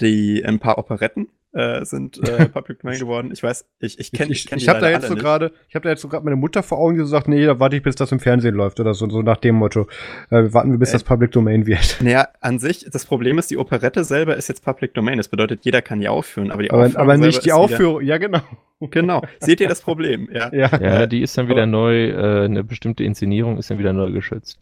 die 0.00 0.44
ein 0.44 0.58
paar 0.58 0.78
Operetten, 0.78 1.28
äh, 1.52 1.84
sind 1.84 2.18
äh, 2.26 2.46
Public 2.52 2.80
Domain 2.80 2.98
geworden. 2.98 3.30
Ich 3.32 3.42
weiß, 3.42 3.66
ich, 3.80 3.98
ich 3.98 4.12
kenne 4.12 4.32
ich, 4.32 4.44
ich, 4.44 4.46
kenn 4.46 4.58
ich 4.58 4.68
habe 4.68 4.80
da 4.80 4.90
jetzt 4.90 5.08
so 5.08 5.14
gerade, 5.14 5.52
ich 5.68 5.74
habe 5.74 5.84
da 5.84 5.90
jetzt 5.90 6.00
so 6.00 6.08
gerade 6.08 6.24
meine 6.24 6.36
Mutter 6.36 6.62
vor 6.62 6.78
Augen, 6.78 6.94
die 6.94 7.00
so 7.00 7.06
sagt, 7.06 7.28
nee, 7.28 7.44
da 7.44 7.58
warte 7.60 7.76
ich, 7.76 7.82
bis 7.82 7.94
das 7.94 8.12
im 8.12 8.20
Fernsehen 8.20 8.54
läuft 8.54 8.80
oder 8.80 8.94
so, 8.94 9.08
so 9.08 9.22
nach 9.22 9.36
dem 9.36 9.56
Motto. 9.56 9.86
Äh, 10.30 10.52
warten 10.52 10.72
wir, 10.72 10.78
bis 10.78 10.90
äh, 10.90 10.92
das 10.94 11.04
Public 11.04 11.32
Domain 11.32 11.66
wird. 11.66 11.98
Naja, 12.02 12.28
an 12.40 12.58
sich, 12.58 12.86
das 12.90 13.06
Problem 13.06 13.38
ist, 13.38 13.50
die 13.50 13.56
Operette 13.56 14.04
selber 14.04 14.36
ist 14.36 14.48
jetzt 14.48 14.64
Public 14.64 14.94
Domain. 14.94 15.18
Das 15.18 15.28
bedeutet, 15.28 15.64
jeder 15.64 15.82
kann 15.82 16.00
die 16.00 16.08
aufführen, 16.08 16.50
aber 16.50 16.62
die 16.62 16.70
aber, 16.70 16.90
aber 16.94 17.16
nicht 17.16 17.44
die 17.44 17.52
Aufführung, 17.52 18.02
ja 18.02 18.18
genau. 18.18 18.40
Genau. 18.80 19.22
Seht 19.38 19.60
ihr 19.60 19.68
das 19.68 19.80
Problem? 19.80 20.28
Ja. 20.32 20.50
ja. 20.52 20.68
ja, 20.80 21.06
die 21.06 21.22
ist 21.22 21.36
dann 21.38 21.48
wieder 21.48 21.66
neu, 21.66 22.08
äh, 22.08 22.44
eine 22.44 22.64
bestimmte 22.64 23.04
Inszenierung 23.04 23.58
ist 23.58 23.70
dann 23.70 23.78
wieder 23.78 23.92
neu 23.92 24.10
geschützt. 24.10 24.58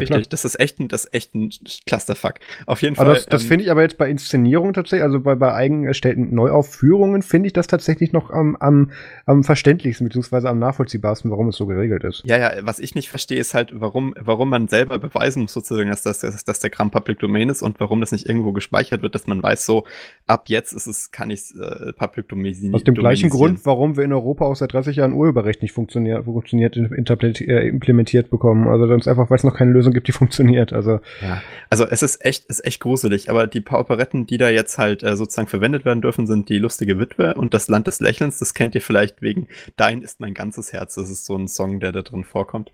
Richtig, 0.00 0.28
das 0.28 0.44
ist 0.44 0.58
echt 0.58 0.80
ein, 0.80 0.88
das 0.88 1.04
ist 1.04 1.14
echt 1.14 1.34
ein 1.34 1.50
Clusterfuck. 1.86 2.34
Auf 2.66 2.82
jeden 2.82 2.96
Fall. 2.96 3.06
Aber 3.06 3.14
das, 3.14 3.26
das 3.26 3.42
ähm, 3.42 3.48
finde 3.48 3.64
ich 3.64 3.70
aber 3.70 3.82
jetzt 3.82 3.98
bei 3.98 4.08
Inszenierungen 4.08 4.74
tatsächlich, 4.74 5.04
also 5.04 5.20
bei, 5.20 5.34
bei 5.34 5.52
eigen 5.52 5.84
erstellten 5.84 6.34
Neuaufführungen, 6.34 7.22
finde 7.22 7.48
ich 7.48 7.52
das 7.52 7.66
tatsächlich 7.66 8.12
noch 8.12 8.30
am, 8.30 8.56
am, 8.56 8.90
am 9.26 9.44
verständlichsten, 9.44 10.06
beziehungsweise 10.06 10.48
am 10.48 10.58
nachvollziehbarsten, 10.58 11.30
warum 11.30 11.48
es 11.48 11.56
so 11.56 11.66
geregelt 11.66 12.04
ist. 12.04 12.22
Ja, 12.24 12.38
ja, 12.38 12.52
was 12.62 12.78
ich 12.78 12.94
nicht 12.94 13.10
verstehe, 13.10 13.38
ist 13.38 13.54
halt, 13.54 13.70
warum, 13.74 14.14
warum 14.20 14.50
man 14.50 14.68
selber 14.68 14.98
beweisen 14.98 15.42
muss, 15.42 15.52
sozusagen, 15.52 15.90
dass, 15.90 16.02
das, 16.02 16.20
dass, 16.20 16.44
dass 16.44 16.60
der 16.60 16.70
Kram 16.70 16.90
Public 16.90 17.18
Domain 17.18 17.48
ist 17.48 17.62
und 17.62 17.80
warum 17.80 18.00
das 18.00 18.12
nicht 18.12 18.26
irgendwo 18.26 18.52
gespeichert 18.52 19.02
wird, 19.02 19.14
dass 19.14 19.26
man 19.26 19.42
weiß, 19.42 19.66
so, 19.66 19.84
ab 20.26 20.44
jetzt 20.48 20.72
ist 20.72 20.86
es, 20.86 21.10
kann 21.10 21.30
ich 21.30 21.54
äh, 21.60 21.92
Public 21.92 22.28
Domain 22.28 22.74
Aus 22.74 22.84
dem 22.84 22.94
gleichen 22.94 23.30
Grund, 23.30 23.64
warum 23.64 23.96
wir 23.96 24.04
in 24.04 24.12
Europa 24.12 24.44
auch 24.44 24.56
seit 24.56 24.72
30 24.72 24.96
Jahren 24.96 25.12
Urheberrecht 25.12 25.62
nicht 25.62 25.72
funktioniert, 25.72 26.24
funktioniert 26.24 26.76
äh, 26.76 27.68
implementiert 27.68 28.30
bekommen. 28.30 28.68
Also 28.68 28.86
ganz 28.88 29.06
einfach, 29.08 29.30
weil 29.30 29.36
es 29.36 29.44
noch 29.44 29.54
keine 29.54 29.72
Lösung 29.72 29.89
gibt, 29.92 30.08
die 30.08 30.12
funktioniert. 30.12 30.72
Also, 30.72 31.00
ja. 31.20 31.42
also 31.68 31.86
es 31.86 32.02
ist 32.02 32.24
echt, 32.24 32.46
ist 32.46 32.64
echt 32.64 32.80
gruselig. 32.80 33.30
Aber 33.30 33.46
die 33.46 33.60
paar 33.60 33.80
Operetten, 33.80 34.26
die 34.26 34.38
da 34.38 34.48
jetzt 34.48 34.78
halt 34.78 35.02
äh, 35.02 35.16
sozusagen 35.16 35.48
verwendet 35.48 35.84
werden 35.84 36.02
dürfen, 36.02 36.26
sind 36.26 36.48
die 36.48 36.58
lustige 36.58 36.98
Witwe 36.98 37.34
und 37.34 37.54
das 37.54 37.68
Land 37.68 37.86
des 37.86 38.00
Lächelns. 38.00 38.38
Das 38.38 38.54
kennt 38.54 38.74
ihr 38.74 38.82
vielleicht 38.82 39.22
wegen 39.22 39.48
Dein 39.76 40.02
ist 40.02 40.20
mein 40.20 40.34
ganzes 40.34 40.72
Herz. 40.72 40.94
Das 40.94 41.10
ist 41.10 41.26
so 41.26 41.36
ein 41.36 41.48
Song, 41.48 41.80
der 41.80 41.92
da 41.92 42.02
drin 42.02 42.24
vorkommt. 42.24 42.72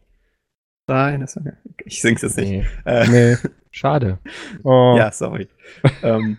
Dein 0.87 1.23
ist 1.23 1.39
Ich 1.85 2.01
sing's 2.01 2.23
jetzt 2.23 2.37
nicht. 2.37 2.51
Nee. 2.51 2.67
Äh, 2.85 3.09
nee. 3.09 3.37
Schade. 3.73 4.19
Oh. 4.63 4.95
Ja, 4.97 5.11
sorry. 5.11 5.49
ähm, 6.03 6.39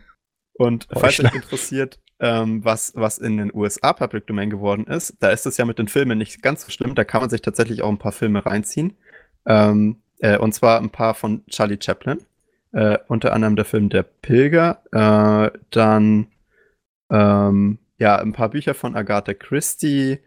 und 0.53 0.87
oh, 0.93 0.99
falls 0.99 1.19
euch 1.19 1.35
interessiert, 1.35 1.99
ähm, 2.19 2.63
was, 2.63 2.93
was 2.95 3.19
in 3.19 3.37
den 3.37 3.53
USA 3.53 3.93
Public 3.93 4.25
Domain 4.25 4.49
geworden 4.49 4.87
ist, 4.87 5.15
da 5.19 5.29
ist 5.29 5.45
es 5.45 5.57
ja 5.57 5.65
mit 5.65 5.77
den 5.79 5.87
Filmen 5.87 6.17
nicht 6.17 6.41
ganz 6.41 6.65
so 6.65 6.71
schlimm. 6.71 6.95
Da 6.95 7.03
kann 7.03 7.21
man 7.21 7.29
sich 7.29 7.41
tatsächlich 7.41 7.81
auch 7.81 7.89
ein 7.89 7.99
paar 7.99 8.11
Filme 8.11 8.45
reinziehen. 8.45 8.97
Ähm, 9.45 10.01
äh, 10.19 10.37
und 10.37 10.53
zwar 10.53 10.79
ein 10.79 10.89
paar 10.89 11.13
von 11.13 11.45
Charlie 11.47 11.79
Chaplin. 11.81 12.19
Äh, 12.73 12.97
unter 13.07 13.33
anderem 13.33 13.55
der 13.55 13.65
Film 13.65 13.89
Der 13.89 14.03
Pilger. 14.03 14.81
Äh, 14.91 15.57
dann 15.71 16.27
ähm, 17.09 17.79
ja, 17.97 18.17
ein 18.17 18.33
paar 18.33 18.49
Bücher 18.49 18.73
von 18.73 18.95
Agatha 18.95 19.33
Christie. 19.33 20.19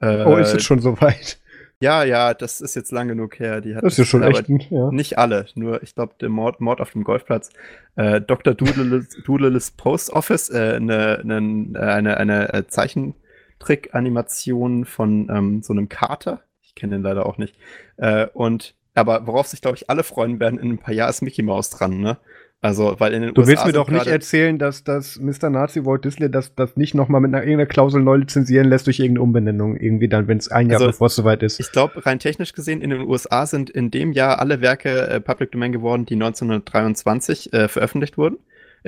oh, 0.00 0.36
ist 0.36 0.54
es 0.54 0.62
schon 0.62 0.80
soweit? 0.80 1.38
Ja, 1.80 2.02
ja, 2.02 2.34
das 2.34 2.60
ist 2.60 2.74
jetzt 2.74 2.90
lang 2.90 3.06
genug 3.06 3.38
her. 3.38 3.60
Die 3.60 3.76
hat 3.76 3.84
das 3.84 3.92
ist 3.92 3.98
ja 3.98 4.04
schon 4.04 4.24
echt, 4.24 4.48
ja. 4.48 4.90
Nicht 4.90 5.16
alle, 5.16 5.46
nur 5.54 5.80
ich 5.82 5.94
glaube, 5.94 6.14
der 6.20 6.28
Mord, 6.28 6.60
Mord 6.60 6.80
auf 6.80 6.90
dem 6.90 7.04
Golfplatz. 7.04 7.50
Äh, 7.94 8.20
Dr. 8.20 8.54
Doodle's 8.54 9.70
Post 9.76 10.10
Office, 10.10 10.50
äh, 10.50 10.74
eine, 10.76 11.20
eine, 11.20 11.80
eine, 11.80 12.16
eine 12.16 12.52
äh, 12.52 12.66
Zeichentrick-Animation 12.66 14.86
von 14.86 15.28
ähm, 15.30 15.62
so 15.62 15.72
einem 15.72 15.88
Kater. 15.88 16.42
Ich 16.62 16.74
kenne 16.74 16.96
den 16.96 17.02
leider 17.02 17.26
auch 17.26 17.38
nicht. 17.38 17.54
Äh, 17.96 18.26
und 18.32 18.74
aber 18.94 19.26
worauf 19.26 19.46
sich, 19.46 19.60
glaube 19.60 19.76
ich, 19.76 19.90
alle 19.90 20.02
freuen 20.02 20.40
werden, 20.40 20.58
in 20.58 20.70
ein 20.72 20.78
paar 20.78 20.94
Jahren 20.94 21.10
ist 21.10 21.22
Mickey 21.22 21.42
Mouse 21.42 21.70
dran, 21.70 22.00
ne? 22.00 22.18
Also, 22.60 22.96
weil 22.98 23.14
in 23.14 23.22
den 23.22 23.34
Du 23.34 23.42
USA 23.42 23.52
willst 23.52 23.66
mir 23.66 23.72
doch 23.72 23.88
nicht 23.88 24.08
erzählen, 24.08 24.58
dass 24.58 24.82
das 24.82 25.20
Mr. 25.20 25.48
Nazi 25.48 25.84
Walt 25.84 26.04
Disney 26.04 26.28
das, 26.28 26.56
das 26.56 26.76
nicht 26.76 26.92
nochmal 26.92 27.20
mit 27.20 27.32
einer 27.32 27.44
irgendeiner 27.44 27.66
Klausel 27.66 28.02
neu 28.02 28.16
lizenzieren 28.16 28.68
lässt 28.68 28.88
durch 28.88 28.98
irgendeine 28.98 29.22
Umbenennung, 29.22 29.76
irgendwie 29.76 30.08
dann, 30.08 30.26
wenn 30.26 30.38
es 30.38 30.50
ein 30.50 30.68
Jahr 30.68 30.80
also, 30.80 30.88
bevor 30.88 31.06
es 31.06 31.14
soweit 31.14 31.44
ist. 31.44 31.60
Ich 31.60 31.70
glaube, 31.70 32.04
rein 32.04 32.18
technisch 32.18 32.52
gesehen, 32.52 32.82
in 32.82 32.90
den 32.90 33.02
USA 33.02 33.46
sind 33.46 33.70
in 33.70 33.92
dem 33.92 34.10
Jahr 34.10 34.40
alle 34.40 34.60
Werke 34.60 35.06
äh, 35.06 35.20
Public 35.20 35.52
Domain 35.52 35.70
geworden, 35.70 36.04
die 36.04 36.14
1923 36.14 37.52
äh, 37.52 37.68
veröffentlicht 37.68 38.18
wurden. 38.18 38.38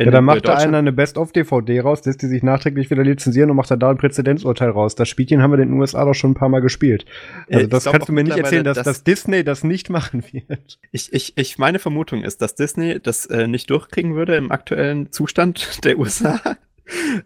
Ja, 0.07 0.11
dann 0.11 0.25
macht 0.25 0.49
da 0.49 0.55
einer 0.55 0.79
eine 0.79 0.93
Best-of-DVD 0.93 1.81
raus, 1.81 2.05
lässt 2.05 2.23
die 2.23 2.27
sich 2.27 2.43
nachträglich 2.43 2.91
wieder 2.91 3.05
lizenzieren 3.05 3.51
und 3.51 3.57
macht 3.57 3.71
da 3.71 3.91
ein 3.91 3.99
Präzedenzurteil 3.99 4.71
raus. 4.71 4.95
Das 4.95 5.09
Spielchen 5.09 5.43
haben 5.43 5.53
wir 5.53 5.59
in 5.59 5.71
den 5.71 5.81
USA 5.81 6.05
doch 6.05 6.15
schon 6.15 6.33
ein 6.33 6.35
paar 6.35 6.49
Mal 6.49 6.61
gespielt. 6.61 7.05
Also 7.51 7.67
das 7.67 7.85
kannst 7.85 8.09
du 8.09 8.13
mir 8.13 8.25
nicht 8.25 8.37
erzählen, 8.37 8.65
dass, 8.65 8.83
dass, 8.83 9.05
Disney 9.05 9.45
das 9.45 9.65
nicht 9.65 9.91
machen 9.91 10.25
wird. 10.33 10.79
Ich, 10.91 11.13
ich, 11.13 11.37
ich 11.37 11.59
meine 11.59 11.79
Vermutung 11.79 12.23
ist, 12.23 12.41
dass 12.43 12.55
Disney 12.55 13.01
das 13.01 13.27
äh, 13.27 13.47
nicht 13.47 13.71
durchkriegen 13.71 14.15
würde 14.15 14.37
im 14.37 14.51
aktuellen 14.51 15.13
Zustand 15.13 15.85
der 15.85 15.99
USA. 15.99 16.41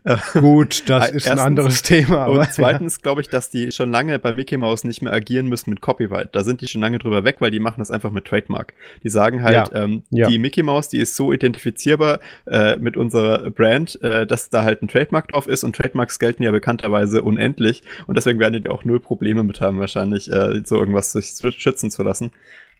Gut, 0.34 0.88
das 0.88 1.08
ist 1.08 1.14
Erstens, 1.14 1.30
ein 1.30 1.38
anderes 1.38 1.82
Thema. 1.82 2.26
und 2.26 2.52
zweitens 2.52 3.00
glaube 3.02 3.20
ich, 3.20 3.28
dass 3.28 3.50
die 3.50 3.72
schon 3.72 3.90
lange 3.90 4.18
bei 4.18 4.34
Mouse 4.56 4.84
nicht 4.84 5.02
mehr 5.02 5.12
agieren 5.12 5.46
müssen 5.46 5.70
mit 5.70 5.80
Copyright. 5.80 6.34
Da 6.34 6.44
sind 6.44 6.60
die 6.60 6.68
schon 6.68 6.80
lange 6.80 6.98
drüber 6.98 7.24
weg, 7.24 7.36
weil 7.40 7.50
die 7.50 7.60
machen 7.60 7.80
das 7.80 7.90
einfach 7.90 8.10
mit 8.10 8.24
Trademark. 8.24 8.74
Die 9.02 9.08
sagen 9.08 9.42
halt, 9.42 9.72
ja. 9.72 9.84
Ähm, 9.84 10.02
ja. 10.10 10.28
die 10.28 10.38
Mickey 10.38 10.62
Mouse, 10.62 10.88
die 10.88 10.98
ist 10.98 11.16
so 11.16 11.32
identifizierbar 11.32 12.20
äh, 12.46 12.76
mit 12.76 12.96
unserer 12.96 13.50
Brand, 13.50 14.00
äh, 14.02 14.26
dass 14.26 14.50
da 14.50 14.64
halt 14.64 14.82
ein 14.82 14.88
Trademark 14.88 15.28
drauf 15.28 15.46
ist 15.46 15.64
und 15.64 15.74
Trademarks 15.76 16.18
gelten 16.18 16.42
ja 16.42 16.50
bekannterweise 16.50 17.22
unendlich 17.22 17.82
und 18.06 18.16
deswegen 18.16 18.38
werden 18.38 18.62
die 18.62 18.70
auch 18.70 18.84
null 18.84 19.00
Probleme 19.00 19.42
mit 19.42 19.60
haben, 19.60 19.78
wahrscheinlich 19.80 20.30
äh, 20.30 20.62
so 20.64 20.78
irgendwas 20.78 21.12
sich 21.12 21.34
schützen 21.56 21.90
zu 21.90 22.02
lassen. 22.02 22.30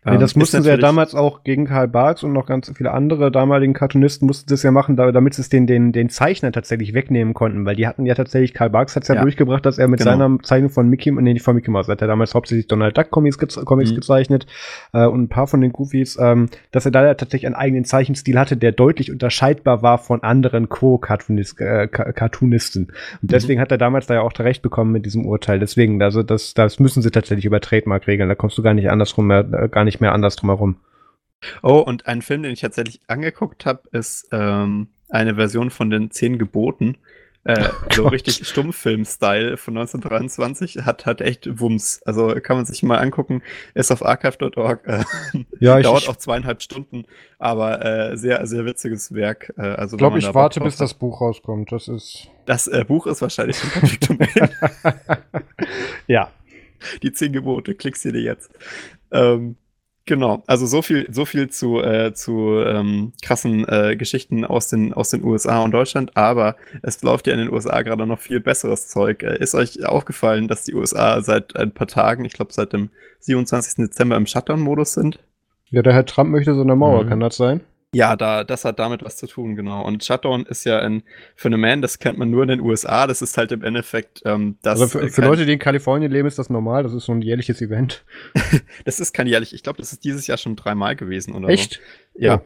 Nee, 0.05 0.17
das 0.17 0.35
ähm, 0.35 0.39
mussten 0.39 0.61
sie 0.63 0.69
ja 0.69 0.77
damals 0.77 1.15
auch 1.15 1.43
gegen 1.43 1.65
Karl 1.65 1.87
Barks 1.87 2.23
und 2.23 2.33
noch 2.33 2.45
ganz 2.45 2.71
viele 2.75 2.91
andere 2.91 3.31
damaligen 3.31 3.73
Cartoonisten 3.73 4.27
mussten 4.27 4.49
das 4.49 4.63
ja 4.63 4.71
machen, 4.71 4.95
damit 4.95 5.33
sie 5.33 5.41
es 5.41 5.49
den, 5.49 5.67
den, 5.67 5.91
den 5.91 6.09
Zeichner 6.09 6.51
tatsächlich 6.51 6.93
wegnehmen 6.93 7.33
konnten, 7.33 7.65
weil 7.65 7.75
die 7.75 7.87
hatten 7.87 8.05
ja 8.05 8.15
tatsächlich, 8.15 8.53
Karl 8.53 8.69
Barks 8.69 8.95
hat 8.95 9.03
es 9.03 9.09
ja, 9.09 9.15
ja, 9.15 9.21
durchgebracht, 9.21 9.65
dass 9.65 9.77
er 9.77 9.87
mit 9.87 9.99
genau. 9.99 10.11
seiner 10.11 10.39
Zeichnung 10.43 10.69
von 10.69 10.87
Mickey, 10.89 11.11
nee, 11.11 11.33
nicht 11.33 11.43
von 11.43 11.55
Mickey 11.55 11.71
Mouse, 11.71 11.87
hat 11.87 12.01
er 12.01 12.07
damals 12.07 12.33
hauptsächlich 12.35 12.67
Donald 12.67 12.97
Duck 12.97 13.09
Comics, 13.09 13.37
ge 13.37 13.47
Comics 13.65 13.91
mhm. 13.91 13.95
gezeichnet 13.95 14.45
äh, 14.93 15.05
und 15.05 15.23
ein 15.23 15.29
paar 15.29 15.47
von 15.47 15.61
den 15.61 15.71
Goofies, 15.71 16.17
ähm, 16.21 16.49
dass 16.71 16.85
er 16.85 16.91
da 16.91 17.05
ja 17.05 17.13
tatsächlich 17.15 17.47
einen 17.47 17.55
eigenen 17.55 17.85
Zeichenstil 17.85 18.37
hatte, 18.37 18.57
der 18.57 18.71
deutlich 18.71 19.11
unterscheidbar 19.11 19.81
war 19.81 19.97
von 19.97 20.23
anderen 20.23 20.69
Co-Cartoonisten. 20.69 21.65
Äh, 21.65 21.87
Cartoonisten. 21.87 22.85
Und 22.85 23.23
mhm. 23.23 23.27
deswegen 23.27 23.59
mhm. 23.59 23.61
hat 23.61 23.71
er 23.71 23.77
damals 23.77 24.07
da 24.07 24.15
ja 24.15 24.21
auch 24.21 24.37
recht 24.39 24.61
bekommen 24.61 24.91
mit 24.91 25.05
diesem 25.05 25.25
Urteil. 25.25 25.59
Deswegen, 25.59 26.01
also 26.01 26.23
das, 26.23 26.53
das 26.53 26.79
müssen 26.79 27.01
sie 27.01 27.11
tatsächlich 27.11 27.45
über 27.45 27.61
Trademark 27.61 28.07
regeln. 28.07 28.29
Da 28.29 28.35
kommst 28.35 28.57
du 28.57 28.61
gar 28.61 28.73
nicht 28.73 28.89
andersrum 28.89 29.27
mehr, 29.27 29.45
äh, 29.51 29.69
gar 29.69 29.83
nicht 29.83 29.94
nicht 29.95 30.01
mehr 30.01 30.13
anders 30.13 30.35
drumherum. 30.35 30.77
Oh, 31.63 31.79
und 31.79 32.07
ein 32.07 32.21
Film, 32.21 32.43
den 32.43 32.51
ich 32.51 32.61
tatsächlich 32.61 33.01
angeguckt 33.07 33.65
habe, 33.65 33.83
ist 33.91 34.27
ähm, 34.31 34.87
eine 35.09 35.35
Version 35.35 35.69
von 35.69 35.89
den 35.89 36.11
Zehn 36.11 36.37
Geboten. 36.37 36.97
Äh, 37.43 37.69
oh 37.91 37.93
so 37.93 38.07
richtig 38.07 38.45
Stummfilm-Style 38.45 39.57
von 39.57 39.77
1923 39.77 40.77
hat, 40.85 41.05
hat 41.05 41.21
echt 41.21 41.59
Wumms. 41.59 42.01
Also 42.03 42.35
kann 42.41 42.57
man 42.57 42.65
sich 42.65 42.83
mal 42.83 42.97
angucken. 42.97 43.41
Ist 43.73 43.91
auf 43.91 44.03
archive.org. 44.03 44.85
Äh, 44.85 45.03
ja, 45.59 45.79
dauert 45.79 46.03
ich, 46.03 46.09
auch 46.09 46.17
zweieinhalb 46.17 46.61
Stunden, 46.61 47.05
aber 47.39 47.85
äh, 47.85 48.17
sehr, 48.17 48.45
sehr 48.47 48.65
witziges 48.65 49.13
Werk. 49.13 49.53
Äh, 49.57 49.61
also 49.61 49.95
ich 49.95 49.99
glaube, 49.99 50.17
ich 50.17 50.33
warte, 50.33 50.59
bis 50.59 50.75
das 50.75 50.93
Buch 50.95 51.21
rauskommt. 51.21 51.71
Das 51.71 51.87
ist. 51.87 52.27
Das 52.45 52.67
äh, 52.67 52.83
Buch 52.85 53.07
ist 53.07 53.21
wahrscheinlich 53.21 53.57
schon 53.57 54.17
ja. 56.07 56.31
Die 57.01 57.11
zehn 57.13 57.31
Gebote, 57.31 57.73
klickst 57.73 58.05
du 58.05 58.11
dir 58.11 58.21
jetzt. 58.21 58.51
Ähm, 59.11 59.55
Genau, 60.07 60.43
also 60.45 60.67
so 60.67 60.83
viel, 60.83 61.07
so 61.11 61.25
viel 61.25 61.49
zu, 61.49 61.81
äh, 61.81 62.13
zu 62.13 62.59
ähm, 62.59 63.13
krassen 63.23 63.67
äh, 63.67 63.95
Geschichten 63.95 64.45
aus 64.45 64.67
den, 64.67 64.93
aus 64.93 65.09
den 65.09 65.23
USA 65.23 65.63
und 65.63 65.71
Deutschland, 65.71 66.15
aber 66.15 66.57
es 66.83 67.01
läuft 67.01 67.25
ja 67.25 67.33
in 67.33 67.39
den 67.39 67.51
USA 67.51 67.81
gerade 67.81 68.05
noch 68.05 68.19
viel 68.19 68.39
besseres 68.39 68.87
Zeug. 68.87 69.23
Äh, 69.23 69.39
ist 69.39 69.55
euch 69.55 69.83
aufgefallen, 69.83 70.47
dass 70.47 70.63
die 70.63 70.75
USA 70.75 71.21
seit 71.21 71.55
ein 71.55 71.71
paar 71.71 71.87
Tagen, 71.87 72.23
ich 72.23 72.33
glaube 72.33 72.53
seit 72.53 72.73
dem 72.73 72.91
27. 73.21 73.85
Dezember 73.85 74.15
im 74.15 74.27
Shutdown-Modus 74.27 74.93
sind? 74.93 75.17
Ja, 75.71 75.81
der 75.81 75.93
Herr 75.93 76.05
Trump 76.05 76.29
möchte 76.29 76.53
so 76.53 76.61
eine 76.61 76.75
Mauer, 76.75 77.03
mhm. 77.03 77.09
kann 77.09 77.19
das 77.19 77.37
sein? 77.37 77.61
Ja, 77.95 78.17
da, 78.17 78.43
das 78.43 78.65
hat 78.65 78.77
damit 78.77 79.05
was 79.05 79.15
zu 79.15 79.25
tun, 79.25 79.55
genau. 79.55 79.81
Und 79.85 80.03
Shutdown 80.03 80.45
ist 80.45 80.65
ja 80.65 80.79
ein 80.79 81.03
Phänomen, 81.33 81.81
das 81.81 81.97
kennt 81.97 82.17
man 82.17 82.29
nur 82.29 82.43
in 82.43 82.49
den 82.49 82.59
USA. 82.59 83.07
Das 83.07 83.21
ist 83.21 83.37
halt 83.37 83.53
im 83.53 83.63
Endeffekt 83.63 84.21
ähm, 84.25 84.57
das. 84.61 84.81
Also 84.81 84.99
für, 84.99 85.07
für 85.07 85.21
Leute, 85.21 85.45
die 85.45 85.53
in 85.53 85.59
Kalifornien 85.59 86.11
leben, 86.11 86.27
ist 86.27 86.37
das 86.37 86.49
normal. 86.49 86.83
Das 86.83 86.93
ist 86.93 87.05
so 87.05 87.13
ein 87.13 87.21
jährliches 87.21 87.61
Event. 87.61 88.03
das 88.83 88.99
ist 88.99 89.13
kein 89.13 89.27
jährlich. 89.27 89.53
Ich 89.53 89.63
glaube, 89.63 89.77
das 89.77 89.93
ist 89.93 90.03
dieses 90.03 90.27
Jahr 90.27 90.37
schon 90.37 90.57
dreimal 90.57 90.97
gewesen 90.97 91.33
oder 91.35 91.47
Echt? 91.47 91.75
so. 92.13 92.21
Ja. 92.21 92.33
ja. 92.33 92.41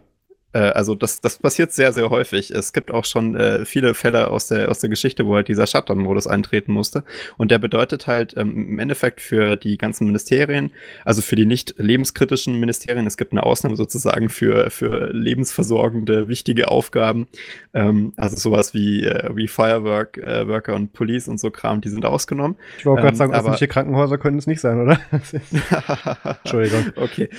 Äh, 0.54 0.60
also 0.60 0.95
das, 0.95 1.22
das 1.22 1.38
passiert 1.38 1.72
sehr, 1.72 1.93
sehr 1.93 2.10
häufig. 2.10 2.52
Es 2.52 2.74
gibt 2.74 2.91
auch 2.91 3.06
schon 3.06 3.36
äh, 3.36 3.66
viele 3.66 3.93
Fälle 3.93 4.30
aus 4.30 4.47
der, 4.47 4.70
aus 4.70 4.80
der 4.80 4.89
Geschichte, 4.89 5.26
wo 5.26 5.36
halt 5.36 5.47
dieser 5.47 5.68
Shutdown-Modus 5.68 6.28
eintreten 6.28 6.72
musste. 6.72 7.04
Und 7.38 7.52
der 7.52 7.60
bedeutet 7.60 8.08
halt 8.08 8.36
ähm, 8.38 8.70
im 8.70 8.80
Endeffekt 8.80 9.22
für 9.22 9.56
die 9.56 9.78
ganzen 9.78 10.06
Ministerien, 10.06 10.72
also 11.06 11.22
für 11.22 11.36
die 11.36 11.45
nicht 11.45 11.76
lebenskritischen 11.78 12.60
Ministerien, 12.60 13.06
es 13.08 13.18
gibt 13.18 13.32
eine 13.32 13.43
Ausnahme 13.43 13.76
sozusagen 13.76 14.30
für, 14.30 14.70
für 14.70 15.12
lebensversorgende, 15.12 16.28
wichtige 16.28 16.70
Aufgaben. 16.70 17.28
Ähm, 17.74 18.14
also 18.18 18.36
sowas 18.38 18.74
wie, 18.74 19.06
äh, 19.06 19.30
wie 19.36 19.47
Firework, 19.47 20.18
äh, 20.18 20.47
Worker 20.47 20.76
und 20.76 20.93
Police 20.93 21.28
und 21.28 21.39
so 21.39 21.52
Kram, 21.52 21.82
die 21.82 21.89
sind 21.89 22.06
ausgenommen. 22.06 22.58
Ich 22.78 22.86
wollte 22.86 23.02
ähm, 23.02 23.06
gerade 23.06 23.18
sagen, 23.18 23.34
öffentliche 23.34 23.68
Krankenhäuser 23.68 24.18
können 24.18 24.38
es 24.38 24.47
nicht 24.47 24.62
sein, 24.62 24.82
oder? 24.82 25.00
Entschuldigung. 26.43 26.86
Okay. 26.95 27.30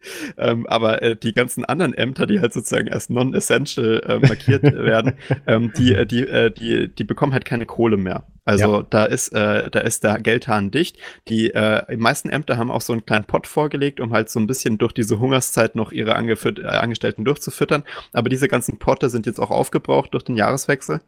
ähm, 0.38 0.66
aber 0.66 1.02
äh, 1.02 1.16
die 1.16 1.32
ganzen 1.32 1.64
anderen 1.64 1.94
Ämter, 1.94 2.26
die 2.26 2.40
halt 2.40 2.52
sozusagen 2.52 2.90
als 2.90 3.10
non-essential 3.10 4.02
äh, 4.06 4.18
markiert 4.18 4.62
werden, 4.62 5.14
ähm, 5.46 5.72
die, 5.76 5.94
äh, 5.94 6.06
die, 6.06 6.26
äh, 6.26 6.50
die, 6.50 6.88
die 6.88 7.04
bekommen 7.04 7.32
halt 7.32 7.44
keine 7.44 7.66
Kohle 7.66 7.96
mehr. 7.96 8.24
Also 8.44 8.78
ja. 8.78 8.86
da 8.88 9.04
ist, 9.04 9.28
äh, 9.34 9.70
da 9.70 9.80
ist 9.80 10.04
der 10.04 10.20
Geldhahn 10.20 10.70
dicht. 10.70 10.96
Die 11.28 11.50
äh, 11.50 11.96
meisten 11.96 12.30
Ämter 12.30 12.56
haben 12.56 12.70
auch 12.70 12.80
so 12.80 12.94
einen 12.94 13.04
kleinen 13.04 13.26
Pott 13.26 13.46
vorgelegt, 13.46 14.00
um 14.00 14.12
halt 14.12 14.30
so 14.30 14.40
ein 14.40 14.46
bisschen 14.46 14.78
durch 14.78 14.94
diese 14.94 15.18
Hungerszeit 15.18 15.74
noch 15.76 15.92
ihre 15.92 16.12
äh, 16.12 16.64
Angestellten 16.66 17.24
durchzufüttern. 17.26 17.84
Aber 18.14 18.30
diese 18.30 18.48
ganzen 18.48 18.78
Potte 18.78 19.10
sind 19.10 19.26
jetzt 19.26 19.38
auch 19.38 19.50
aufgebraucht 19.50 20.14
durch 20.14 20.24
den 20.24 20.36
Jahreswechsel. 20.36 21.00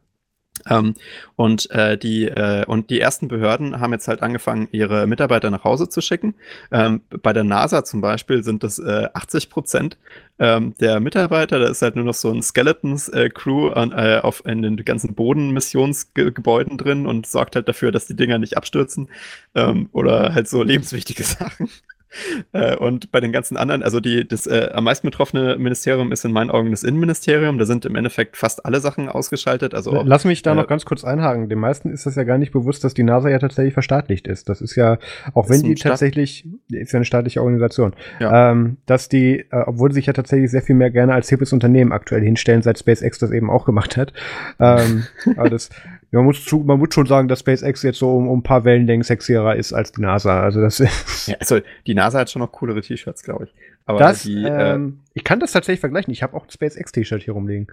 Ähm, 0.68 0.94
und, 1.36 1.70
äh, 1.70 1.96
die, 1.96 2.26
äh, 2.26 2.64
und 2.66 2.90
die 2.90 3.00
ersten 3.00 3.28
Behörden 3.28 3.80
haben 3.80 3.92
jetzt 3.92 4.08
halt 4.08 4.22
angefangen, 4.22 4.68
ihre 4.72 5.06
Mitarbeiter 5.06 5.50
nach 5.50 5.64
Hause 5.64 5.88
zu 5.88 6.00
schicken. 6.00 6.34
Ähm, 6.70 7.02
bei 7.22 7.32
der 7.32 7.44
NASA 7.44 7.84
zum 7.84 8.00
Beispiel 8.00 8.42
sind 8.42 8.62
das 8.62 8.78
äh, 8.78 9.08
80 9.12 9.50
Prozent 9.50 9.96
ähm, 10.38 10.74
der 10.80 11.00
Mitarbeiter. 11.00 11.58
Da 11.58 11.68
ist 11.68 11.82
halt 11.82 11.96
nur 11.96 12.04
noch 12.04 12.14
so 12.14 12.30
ein 12.30 12.42
Skeletons-Crew 12.42 13.70
äh, 13.70 14.20
auf 14.20 14.44
in 14.44 14.62
den 14.62 14.76
ganzen 14.84 15.14
Bodenmissionsgebäuden 15.14 16.78
drin 16.78 17.06
und 17.06 17.26
sorgt 17.26 17.56
halt 17.56 17.68
dafür, 17.68 17.92
dass 17.92 18.06
die 18.06 18.16
Dinger 18.16 18.38
nicht 18.38 18.56
abstürzen 18.56 19.08
ähm, 19.54 19.88
oder 19.92 20.34
halt 20.34 20.48
so 20.48 20.62
lebenswichtige 20.62 21.22
Sachen. 21.24 21.68
Äh, 22.52 22.76
und 22.76 23.12
bei 23.12 23.20
den 23.20 23.32
ganzen 23.32 23.56
anderen, 23.56 23.82
also 23.82 24.00
die, 24.00 24.26
das 24.26 24.46
äh, 24.46 24.70
am 24.72 24.84
meisten 24.84 25.06
betroffene 25.06 25.56
Ministerium 25.56 26.10
ist 26.10 26.24
in 26.24 26.32
meinen 26.32 26.50
Augen 26.50 26.70
das 26.70 26.82
Innenministerium. 26.82 27.58
Da 27.58 27.64
sind 27.64 27.84
im 27.84 27.94
Endeffekt 27.94 28.36
fast 28.36 28.66
alle 28.66 28.80
Sachen 28.80 29.08
ausgeschaltet. 29.08 29.72
Also 29.72 29.92
ob, 29.92 30.06
Lass 30.06 30.24
mich 30.24 30.42
da 30.42 30.52
äh, 30.52 30.54
noch 30.56 30.66
ganz 30.66 30.84
kurz 30.84 31.04
einhaken. 31.04 31.48
Den 31.48 31.60
meisten 31.60 31.90
ist 31.90 32.06
das 32.06 32.16
ja 32.16 32.24
gar 32.24 32.38
nicht 32.38 32.52
bewusst, 32.52 32.82
dass 32.82 32.94
die 32.94 33.04
NASA 33.04 33.28
ja 33.28 33.38
tatsächlich 33.38 33.74
verstaatlicht 33.74 34.26
ist. 34.26 34.48
Das 34.48 34.60
ist 34.60 34.74
ja, 34.74 34.98
auch 35.34 35.48
wenn 35.48 35.62
die 35.62 35.74
tatsächlich, 35.76 36.46
ist 36.70 36.92
ja 36.92 36.98
eine 36.98 37.04
staatliche 37.04 37.40
Organisation, 37.40 37.92
ja. 38.18 38.50
ähm, 38.50 38.78
dass 38.86 39.08
die, 39.08 39.40
äh, 39.50 39.62
obwohl 39.66 39.90
sie 39.90 39.96
sich 39.96 40.06
ja 40.06 40.12
tatsächlich 40.12 40.50
sehr 40.50 40.62
viel 40.62 40.74
mehr 40.74 40.90
gerne 40.90 41.14
als 41.14 41.28
hippes 41.28 41.52
Unternehmen 41.52 41.92
aktuell 41.92 42.22
hinstellen, 42.22 42.62
seit 42.62 42.78
SpaceX 42.78 43.18
das 43.18 43.30
eben 43.30 43.50
auch 43.50 43.64
gemacht 43.64 43.96
hat. 43.96 44.12
ähm, 44.58 45.04
aber 45.36 45.50
das 45.50 45.70
man, 46.12 46.24
muss 46.24 46.44
zu, 46.44 46.58
man 46.58 46.78
muss 46.78 46.92
schon 46.92 47.06
sagen, 47.06 47.28
dass 47.28 47.40
SpaceX 47.40 47.82
jetzt 47.82 47.98
so 47.98 48.16
um, 48.16 48.28
um 48.28 48.40
ein 48.40 48.42
paar 48.42 48.64
Wellenlängen 48.64 49.02
sexier 49.02 49.54
ist 49.54 49.72
als 49.72 49.92
die 49.92 50.00
NASA. 50.00 50.42
Also 50.42 50.60
das 50.60 50.78
ja, 51.26 51.36
also 51.38 51.60
die 51.86 51.94
NASA 51.94 52.20
hat 52.20 52.30
schon 52.30 52.40
noch 52.40 52.52
coolere 52.52 52.80
T-Shirts, 52.80 53.22
glaube 53.22 53.44
ich. 53.44 53.54
Aber 53.86 53.98
das, 53.98 54.22
die, 54.22 54.44
äh, 54.44 54.74
ähm, 54.74 55.00
äh, 55.06 55.10
ich 55.14 55.24
kann 55.24 55.40
das 55.40 55.52
tatsächlich 55.52 55.80
vergleichen. 55.80 56.12
Ich 56.12 56.22
habe 56.22 56.36
auch 56.36 56.44
ein 56.44 56.50
SpaceX-T-Shirt 56.50 57.22
hier 57.22 57.34
rumliegen. 57.34 57.68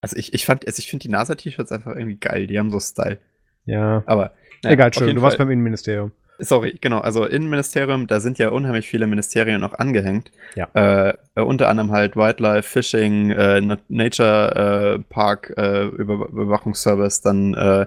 Also 0.00 0.16
ich, 0.16 0.34
ich 0.34 0.46
fand, 0.46 0.66
also 0.66 0.78
ich 0.78 0.90
finde 0.90 1.02
die 1.02 1.08
NASA-T-Shirts 1.08 1.72
einfach 1.72 1.96
irgendwie 1.96 2.18
geil. 2.18 2.46
Die 2.46 2.58
haben 2.58 2.70
so 2.70 2.78
Style. 2.78 3.18
Ja. 3.64 4.02
Aber 4.06 4.34
naja, 4.62 4.74
egal, 4.74 4.92
schon. 4.94 5.14
Du 5.14 5.22
warst 5.22 5.38
beim 5.38 5.50
Innenministerium. 5.50 6.12
Sorry, 6.38 6.76
genau. 6.80 6.98
Also 6.98 7.24
Innenministerium, 7.24 8.06
da 8.06 8.20
sind 8.20 8.38
ja 8.38 8.48
unheimlich 8.48 8.88
viele 8.88 9.06
Ministerien 9.06 9.60
noch 9.60 9.74
angehängt. 9.74 10.32
Ja. 10.56 10.68
Äh, 10.74 11.14
unter 11.42 11.68
anderem 11.68 11.90
halt 11.90 12.16
Wildlife, 12.16 12.62
Fishing, 12.62 13.30
äh, 13.30 13.60
Nature 13.88 14.94
äh, 14.94 14.98
Park, 15.12 15.52
äh, 15.56 15.86
Über 15.86 16.28
Überwachungsservice, 16.28 17.22
dann 17.22 17.54
äh, 17.54 17.86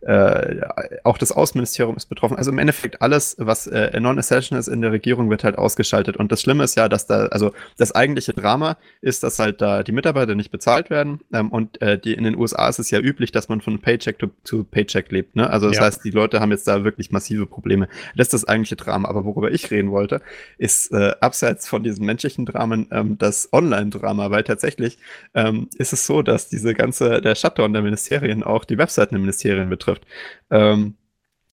äh, 0.00 0.60
auch 1.02 1.18
das 1.18 1.32
Außenministerium 1.32 1.96
ist 1.96 2.06
betroffen. 2.06 2.36
Also 2.36 2.50
im 2.52 2.58
Endeffekt 2.58 3.02
alles, 3.02 3.34
was 3.38 3.66
äh, 3.66 3.98
non-essential 3.98 4.58
ist 4.58 4.68
in 4.68 4.80
der 4.80 4.92
Regierung, 4.92 5.28
wird 5.28 5.42
halt 5.42 5.58
ausgeschaltet. 5.58 6.16
Und 6.16 6.30
das 6.30 6.40
Schlimme 6.40 6.64
ist 6.64 6.76
ja, 6.76 6.88
dass 6.88 7.06
da, 7.06 7.26
also 7.26 7.52
das 7.78 7.92
eigentliche 7.92 8.32
Drama 8.32 8.76
ist, 9.00 9.22
dass 9.24 9.38
halt 9.38 9.60
da 9.60 9.82
die 9.82 9.92
Mitarbeiter 9.92 10.34
nicht 10.36 10.52
bezahlt 10.52 10.88
werden. 10.90 11.20
Ähm, 11.32 11.50
und 11.50 11.82
äh, 11.82 11.98
die 11.98 12.14
in 12.14 12.24
den 12.24 12.36
USA 12.36 12.68
ist 12.68 12.78
es 12.78 12.90
ja 12.90 13.00
üblich, 13.00 13.32
dass 13.32 13.48
man 13.48 13.60
von 13.60 13.80
Paycheck 13.80 14.18
to, 14.18 14.28
to 14.44 14.62
Paycheck 14.62 15.10
lebt. 15.10 15.34
Ne? 15.34 15.50
Also 15.50 15.68
das 15.68 15.78
ja. 15.78 15.84
heißt, 15.84 16.04
die 16.04 16.10
Leute 16.10 16.40
haben 16.40 16.52
jetzt 16.52 16.68
da 16.68 16.84
wirklich 16.84 17.10
massive 17.10 17.46
Probleme. 17.46 17.88
Das 18.16 18.28
ist 18.28 18.34
das 18.34 18.44
eigentliche 18.46 18.76
Drama. 18.76 19.08
Aber 19.08 19.24
worüber 19.24 19.50
ich 19.50 19.70
reden 19.70 19.90
wollte, 19.90 20.20
ist 20.58 20.92
äh, 20.92 21.14
abseits 21.20 21.66
von 21.66 21.82
diesen 21.82 22.06
menschlichen 22.06 22.46
Dramen 22.46 22.87
ähm, 22.90 23.18
das 23.18 23.52
Online-Drama, 23.52 24.30
weil 24.30 24.44
tatsächlich 24.44 24.98
ähm, 25.34 25.68
ist 25.76 25.92
es 25.92 26.06
so, 26.06 26.22
dass 26.22 26.48
diese 26.48 26.74
ganze, 26.74 27.20
der 27.20 27.34
Shutdown 27.34 27.72
der 27.72 27.82
Ministerien 27.82 28.42
auch 28.42 28.64
die 28.64 28.78
Webseiten 28.78 29.14
der 29.14 29.20
Ministerien 29.20 29.68
betrifft. 29.68 30.06
Ähm, 30.50 30.94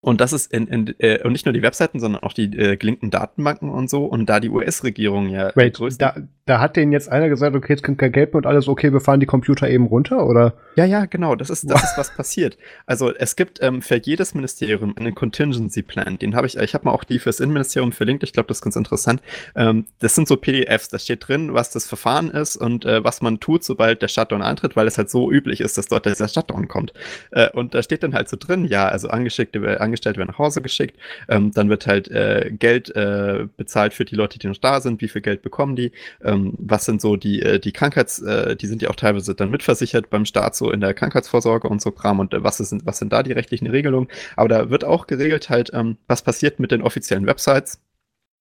und 0.02 0.22
das 0.22 0.34
ist 0.34 0.54
in, 0.54 0.68
in, 0.68 0.96
äh, 1.00 1.24
und 1.24 1.32
nicht 1.32 1.48
nur 1.48 1.54
die 1.54 1.64
Webseiten, 1.64 2.00
sondern 2.00 2.22
auch 2.22 2.34
die 2.34 2.56
äh, 2.56 2.78
gelinkten 2.78 3.10
Datenbanken 3.10 3.72
und 3.72 3.90
so. 3.90 4.06
Und 4.06 4.28
da 4.28 4.40
die 4.40 4.50
US-Regierung 4.50 5.30
ja 5.30 5.52
Wait, 5.56 5.80
da, 5.98 6.16
da 6.46 6.60
hat 6.60 6.76
denen 6.76 6.92
jetzt 6.92 7.12
einer 7.12 7.28
gesagt, 7.28 7.56
okay, 7.56 7.74
jetzt 7.74 7.84
kommt 7.84 7.98
kein 7.98 8.12
Geld 8.12 8.32
mehr 8.32 8.38
und 8.38 8.46
alles 8.46 8.68
okay, 8.68 8.94
wir 8.94 9.00
fahren 9.00 9.20
die 9.20 9.26
Computer 9.26 9.68
eben 9.68 9.88
runter, 9.88 10.28
oder? 10.28 10.54
Ja, 10.76 10.86
ja, 10.86 11.06
genau. 11.06 11.36
Das 11.36 11.50
ist, 11.50 11.68
das 11.70 11.84
ist 11.84 11.98
was 11.98 12.16
passiert. 12.16 12.56
Also 12.86 13.12
es 13.16 13.36
gibt 13.36 13.64
ähm, 13.64 13.82
für 13.82 13.96
jedes 13.96 14.36
Ministerium 14.36 14.96
einen 14.96 15.16
Contingency 15.16 15.82
Plan. 15.82 16.20
Den 16.20 16.36
habe 16.36 16.46
ich, 16.46 16.56
ich 16.58 16.76
habe 16.76 16.86
mal 16.86 16.92
auch 16.92 17.04
die 17.04 17.18
fürs 17.18 17.40
Innenministerium 17.40 17.94
verlinkt. 17.94 18.22
Ich 18.24 18.32
glaube, 18.32 18.48
das 18.48 18.58
ist 18.58 18.64
ganz 18.64 18.76
interessant. 18.76 19.24
Ähm, 19.56 19.86
das 20.00 20.14
sind 20.14 20.28
so 20.28 20.38
PDFs. 20.38 20.90
Da 20.90 21.00
steht 21.00 21.28
drin, 21.28 21.56
was 21.56 21.72
das 21.72 21.88
Verfahren 21.88 22.30
ist 22.30 22.58
und 22.58 22.86
äh, 22.86 23.04
was 23.04 23.24
man 23.24 23.40
tut, 23.40 23.64
sobald 23.64 24.04
der 24.04 24.08
Shutdown 24.08 24.44
eintritt, 24.44 24.76
weil 24.76 24.86
es 24.86 25.00
halt 25.00 25.10
so 25.10 25.32
üblich 25.32 25.62
ist, 25.62 25.80
dass 25.80 25.88
dort 25.88 26.06
dieser 26.06 26.28
Shutdown 26.28 26.68
kommt. 26.68 26.94
Äh, 27.32 27.50
und 27.52 27.74
da 27.74 27.82
steht 27.82 28.04
dann 28.04 28.14
halt 28.14 28.30
so 28.30 28.38
drin, 28.40 28.66
ja, 28.66 28.88
also 28.88 29.08
Angestellte, 29.08 29.82
Angestellte 29.82 30.20
werden 30.20 30.30
nach 30.30 30.40
Hause 30.40 30.62
geschickt. 30.62 31.00
Ähm, 31.28 31.52
dann 31.54 31.70
wird 31.70 31.88
halt 31.88 32.08
äh, 32.10 32.52
Geld 32.52 32.96
äh, 32.96 33.48
bezahlt 33.58 33.96
für 33.96 34.06
die 34.06 34.16
Leute, 34.16 34.38
die 34.38 34.48
noch 34.48 34.58
da 34.58 34.80
sind. 34.80 35.02
Wie 35.02 35.08
viel 35.08 35.22
Geld 35.22 35.42
bekommen 35.42 35.76
die? 35.76 35.92
Ähm, 36.24 36.35
ähm, 36.36 36.54
was 36.58 36.86
sind 36.86 37.02
so 37.02 37.16
die, 37.16 37.42
äh, 37.42 37.60
die 37.60 37.72
Krankheits, 37.72 38.22
äh, 38.22 38.56
die 38.56 38.68
sind 38.68 38.82
ja 38.82 38.90
auch 38.90 38.96
teilweise 38.96 39.36
dann 39.36 39.52
mitversichert 39.52 40.10
beim 40.10 40.26
Staat 40.26 40.56
so 40.56 40.72
in 40.72 40.82
der 40.82 40.94
Krankheitsvorsorge 40.94 41.68
und 41.68 41.82
so 41.82 41.92
Kram 41.92 42.20
und 42.20 42.34
äh, 42.34 42.44
was 42.44 42.60
ist, 42.60 42.76
was 42.86 43.00
sind 43.00 43.14
da 43.14 43.24
die 43.24 43.32
rechtlichen 43.32 43.68
Regelungen? 43.68 44.08
Aber 44.36 44.50
da 44.50 44.70
wird 44.70 44.84
auch 44.84 45.08
geregelt 45.08 45.50
halt, 45.50 45.72
ähm, 45.74 45.98
was 46.08 46.22
passiert 46.22 46.60
mit 46.60 46.72
den 46.72 46.82
offiziellen 46.82 47.26
Websites 47.26 47.82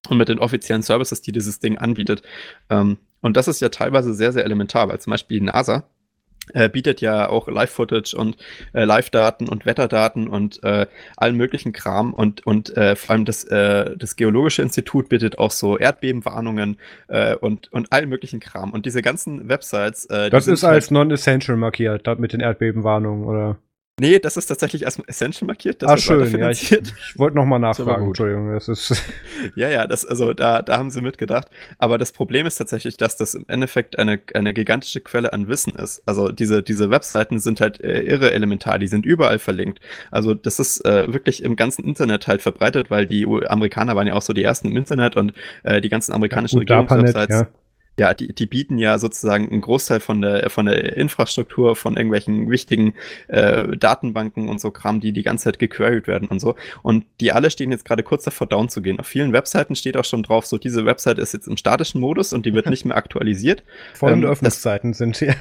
und 0.09 0.17
mit 0.17 0.29
den 0.29 0.39
offiziellen 0.39 0.83
Services, 0.83 1.21
die 1.21 1.31
dieses 1.31 1.59
Ding 1.59 1.77
anbietet. 1.77 2.21
Ähm, 2.69 2.97
und 3.21 3.37
das 3.37 3.47
ist 3.47 3.61
ja 3.61 3.69
teilweise 3.69 4.13
sehr, 4.13 4.31
sehr 4.33 4.45
elementar, 4.45 4.87
weil 4.87 4.99
zum 4.99 5.11
Beispiel 5.11 5.41
NASA 5.41 5.83
äh, 6.53 6.69
bietet 6.69 7.01
ja 7.01 7.29
auch 7.29 7.47
Live-Footage 7.47 8.15
und 8.15 8.37
äh, 8.73 8.83
Live-Daten 8.83 9.49
und 9.49 9.65
Wetterdaten 9.65 10.27
und 10.27 10.63
äh, 10.63 10.87
allen 11.17 11.35
möglichen 11.35 11.73
Kram 11.73 12.13
und, 12.13 12.45
und 12.45 12.75
äh, 12.77 12.95
vor 12.95 13.13
allem 13.13 13.25
das, 13.25 13.43
äh, 13.45 13.95
das 13.97 14.15
Geologische 14.15 14.61
Institut 14.61 15.09
bietet 15.09 15.39
auch 15.39 15.51
so 15.51 15.77
Erdbebenwarnungen 15.77 16.77
äh, 17.07 17.35
und, 17.35 17.71
und 17.71 17.91
allen 17.91 18.09
möglichen 18.09 18.39
Kram. 18.39 18.71
Und 18.71 18.85
diese 18.85 19.01
ganzen 19.01 19.49
Websites. 19.49 20.05
Äh, 20.05 20.29
das 20.29 20.47
ist 20.47 20.63
als 20.63 20.85
halt 20.85 20.91
non-essential 20.91 21.57
markiert, 21.57 22.05
mit 22.19 22.33
den 22.33 22.39
Erdbebenwarnungen, 22.39 23.25
oder? 23.25 23.57
Nee, 23.97 24.19
das 24.19 24.35
ist 24.35 24.47
tatsächlich 24.47 24.85
als 24.85 24.99
Essential 24.99 25.47
markiert. 25.47 25.81
Das 25.81 25.89
ah, 25.89 25.97
schön. 25.97 26.37
Ja, 26.37 26.49
ich, 26.49 26.69
ich 26.71 27.17
wollte 27.17 27.37
nochmal 27.37 27.59
nachfragen. 27.59 28.07
Entschuldigung, 28.07 28.51
das 28.51 28.67
ist. 28.67 29.01
ja, 29.55 29.69
ja, 29.69 29.87
das, 29.87 30.05
also 30.05 30.33
da, 30.33 30.61
da 30.61 30.77
haben 30.77 30.91
sie 30.91 31.01
mitgedacht. 31.01 31.47
Aber 31.77 31.97
das 31.97 32.11
Problem 32.11 32.45
ist 32.45 32.57
tatsächlich, 32.57 32.97
dass 32.97 33.15
das 33.15 33.35
im 33.35 33.45
Endeffekt 33.47 33.97
eine, 33.97 34.19
eine 34.33 34.53
gigantische 34.53 34.99
Quelle 34.99 35.31
an 35.31 35.47
Wissen 35.47 35.75
ist. 35.75 36.03
Also 36.05 36.29
diese, 36.29 36.61
diese 36.61 36.89
Webseiten 36.89 37.39
sind 37.39 37.61
halt 37.61 37.79
äh, 37.79 38.01
irre 38.01 38.33
elementar, 38.33 38.79
die 38.79 38.87
sind 38.87 39.05
überall 39.05 39.39
verlinkt. 39.39 39.79
Also 40.11 40.33
das 40.33 40.59
ist 40.59 40.83
äh, 40.83 41.13
wirklich 41.13 41.41
im 41.41 41.55
ganzen 41.55 41.85
Internet 41.85 42.27
halt 42.27 42.41
verbreitet, 42.41 42.91
weil 42.91 43.05
die 43.05 43.25
Amerikaner 43.25 43.95
waren 43.95 44.07
ja 44.07 44.15
auch 44.15 44.21
so 44.21 44.33
die 44.33 44.43
ersten 44.43 44.71
im 44.71 44.75
Internet 44.75 45.15
und 45.15 45.31
äh, 45.63 45.79
die 45.79 45.89
ganzen 45.89 46.11
amerikanischen 46.11 46.57
ja, 46.67 46.79
Regierungswebsites. 46.79 47.39
Ja 47.39 47.47
ja, 47.97 48.13
die, 48.13 48.33
die 48.33 48.45
bieten 48.45 48.77
ja 48.77 48.97
sozusagen 48.97 49.49
einen 49.49 49.61
Großteil 49.61 49.99
von 50.01 50.21
der, 50.21 50.49
von 50.49 50.65
der 50.65 50.97
Infrastruktur, 50.97 51.75
von 51.75 51.95
irgendwelchen 51.95 52.49
wichtigen 52.49 52.93
äh, 53.27 53.77
Datenbanken 53.77 54.49
und 54.49 54.59
so 54.59 54.71
Kram, 54.71 54.99
die 54.99 55.13
die 55.13 55.23
ganze 55.23 55.45
Zeit 55.45 55.59
gequeried 55.59 56.07
werden 56.07 56.27
und 56.27 56.39
so. 56.39 56.55
Und 56.81 57.05
die 57.21 57.31
alle 57.31 57.49
stehen 57.49 57.71
jetzt 57.71 57.85
gerade 57.85 58.03
kurz 58.03 58.25
davor, 58.25 58.47
down 58.47 58.67
zu 58.67 58.81
gehen. 58.81 58.99
Auf 58.99 59.07
vielen 59.07 59.31
Webseiten 59.31 59.75
steht 59.75 59.95
auch 59.95 60.03
schon 60.03 60.23
drauf, 60.23 60.45
so 60.45 60.57
diese 60.57 60.85
Website 60.85 61.19
ist 61.19 61.33
jetzt 61.33 61.47
im 61.47 61.55
statischen 61.55 62.01
Modus 62.01 62.33
und 62.33 62.45
die 62.45 62.53
wird 62.53 62.65
nicht 62.69 62.85
mehr 62.85 62.97
aktualisiert. 62.97 63.63
Folgende 63.93 64.27
ähm, 64.27 64.33
Öffnungszeiten 64.33 64.93
sind 64.93 65.17
hier. 65.17 65.35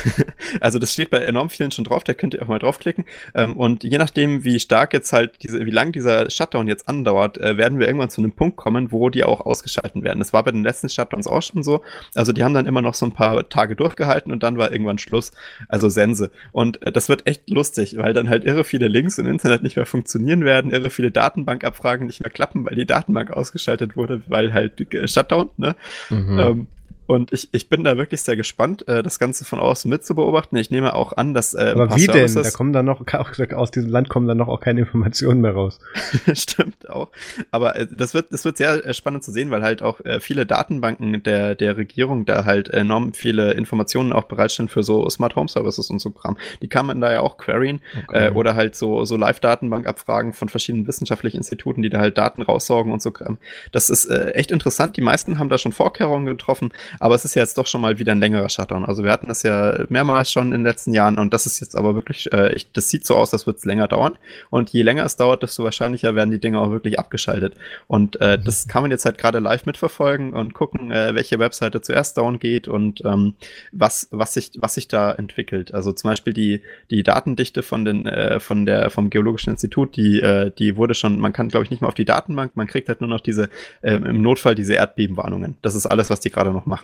also 0.60 0.78
das 0.78 0.92
steht 0.92 1.08
bei 1.08 1.18
enorm 1.18 1.48
vielen 1.48 1.70
schon 1.70 1.84
drauf, 1.84 2.04
da 2.04 2.12
könnt 2.12 2.34
ihr 2.34 2.42
auch 2.42 2.48
mal 2.48 2.58
draufklicken. 2.58 3.06
Ähm, 3.34 3.56
und 3.56 3.82
je 3.82 3.96
nachdem, 3.96 4.44
wie 4.44 4.60
stark 4.60 4.92
jetzt 4.92 5.12
halt 5.14 5.42
diese, 5.42 5.64
wie 5.64 5.70
lang 5.70 5.92
dieser 5.92 6.28
Shutdown 6.28 6.68
jetzt 6.68 6.86
andauert, 6.86 7.38
äh, 7.38 7.56
werden 7.56 7.78
wir 7.78 7.86
irgendwann 7.86 8.10
zu 8.10 8.20
einem 8.20 8.32
Punkt 8.32 8.56
kommen, 8.56 8.92
wo 8.92 9.08
die 9.08 9.24
auch 9.24 9.40
ausgeschalten 9.40 10.04
werden. 10.04 10.18
Das 10.18 10.34
war 10.34 10.42
bei 10.42 10.50
den 10.50 10.64
letzten 10.64 10.90
Shutdowns 10.90 11.26
auch 11.26 11.42
schon 11.42 11.62
so. 11.62 11.82
Also 12.14 12.32
die 12.32 12.44
haben 12.44 12.54
dann 12.54 12.66
immer 12.66 12.82
noch 12.82 12.94
so 12.94 13.06
ein 13.06 13.12
paar 13.12 13.48
Tage 13.48 13.76
durchgehalten 13.76 14.32
und 14.32 14.42
dann 14.42 14.58
war 14.58 14.72
irgendwann 14.72 14.98
Schluss. 14.98 15.32
Also 15.68 15.88
Sense. 15.88 16.30
Und 16.52 16.82
äh, 16.82 16.92
das 16.92 17.08
wird 17.08 17.26
echt 17.26 17.48
lustig, 17.50 17.96
weil 17.98 18.12
dann 18.12 18.28
halt 18.28 18.44
irre 18.44 18.64
viele 18.64 18.88
Links 18.88 19.18
im 19.18 19.26
Internet 19.26 19.62
nicht 19.62 19.76
mehr 19.76 19.86
funktionieren 19.86 20.44
werden, 20.44 20.70
irre 20.70 20.90
viele 20.90 21.10
Datenbankabfragen 21.10 22.06
nicht 22.06 22.20
mehr 22.20 22.30
klappen, 22.30 22.64
weil 22.66 22.76
die 22.76 22.86
Datenbank 22.86 23.30
ausgeschaltet 23.30 23.96
wurde, 23.96 24.22
weil 24.26 24.52
halt 24.52 24.92
äh, 24.92 25.08
Shutdown, 25.08 25.50
ne? 25.56 25.76
Mhm. 26.10 26.38
Ähm, 26.38 26.66
und 27.06 27.32
ich, 27.32 27.48
ich 27.52 27.68
bin 27.68 27.84
da 27.84 27.96
wirklich 27.96 28.22
sehr 28.22 28.36
gespannt, 28.36 28.88
äh, 28.88 29.02
das 29.02 29.18
Ganze 29.18 29.44
von 29.44 29.58
außen 29.60 29.90
mit 29.90 30.04
zu 30.04 30.14
beobachten. 30.14 30.56
Ich 30.56 30.70
nehme 30.70 30.94
auch 30.94 31.12
an, 31.12 31.34
dass. 31.34 31.52
Äh, 31.52 31.72
Aber 31.74 31.96
wie 31.96 32.06
denn? 32.06 32.32
Da 32.34 32.50
kommen 32.50 32.72
dann 32.72 32.86
noch, 32.86 33.02
aus 33.54 33.70
diesem 33.70 33.90
Land 33.90 34.08
kommen 34.08 34.26
dann 34.26 34.38
noch 34.38 34.48
auch 34.48 34.60
keine 34.60 34.80
Informationen 34.80 35.40
mehr 35.40 35.52
raus. 35.52 35.80
Stimmt 36.34 36.88
auch. 36.88 37.10
Aber 37.50 37.76
äh, 37.76 37.86
das 37.90 38.14
wird, 38.14 38.32
das 38.32 38.44
wird 38.44 38.56
sehr 38.56 38.86
äh, 38.86 38.94
spannend 38.94 39.22
zu 39.22 39.32
sehen, 39.32 39.50
weil 39.50 39.62
halt 39.62 39.82
auch 39.82 40.00
äh, 40.00 40.20
viele 40.20 40.46
Datenbanken 40.46 41.22
der, 41.22 41.54
der 41.54 41.76
Regierung 41.76 42.24
da 42.24 42.44
halt 42.44 42.68
enorm 42.68 43.12
viele 43.12 43.52
Informationen 43.52 44.12
auch 44.12 44.24
bereitstellen 44.24 44.68
für 44.68 44.82
so 44.82 45.08
Smart 45.10 45.36
Home 45.36 45.48
Services 45.48 45.90
und 45.90 45.98
so 45.98 46.10
Kram. 46.10 46.38
Die 46.62 46.68
kann 46.68 46.86
man 46.86 47.00
da 47.00 47.12
ja 47.12 47.20
auch 47.20 47.36
queryen 47.36 47.80
okay. 48.08 48.28
äh, 48.28 48.30
oder 48.30 48.54
halt 48.54 48.76
so, 48.76 49.04
so 49.04 49.16
Live-Datenbank-Abfragen 49.16 50.32
von 50.32 50.48
verschiedenen 50.48 50.86
wissenschaftlichen 50.86 51.38
Instituten, 51.38 51.82
die 51.82 51.90
da 51.90 51.98
halt 51.98 52.16
Daten 52.16 52.42
raussaugen 52.42 52.92
und 52.92 53.02
so 53.02 53.10
Kram. 53.10 53.38
Das 53.72 53.90
ist 53.90 54.06
äh, 54.06 54.30
echt 54.30 54.50
interessant. 54.50 54.96
Die 54.96 55.02
meisten 55.02 55.38
haben 55.38 55.50
da 55.50 55.58
schon 55.58 55.72
Vorkehrungen 55.72 56.26
getroffen. 56.26 56.72
Aber 57.00 57.14
es 57.14 57.24
ist 57.24 57.34
ja 57.34 57.42
jetzt 57.42 57.58
doch 57.58 57.66
schon 57.66 57.80
mal 57.80 57.98
wieder 57.98 58.12
ein 58.12 58.20
längerer 58.20 58.48
Shutdown. 58.48 58.84
Also 58.84 59.04
wir 59.04 59.10
hatten 59.10 59.28
das 59.28 59.42
ja 59.42 59.84
mehrmals 59.88 60.30
schon 60.30 60.46
in 60.46 60.52
den 60.52 60.64
letzten 60.64 60.92
Jahren 60.92 61.18
und 61.18 61.34
das 61.34 61.46
ist 61.46 61.60
jetzt 61.60 61.76
aber 61.76 61.94
wirklich, 61.94 62.32
äh, 62.32 62.52
ich, 62.54 62.70
das 62.72 62.88
sieht 62.88 63.06
so 63.06 63.16
aus, 63.16 63.32
als 63.32 63.46
würde 63.46 63.58
es 63.58 63.64
länger 63.64 63.88
dauern. 63.88 64.16
Und 64.50 64.70
je 64.70 64.82
länger 64.82 65.04
es 65.04 65.16
dauert, 65.16 65.42
desto 65.42 65.64
wahrscheinlicher 65.64 66.14
werden 66.14 66.30
die 66.30 66.40
Dinge 66.40 66.60
auch 66.60 66.70
wirklich 66.70 66.98
abgeschaltet. 66.98 67.54
Und 67.86 68.20
äh, 68.20 68.38
mhm. 68.38 68.44
das 68.44 68.68
kann 68.68 68.82
man 68.82 68.90
jetzt 68.90 69.04
halt 69.04 69.18
gerade 69.18 69.38
live 69.38 69.66
mitverfolgen 69.66 70.32
und 70.32 70.54
gucken, 70.54 70.90
äh, 70.90 71.14
welche 71.14 71.38
Webseite 71.38 71.80
zuerst 71.80 72.18
down 72.18 72.38
geht 72.38 72.68
und 72.68 73.02
ähm, 73.04 73.34
was, 73.72 74.08
was, 74.10 74.34
sich, 74.34 74.52
was 74.56 74.74
sich 74.74 74.88
da 74.88 75.12
entwickelt. 75.12 75.74
Also 75.74 75.92
zum 75.92 76.10
Beispiel 76.10 76.32
die, 76.32 76.62
die 76.90 77.02
Datendichte 77.02 77.62
von 77.62 77.84
den, 77.84 78.06
äh, 78.06 78.40
von 78.40 78.66
der, 78.66 78.90
vom 78.90 79.10
Geologischen 79.10 79.50
Institut, 79.50 79.96
die, 79.96 80.20
äh, 80.20 80.50
die 80.56 80.76
wurde 80.76 80.94
schon, 80.94 81.18
man 81.18 81.32
kann, 81.32 81.48
glaube 81.48 81.64
ich, 81.64 81.70
nicht 81.70 81.80
mehr 81.80 81.88
auf 81.88 81.94
die 81.94 82.04
Datenbank, 82.04 82.56
man 82.56 82.66
kriegt 82.66 82.88
halt 82.88 83.00
nur 83.00 83.10
noch 83.10 83.20
diese, 83.20 83.48
äh, 83.82 83.94
im 83.94 84.22
Notfall 84.22 84.54
diese 84.54 84.74
Erdbebenwarnungen. 84.74 85.56
Das 85.62 85.74
ist 85.74 85.86
alles, 85.86 86.10
was 86.10 86.20
die 86.20 86.30
gerade 86.30 86.50
noch 86.50 86.66
machen. 86.66 86.83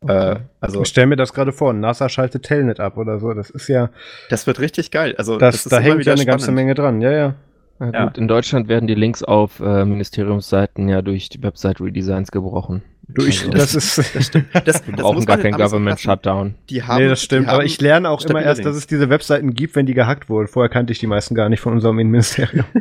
Okay. 0.00 0.34
Äh, 0.34 0.40
also, 0.60 0.82
ich 0.82 0.88
stelle 0.88 1.06
mir 1.06 1.16
das 1.16 1.32
gerade 1.32 1.52
vor, 1.52 1.72
NASA 1.72 2.08
schaltet 2.08 2.44
Telnet 2.44 2.80
ab 2.80 2.96
oder 2.96 3.18
so. 3.18 3.32
Das 3.34 3.50
ist 3.50 3.68
ja. 3.68 3.90
Das 4.30 4.46
wird 4.46 4.60
richtig 4.60 4.90
geil. 4.90 5.14
Also, 5.16 5.38
das, 5.38 5.64
das 5.64 5.70
da 5.70 5.78
hängt 5.78 6.04
ja 6.04 6.14
eine 6.14 6.26
ganze 6.26 6.50
Menge 6.52 6.74
dran, 6.74 7.00
ja, 7.00 7.12
ja. 7.12 7.34
Ja. 7.80 8.04
Gut, 8.04 8.18
in 8.18 8.28
Deutschland 8.28 8.68
werden 8.68 8.86
die 8.86 8.94
Links 8.94 9.24
auf 9.24 9.58
äh, 9.58 9.84
Ministeriumsseiten 9.84 10.88
ja 10.88 11.02
durch 11.02 11.28
die 11.28 11.42
Website-Redesigns 11.42 12.30
gebrochen. 12.30 12.82
Durch, 13.08 13.40
also, 13.40 13.50
das, 13.50 13.72
das, 13.72 13.98
ist, 13.98 14.14
das 14.14 14.26
stimmt. 14.26 14.46
Das, 14.64 14.86
Wir 14.86 14.94
brauchen 14.94 15.24
gar 15.26 15.38
kein 15.38 15.52
Government-Shutdown. 15.52 16.54
Die 16.70 16.82
haben, 16.82 17.02
nee, 17.02 17.08
das 17.08 17.22
stimmt. 17.22 17.48
Aber 17.48 17.64
ich 17.64 17.80
lerne 17.80 18.08
auch 18.08 18.24
immer 18.24 18.42
erst, 18.42 18.64
dass 18.64 18.76
es 18.76 18.86
diese 18.86 19.10
Webseiten 19.10 19.54
gibt, 19.54 19.76
wenn 19.76 19.86
die 19.86 19.94
gehackt 19.94 20.28
wurden. 20.28 20.48
Vorher 20.48 20.70
kannte 20.70 20.92
ich 20.92 20.98
die 20.98 21.06
meisten 21.06 21.34
gar 21.34 21.48
nicht 21.48 21.60
von 21.60 21.72
unserem 21.72 21.98
Innenministerium. 21.98 22.64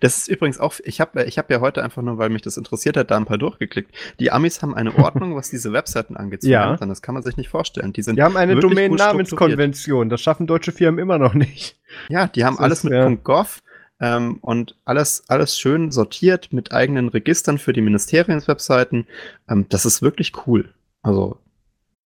Das 0.00 0.18
ist 0.18 0.28
übrigens 0.28 0.60
auch, 0.60 0.74
ich 0.84 1.00
habe 1.00 1.24
ich 1.24 1.38
hab 1.38 1.50
ja 1.50 1.60
heute 1.60 1.82
einfach 1.82 2.02
nur, 2.02 2.18
weil 2.18 2.30
mich 2.30 2.42
das 2.42 2.56
interessiert 2.56 2.96
hat, 2.96 3.10
da 3.10 3.16
ein 3.16 3.24
paar 3.24 3.38
durchgeklickt. 3.38 3.90
Die 4.20 4.30
Amis 4.30 4.62
haben 4.62 4.74
eine 4.74 4.96
Ordnung, 4.96 5.34
was 5.34 5.50
diese 5.50 5.72
Webseiten 5.72 6.16
angeht. 6.16 6.44
Ja. 6.44 6.76
Das 6.76 7.02
kann 7.02 7.14
man 7.14 7.22
sich 7.22 7.36
nicht 7.36 7.48
vorstellen. 7.48 7.92
Die, 7.92 8.02
sind 8.02 8.16
die 8.16 8.22
haben 8.22 8.36
eine 8.36 8.54
Domain-Namenskonvention. 8.54 10.10
Das 10.10 10.20
schaffen 10.20 10.46
deutsche 10.46 10.70
Firmen 10.70 11.00
immer 11.00 11.18
noch 11.18 11.34
nicht. 11.34 11.76
Ja, 12.08 12.28
die 12.28 12.44
haben 12.44 12.54
das 12.54 12.64
alles 12.64 12.78
ist, 12.78 12.84
mit 12.84 12.92
ja. 12.92 13.08
.gov 13.08 13.62
ähm, 14.00 14.38
und 14.40 14.76
alles, 14.84 15.24
alles 15.28 15.58
schön 15.58 15.90
sortiert 15.90 16.52
mit 16.52 16.72
eigenen 16.72 17.08
Registern 17.08 17.58
für 17.58 17.72
die 17.72 17.80
Ministerienswebseiten. 17.80 19.06
Ähm, 19.48 19.66
das 19.68 19.86
ist 19.86 20.02
wirklich 20.02 20.32
cool. 20.46 20.70
Also 21.02 21.38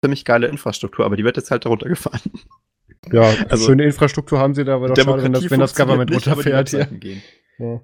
ziemlich 0.01 0.25
geile 0.25 0.47
Infrastruktur, 0.47 1.05
aber 1.05 1.15
die 1.15 1.23
wird 1.23 1.37
jetzt 1.37 1.51
halt 1.51 1.65
darunter 1.65 1.87
gefahren. 1.87 2.21
Ja, 3.11 3.33
also 3.49 3.65
schöne 3.65 3.85
Infrastruktur 3.85 4.39
haben 4.39 4.53
sie 4.53 4.65
da, 4.65 4.75
aber 4.75 4.89
doch 4.89 4.97
schade, 4.97 5.23
wenn 5.23 5.33
das, 5.33 5.49
wenn 5.49 5.59
das 5.59 5.75
Government 5.75 6.11
runterfährt. 6.13 6.71
Ja. 6.71 6.87
Ja. 7.59 7.81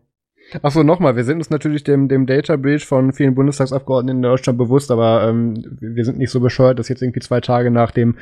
Achso, 0.62 0.84
nochmal, 0.84 1.16
wir 1.16 1.24
sind 1.24 1.38
uns 1.38 1.49
natürlich 1.49 1.84
dem, 1.84 2.10
dem 2.10 2.26
Data 2.26 2.58
Breach 2.58 2.86
von 2.86 3.14
vielen 3.14 3.34
Bundestagsabgeordneten 3.34 4.18
in 4.18 4.22
Deutschland 4.22 4.58
bewusst, 4.58 4.91
aber 4.91 5.28
ähm, 5.28 5.78
wir 5.80 6.06
sind 6.06 6.18
nicht 6.18 6.30
so 6.30 6.39
bescheuert, 6.41 6.78
dass 6.78 6.89
jetzt 6.89 7.01
irgendwie 7.01 7.22
zwei 7.22 7.41
Tage 7.41 7.72
nach 7.72 7.91
dem 7.91 8.18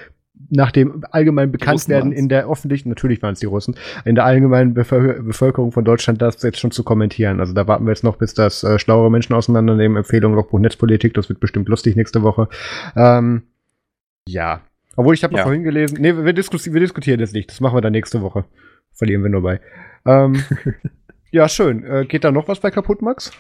nach 0.50 0.72
dem 0.72 1.04
allgemeinen 1.12 1.52
Bekanntwerden 1.52 2.12
in 2.12 2.28
der 2.28 2.50
öffentlichen, 2.50 2.90
natürlich 2.90 3.22
waren 3.22 3.34
es 3.34 3.40
die 3.40 3.46
Russen, 3.46 3.76
in 4.06 4.16
der 4.16 4.26
allgemeinen 4.26 4.74
Bevölker 4.74 5.24
Bevölkerung 5.24 5.72
von 5.72 5.86
Deutschland 5.86 6.22
das 6.22 6.42
jetzt 6.42 6.60
schon 6.60 6.72
zu 6.72 6.84
kommentieren. 6.84 7.40
Also 7.40 7.54
da 7.54 7.68
warten 7.68 7.86
wir 7.86 7.92
jetzt 7.92 8.04
noch, 8.04 8.18
bis 8.18 8.34
das 8.34 8.64
äh, 8.64 8.80
schlauere 8.80 9.12
Menschen 9.12 9.34
auseinandernehmen. 9.34 9.98
Empfehlung 9.98 10.34
Logbuch 10.34 10.60
Netzpolitik, 10.60 11.14
das 11.14 11.30
wird 11.30 11.40
bestimmt 11.40 11.70
lustig 11.70 11.96
nächste 11.96 12.22
Woche. 12.22 12.48
Ähm, 12.96 13.44
ja. 14.28 14.62
Obwohl 14.96 15.14
ich 15.14 15.24
habe 15.24 15.36
ja. 15.36 15.44
vorhin 15.44 15.64
gelesen, 15.64 15.98
nee, 16.02 16.16
wir, 16.16 16.34
diskus 16.34 16.72
wir 16.72 16.80
diskutieren 16.80 17.20
jetzt 17.20 17.34
nicht, 17.34 17.50
das 17.50 17.62
machen 17.62 17.78
wir 17.78 17.82
dann 17.82 17.94
nächste 17.94 18.22
Woche. 18.22 18.46
Verlieren 18.94 19.24
wir 19.24 19.30
nur 19.30 19.42
bei. 19.42 19.62
Ähm, 20.06 20.44
Ja, 21.32 21.48
schön. 21.48 21.86
Äh, 21.86 22.06
geht 22.06 22.26
da 22.26 22.32
noch 22.32 22.50
was 22.50 22.60
bei 22.60 22.72
kaputt, 22.72 23.02
Max? 23.02 23.32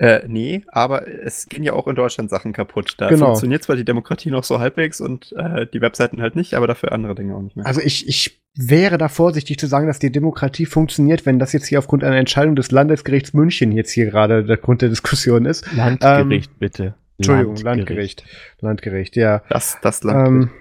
Äh, 0.00 0.22
nee, 0.26 0.62
aber 0.68 1.06
es 1.06 1.46
gehen 1.46 1.62
ja 1.62 1.74
auch 1.74 1.86
in 1.86 1.94
Deutschland 1.94 2.30
Sachen 2.30 2.54
kaputt. 2.54 2.94
Da 2.96 3.10
genau. 3.10 3.26
funktioniert 3.26 3.62
zwar 3.62 3.76
die 3.76 3.84
Demokratie 3.84 4.30
noch 4.30 4.44
so 4.44 4.58
halbwegs 4.58 4.98
und 4.98 5.34
äh, 5.36 5.66
die 5.66 5.82
Webseiten 5.82 6.22
halt 6.22 6.36
nicht, 6.36 6.54
aber 6.54 6.66
dafür 6.66 6.92
andere 6.92 7.14
Dinge 7.14 7.34
auch 7.34 7.42
nicht 7.42 7.54
mehr. 7.54 7.66
Also 7.66 7.82
ich, 7.82 8.08
ich 8.08 8.40
wäre 8.54 8.96
da 8.96 9.08
vorsichtig 9.08 9.58
zu 9.58 9.66
sagen, 9.66 9.88
dass 9.88 9.98
die 9.98 10.10
Demokratie 10.10 10.64
funktioniert, 10.64 11.26
wenn 11.26 11.38
das 11.38 11.52
jetzt 11.52 11.66
hier 11.66 11.78
aufgrund 11.78 12.02
einer 12.02 12.16
Entscheidung 12.16 12.56
des 12.56 12.70
Landesgerichts 12.70 13.34
München 13.34 13.72
jetzt 13.72 13.90
hier 13.90 14.06
gerade 14.06 14.42
der 14.42 14.56
Grund 14.56 14.80
der 14.80 14.88
Diskussion 14.88 15.44
ist. 15.44 15.70
Landgericht, 15.70 16.50
ähm, 16.50 16.56
bitte. 16.58 16.94
Entschuldigung, 17.18 17.56
Landgericht. 17.56 18.24
Landgericht, 18.60 19.16
ja. 19.16 19.42
Das, 19.50 19.76
das 19.82 20.02
Landgericht. 20.02 20.50
Ähm, 20.50 20.60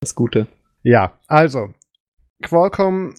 das 0.00 0.14
Gute. 0.14 0.46
Ja, 0.84 1.18
also, 1.26 1.74
Qualcomm 2.44 3.14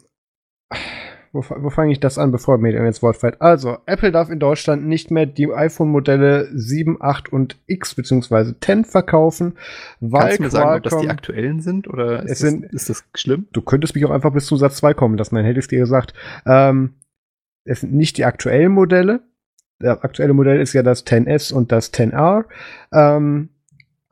wo, 1.34 1.44
wo 1.50 1.72
fange 1.72 1.92
ich 1.92 2.00
das 2.00 2.20
an, 2.20 2.32
bevor 2.32 2.60
mir 2.60 2.72
jetzt 2.72 3.02
Wort 3.02 3.18
fällt? 3.18 3.42
Also, 3.42 3.80
Apple 3.88 4.12
darf 4.12 4.30
in 4.30 4.40
Deutschland 4.40 4.86
nicht 4.86 5.10
mehr 5.10 5.26
die 5.26 5.52
iPhone-Modelle 5.52 6.48
7, 6.54 6.98
8 7.02 7.34
und 7.34 7.58
X 7.66 7.96
bzw. 7.96 8.54
10 8.62 8.86
verkaufen, 8.86 9.58
weil 10.00 10.22
Kannst 10.22 10.38
du 10.38 10.44
mir 10.44 10.50
sagen, 10.52 10.78
ob 10.78 10.84
das 10.84 11.02
die 11.02 11.10
aktuellen 11.10 11.60
sind 11.60 11.88
oder 11.88 12.22
ist, 12.22 12.30
das, 12.30 12.40
sind, 12.40 12.66
ist 12.66 12.90
das 12.90 13.04
schlimm? 13.16 13.48
Du 13.52 13.62
könntest 13.62 13.96
mich 13.96 14.06
auch 14.06 14.12
einfach 14.12 14.32
bis 14.32 14.46
zu 14.46 14.56
Satz 14.58 14.78
2 14.78 14.94
kommen 14.94 15.18
lassen, 15.18 15.34
dann 15.34 15.44
hätte 15.44 15.60
ich 15.60 15.68
dir 15.68 15.80
gesagt. 15.80 16.14
Ähm, 16.46 16.94
es 17.66 17.82
sind 17.82 17.94
nicht 17.94 18.18
die 18.18 18.26
aktuellen 18.26 18.72
Modelle. 18.72 19.22
Der 19.82 20.04
aktuelle 20.04 20.34
Modell 20.34 20.62
ist 20.62 20.74
ja 20.74 20.84
das 20.84 21.06
10S 21.06 21.52
und 21.52 21.72
das 21.72 21.92
10R. 21.92 22.46
Ähm, 22.94 23.50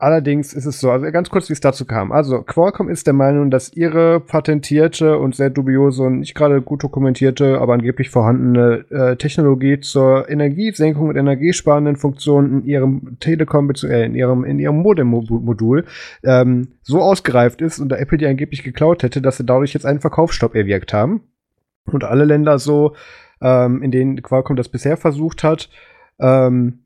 Allerdings 0.02 0.52
ist 0.52 0.66
es 0.66 0.80
so, 0.80 0.90
also 0.90 1.08
ganz 1.12 1.30
kurz, 1.30 1.48
wie 1.48 1.52
es 1.52 1.60
dazu 1.60 1.84
kam. 1.84 2.10
Also 2.10 2.42
Qualcomm 2.42 2.88
ist 2.88 3.06
der 3.06 3.14
Meinung, 3.14 3.52
dass 3.52 3.72
ihre 3.72 4.18
patentierte 4.18 5.16
und 5.16 5.36
sehr 5.36 5.48
dubiose 5.48 6.02
und 6.02 6.18
nicht 6.18 6.34
gerade 6.34 6.60
gut 6.60 6.82
dokumentierte, 6.82 7.60
aber 7.60 7.74
angeblich 7.74 8.10
vorhandene 8.10 8.84
äh, 8.90 9.14
Technologie 9.14 9.78
zur 9.78 10.28
Energiesenkung 10.28 11.10
und 11.10 11.14
energiesparenden 11.14 11.94
Funktionen 11.94 12.62
in 12.62 12.66
ihrem 12.66 13.16
Telekom 13.20 13.70
äh, 13.70 14.04
in 14.04 14.16
ihrem 14.16 14.42
in 14.42 14.58
ihrem 14.58 14.78
Modem-Modul 14.78 15.84
ähm, 16.24 16.66
so 16.82 17.00
ausgereift 17.00 17.62
ist 17.62 17.78
und 17.78 17.90
der 17.90 18.00
Apple 18.00 18.18
die 18.18 18.26
angeblich 18.26 18.64
geklaut 18.64 19.04
hätte, 19.04 19.22
dass 19.22 19.36
sie 19.36 19.46
dadurch 19.46 19.72
jetzt 19.72 19.86
einen 19.86 20.00
Verkaufsstopp 20.00 20.56
erwirkt 20.56 20.92
haben. 20.92 21.20
Und 21.84 22.02
alle 22.02 22.24
Länder 22.24 22.58
so, 22.58 22.96
ähm, 23.40 23.84
in 23.84 23.92
denen 23.92 24.20
Qualcomm 24.20 24.56
das 24.56 24.68
bisher 24.68 24.96
versucht 24.96 25.44
hat, 25.44 25.70
ähm, 26.18 26.81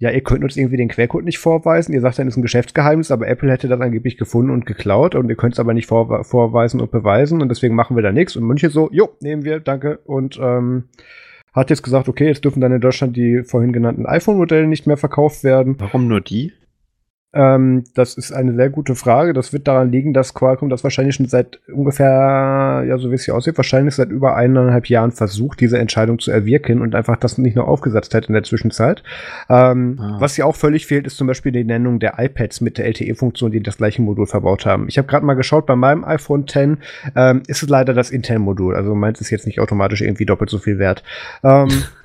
ja, 0.00 0.10
ihr 0.10 0.22
könnt 0.22 0.42
uns 0.42 0.56
irgendwie 0.56 0.78
den 0.78 0.88
Quellcode 0.88 1.26
nicht 1.26 1.38
vorweisen. 1.38 1.92
Ihr 1.92 2.00
sagt 2.00 2.18
dann, 2.18 2.26
es 2.26 2.32
ist 2.32 2.38
ein 2.38 2.42
Geschäftsgeheimnis, 2.42 3.10
aber 3.10 3.28
Apple 3.28 3.52
hätte 3.52 3.68
das 3.68 3.82
angeblich 3.82 4.16
gefunden 4.16 4.50
und 4.50 4.64
geklaut 4.64 5.14
und 5.14 5.28
ihr 5.28 5.36
könnt 5.36 5.52
es 5.52 5.60
aber 5.60 5.74
nicht 5.74 5.86
vor, 5.86 6.24
vorweisen 6.24 6.80
und 6.80 6.90
beweisen 6.90 7.42
und 7.42 7.50
deswegen 7.50 7.74
machen 7.74 7.96
wir 7.96 8.02
da 8.02 8.10
nichts. 8.10 8.34
Und 8.34 8.44
München 8.44 8.70
so, 8.70 8.88
jo, 8.92 9.10
nehmen 9.20 9.44
wir, 9.44 9.60
danke. 9.60 9.98
Und 10.04 10.40
ähm, 10.42 10.84
hat 11.52 11.68
jetzt 11.68 11.82
gesagt, 11.82 12.08
okay, 12.08 12.28
jetzt 12.28 12.46
dürfen 12.46 12.62
dann 12.62 12.72
in 12.72 12.80
Deutschland 12.80 13.14
die 13.14 13.42
vorhin 13.44 13.74
genannten 13.74 14.06
iPhone-Modelle 14.06 14.66
nicht 14.66 14.86
mehr 14.86 14.96
verkauft 14.96 15.44
werden. 15.44 15.76
Warum 15.78 16.08
nur 16.08 16.22
die? 16.22 16.54
Ähm, 17.32 17.84
das 17.94 18.14
ist 18.14 18.32
eine 18.32 18.54
sehr 18.54 18.70
gute 18.70 18.96
Frage. 18.96 19.32
Das 19.32 19.52
wird 19.52 19.68
daran 19.68 19.92
liegen, 19.92 20.12
dass 20.12 20.34
Qualcomm 20.34 20.68
das 20.68 20.82
wahrscheinlich 20.82 21.14
schon 21.14 21.26
seit 21.26 21.60
ungefähr, 21.72 22.84
ja, 22.86 22.98
so 22.98 23.10
wie 23.10 23.14
es 23.14 23.24
hier 23.24 23.36
aussieht, 23.36 23.56
wahrscheinlich 23.56 23.94
seit 23.94 24.10
über 24.10 24.34
eineinhalb 24.34 24.88
Jahren 24.88 25.12
versucht, 25.12 25.60
diese 25.60 25.78
Entscheidung 25.78 26.18
zu 26.18 26.32
erwirken 26.32 26.82
und 26.82 26.94
einfach 26.94 27.16
das 27.16 27.38
nicht 27.38 27.54
nur 27.54 27.68
aufgesetzt 27.68 28.14
hat 28.14 28.26
in 28.26 28.34
der 28.34 28.42
Zwischenzeit. 28.42 29.04
Ähm, 29.48 29.98
ah. 30.00 30.16
Was 30.18 30.36
ja 30.36 30.44
auch 30.44 30.56
völlig 30.56 30.86
fehlt, 30.86 31.06
ist 31.06 31.16
zum 31.16 31.28
Beispiel 31.28 31.52
die 31.52 31.64
Nennung 31.64 32.00
der 32.00 32.14
iPads 32.18 32.60
mit 32.62 32.78
der 32.78 32.86
LTE-Funktion, 32.86 33.52
die 33.52 33.62
das 33.62 33.76
gleiche 33.76 34.02
Modul 34.02 34.26
verbaut 34.26 34.66
haben. 34.66 34.88
Ich 34.88 34.98
habe 34.98 35.06
gerade 35.06 35.24
mal 35.24 35.34
geschaut, 35.34 35.66
bei 35.66 35.76
meinem 35.76 36.04
iPhone 36.04 36.42
X 36.42 36.56
ähm, 37.14 37.42
ist 37.46 37.62
es 37.62 37.68
leider 37.68 37.94
das 37.94 38.10
Intel-Modul. 38.10 38.74
Also 38.74 38.94
meins 38.96 39.20
ist 39.20 39.30
jetzt 39.30 39.46
nicht 39.46 39.60
automatisch 39.60 40.00
irgendwie 40.00 40.26
doppelt 40.26 40.50
so 40.50 40.58
viel 40.58 40.78
wert. 40.78 41.04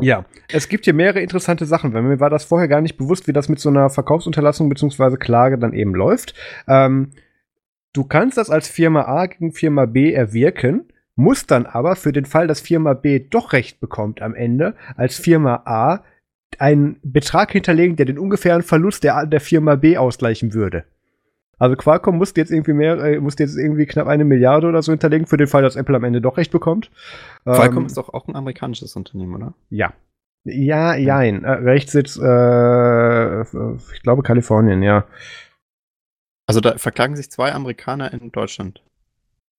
Ja, 0.00 0.24
es 0.52 0.68
gibt 0.68 0.84
hier 0.84 0.94
mehrere 0.94 1.20
interessante 1.20 1.66
Sachen, 1.66 1.92
weil 1.92 2.02
mir 2.02 2.20
war 2.20 2.30
das 2.30 2.44
vorher 2.44 2.68
gar 2.68 2.80
nicht 2.80 2.96
bewusst, 2.96 3.26
wie 3.26 3.32
das 3.32 3.48
mit 3.48 3.58
so 3.58 3.68
einer 3.68 3.90
Verkaufsunterlassung 3.90 4.68
bzw. 4.68 5.16
Klage 5.16 5.58
dann 5.58 5.72
eben 5.72 5.94
läuft. 5.94 6.34
Ähm, 6.66 7.10
du 7.92 8.04
kannst 8.04 8.36
das 8.38 8.50
als 8.50 8.68
Firma 8.68 9.02
A 9.02 9.26
gegen 9.26 9.52
Firma 9.52 9.86
B 9.86 10.12
erwirken, 10.12 10.88
musst 11.16 11.50
dann 11.50 11.66
aber 11.66 11.96
für 11.96 12.12
den 12.12 12.26
Fall, 12.26 12.46
dass 12.46 12.60
Firma 12.60 12.94
B 12.94 13.18
doch 13.18 13.52
Recht 13.52 13.80
bekommt 13.80 14.22
am 14.22 14.34
Ende, 14.34 14.74
als 14.96 15.16
Firma 15.16 15.62
A 15.64 16.04
einen 16.58 16.98
Betrag 17.02 17.52
hinterlegen, 17.52 17.96
der 17.96 18.06
den 18.06 18.18
ungefähren 18.18 18.62
Verlust 18.62 19.04
der, 19.04 19.26
der 19.26 19.40
Firma 19.40 19.74
B 19.74 19.98
ausgleichen 19.98 20.54
würde. 20.54 20.84
Also 21.58 21.76
Qualcomm 21.76 22.16
musste 22.16 22.40
jetzt 22.40 22.50
irgendwie 22.50 22.72
mehr, 22.72 22.98
äh, 22.98 23.20
musste 23.20 23.42
jetzt 23.42 23.56
irgendwie 23.56 23.86
knapp 23.86 24.06
eine 24.06 24.24
Milliarde 24.24 24.68
oder 24.68 24.82
so 24.82 24.92
hinterlegen 24.92 25.26
für 25.26 25.36
den 25.36 25.48
Fall, 25.48 25.62
dass 25.62 25.76
Apple 25.76 25.96
am 25.96 26.04
Ende 26.04 26.20
doch 26.20 26.36
recht 26.36 26.52
bekommt. 26.52 26.90
Qualcomm 27.44 27.78
ähm, 27.78 27.86
ist 27.86 27.96
doch 27.96 28.08
auch 28.14 28.28
ein 28.28 28.36
amerikanisches 28.36 28.94
Unternehmen, 28.96 29.34
oder? 29.34 29.54
Ja. 29.70 29.92
Ja, 30.44 30.94
jein. 30.94 31.44
Äh, 31.44 31.50
Rechtssitz, 31.50 32.16
äh, 32.16 33.40
ich 33.42 34.02
glaube 34.02 34.22
Kalifornien, 34.22 34.82
ja. 34.82 35.04
Also 36.46 36.60
da 36.60 36.78
verklagen 36.78 37.16
sich 37.16 37.30
zwei 37.30 37.52
Amerikaner 37.52 38.12
in 38.12 38.32
Deutschland. 38.32 38.82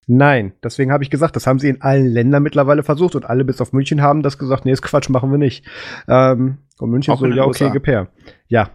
Nein, 0.08 0.54
deswegen 0.64 0.92
habe 0.92 1.04
ich 1.04 1.12
gesagt, 1.12 1.36
das 1.36 1.46
haben 1.46 1.60
sie 1.60 1.70
in 1.70 1.82
allen 1.84 2.08
Ländern 2.08 2.42
mittlerweile 2.42 2.82
versucht 2.82 3.14
und 3.14 3.26
alle 3.26 3.46
bis 3.46 3.62
auf 3.62 3.74
München 3.74 4.02
haben 4.02 4.24
das 4.24 4.40
gesagt, 4.40 4.66
nee, 4.66 4.72
ist 4.72 4.82
Quatsch, 4.82 5.10
machen 5.10 5.30
wir 5.30 5.38
nicht. 5.38 5.64
Ähm, 6.08 6.58
und 6.80 6.90
München 6.90 7.14
auch 7.14 7.20
so, 7.20 7.28
ja, 7.28 7.44
okay, 7.44 7.70
Gepair. 7.70 8.08
Ja, 8.48 8.72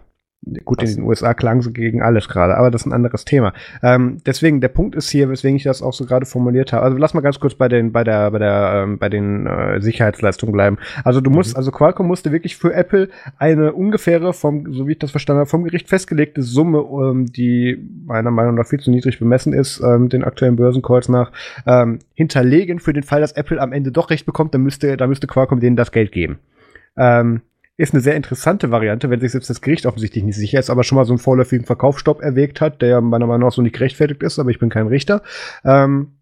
Gut, 0.63 0.83
in 0.83 0.95
den 0.95 1.03
USA 1.03 1.33
klang 1.33 1.63
sie 1.63 1.73
gegen 1.73 2.03
alles 2.03 2.27
gerade, 2.27 2.55
aber 2.55 2.69
das 2.69 2.81
ist 2.81 2.85
ein 2.85 2.93
anderes 2.93 3.25
Thema. 3.25 3.53
Ähm, 3.81 4.17
deswegen, 4.27 4.61
der 4.61 4.67
Punkt 4.67 4.95
ist 4.95 5.09
hier, 5.09 5.27
weswegen 5.29 5.55
ich 5.55 5.63
das 5.63 5.81
auch 5.81 5.93
so 5.93 6.05
gerade 6.05 6.27
formuliert 6.27 6.71
habe. 6.71 6.83
Also 6.83 6.97
lass 6.97 7.15
mal 7.15 7.21
ganz 7.21 7.39
kurz 7.39 7.55
bei 7.55 7.67
den, 7.67 7.91
bei 7.91 8.03
der, 8.03 8.29
bei 8.29 8.37
der, 8.37 8.83
ähm, 8.83 8.99
bei 8.99 9.09
den 9.09 9.47
äh, 9.47 9.81
Sicherheitsleistungen 9.81 10.53
bleiben. 10.53 10.77
Also 11.03 11.19
du 11.19 11.31
musst, 11.31 11.53
mhm. 11.53 11.57
also 11.57 11.71
Qualcomm 11.71 12.05
musste 12.05 12.31
wirklich 12.31 12.57
für 12.57 12.73
Apple 12.73 13.09
eine 13.39 13.73
ungefähre, 13.73 14.33
vom, 14.33 14.71
so 14.71 14.87
wie 14.87 14.91
ich 14.91 14.99
das 14.99 15.09
verstanden 15.09 15.39
habe, 15.39 15.49
vom 15.49 15.63
Gericht 15.63 15.89
festgelegte 15.89 16.43
Summe, 16.43 16.79
ähm, 16.79 17.25
die 17.25 17.83
meiner 18.05 18.29
Meinung 18.29 18.53
nach 18.53 18.67
viel 18.67 18.79
zu 18.79 18.91
niedrig 18.91 19.17
bemessen 19.17 19.51
ist, 19.51 19.81
ähm, 19.81 20.09
den 20.09 20.23
aktuellen 20.23 20.57
Börsencalls 20.57 21.09
nach, 21.09 21.31
ähm, 21.65 21.99
hinterlegen 22.13 22.79
für 22.79 22.93
den 22.93 23.03
Fall, 23.03 23.21
dass 23.21 23.31
Apple 23.31 23.59
am 23.59 23.73
Ende 23.73 23.91
doch 23.91 24.11
recht 24.11 24.27
bekommt, 24.27 24.53
dann 24.53 24.61
müsste, 24.61 24.95
da 24.95 25.07
müsste 25.07 25.25
Qualcomm 25.25 25.59
denen 25.59 25.75
das 25.75 25.91
Geld 25.91 26.11
geben. 26.11 26.37
Ähm, 26.97 27.41
ist 27.77 27.93
eine 27.93 28.01
sehr 28.01 28.15
interessante 28.15 28.71
Variante, 28.71 29.09
wenn 29.09 29.19
sich 29.19 29.31
selbst 29.31 29.49
das 29.49 29.61
Gericht 29.61 29.85
offensichtlich 29.85 30.23
nicht 30.23 30.37
sicher 30.37 30.59
ist, 30.59 30.69
aber 30.69 30.83
schon 30.83 30.95
mal 30.95 31.05
so 31.05 31.13
einen 31.13 31.19
vorläufigen 31.19 31.65
Verkaufsstopp 31.65 32.21
erwägt 32.21 32.61
hat, 32.61 32.81
der 32.81 33.01
meiner 33.01 33.27
Meinung 33.27 33.47
nach 33.47 33.53
so 33.53 33.61
nicht 33.61 33.75
gerechtfertigt 33.75 34.23
ist, 34.23 34.39
aber 34.39 34.49
ich 34.49 34.59
bin 34.59 34.69
kein 34.69 34.87
Richter. 34.87 35.21
Ähm, 35.65 36.19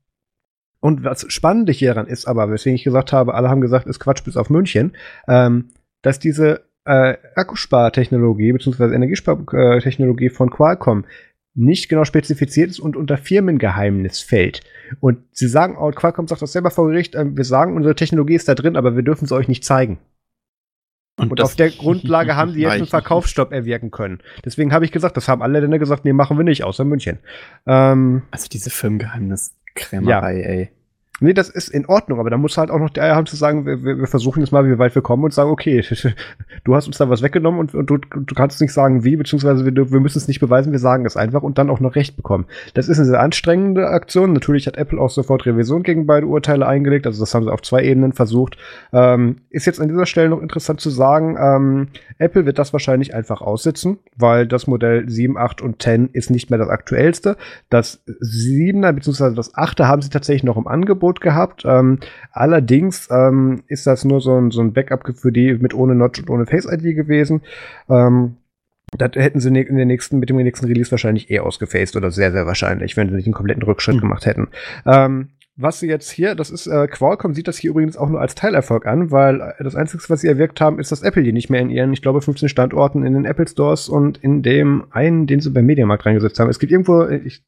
und 0.79 1.03
was 1.03 1.25
Spannende 1.31 1.71
hieran 1.71 2.07
ist 2.07 2.25
aber, 2.25 2.49
weswegen 2.49 2.75
ich 2.75 2.83
gesagt 2.83 3.13
habe, 3.13 3.35
alle 3.35 3.49
haben 3.49 3.61
gesagt, 3.61 3.87
ist 3.87 3.99
Quatsch 3.99 4.23
bis 4.23 4.35
auf 4.35 4.49
München, 4.49 4.93
ähm, 5.27 5.69
dass 6.01 6.19
diese 6.19 6.65
äh, 6.85 7.15
Akkuspartechnologie 7.35 8.51
bzw. 8.51 8.93
Energiespartechnologie 8.93 10.29
von 10.29 10.49
Qualcomm 10.49 11.05
nicht 11.55 11.87
genau 11.87 12.03
spezifiziert 12.03 12.71
ist 12.71 12.79
und 12.79 12.97
unter 12.97 13.17
Firmengeheimnis 13.17 14.19
fällt. 14.19 14.61
Und 14.99 15.19
sie 15.31 15.47
sagen, 15.47 15.77
oh, 15.79 15.91
Qualcomm 15.91 16.27
sagt 16.27 16.41
das 16.41 16.51
selber 16.51 16.71
vor 16.71 16.87
Gericht, 16.87 17.15
äh, 17.15 17.25
wir 17.27 17.45
sagen, 17.45 17.75
unsere 17.75 17.95
Technologie 17.95 18.35
ist 18.35 18.49
da 18.49 18.55
drin, 18.55 18.75
aber 18.75 18.95
wir 18.95 19.03
dürfen 19.03 19.25
es 19.25 19.31
euch 19.31 19.47
nicht 19.47 19.63
zeigen. 19.63 19.99
Und, 21.15 21.31
und 21.31 21.41
auf 21.41 21.55
der 21.55 21.69
Grundlage 21.69 22.35
haben 22.37 22.51
sie 22.51 22.61
jetzt 22.61 22.71
einen 22.71 22.87
Verkaufsstopp 22.87 23.51
erwirken 23.51 23.91
können. 23.91 24.19
Deswegen 24.43 24.73
habe 24.73 24.85
ich 24.85 24.91
gesagt, 24.91 25.15
das 25.17 25.27
haben 25.27 25.41
alle 25.41 25.59
Länder 25.59 25.79
gesagt, 25.79 26.05
nee, 26.05 26.13
machen 26.13 26.37
wir 26.37 26.43
nicht, 26.43 26.63
außer 26.63 26.85
München. 26.85 27.19
Ähm, 27.67 28.23
also 28.31 28.47
diese 28.49 28.69
Firmengeheimniskrämerei, 28.69 30.39
ja. 30.39 30.45
ey. 30.45 30.71
Nee, 31.23 31.33
das 31.33 31.47
ist 31.47 31.69
in 31.69 31.85
Ordnung, 31.85 32.19
aber 32.19 32.29
da 32.29 32.37
muss 32.37 32.57
halt 32.57 32.69
auch 32.69 32.79
noch 32.79 32.89
der 32.89 33.03
Eier 33.03 33.15
haben 33.15 33.25
zu 33.25 33.37
sagen, 33.37 33.65
wir, 33.65 33.81
wir, 33.81 34.07
versuchen 34.07 34.41
jetzt 34.41 34.51
mal, 34.51 34.65
wie 34.65 34.77
weit 34.77 34.93
wir 34.93 35.01
kommen 35.01 35.23
und 35.23 35.33
sagen, 35.33 35.49
okay, 35.49 35.81
du 36.65 36.75
hast 36.75 36.85
uns 36.87 36.97
da 36.97 37.09
was 37.09 37.21
weggenommen 37.21 37.61
und, 37.61 37.73
und 37.73 37.89
du, 37.89 37.97
du, 37.97 38.35
kannst 38.35 38.59
nicht 38.59 38.73
sagen, 38.73 39.05
wie, 39.05 39.15
beziehungsweise 39.15 39.63
wir, 39.63 39.91
wir 39.91 39.99
müssen 40.01 40.17
es 40.17 40.27
nicht 40.27 40.41
beweisen, 40.41 40.73
wir 40.73 40.79
sagen 40.79 41.05
es 41.05 41.15
einfach 41.15 41.41
und 41.41 41.57
dann 41.57 41.69
auch 41.69 41.79
noch 41.79 41.95
Recht 41.95 42.17
bekommen. 42.17 42.45
Das 42.73 42.89
ist 42.89 42.97
eine 42.97 43.07
sehr 43.07 43.21
anstrengende 43.21 43.87
Aktion. 43.87 44.33
Natürlich 44.33 44.67
hat 44.67 44.75
Apple 44.75 44.99
auch 44.99 45.09
sofort 45.09 45.45
Revision 45.45 45.83
gegen 45.83 46.05
beide 46.05 46.27
Urteile 46.27 46.67
eingelegt, 46.67 47.07
also 47.07 47.21
das 47.21 47.33
haben 47.33 47.45
sie 47.45 47.53
auf 47.53 47.61
zwei 47.61 47.83
Ebenen 47.83 48.11
versucht. 48.11 48.57
Ähm, 48.91 49.37
ist 49.49 49.65
jetzt 49.65 49.79
an 49.79 49.87
dieser 49.87 50.05
Stelle 50.05 50.27
noch 50.27 50.41
interessant 50.41 50.81
zu 50.81 50.89
sagen, 50.89 51.37
ähm, 51.39 51.87
Apple 52.17 52.45
wird 52.45 52.59
das 52.59 52.73
wahrscheinlich 52.73 53.15
einfach 53.15 53.41
aussitzen, 53.41 53.99
weil 54.17 54.45
das 54.45 54.67
Modell 54.67 55.09
7, 55.09 55.37
8 55.37 55.61
und 55.61 55.81
10 55.81 56.09
ist 56.11 56.31
nicht 56.31 56.49
mehr 56.49 56.59
das 56.59 56.67
aktuellste. 56.67 57.37
Das 57.69 58.03
7er 58.05 58.91
beziehungsweise 58.91 59.35
das 59.35 59.55
8er 59.55 59.87
haben 59.87 60.01
sie 60.01 60.09
tatsächlich 60.09 60.43
noch 60.43 60.57
im 60.57 60.67
Angebot 60.67 61.12
Angebot 61.13 61.21
gehabt. 61.21 61.63
Ähm, 61.65 61.99
allerdings 62.31 63.07
ähm, 63.11 63.63
ist 63.67 63.87
das 63.87 64.05
nur 64.05 64.21
so 64.21 64.39
ein, 64.39 64.51
so 64.51 64.61
ein 64.61 64.73
Backup 64.73 65.03
für 65.15 65.31
die 65.31 65.53
mit 65.53 65.73
ohne 65.73 65.95
Notch 65.95 66.19
und 66.19 66.29
ohne 66.29 66.45
Face 66.45 66.65
ID 66.65 66.95
gewesen. 66.95 67.41
Ähm, 67.89 68.37
das 68.95 69.11
hätten 69.15 69.39
sie 69.39 69.49
in 69.49 69.75
der 69.75 69.85
nächsten, 69.85 70.19
mit 70.19 70.29
dem 70.29 70.37
nächsten 70.37 70.67
Release 70.67 70.91
wahrscheinlich 70.91 71.31
eh 71.31 71.39
ausgefaced 71.39 71.95
oder 71.95 72.11
sehr, 72.11 72.31
sehr 72.31 72.45
wahrscheinlich, 72.45 72.95
wenn 72.95 73.09
sie 73.09 73.15
nicht 73.15 73.25
einen 73.25 73.33
kompletten 73.33 73.63
Rückschritt 73.63 73.95
mhm. 73.95 74.01
gemacht 74.01 74.25
hätten. 74.25 74.49
Ähm, 74.85 75.29
was 75.55 75.79
sie 75.79 75.87
jetzt 75.87 76.09
hier, 76.09 76.33
das 76.33 76.49
ist, 76.49 76.65
äh, 76.65 76.87
Qualcomm 76.87 77.35
sieht 77.35 77.47
das 77.47 77.57
hier 77.57 77.71
übrigens 77.71 77.95
auch 77.95 78.09
nur 78.09 78.19
als 78.19 78.33
Teilerfolg 78.33 78.87
an, 78.87 79.11
weil 79.11 79.39
äh, 79.39 79.63
das 79.63 79.75
Einzige, 79.75 80.03
was 80.07 80.21
sie 80.21 80.27
erwirkt 80.27 80.61
haben, 80.61 80.79
ist, 80.79 80.91
dass 80.91 81.03
Apple 81.03 81.23
die 81.23 81.31
nicht 81.31 81.49
mehr 81.49 81.61
in 81.61 81.69
ihren, 81.69 81.93
ich 81.93 82.01
glaube, 82.01 82.21
15 82.21 82.49
Standorten 82.49 83.05
in 83.05 83.13
den 83.13 83.25
Apple 83.25 83.47
Stores 83.47 83.87
und 83.87 84.17
in 84.17 84.41
dem 84.41 84.85
einen, 84.91 85.27
den 85.27 85.41
sie 85.41 85.51
beim 85.51 85.65
Mediamarkt 85.65 86.05
reingesetzt 86.05 86.39
haben. 86.39 86.49
Es 86.49 86.59
gibt 86.59 86.71
irgendwo, 86.71 87.07
ich 87.07 87.43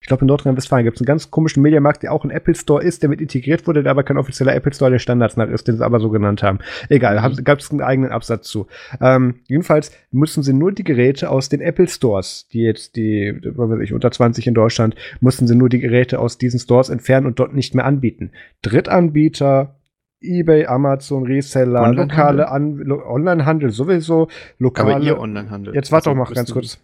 ich 0.00 0.06
glaube, 0.06 0.22
in 0.22 0.28
Nordrhein-Westfalen 0.28 0.84
gibt 0.84 0.96
es 0.96 1.02
einen 1.02 1.06
ganz 1.06 1.30
komischen 1.30 1.62
Mediamarkt, 1.62 2.02
der 2.02 2.12
auch 2.12 2.24
ein 2.24 2.30
Apple 2.30 2.54
Store 2.54 2.82
ist, 2.82 3.02
der 3.02 3.10
mit 3.10 3.20
integriert 3.20 3.66
wurde, 3.66 3.82
der 3.82 3.90
aber 3.90 4.02
kein 4.02 4.16
offizieller 4.16 4.54
Apple 4.54 4.72
Store 4.72 4.90
der 4.90 4.98
Standards 4.98 5.36
nach 5.36 5.48
ist, 5.48 5.68
den 5.68 5.76
sie 5.76 5.84
aber 5.84 6.00
so 6.00 6.08
genannt 6.08 6.42
haben. 6.42 6.58
Egal, 6.88 7.20
mhm. 7.20 7.44
gab 7.44 7.58
es 7.58 7.70
einen 7.70 7.82
eigenen 7.82 8.10
Absatz 8.10 8.48
zu. 8.48 8.66
Ähm, 8.98 9.40
jedenfalls 9.46 9.92
müssen 10.10 10.42
sie 10.42 10.54
nur 10.54 10.72
die 10.72 10.84
Geräte 10.84 11.28
aus 11.28 11.50
den 11.50 11.60
Apple 11.60 11.86
Stores, 11.86 12.48
die 12.50 12.62
jetzt 12.62 12.96
die, 12.96 13.38
was 13.44 13.68
weiß 13.68 13.80
ich, 13.80 13.92
unter 13.92 14.10
20 14.10 14.46
in 14.46 14.54
Deutschland, 14.54 14.94
mussten 15.20 15.46
sie 15.46 15.54
nur 15.54 15.68
die 15.68 15.80
Geräte 15.80 16.18
aus 16.18 16.38
diesen 16.38 16.60
Stores 16.60 16.88
entfernen 16.88 17.26
und 17.26 17.38
dort 17.38 17.54
nicht 17.54 17.74
mehr 17.74 17.84
anbieten. 17.84 18.30
Drittanbieter, 18.62 19.76
eBay, 20.22 20.64
Amazon, 20.64 21.26
Reseller, 21.26 21.82
Online 21.82 22.02
lokale 22.02 22.50
Onlinehandel 22.50 23.68
sowieso, 23.70 24.28
lokale. 24.58 24.94
Aber 24.94 25.04
ihr 25.04 25.18
Onlinehandel. 25.18 25.74
Jetzt 25.74 25.92
warte 25.92 26.08
also, 26.08 26.18
doch 26.18 26.28
mal 26.28 26.34
ganz 26.34 26.52
kurz. 26.52 26.78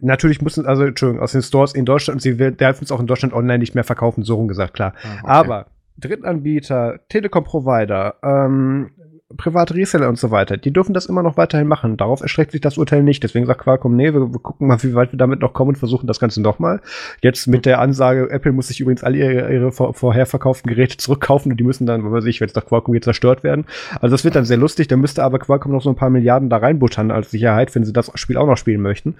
Natürlich 0.00 0.40
mussten, 0.40 0.66
also, 0.66 0.84
Entschuldigung, 0.84 1.22
aus 1.22 1.32
den 1.32 1.42
Stores 1.42 1.74
in 1.74 1.84
Deutschland 1.84 2.16
und 2.16 2.20
sie 2.20 2.36
dürfen 2.36 2.84
es 2.84 2.92
auch 2.92 3.00
in 3.00 3.06
Deutschland 3.06 3.34
online 3.34 3.58
nicht 3.58 3.74
mehr 3.74 3.84
verkaufen, 3.84 4.22
so 4.22 4.36
rum 4.36 4.48
gesagt, 4.48 4.74
klar. 4.74 4.94
Ah, 5.02 5.08
okay. 5.12 5.26
Aber 5.26 5.66
Drittanbieter, 5.98 7.00
Telekom-Provider, 7.08 8.16
ähm, 8.22 8.90
private 9.36 9.74
Reseller 9.74 10.08
und 10.08 10.18
so 10.18 10.30
weiter, 10.30 10.56
die 10.56 10.72
dürfen 10.72 10.94
das 10.94 11.04
immer 11.04 11.22
noch 11.22 11.36
weiterhin 11.36 11.68
machen. 11.68 11.98
Darauf 11.98 12.22
erstreckt 12.22 12.52
sich 12.52 12.62
das 12.62 12.78
Urteil 12.78 13.02
nicht. 13.02 13.22
Deswegen 13.22 13.44
sagt 13.44 13.60
Qualcomm, 13.60 13.94
nee, 13.94 14.14
wir, 14.14 14.32
wir 14.32 14.40
gucken 14.40 14.66
mal, 14.66 14.82
wie 14.82 14.94
weit 14.94 15.12
wir 15.12 15.18
damit 15.18 15.40
noch 15.40 15.52
kommen 15.52 15.70
und 15.70 15.76
versuchen 15.76 16.06
das 16.06 16.18
Ganze 16.18 16.40
nochmal. 16.40 16.80
Jetzt 17.20 17.46
mit 17.46 17.66
der 17.66 17.78
Ansage, 17.80 18.30
Apple 18.30 18.52
muss 18.52 18.68
sich 18.68 18.80
übrigens 18.80 19.04
alle 19.04 19.18
ihre, 19.18 19.52
ihre 19.52 19.72
vor, 19.72 19.92
vorher 19.92 20.24
verkauften 20.24 20.70
Geräte 20.70 20.96
zurückkaufen 20.96 21.52
und 21.52 21.60
die 21.60 21.64
müssen 21.64 21.86
dann, 21.86 22.04
was 22.04 22.12
weiß 22.12 22.24
ich, 22.24 22.40
wenn 22.40 22.48
es 22.48 22.54
nach 22.54 22.64
Qualcomm 22.64 22.94
geht, 22.94 23.04
zerstört 23.04 23.44
werden. 23.44 23.66
Also 24.00 24.14
das 24.14 24.24
wird 24.24 24.34
dann 24.34 24.46
sehr 24.46 24.56
lustig. 24.56 24.88
Da 24.88 24.96
müsste 24.96 25.22
aber 25.22 25.38
Qualcomm 25.38 25.72
noch 25.72 25.82
so 25.82 25.90
ein 25.90 25.96
paar 25.96 26.10
Milliarden 26.10 26.48
da 26.48 26.56
reinbuttern 26.56 27.10
als 27.10 27.30
Sicherheit, 27.30 27.74
wenn 27.74 27.84
sie 27.84 27.92
das 27.92 28.10
Spiel 28.14 28.38
auch 28.38 28.46
noch 28.46 28.56
spielen 28.56 28.80
möchten. 28.80 29.16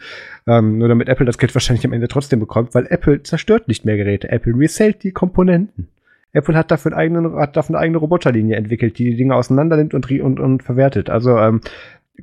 Ähm, 0.47 0.79
nur 0.79 0.89
damit 0.89 1.11
Apple 1.11 1.27
das 1.27 1.37
Geld 1.37 1.55
wahrscheinlich 1.55 1.85
am 1.85 1.93
Ende 1.93 2.09
trotzdem 2.09 2.41
bekommt, 2.41 2.75
weil 2.75 2.87
Apple 2.89 3.23
zerstört 3.25 3.69
nicht 3.69 3.85
mehr 3.85 3.99
Geräte. 3.99 4.31
Apple 4.31 4.55
resellt 4.57 5.03
die 5.03 5.13
Komponenten. 5.13 5.89
Apple 6.33 6.57
hat 6.57 6.71
dafür, 6.71 6.93
einen 6.93 7.01
eigenen, 7.01 7.37
hat 7.37 7.57
dafür 7.57 7.77
eine 7.77 7.83
eigene 7.83 7.99
Roboterlinie 7.99 8.57
entwickelt, 8.57 8.99
die 8.99 9.05
die 9.05 9.17
Dinge 9.17 9.35
auseinander 9.35 9.77
nimmt 9.77 9.95
und, 9.95 10.11
und, 10.11 10.41
und 10.41 10.63
verwertet. 10.63 11.11
Also 11.11 11.39
ähm, 11.39 11.61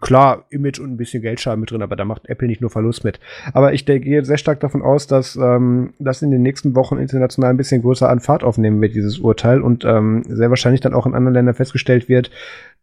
klar, 0.02 0.46
Image 0.50 0.80
und 0.80 0.92
ein 0.92 0.98
bisschen 0.98 1.22
Geldschaden 1.22 1.60
mit 1.60 1.72
drin, 1.72 1.82
aber 1.82 1.96
da 1.96 2.06
macht 2.06 2.28
Apple 2.28 2.48
nicht 2.48 2.62
nur 2.62 2.70
Verlust 2.70 3.04
mit. 3.04 3.20
Aber 3.54 3.74
ich 3.74 3.86
gehe 3.86 4.26
sehr 4.26 4.38
stark 4.38 4.60
davon 4.60 4.82
aus, 4.82 5.08
dass 5.08 5.36
ähm, 5.36 5.94
das 6.00 6.22
in 6.22 6.32
den 6.32 6.42
nächsten 6.42 6.76
Wochen 6.76 6.98
international 6.98 7.52
ein 7.52 7.58
bisschen 7.58 7.82
größer 7.82 8.10
an 8.10 8.20
Fahrt 8.20 8.44
aufnehmen 8.44 8.82
wird, 8.82 8.94
dieses 8.94 9.20
Urteil, 9.20 9.62
und 9.62 9.86
ähm, 9.86 10.24
sehr 10.28 10.50
wahrscheinlich 10.50 10.82
dann 10.82 10.94
auch 10.94 11.06
in 11.06 11.16
anderen 11.16 11.34
Ländern 11.34 11.56
festgestellt 11.56 12.10
wird, 12.10 12.30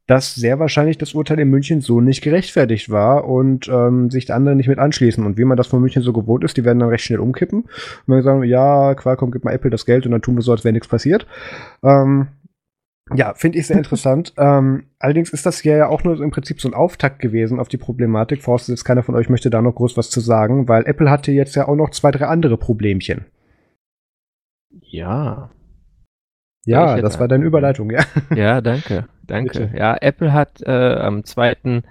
dass 0.07 0.35
sehr 0.35 0.59
wahrscheinlich 0.59 0.99
das 0.99 1.15
Urteil 1.15 1.39
in 1.39 1.49
München 1.49 1.81
so 1.81 2.01
nicht 2.01 2.23
gerechtfertigt 2.23 2.91
war 2.91 3.25
und 3.27 3.69
ähm, 3.69 4.11
sich 4.11 4.27
die 4.27 4.33
anderen 4.33 4.57
nicht 4.57 4.69
mit 4.69 4.79
anschließen. 4.79 5.25
Und 5.25 5.39
wie 5.39 5.45
man 5.45 5.57
das 5.57 5.69
von 5.69 5.81
München 5.81 6.03
so 6.03 6.13
gewohnt 6.13 6.45
ist, 6.45 6.57
die 6.57 6.65
werden 6.65 6.81
dann 6.81 6.89
recht 6.89 7.05
schnell 7.05 7.21
umkippen. 7.21 7.63
Und 7.63 8.15
dann 8.15 8.23
sagen, 8.23 8.43
ja, 8.43 8.95
Qualcomm 8.95 9.31
gibt 9.31 9.45
mal 9.45 9.53
Apple 9.53 9.71
das 9.71 9.87
Geld 9.87 10.05
und 10.05 10.13
dann 10.13 10.23
tun 10.23 10.35
wir 10.35 10.43
so, 10.43 10.53
als 10.53 10.65
wäre 10.65 10.73
nichts 10.73 10.89
passiert. 10.89 11.27
Ähm, 11.85 12.29
ja, 13.15 13.35
finde 13.35 13.59
ich 13.59 13.67
sehr 13.67 13.77
interessant. 13.77 14.35
ähm, 14.39 14.85
allerdings 14.99 15.31
ist 15.31 15.47
das 15.47 15.61
hier 15.61 15.77
ja 15.77 15.87
auch 15.89 16.03
nur 16.03 16.21
im 16.21 16.31
Prinzip 16.31 16.61
so 16.61 16.69
ein 16.69 16.75
Auftakt 16.75 17.21
gewesen 17.21 17.61
auf 17.61 17.69
die 17.69 17.77
Problematik. 17.77 18.43
Vorausgesetzt, 18.43 18.85
keiner 18.85 19.03
von 19.05 19.15
euch 19.15 19.29
möchte 19.29 19.51
da 19.51 19.63
noch 19.63 19.75
groß 19.75 19.97
was 19.97 20.11
zu 20.11 20.21
sagen, 20.21 20.69
weil 20.69 20.85
Apple 20.87 21.11
hatte 21.11 21.31
jetzt 21.31 21.55
ja 21.55 21.69
auch 21.69 21.77
noch 21.77 21.91
zwei, 21.91 22.11
drei 22.11 22.27
andere 22.27 22.57
Problemchen. 22.57 23.27
Ja. 24.81 25.51
Ja, 26.65 27.01
das 27.01 27.19
war 27.19 27.29
deine 27.29 27.45
Überleitung, 27.45 27.91
ja. 27.91 28.05
Ja, 28.37 28.61
danke, 28.61 29.07
danke. 29.27 29.67
Bitte. 29.67 29.77
Ja, 29.77 29.97
Apple 30.01 30.33
hat 30.33 30.63
äh, 30.63 30.95
am 30.95 31.25
zweiten 31.25 31.83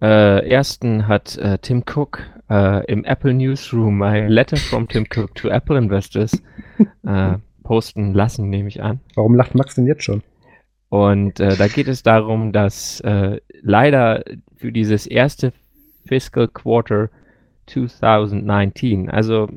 äh, 0.00 0.48
ersten 0.48 1.08
hat 1.08 1.36
äh, 1.38 1.58
Tim 1.58 1.82
Cook 1.82 2.22
äh, 2.48 2.84
im 2.86 3.04
Apple 3.04 3.34
Newsroom 3.34 4.02
ein 4.02 4.28
Letter 4.28 4.56
from 4.56 4.88
Tim 4.88 5.06
Cook 5.12 5.34
to 5.34 5.48
Apple 5.48 5.76
Investors 5.76 6.40
äh, 7.06 7.34
posten 7.64 8.14
lassen, 8.14 8.48
nehme 8.48 8.68
ich 8.68 8.82
an. 8.82 9.00
Warum 9.16 9.34
lacht 9.34 9.54
Max 9.54 9.74
denn 9.74 9.86
jetzt 9.86 10.04
schon? 10.04 10.22
Und 10.88 11.40
äh, 11.40 11.56
da 11.56 11.66
geht 11.66 11.88
es 11.88 12.02
darum, 12.04 12.52
dass 12.52 13.02
leider 13.62 14.22
für 14.56 14.70
dieses 14.70 15.06
erste 15.06 15.52
Fiscal 16.06 16.46
Quarter 16.46 17.10
2019, 17.66 19.10
also 19.10 19.48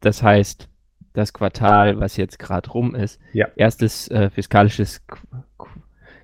das 0.00 0.22
heißt 0.22 0.68
das 1.16 1.32
Quartal, 1.32 1.98
was 1.98 2.16
jetzt 2.16 2.38
gerade 2.38 2.70
rum 2.70 2.94
ist. 2.94 3.20
Ja. 3.32 3.48
Erstes 3.56 4.08
äh, 4.10 4.30
fiskalisches 4.30 5.06
Qu 5.06 5.18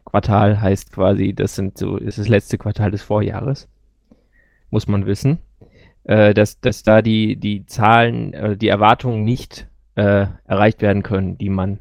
Quartal 0.05 0.61
heißt 0.61 0.93
quasi, 0.93 1.33
das 1.33 1.55
sind 1.55 1.79
so, 1.79 1.97
ist 1.97 2.19
das 2.19 2.29
letzte 2.29 2.59
Quartal 2.59 2.91
des 2.91 3.03
Vorjahres. 3.03 3.69
Muss 4.69 4.87
man 4.87 5.07
wissen. 5.07 5.39
Äh, 6.05 6.35
dass, 6.35 6.61
dass 6.61 6.83
da 6.83 7.01
die, 7.01 7.37
die 7.37 7.65
Zahlen, 7.65 8.35
äh, 8.35 8.57
die 8.57 8.69
Erwartungen 8.69 9.25
nicht 9.25 9.69
äh, 9.95 10.27
erreicht 10.45 10.83
werden 10.83 11.03
können, 11.03 11.39
die 11.39 11.49
man 11.49 11.79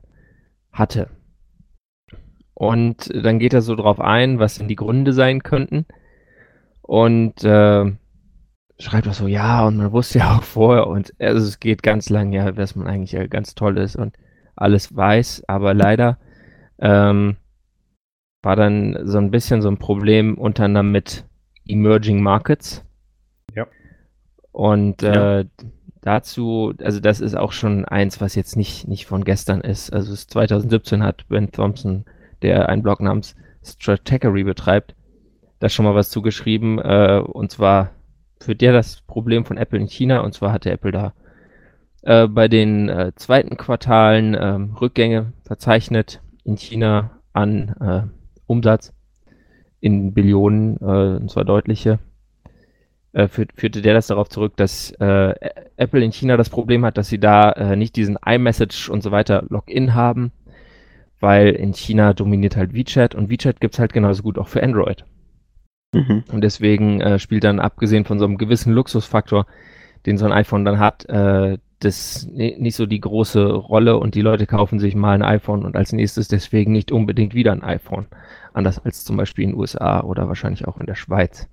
hatte. 0.71 1.09
Und 2.53 3.09
dann 3.13 3.39
geht 3.39 3.53
er 3.53 3.61
so 3.61 3.75
drauf 3.75 3.99
ein, 3.99 4.39
was 4.39 4.59
denn 4.59 4.67
die 4.67 4.75
Gründe 4.75 5.11
sein 5.11 5.43
könnten. 5.43 5.85
Und 6.81 7.43
äh, 7.43 7.91
schreibt 8.81 9.07
auch 9.07 9.13
so, 9.13 9.27
ja, 9.27 9.65
und 9.65 9.77
man 9.77 9.91
wusste 9.91 10.19
ja 10.19 10.37
auch 10.37 10.43
vorher, 10.43 10.87
und 10.87 11.13
also 11.19 11.47
es 11.47 11.59
geht 11.59 11.83
ganz 11.83 12.09
lang, 12.09 12.31
ja, 12.31 12.51
dass 12.51 12.75
man 12.75 12.87
eigentlich 12.87 13.11
ja 13.11 13.27
ganz 13.27 13.55
toll 13.55 13.77
ist 13.77 13.95
und 13.95 14.15
alles 14.55 14.95
weiß, 14.95 15.43
aber 15.47 15.73
leider 15.73 16.17
ähm, 16.79 17.37
war 18.41 18.55
dann 18.55 18.97
so 19.03 19.17
ein 19.17 19.31
bisschen 19.31 19.61
so 19.61 19.69
ein 19.69 19.77
Problem 19.77 20.37
unter 20.37 20.65
anderem 20.65 20.91
mit 20.91 21.25
Emerging 21.65 22.21
Markets. 22.21 22.83
Und 24.51 25.01
ja. 25.01 25.39
äh, 25.39 25.45
dazu, 26.01 26.73
also 26.81 26.99
das 26.99 27.21
ist 27.21 27.35
auch 27.35 27.51
schon 27.51 27.85
eins, 27.85 28.19
was 28.19 28.35
jetzt 28.35 28.57
nicht, 28.57 28.87
nicht 28.87 29.05
von 29.05 29.23
gestern 29.23 29.61
ist. 29.61 29.93
Also 29.93 30.15
2017 30.15 31.03
hat 31.03 31.27
Ben 31.29 31.51
Thompson, 31.51 32.05
der 32.41 32.69
einen 32.69 32.83
Blog 32.83 33.01
namens 33.01 33.35
Strategery 33.63 34.43
betreibt, 34.43 34.95
da 35.59 35.69
schon 35.69 35.85
mal 35.85 35.95
was 35.95 36.09
zugeschrieben. 36.09 36.79
Äh, 36.79 37.21
und 37.23 37.51
zwar 37.51 37.91
führt 38.41 38.61
der 38.61 38.73
das 38.73 39.01
Problem 39.01 39.45
von 39.45 39.57
Apple 39.57 39.79
in 39.79 39.87
China. 39.87 40.19
Und 40.19 40.33
zwar 40.33 40.51
hatte 40.51 40.71
Apple 40.71 40.91
da 40.91 41.13
äh, 42.03 42.27
bei 42.27 42.47
den 42.47 42.89
äh, 42.89 43.11
zweiten 43.15 43.57
Quartalen 43.57 44.35
ähm, 44.39 44.75
Rückgänge 44.79 45.33
verzeichnet 45.43 46.21
in 46.43 46.57
China 46.57 47.11
an 47.33 47.75
äh, 47.79 48.01
Umsatz 48.47 48.93
in 49.79 50.13
Billionen, 50.13 50.77
äh, 50.77 51.19
und 51.21 51.29
zwar 51.29 51.45
deutliche 51.45 51.99
äh, 53.13 53.27
führt, 53.27 53.51
führte 53.55 53.81
der 53.81 53.93
das 53.93 54.07
darauf 54.07 54.29
zurück, 54.29 54.53
dass 54.55 54.91
äh, 54.99 55.33
Apple 55.77 56.03
in 56.03 56.11
China 56.11 56.37
das 56.37 56.49
Problem 56.49 56.85
hat, 56.85 56.97
dass 56.97 57.09
sie 57.09 57.19
da 57.19 57.51
äh, 57.51 57.75
nicht 57.75 57.95
diesen 57.95 58.17
iMessage 58.25 58.89
und 58.89 59.03
so 59.03 59.11
weiter 59.11 59.43
Login 59.49 59.93
haben, 59.93 60.31
weil 61.19 61.49
in 61.49 61.73
China 61.73 62.13
dominiert 62.13 62.55
halt 62.55 62.73
WeChat 62.73 63.15
und 63.15 63.29
WeChat 63.29 63.59
gibt's 63.59 63.79
halt 63.79 63.93
genauso 63.93 64.23
gut 64.23 64.37
auch 64.37 64.47
für 64.47 64.63
Android. 64.63 65.05
Mhm. 65.93 66.23
Und 66.31 66.41
deswegen 66.41 67.01
äh, 67.01 67.19
spielt 67.19 67.43
dann, 67.43 67.59
abgesehen 67.59 68.05
von 68.05 68.19
so 68.19 68.25
einem 68.25 68.37
gewissen 68.37 68.73
Luxusfaktor, 68.73 69.45
den 70.05 70.17
so 70.17 70.25
ein 70.25 70.31
iPhone 70.31 70.65
dann 70.65 70.79
hat, 70.79 71.05
äh, 71.09 71.57
das 71.79 72.27
nicht 72.27 72.75
so 72.75 72.85
die 72.85 72.99
große 72.99 73.43
Rolle 73.43 73.97
und 73.97 74.13
die 74.13 74.21
Leute 74.21 74.45
kaufen 74.45 74.79
sich 74.79 74.93
mal 74.93 75.15
ein 75.15 75.23
iPhone 75.23 75.65
und 75.65 75.75
als 75.75 75.93
nächstes 75.93 76.27
deswegen 76.27 76.71
nicht 76.71 76.91
unbedingt 76.91 77.33
wieder 77.33 77.51
ein 77.51 77.63
iPhone. 77.63 78.05
Anders 78.53 78.77
als 78.85 79.03
zum 79.03 79.17
Beispiel 79.17 79.45
in 79.45 79.51
den 79.51 79.59
USA 79.59 80.01
oder 80.01 80.27
wahrscheinlich 80.27 80.67
auch 80.67 80.79
in 80.79 80.85
der 80.85 80.95
Schweiz 80.95 81.49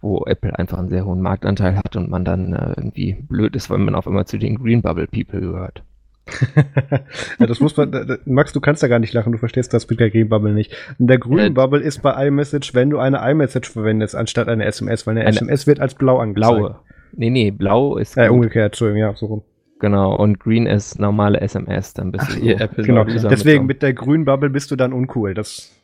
wo 0.00 0.24
Apple 0.26 0.56
einfach 0.58 0.78
einen 0.78 0.88
sehr 0.88 1.04
hohen 1.04 1.20
Marktanteil 1.20 1.76
hat 1.76 1.96
und 1.96 2.10
man 2.10 2.24
dann 2.24 2.52
äh, 2.52 2.74
irgendwie 2.76 3.14
blöd 3.14 3.56
ist, 3.56 3.70
weil 3.70 3.78
man 3.78 3.94
auf 3.94 4.06
einmal 4.06 4.26
zu 4.26 4.38
den 4.38 4.56
Green 4.56 4.82
Bubble 4.82 5.06
People 5.06 5.40
gehört. 5.40 5.82
Ja, 7.38 7.46
das 7.46 7.60
muss 7.60 7.76
man, 7.76 8.18
Max, 8.24 8.52
du 8.52 8.60
kannst 8.60 8.82
da 8.82 8.88
gar 8.88 8.98
nicht 8.98 9.12
lachen, 9.12 9.32
du 9.32 9.38
verstehst 9.38 9.72
das 9.72 9.88
mit 9.88 10.00
der 10.00 10.10
Green 10.10 10.28
Bubble 10.28 10.52
nicht. 10.52 10.74
Und 10.98 11.06
der 11.06 11.18
Green 11.18 11.38
äh, 11.38 11.50
Bubble 11.50 11.80
ist 11.80 12.02
bei 12.02 12.26
iMessage, 12.26 12.74
wenn 12.74 12.90
du 12.90 12.98
eine 12.98 13.18
iMessage 13.30 13.70
verwendest, 13.70 14.16
anstatt 14.16 14.48
eine 14.48 14.64
SMS, 14.64 15.06
weil 15.06 15.12
eine, 15.12 15.26
eine 15.26 15.36
SMS 15.36 15.66
wird 15.66 15.80
als 15.80 15.94
blau 15.94 16.18
angezeigt. 16.18 16.56
Blaue. 16.56 16.78
Nee, 17.12 17.30
nee, 17.30 17.50
blau 17.50 17.96
ist. 17.96 18.16
Äh, 18.16 18.28
umgekehrt, 18.28 18.72
Entschuldigung, 18.72 19.00
ja, 19.00 19.14
so 19.14 19.26
rum. 19.26 19.42
Genau, 19.78 20.16
und 20.16 20.40
Green 20.40 20.66
ist 20.66 20.98
normale 20.98 21.40
SMS, 21.40 21.92
dann 21.92 22.10
bist 22.10 22.30
du 22.30 22.40
hier 22.40 22.60
Apple. 22.60 22.84
Genau, 22.84 23.04
deswegen 23.04 23.66
mit, 23.66 23.76
mit 23.76 23.82
der 23.82 23.92
grünen 23.92 24.24
Bubble 24.24 24.48
bist 24.48 24.70
du 24.70 24.76
dann 24.76 24.92
uncool. 24.92 25.34
Das 25.34 25.75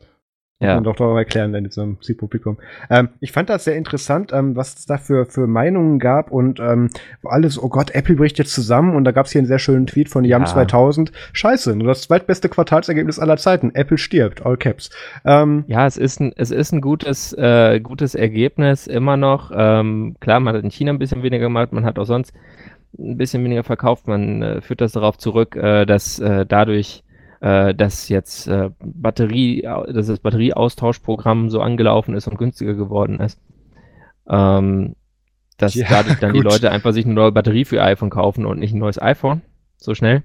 ja. 0.63 0.75
Man 0.75 0.85
doch 0.85 0.97
darüber 0.97 1.19
erklären 1.19 1.55
in 1.55 1.65
diesem 1.65 1.95
Musikpublikum. 1.95 2.59
Ähm, 2.91 3.09
ich 3.21 3.33
fand 3.33 3.51
das 3.51 3.65
sehr 3.65 3.77
interessant, 3.77 4.33
ähm, 4.33 4.57
was 4.57 4.75
es 4.75 4.87
da 4.87 4.99
für, 4.99 5.27
für 5.27 5.47
Meinungen 5.47 5.99
gab 5.99 6.31
und 6.31 6.61
ähm, 6.61 6.91
alles, 7.25 7.63
oh 7.63 7.69
Gott, 7.69 7.91
Apple 7.95 8.17
bricht 8.17 8.39
jetzt 8.39 8.55
zusammen 8.55 8.95
und 8.95 9.05
da 9.05 9.13
gab 9.13 9.27
es 9.27 9.33
hier 9.33 9.41
einen 9.41 9.49
sehr 9.49 9.59
schönen 9.59 9.87
Tweet 9.87 10.09
von 10.09 10.25
Yam 10.25 10.43
ja. 10.43 10.49
2000. 10.49 11.13
Scheiße, 11.33 11.77
nur 11.77 11.89
das 11.89 12.03
zweitbeste 12.03 12.49
Quartalsergebnis 12.49 13.19
aller 13.19 13.37
Zeiten. 13.37 13.75
Apple 13.75 13.99
stirbt, 13.99 14.45
all 14.47 14.57
caps. 14.57 14.91
Ähm, 15.25 15.65
ja, 15.67 15.87
es 15.87 15.97
ist 15.97 16.21
ein, 16.21 16.33
es 16.37 16.51
ist 16.51 16.73
ein 16.73 16.81
gutes, 16.81 17.33
äh, 17.33 17.81
gutes 17.81 18.15
Ergebnis 18.15 18.87
immer 18.87 19.17
noch. 19.17 19.51
Ähm, 19.55 20.17
klar, 20.21 20.41
man 20.41 20.55
hat 20.55 20.65
in 20.65 20.71
China 20.71 20.93
ein 20.93 20.99
bisschen 20.99 21.23
weniger 21.23 21.45
gemacht, 21.45 21.73
man 21.73 21.85
hat 21.85 21.99
auch 21.99 22.07
sonst 22.07 22.33
ein 22.99 23.17
bisschen 23.17 23.43
weniger 23.45 23.65
verkauft. 23.65 24.07
Man 24.07 24.43
äh, 24.43 24.61
führt 24.61 24.81
das 24.81 24.93
darauf 24.93 25.19
zurück, 25.19 25.57
äh, 25.57 25.87
dass 25.87 26.19
äh, 26.19 26.47
dadurch 26.47 27.05
äh, 27.43 27.75
dass 27.75 28.09
jetzt 28.09 28.47
äh, 28.47 28.71
Batterie, 28.79 29.63
dass 29.63 30.07
das 30.07 30.21
Batterieaustauschprogramm 30.21 31.51
so 31.51 31.61
angelaufen 31.61 32.15
ist 32.15 32.29
und 32.29 32.39
günstiger 32.39 32.75
geworden 32.75 33.19
ist. 33.19 33.41
Ähm, 34.29 34.95
dass 35.59 35.75
ja, 35.75 35.87
dadurch 35.91 36.21
dann 36.21 36.33
gut. 36.33 36.41
die 36.41 36.49
Leute 36.49 36.71
einfach 36.71 36.93
sich 36.93 37.05
eine 37.05 37.15
neue 37.15 37.33
Batterie 37.33 37.65
für 37.65 37.77
ihr 37.77 37.85
iPhone 37.85 38.11
kaufen 38.11 38.47
und 38.47 38.61
nicht 38.61 38.73
ein 38.73 38.79
neues 38.79 39.03
iPhone 39.03 39.43
so 39.77 39.95
schnell. 39.95 40.23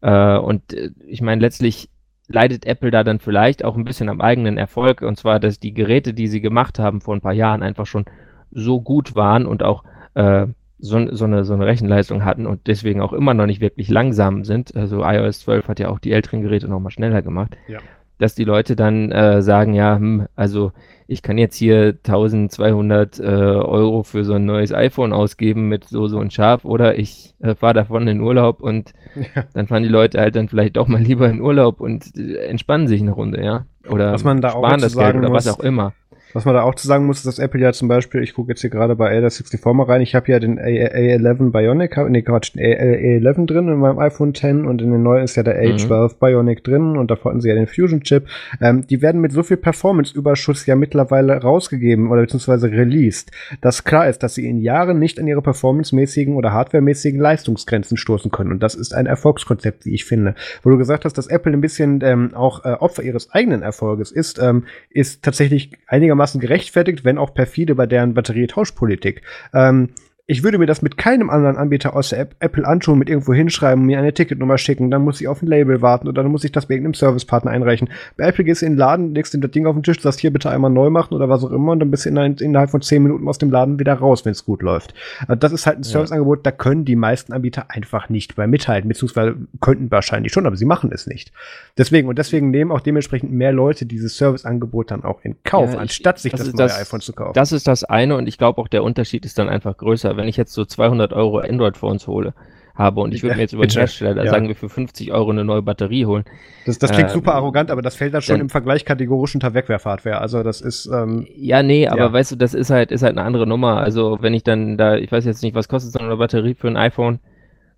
Äh, 0.00 0.38
und 0.38 0.72
äh, 0.72 0.90
ich 1.06 1.20
meine, 1.20 1.42
letztlich 1.42 1.90
leidet 2.28 2.64
Apple 2.64 2.90
da 2.90 3.04
dann 3.04 3.20
vielleicht 3.20 3.62
auch 3.62 3.76
ein 3.76 3.84
bisschen 3.84 4.08
am 4.08 4.22
eigenen 4.22 4.56
Erfolg. 4.56 5.02
Und 5.02 5.18
zwar, 5.18 5.38
dass 5.38 5.60
die 5.60 5.74
Geräte, 5.74 6.14
die 6.14 6.28
sie 6.28 6.40
gemacht 6.40 6.78
haben 6.78 7.02
vor 7.02 7.14
ein 7.14 7.20
paar 7.20 7.34
Jahren, 7.34 7.62
einfach 7.62 7.86
schon 7.86 8.06
so 8.50 8.80
gut 8.80 9.14
waren 9.14 9.44
und 9.44 9.62
auch 9.62 9.84
äh, 10.14 10.46
so, 10.78 11.14
so, 11.14 11.24
eine, 11.24 11.44
so 11.44 11.54
eine 11.54 11.66
Rechenleistung 11.66 12.24
hatten 12.24 12.46
und 12.46 12.66
deswegen 12.66 13.00
auch 13.00 13.12
immer 13.12 13.34
noch 13.34 13.46
nicht 13.46 13.60
wirklich 13.60 13.88
langsam 13.88 14.44
sind. 14.44 14.76
Also 14.76 15.04
iOS 15.04 15.40
12 15.40 15.68
hat 15.68 15.80
ja 15.80 15.88
auch 15.88 15.98
die 15.98 16.12
älteren 16.12 16.42
Geräte 16.42 16.68
nochmal 16.68 16.92
schneller 16.92 17.22
gemacht. 17.22 17.56
Ja. 17.68 17.78
Dass 18.18 18.34
die 18.34 18.44
Leute 18.44 18.76
dann 18.76 19.12
äh, 19.12 19.42
sagen, 19.42 19.74
ja, 19.74 19.96
hm, 19.96 20.26
also 20.36 20.72
ich 21.06 21.22
kann 21.22 21.38
jetzt 21.38 21.56
hier 21.56 21.98
1200 22.04 23.20
äh, 23.20 23.22
Euro 23.22 24.02
für 24.02 24.24
so 24.24 24.34
ein 24.34 24.44
neues 24.44 24.72
iPhone 24.72 25.12
ausgeben 25.12 25.68
mit 25.68 25.84
so, 25.84 26.08
so 26.08 26.18
ein 26.18 26.30
Schaf 26.30 26.64
oder 26.64 26.98
ich 26.98 27.34
äh, 27.40 27.54
fahre 27.54 27.74
davon 27.74 28.08
in 28.08 28.20
Urlaub 28.20 28.60
und 28.60 28.92
ja. 29.14 29.44
dann 29.54 29.66
fahren 29.66 29.82
die 29.82 29.88
Leute 29.88 30.18
halt 30.18 30.34
dann 30.34 30.48
vielleicht 30.48 30.76
doch 30.76 30.88
mal 30.88 31.00
lieber 31.02 31.28
in 31.28 31.40
Urlaub 31.40 31.80
und 31.80 32.16
äh, 32.16 32.36
entspannen 32.46 32.88
sich 32.88 33.02
eine 33.02 33.12
Runde, 33.12 33.44
ja. 33.44 33.66
Oder 33.88 34.12
was 34.12 34.24
man 34.24 34.40
da 34.40 34.50
sparen 34.50 34.80
das 34.80 34.96
Geld 34.96 35.14
oder 35.14 35.28
muss, 35.28 35.46
was 35.46 35.58
auch 35.58 35.62
immer. 35.62 35.92
Was 36.36 36.44
man 36.44 36.54
da 36.54 36.64
auch 36.64 36.74
zu 36.74 36.86
sagen 36.86 37.06
muss, 37.06 37.16
ist, 37.16 37.26
dass 37.26 37.38
Apple 37.38 37.62
ja 37.62 37.72
zum 37.72 37.88
Beispiel, 37.88 38.22
ich 38.22 38.34
gucke 38.34 38.50
jetzt 38.50 38.60
hier 38.60 38.68
gerade 38.68 38.94
bei 38.94 39.10
A64 39.18 39.72
mal 39.72 39.84
rein, 39.84 40.02
ich 40.02 40.14
habe 40.14 40.30
ja 40.30 40.38
den 40.38 40.58
A 40.58 40.64
A11 40.64 41.50
Bionic, 41.50 41.96
nee, 42.10 42.20
Quatsch, 42.20 42.54
den 42.54 42.60
A11 42.62 43.46
drin 43.46 43.68
in 43.68 43.78
meinem 43.78 43.98
iPhone 43.98 44.34
X 44.34 44.44
und 44.44 44.82
in 44.82 44.92
den 44.92 45.02
neuen 45.02 45.24
ist 45.24 45.36
ja 45.36 45.42
der 45.42 45.58
A12 45.58 46.12
mhm. 46.12 46.18
Bionic 46.20 46.62
drin 46.62 46.98
und 46.98 47.10
da 47.10 47.16
hatten 47.24 47.40
sie 47.40 47.48
ja 47.48 47.54
den 47.54 47.66
Fusion 47.66 48.02
Chip. 48.02 48.26
Ähm, 48.60 48.86
die 48.86 49.00
werden 49.00 49.22
mit 49.22 49.32
so 49.32 49.42
viel 49.42 49.56
Performance-Überschuss 49.56 50.66
ja 50.66 50.76
mittlerweile 50.76 51.40
rausgegeben 51.40 52.10
oder 52.10 52.20
beziehungsweise 52.20 52.70
released, 52.70 53.30
dass 53.62 53.84
klar 53.84 54.06
ist, 54.06 54.22
dass 54.22 54.34
sie 54.34 54.46
in 54.46 54.58
Jahren 54.58 54.98
nicht 54.98 55.18
an 55.18 55.26
ihre 55.26 55.40
performancemäßigen 55.40 56.34
oder 56.34 56.52
hardwaremäßigen 56.52 57.18
Leistungsgrenzen 57.18 57.96
stoßen 57.96 58.30
können. 58.30 58.52
Und 58.52 58.62
das 58.62 58.74
ist 58.74 58.92
ein 58.92 59.06
Erfolgskonzept, 59.06 59.86
wie 59.86 59.94
ich 59.94 60.04
finde. 60.04 60.34
Wo 60.62 60.68
du 60.68 60.76
gesagt 60.76 61.06
hast, 61.06 61.16
dass 61.16 61.28
Apple 61.28 61.54
ein 61.54 61.62
bisschen 61.62 62.00
ähm, 62.02 62.34
auch 62.34 62.66
äh, 62.66 62.72
Opfer 62.72 63.04
ihres 63.04 63.30
eigenen 63.30 63.62
Erfolges 63.62 64.12
ist, 64.12 64.38
ähm, 64.38 64.64
ist 64.90 65.22
tatsächlich 65.22 65.72
einigermaßen 65.86 66.25
einigermaßen 66.26 66.40
gerechtfertigt, 66.40 67.04
wenn 67.04 67.18
auch 67.18 67.34
perfide 67.34 67.74
bei 67.74 67.86
deren 67.86 68.14
Batterietauschpolitik. 68.14 69.22
Ähm, 69.54 69.90
ich 70.28 70.42
würde 70.42 70.58
mir 70.58 70.66
das 70.66 70.82
mit 70.82 70.96
keinem 70.96 71.30
anderen 71.30 71.56
Anbieter 71.56 71.94
außer 71.94 72.18
Apple 72.18 72.66
anschauen, 72.66 72.98
mit 72.98 73.08
irgendwo 73.08 73.32
hinschreiben, 73.32 73.86
mir 73.86 73.98
eine 73.98 74.12
Ticketnummer 74.12 74.58
schicken, 74.58 74.90
dann 74.90 75.02
muss 75.02 75.20
ich 75.20 75.28
auf 75.28 75.40
ein 75.40 75.46
Label 75.46 75.82
warten 75.82 76.08
oder 76.08 76.24
dann 76.24 76.32
muss 76.32 76.42
ich 76.42 76.50
das 76.50 76.66
bei 76.66 76.74
irgendeinem 76.74 76.94
Servicepartner 76.94 77.52
einreichen. 77.52 77.88
Bei 78.16 78.24
Apple 78.24 78.42
gehst 78.42 78.62
du 78.62 78.66
in 78.66 78.72
den 78.72 78.78
Laden, 78.78 79.14
legst 79.14 79.34
dir 79.34 79.38
das 79.38 79.52
Ding 79.52 79.66
auf 79.66 79.76
den 79.76 79.84
Tisch, 79.84 80.00
sagst 80.00 80.18
hier 80.18 80.32
bitte 80.32 80.50
einmal 80.50 80.72
neu 80.72 80.90
machen 80.90 81.14
oder 81.14 81.28
was 81.28 81.44
auch 81.44 81.52
immer 81.52 81.72
und 81.72 81.78
dann 81.78 81.92
bist 81.92 82.06
du 82.06 82.08
innerhalb 82.10 82.70
von 82.70 82.82
10 82.82 83.04
Minuten 83.04 83.28
aus 83.28 83.38
dem 83.38 83.52
Laden 83.52 83.78
wieder 83.78 83.94
raus, 83.94 84.24
wenn 84.24 84.32
es 84.32 84.44
gut 84.44 84.62
läuft. 84.62 84.94
Also 85.28 85.36
das 85.36 85.52
ist 85.52 85.64
halt 85.64 85.78
ein 85.78 85.84
Serviceangebot, 85.84 86.44
da 86.44 86.50
können 86.50 86.84
die 86.84 86.96
meisten 86.96 87.32
Anbieter 87.32 87.66
einfach 87.68 88.08
nicht 88.08 88.34
bei 88.34 88.48
mithalten, 88.48 88.88
beziehungsweise 88.88 89.36
könnten 89.60 89.92
wahrscheinlich 89.92 90.32
schon, 90.32 90.46
aber 90.46 90.56
sie 90.56 90.64
machen 90.64 90.90
es 90.92 91.06
nicht. 91.06 91.30
Deswegen, 91.78 92.08
und 92.08 92.18
deswegen 92.18 92.50
nehmen 92.50 92.72
auch 92.72 92.80
dementsprechend 92.80 93.30
mehr 93.30 93.52
Leute 93.52 93.86
dieses 93.86 94.16
Serviceangebot 94.16 94.90
dann 94.90 95.04
auch 95.04 95.20
in 95.22 95.36
Kauf, 95.44 95.74
ja, 95.74 95.78
anstatt 95.78 96.18
sich 96.18 96.32
das, 96.32 96.40
das 96.40 96.52
neue 96.52 96.66
das, 96.66 96.80
iPhone 96.80 97.00
zu 97.00 97.12
kaufen. 97.12 97.34
Das 97.34 97.52
ist 97.52 97.68
das 97.68 97.84
eine 97.84 98.16
und 98.16 98.26
ich 98.26 98.38
glaube 98.38 98.60
auch 98.60 98.66
der 98.66 98.82
Unterschied 98.82 99.24
ist 99.24 99.38
dann 99.38 99.48
einfach 99.48 99.76
größer 99.76 100.15
wenn 100.16 100.28
ich 100.28 100.36
jetzt 100.36 100.52
so 100.52 100.64
200 100.64 101.12
Euro 101.12 101.38
Android-Phones 101.38 102.06
hole, 102.06 102.34
habe 102.76 103.00
und 103.00 103.14
ich 103.14 103.22
würde 103.22 103.36
mir 103.36 103.42
jetzt 103.42 103.52
über 103.52 103.66
den 103.66 103.78
Hersteller, 103.78 104.24
ja. 104.24 104.30
sagen 104.30 104.48
wir, 104.48 104.54
für 104.54 104.68
50 104.68 105.12
Euro 105.12 105.30
eine 105.30 105.44
neue 105.44 105.62
Batterie 105.62 106.04
holen. 106.06 106.24
Das, 106.66 106.78
das 106.78 106.92
klingt 106.92 107.08
ähm, 107.08 107.14
super 107.14 107.34
arrogant, 107.34 107.70
aber 107.70 107.82
das 107.82 107.96
fällt 107.96 108.14
dann 108.14 108.22
schon 108.22 108.40
im 108.40 108.50
Vergleich 108.50 108.84
kategorisch 108.84 109.34
unter 109.34 109.54
Wegwerfhardware. 109.54 110.20
Also 110.20 110.42
das 110.42 110.60
ist 110.60 110.86
ähm, 110.86 111.26
Ja, 111.36 111.62
nee, 111.62 111.88
aber 111.88 112.00
ja. 112.00 112.12
weißt 112.12 112.32
du, 112.32 112.36
das 112.36 112.54
ist 112.54 112.70
halt, 112.70 112.92
ist 112.92 113.02
halt 113.02 113.16
eine 113.16 113.26
andere 113.26 113.46
Nummer. 113.46 113.78
Also 113.78 114.18
wenn 114.20 114.34
ich 114.34 114.44
dann 114.44 114.76
da, 114.76 114.96
ich 114.96 115.10
weiß 115.10 115.24
jetzt 115.24 115.42
nicht, 115.42 115.54
was 115.54 115.68
kostet 115.68 115.92
so 115.92 115.98
eine 115.98 116.16
Batterie 116.16 116.54
für 116.54 116.68
ein 116.68 116.76
iPhone? 116.76 117.18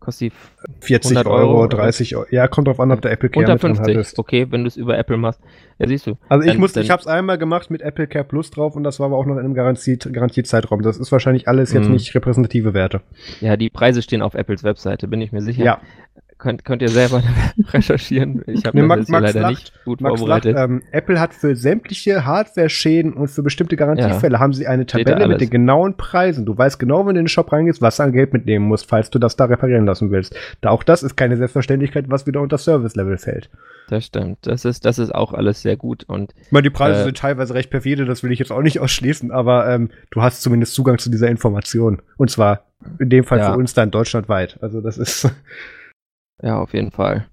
Kostet 0.08 0.32
die 0.32 0.86
40 0.86 1.18
Euro, 1.18 1.58
Euro, 1.58 1.66
30 1.66 2.16
Euro. 2.16 2.26
Ja, 2.30 2.48
kommt 2.48 2.66
drauf 2.66 2.80
an, 2.80 2.90
ob 2.92 3.02
der 3.02 3.12
Apple 3.12 3.28
Care 3.28 3.44
Unter 3.44 3.58
50, 3.58 3.94
hattest. 3.94 4.18
okay, 4.18 4.46
wenn 4.48 4.62
du 4.62 4.68
es 4.68 4.78
über 4.78 4.96
Apple 4.96 5.18
machst. 5.18 5.38
Ja, 5.78 5.86
siehst 5.86 6.06
du. 6.06 6.16
Also 6.30 6.46
ich 6.46 6.52
dann, 6.52 6.60
muss, 6.60 6.72
dann, 6.72 6.82
ich 6.82 6.88
habe 6.88 7.02
es 7.02 7.06
einmal 7.06 7.36
gemacht 7.36 7.70
mit 7.70 7.82
Apple 7.82 8.06
Care 8.06 8.24
Plus 8.24 8.50
drauf 8.50 8.74
und 8.74 8.84
das 8.84 8.98
war 9.00 9.08
aber 9.08 9.18
auch 9.18 9.26
noch 9.26 9.34
in 9.34 9.40
einem 9.40 9.52
Garantie, 9.52 9.98
Garantiezeitraum. 9.98 10.80
Das 10.80 10.96
ist 10.96 11.12
wahrscheinlich 11.12 11.46
alles 11.46 11.74
jetzt 11.74 11.88
mhm. 11.88 11.92
nicht 11.92 12.14
repräsentative 12.14 12.72
Werte. 12.72 13.02
Ja, 13.42 13.58
die 13.58 13.68
Preise 13.68 14.00
stehen 14.00 14.22
auf 14.22 14.32
Apples 14.32 14.64
Webseite, 14.64 15.08
bin 15.08 15.20
ich 15.20 15.30
mir 15.30 15.42
sicher. 15.42 15.62
Ja 15.62 15.80
könnt, 16.38 16.64
könnt 16.64 16.82
ihr 16.82 16.88
selber 16.88 17.22
recherchieren. 17.72 18.42
Ich 18.46 18.64
habe 18.64 18.80
nee, 18.80 18.88
das 18.88 19.08
Max 19.08 19.08
leider 19.08 19.40
lacht, 19.40 19.50
nicht 19.50 19.84
gut 19.84 20.00
Max 20.00 20.18
vorbereitet. 20.18 20.54
Lacht, 20.54 20.70
ähm, 20.70 20.82
Apple 20.92 21.20
hat 21.20 21.34
für 21.34 21.56
sämtliche 21.56 22.24
Hardware-Schäden 22.24 23.12
und 23.12 23.28
für 23.28 23.42
bestimmte 23.42 23.76
Garantiefälle 23.76 24.34
ja. 24.34 24.40
haben 24.40 24.52
sie 24.52 24.66
eine 24.66 24.86
Tabelle 24.86 25.28
mit 25.28 25.40
den 25.40 25.50
genauen 25.50 25.96
Preisen. 25.96 26.46
Du 26.46 26.56
weißt 26.56 26.78
genau, 26.78 27.06
wenn 27.06 27.14
du 27.14 27.20
in 27.20 27.24
den 27.24 27.28
Shop 27.28 27.52
reingehst, 27.52 27.82
was 27.82 27.96
du 27.96 28.04
an 28.04 28.12
Geld 28.12 28.32
mitnehmen 28.32 28.66
musst, 28.66 28.88
falls 28.88 29.10
du 29.10 29.18
das 29.18 29.36
da 29.36 29.46
reparieren 29.46 29.86
lassen 29.86 30.10
willst. 30.10 30.34
Da 30.60 30.70
auch 30.70 30.82
das 30.82 31.02
ist 31.02 31.16
keine 31.16 31.36
Selbstverständlichkeit, 31.36 32.06
was 32.08 32.26
wieder 32.26 32.40
unter 32.40 32.58
Service-Level 32.58 33.18
fällt. 33.18 33.50
Das 33.88 34.04
stimmt. 34.04 34.38
Das 34.42 34.64
ist, 34.64 34.84
das 34.84 34.98
ist 34.98 35.14
auch 35.14 35.32
alles 35.32 35.62
sehr 35.62 35.76
gut. 35.76 36.04
Und, 36.04 36.34
ich 36.40 36.52
meine, 36.52 36.64
die 36.64 36.70
Preise 36.70 37.00
äh, 37.00 37.04
sind 37.04 37.16
teilweise 37.16 37.54
recht 37.54 37.70
perfide, 37.70 38.04
das 38.04 38.22
will 38.22 38.32
ich 38.32 38.38
jetzt 38.38 38.52
auch 38.52 38.62
nicht 38.62 38.80
ausschließen, 38.80 39.30
aber 39.30 39.68
ähm, 39.68 39.90
du 40.10 40.22
hast 40.22 40.42
zumindest 40.42 40.74
Zugang 40.74 40.98
zu 40.98 41.10
dieser 41.10 41.28
Information. 41.28 42.02
Und 42.16 42.30
zwar 42.30 42.64
in 42.98 43.10
dem 43.10 43.24
Fall 43.24 43.38
ja. 43.38 43.52
für 43.52 43.58
uns 43.58 43.74
dann 43.74 43.90
deutschlandweit. 43.90 44.58
Also 44.60 44.80
das 44.80 44.98
ist. 44.98 45.28
Ja, 46.42 46.58
auf 46.58 46.74
jeden 46.74 46.90
Fall. 46.90 47.26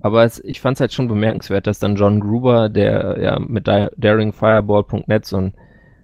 Aber 0.00 0.24
es, 0.24 0.42
ich 0.42 0.60
fand 0.60 0.76
es 0.76 0.80
halt 0.80 0.92
schon 0.92 1.08
bemerkenswert, 1.08 1.66
dass 1.66 1.78
dann 1.78 1.96
John 1.96 2.20
Gruber, 2.20 2.68
der 2.68 3.18
ja 3.20 3.38
mit 3.38 3.68
daringfireball.net 3.68 5.26
so 5.26 5.36
ein, 5.36 5.54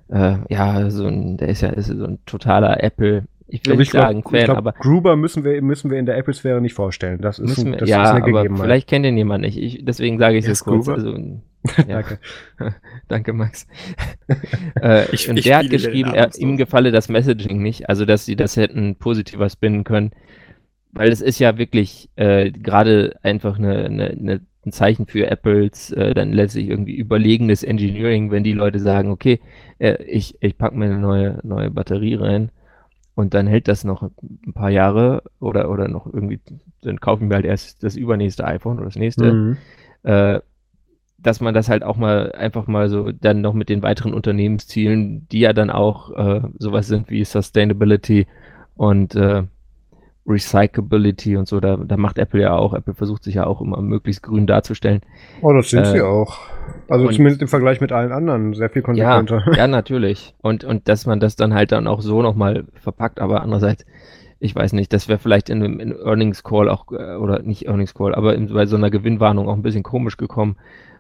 äh, 0.09 0.37
ja, 0.51 0.91
so 0.91 1.07
ein, 1.07 1.39
der 1.39 1.49
ist 1.49 1.63
ja 1.63 1.71
ist 1.71 1.87
so 1.87 2.05
ein 2.05 2.19
totaler 2.27 2.83
Apple, 2.83 3.25
Ich 3.49 3.65
will 3.67 3.77
nicht 3.77 3.93
sagen 3.93 4.21
glaub, 4.21 4.33
Fan, 4.33 4.45
glaub, 4.45 4.59
aber 4.59 4.73
Gruber 4.73 5.17
müssen 5.17 5.45
wir 5.45 5.63
müssen 5.63 5.91
wir 5.91 5.99
in 5.99 6.05
der 6.05 6.19
Apple-Sphäre 6.19 6.61
nicht 6.61 6.75
vorstellen. 6.75 7.21
Das 7.23 7.39
ist, 7.39 7.59
ein, 7.59 7.73
das 7.73 7.89
ja, 7.89 8.03
ist 8.03 8.11
eine 8.11 8.25
aber 8.25 8.57
vielleicht 8.57 8.89
kennt 8.89 9.07
ihn 9.07 9.17
jemand 9.17 9.43
nicht. 9.43 9.57
Ich, 9.57 9.83
deswegen 9.85 10.19
sage 10.19 10.37
ich 10.37 10.47
es 10.47 10.63
kurz. 10.63 10.89
Also, 10.89 11.17
ja. 11.89 12.03
Danke. 12.03 12.19
Danke, 13.09 13.33
Max. 13.33 13.67
äh, 14.83 15.11
ich, 15.11 15.29
und 15.31 15.39
ich 15.39 15.45
der 15.45 15.59
hat 15.59 15.71
geschrieben, 15.71 16.13
er, 16.13 16.31
ihm 16.37 16.59
gefalle 16.59 16.93
das 16.93 17.09
Messaging 17.09 17.63
nicht, 17.63 17.89
also 17.89 18.05
dass 18.05 18.27
sie 18.27 18.37
das 18.37 18.57
hätten 18.57 18.97
positiver 18.97 19.49
spinnen 19.49 19.85
können. 19.85 20.11
Weil 20.97 21.11
es 21.11 21.21
ist 21.21 21.39
ja 21.39 21.59
wirklich 21.59 22.09
äh, 22.17 22.51
gerade 22.51 23.17
einfach 23.23 23.59
eine, 23.59 23.85
eine, 23.85 24.07
eine, 24.11 24.41
ein 24.65 24.73
Zeichen 24.73 25.07
für 25.07 25.31
Apples, 25.31 25.93
äh, 25.93 26.15
dann 26.15 26.33
letztlich 26.33 26.69
irgendwie 26.69 26.97
überlegenes 26.97 27.63
Engineering, 27.63 28.31
wenn 28.31 28.45
die 28.45 28.53
Leute 28.53 28.81
sagen, 28.81 29.11
okay, 29.11 29.41
äh, 29.79 30.03
ich, 30.05 30.37
ich 30.41 30.57
packe 30.57 30.77
mir 30.77 30.87
eine 30.87 30.99
neue, 30.99 31.39
neue 31.43 31.71
Batterie 31.71 32.15
rein 32.15 32.51
und 33.15 33.35
dann 33.35 33.47
hält 33.47 33.69
das 33.69 33.85
noch 33.85 34.03
ein 34.03 34.53
paar 34.55 34.71
Jahre 34.71 35.23
oder, 35.41 35.71
oder 35.71 35.89
noch 35.89 36.07
irgendwie, 36.07 36.41
dann 36.83 37.01
kaufen 37.01 37.29
wir 37.29 37.37
halt 37.37 37.47
erst 37.47 37.83
das 37.83 37.97
übernächste 37.97 38.47
iPhone 38.47 38.77
oder 38.77 38.87
das 38.87 38.97
nächste. 38.97 39.33
Mhm. 39.33 39.57
Äh, 40.03 40.41
dass 41.19 41.41
man 41.41 41.55
das 41.55 41.69
halt 41.69 41.83
auch 41.83 41.97
mal 41.97 42.33
einfach 42.33 42.67
mal 42.67 42.89
so 42.89 43.11
dann 43.11 43.41
noch 43.41 43.55
mit 43.55 43.69
den 43.69 43.83
weiteren 43.83 44.15
Unternehmenszielen, 44.15 45.27
die 45.29 45.41
ja 45.41 45.53
dann 45.53 45.71
auch 45.71 46.11
äh, 46.11 46.43
sowas 46.59 46.87
sind 46.87 47.11
wie 47.11 47.25
Sustainability 47.25 48.27
und 48.77 49.15
äh, 49.15 49.45
Recyclability 50.27 51.37
und 51.37 51.47
so, 51.47 51.61
da, 51.61 51.77
da 51.77 51.97
macht 51.97 52.19
Apple 52.19 52.41
ja 52.41 52.55
auch, 52.55 52.75
Apple 52.75 52.95
versucht 52.95 53.23
sich 53.25 53.37
ja 53.37 53.47
auch 53.47 53.61
immer 53.61 53.81
möglichst 53.81 54.23
grün 54.23 54.47
darzustellen. 54.47 55.01
Oh, 55.41 55.53
das 55.53 55.71
sind 55.71 55.85
äh, 55.85 55.93
sie 55.93 56.01
auch. 56.01 56.39
Also 56.89 57.09
zumindest 57.09 57.43
im 57.43 57.49
Vergleich 57.49 57.81
mit 57.81 57.93
allen 57.93 58.13
anderen 58.13 58.55
sehr 58.55 58.71
viel 58.71 58.83
konsequenter. 58.83 59.45
Ja, 59.47 59.57
ja, 59.57 59.67
natürlich. 59.69 60.35
Und, 60.43 60.65
und 60.65 60.89
dass 60.89 61.07
man 61.07 61.21
das 61.21 61.37
dann 61.37 61.55
halt 61.55 61.73
dann 61.73 61.87
auch 61.87 62.01
so 62.01 62.23
nochmal 62.23 62.65
verpackt, 62.75 63.21
aber 63.21 63.43
andererseits, 63.43 63.87
ich 64.41 64.55
weiß 64.55 64.73
nicht, 64.73 64.93
das 64.93 65.09
wäre 65.09 65.19
vielleicht 65.19 65.49
in 65.49 65.63
einem 65.63 65.93
Earnings 65.93 66.43
Call 66.43 66.69
auch, 66.69 66.91
äh, 66.91 67.17
oder 67.17 67.43
nicht 67.43 67.67
Earnings 67.67 67.95
Call, 67.95 68.15
aber 68.15 68.35
in, 68.35 68.53
bei 68.53 68.67
so 68.67 68.77
einer 68.77 68.91
Gewinnwarnung 68.91 69.49
auch 69.49 69.55
ein 69.55 69.63
bisschen 69.63 69.85
komisch 69.85 70.17
gekommen, 70.17 70.57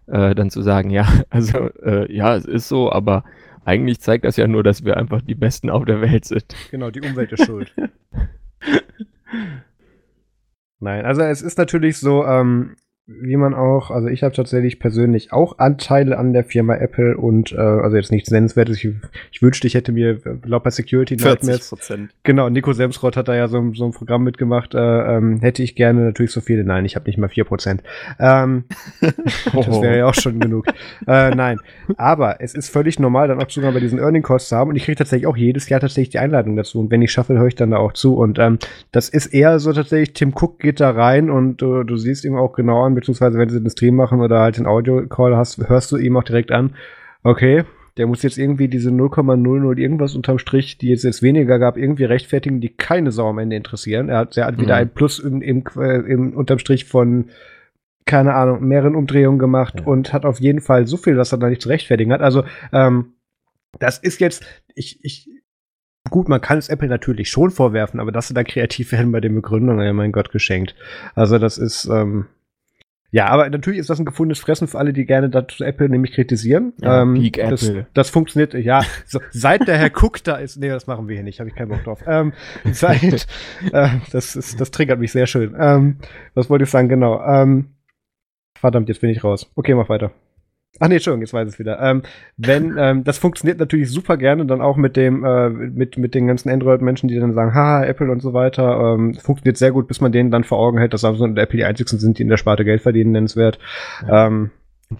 äh, 0.06 0.34
dann 0.34 0.50
zu 0.50 0.62
sagen, 0.62 0.90
ja, 0.90 1.06
also 1.30 1.58
äh, 1.82 2.12
ja, 2.12 2.36
es 2.36 2.44
ist 2.44 2.68
so, 2.68 2.92
aber 2.92 3.24
eigentlich 3.64 4.00
zeigt 4.00 4.24
das 4.24 4.36
ja 4.36 4.46
nur, 4.46 4.62
dass 4.62 4.84
wir 4.84 4.96
einfach 4.96 5.20
die 5.20 5.34
Besten 5.34 5.70
auf 5.70 5.84
der 5.84 6.00
Welt 6.00 6.24
sind. 6.24 6.54
Genau, 6.70 6.90
die 6.90 7.00
Umwelt 7.00 7.32
ist 7.32 7.44
schuld. 7.44 7.74
Nein, 10.78 11.04
also 11.06 11.22
es 11.22 11.42
ist 11.42 11.58
natürlich 11.58 11.98
so, 11.98 12.24
ähm, 12.26 12.76
wie 13.08 13.36
man 13.36 13.54
auch, 13.54 13.92
also 13.92 14.08
ich 14.08 14.24
habe 14.24 14.34
tatsächlich 14.34 14.80
persönlich 14.80 15.32
auch 15.32 15.58
Anteile 15.58 16.18
an 16.18 16.32
der 16.32 16.42
Firma 16.42 16.74
Apple 16.74 17.16
und 17.16 17.52
äh, 17.52 17.56
also 17.56 17.96
jetzt 17.96 18.10
nichts 18.10 18.32
Nennenswertes. 18.32 18.82
Ich, 18.82 18.90
ich 19.30 19.42
wünschte, 19.42 19.68
ich 19.68 19.74
hätte 19.74 19.92
mir 19.92 20.18
laut 20.44 20.64
bei 20.64 20.70
Security 20.70 21.14
Nightmares. 21.14 21.68
Prozent. 21.68 22.10
Genau, 22.24 22.48
Nico 22.48 22.72
Semsrott 22.72 23.16
hat 23.16 23.28
da 23.28 23.36
ja 23.36 23.46
so, 23.46 23.72
so 23.74 23.84
ein 23.84 23.92
Programm 23.92 24.24
mitgemacht. 24.24 24.74
Äh, 24.74 24.78
ähm, 24.78 25.38
hätte 25.40 25.62
ich 25.62 25.76
gerne 25.76 26.00
natürlich 26.00 26.32
so 26.32 26.40
viele. 26.40 26.64
Nein, 26.64 26.84
ich 26.84 26.96
habe 26.96 27.06
nicht 27.06 27.16
mal 27.16 27.28
vier 27.28 27.44
Prozent. 27.44 27.84
Ähm, 28.18 28.64
das 29.00 29.80
wäre 29.80 29.98
ja 29.98 30.06
auch 30.06 30.14
schon 30.14 30.40
genug. 30.40 30.66
Äh, 31.06 31.34
nein, 31.34 31.58
aber 31.96 32.40
es 32.40 32.54
ist 32.54 32.70
völlig 32.70 32.98
normal, 32.98 33.28
dann 33.28 33.40
auch 33.40 33.48
Zugang 33.48 33.74
bei 33.74 33.80
diesen 33.80 33.98
Earning 33.98 34.22
Costs 34.22 34.48
zu 34.48 34.56
haben 34.56 34.70
und 34.70 34.76
ich 34.76 34.84
kriege 34.84 34.96
tatsächlich 34.96 35.26
auch 35.26 35.36
jedes 35.36 35.68
Jahr 35.68 35.78
tatsächlich 35.78 36.10
die 36.10 36.18
Einladung 36.18 36.56
dazu 36.56 36.80
und 36.80 36.90
wenn 36.90 37.02
ich 37.02 37.12
schaffe, 37.12 37.38
höre 37.38 37.46
ich 37.46 37.54
dann 37.54 37.70
da 37.70 37.76
auch 37.76 37.92
zu 37.92 38.16
und 38.16 38.38
ähm, 38.38 38.58
das 38.92 39.08
ist 39.08 39.26
eher 39.26 39.58
so 39.58 39.72
tatsächlich, 39.72 40.14
Tim 40.14 40.32
Cook 40.34 40.58
geht 40.58 40.80
da 40.80 40.90
rein 40.90 41.30
und 41.30 41.62
äh, 41.62 41.84
du 41.84 41.96
siehst 41.96 42.24
ihm 42.24 42.36
auch 42.36 42.54
genau 42.54 42.82
an, 42.82 42.95
beziehungsweise 42.96 43.38
wenn 43.38 43.48
sie 43.48 43.60
den 43.60 43.70
Stream 43.70 43.94
machen 43.94 44.20
oder 44.20 44.40
halt 44.40 44.58
den 44.58 44.66
Audio-Call 44.66 45.36
hast, 45.36 45.68
hörst 45.68 45.92
du 45.92 45.96
ihm 45.96 46.16
auch 46.16 46.24
direkt 46.24 46.50
an, 46.50 46.74
okay, 47.22 47.64
der 47.96 48.06
muss 48.06 48.22
jetzt 48.22 48.36
irgendwie 48.36 48.68
diese 48.68 48.90
0,00 48.90 49.78
irgendwas 49.78 50.14
unterm 50.14 50.38
Strich, 50.38 50.76
die 50.78 50.92
es 50.92 51.02
jetzt 51.02 51.22
weniger 51.22 51.58
gab, 51.58 51.76
irgendwie 51.76 52.04
rechtfertigen, 52.04 52.60
die 52.60 52.68
keine 52.68 53.10
Sau 53.10 53.28
am 53.28 53.38
Ende 53.38 53.56
interessieren. 53.56 54.08
Er 54.08 54.18
hat, 54.18 54.36
er 54.36 54.46
hat 54.46 54.58
mhm. 54.58 54.62
wieder 54.62 54.76
ein 54.76 54.90
Plus 54.90 55.18
im, 55.18 55.40
im, 55.40 55.64
im 55.76 56.36
unterm 56.36 56.58
Strich 56.58 56.84
von 56.84 57.26
keine 58.06 58.34
Ahnung, 58.34 58.66
mehreren 58.66 58.94
Umdrehungen 58.94 59.38
gemacht 59.38 59.80
ja. 59.80 59.84
und 59.84 60.12
hat 60.12 60.24
auf 60.24 60.40
jeden 60.40 60.60
Fall 60.60 60.86
so 60.86 60.96
viel, 60.96 61.16
dass 61.16 61.32
er 61.32 61.38
da 61.38 61.48
nicht 61.48 61.60
zu 61.60 61.68
rechtfertigen 61.68 62.12
hat. 62.12 62.20
Also, 62.20 62.44
ähm, 62.72 63.14
das 63.80 63.98
ist 63.98 64.20
jetzt, 64.20 64.46
ich, 64.74 65.04
ich, 65.04 65.28
gut, 66.08 66.28
man 66.28 66.40
kann 66.40 66.56
es 66.56 66.68
Apple 66.68 66.88
natürlich 66.88 67.28
schon 67.28 67.50
vorwerfen, 67.50 67.98
aber 67.98 68.12
dass 68.12 68.28
sie 68.28 68.34
da 68.34 68.44
kreativ 68.44 68.92
werden 68.92 69.10
bei 69.10 69.20
den 69.20 69.34
Begründungen, 69.34 69.84
ja, 69.84 69.92
mein 69.92 70.12
Gott, 70.12 70.30
geschenkt. 70.30 70.76
Also, 71.16 71.38
das 71.38 71.58
ist, 71.58 71.86
ähm, 71.86 72.26
ja, 73.16 73.28
aber 73.28 73.48
natürlich 73.48 73.80
ist 73.80 73.88
das 73.88 73.98
ein 73.98 74.04
gefundenes 74.04 74.40
Fressen 74.40 74.68
für 74.68 74.76
alle, 74.76 74.92
die 74.92 75.06
gerne 75.06 75.30
dazu 75.30 75.64
Apple 75.64 75.88
nämlich 75.88 76.12
kritisieren. 76.12 76.74
Ja, 76.82 77.00
ähm, 77.00 77.14
Peak 77.14 77.38
das, 77.38 77.66
Apple. 77.66 77.86
Das 77.94 78.10
funktioniert, 78.10 78.52
ja. 78.52 78.82
So, 79.06 79.20
seit 79.30 79.66
der 79.66 79.78
Herr 79.78 79.90
Cook 79.90 80.22
da 80.22 80.36
ist, 80.36 80.58
nee, 80.58 80.68
das 80.68 80.86
machen 80.86 81.08
wir 81.08 81.14
hier 81.14 81.24
nicht, 81.24 81.40
habe 81.40 81.48
ich 81.48 81.56
keinen 81.56 81.70
Bock 81.70 81.82
drauf. 81.82 82.00
Ähm, 82.06 82.34
seit, 82.72 83.26
äh, 83.72 83.88
das 84.12 84.36
ist, 84.36 84.60
das 84.60 84.70
triggert 84.70 85.00
mich 85.00 85.12
sehr 85.12 85.26
schön. 85.26 85.56
Ähm, 85.58 85.96
was 86.34 86.50
wollte 86.50 86.64
ich 86.64 86.70
sagen, 86.70 86.90
genau. 86.90 87.24
Ähm, 87.24 87.70
verdammt, 88.54 88.90
jetzt 88.90 89.00
bin 89.00 89.08
ich 89.08 89.24
raus. 89.24 89.50
Okay, 89.54 89.74
mach 89.74 89.88
weiter. 89.88 90.12
Ach 90.80 90.88
nee, 90.88 90.94
Entschuldigung, 90.94 91.22
jetzt 91.22 91.32
weiß 91.32 91.48
ich 91.48 91.54
es 91.54 91.58
wieder. 91.58 91.80
Ähm, 91.80 92.02
wenn, 92.36 92.76
ähm, 92.78 93.04
das 93.04 93.18
funktioniert 93.18 93.58
natürlich 93.58 93.90
super 93.90 94.16
gerne 94.16 94.46
dann 94.46 94.60
auch 94.60 94.76
mit 94.76 94.96
dem, 94.96 95.24
äh, 95.24 95.48
mit, 95.48 95.96
mit 95.98 96.14
den 96.14 96.26
ganzen 96.26 96.50
Android-Menschen, 96.50 97.08
die 97.08 97.18
dann 97.18 97.32
sagen, 97.32 97.54
haha, 97.54 97.84
Apple 97.84 98.10
und 98.10 98.20
so 98.20 98.32
weiter, 98.32 98.94
ähm, 98.94 99.14
funktioniert 99.14 99.56
sehr 99.56 99.72
gut, 99.72 99.88
bis 99.88 100.00
man 100.00 100.12
denen 100.12 100.30
dann 100.30 100.44
vor 100.44 100.58
Augen 100.58 100.78
hält, 100.78 100.92
dass 100.92 101.00
Samsung 101.02 101.30
und 101.30 101.38
Apple 101.38 101.58
die 101.58 101.64
einzigsten 101.64 101.98
sind, 101.98 102.18
die 102.18 102.22
in 102.22 102.28
der 102.28 102.36
Sparte 102.36 102.64
Geld 102.64 102.82
verdienen, 102.82 103.12
nennenswert. 103.12 103.58
Ja. 104.06 104.26
Ähm, 104.26 104.50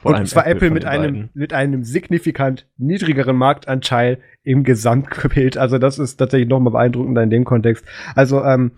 und, 0.02 0.14
und 0.14 0.28
zwar 0.28 0.46
Apple, 0.46 0.68
Apple 0.68 0.70
mit 0.70 0.84
einem, 0.84 1.28
mit 1.34 1.52
einem 1.52 1.84
signifikant 1.84 2.66
niedrigeren 2.76 3.36
Marktanteil 3.36 4.18
im 4.42 4.64
Gesamtbild. 4.64 5.56
Also 5.56 5.78
das 5.78 5.98
ist 5.98 6.16
tatsächlich 6.16 6.48
nochmal 6.48 6.72
beeindruckender 6.72 7.22
in 7.22 7.30
dem 7.30 7.44
Kontext. 7.44 7.84
Also, 8.14 8.42
ähm, 8.44 8.72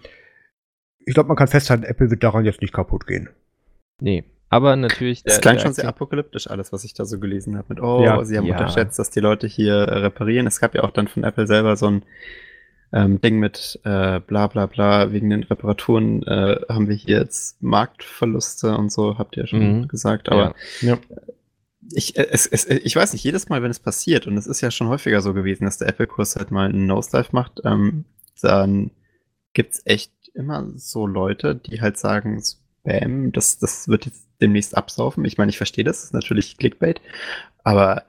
ich 1.06 1.14
glaube, 1.14 1.28
man 1.28 1.36
kann 1.36 1.48
festhalten, 1.48 1.84
Apple 1.84 2.10
wird 2.10 2.22
daran 2.22 2.44
jetzt 2.44 2.60
nicht 2.60 2.74
kaputt 2.74 3.06
gehen. 3.06 3.30
Nee, 4.00 4.24
aber 4.50 4.76
natürlich. 4.76 5.22
Es 5.24 5.40
klang 5.40 5.58
schon 5.58 5.72
sehr 5.72 5.88
apokalyptisch, 5.88 6.48
alles, 6.48 6.72
was 6.72 6.84
ich 6.84 6.94
da 6.94 7.04
so 7.04 7.18
gelesen 7.18 7.56
habe. 7.56 7.66
Mit, 7.68 7.80
oh, 7.80 8.02
ja, 8.02 8.24
sie 8.24 8.36
haben 8.36 8.46
ja. 8.46 8.56
unterschätzt, 8.56 8.98
dass 8.98 9.10
die 9.10 9.20
Leute 9.20 9.46
hier 9.46 9.74
äh, 9.74 9.98
reparieren. 9.98 10.46
Es 10.46 10.60
gab 10.60 10.74
ja 10.74 10.84
auch 10.84 10.90
dann 10.90 11.08
von 11.08 11.24
Apple 11.24 11.46
selber 11.46 11.76
so 11.76 11.90
ein 11.90 12.02
ähm, 12.92 13.20
Ding 13.20 13.38
mit 13.38 13.78
äh, 13.84 14.20
bla 14.20 14.46
bla 14.46 14.66
bla, 14.66 15.12
wegen 15.12 15.30
den 15.30 15.42
Reparaturen 15.42 16.22
äh, 16.22 16.60
haben 16.68 16.88
wir 16.88 16.96
hier 16.96 17.18
jetzt 17.18 17.62
Marktverluste 17.62 18.76
und 18.76 18.90
so, 18.90 19.18
habt 19.18 19.36
ihr 19.36 19.42
ja 19.42 19.46
schon 19.46 19.80
mhm. 19.80 19.88
gesagt. 19.88 20.30
Aber 20.30 20.54
ja. 20.80 20.98
Ich, 21.92 22.16
äh, 22.16 22.26
es, 22.30 22.46
es, 22.46 22.66
ich 22.66 22.96
weiß 22.96 23.12
nicht, 23.12 23.24
jedes 23.24 23.48
Mal, 23.48 23.62
wenn 23.62 23.70
es 23.70 23.80
passiert, 23.80 24.26
und 24.26 24.36
es 24.36 24.46
ist 24.46 24.60
ja 24.60 24.70
schon 24.70 24.88
häufiger 24.88 25.20
so 25.20 25.34
gewesen, 25.34 25.64
dass 25.64 25.78
der 25.78 25.88
Apple-Kurs 25.88 26.36
halt 26.36 26.50
mal 26.50 26.68
einen 26.68 26.86
Nosedive 26.86 27.30
macht, 27.32 27.60
ähm, 27.64 28.04
dann 28.40 28.90
gibt's 29.52 29.82
echt 29.84 30.12
immer 30.34 30.66
so 30.76 31.06
Leute, 31.06 31.56
die 31.56 31.80
halt 31.80 31.98
sagen, 31.98 32.42
Spam, 32.88 33.32
das, 33.32 33.58
das 33.58 33.88
wird 33.88 34.06
jetzt 34.06 34.26
demnächst 34.40 34.76
absaufen. 34.76 35.24
Ich 35.24 35.38
meine, 35.38 35.50
ich 35.50 35.56
verstehe 35.56 35.84
das, 35.84 35.96
das 35.96 36.04
ist 36.06 36.14
natürlich 36.14 36.56
Clickbait, 36.56 37.00
aber 37.64 38.04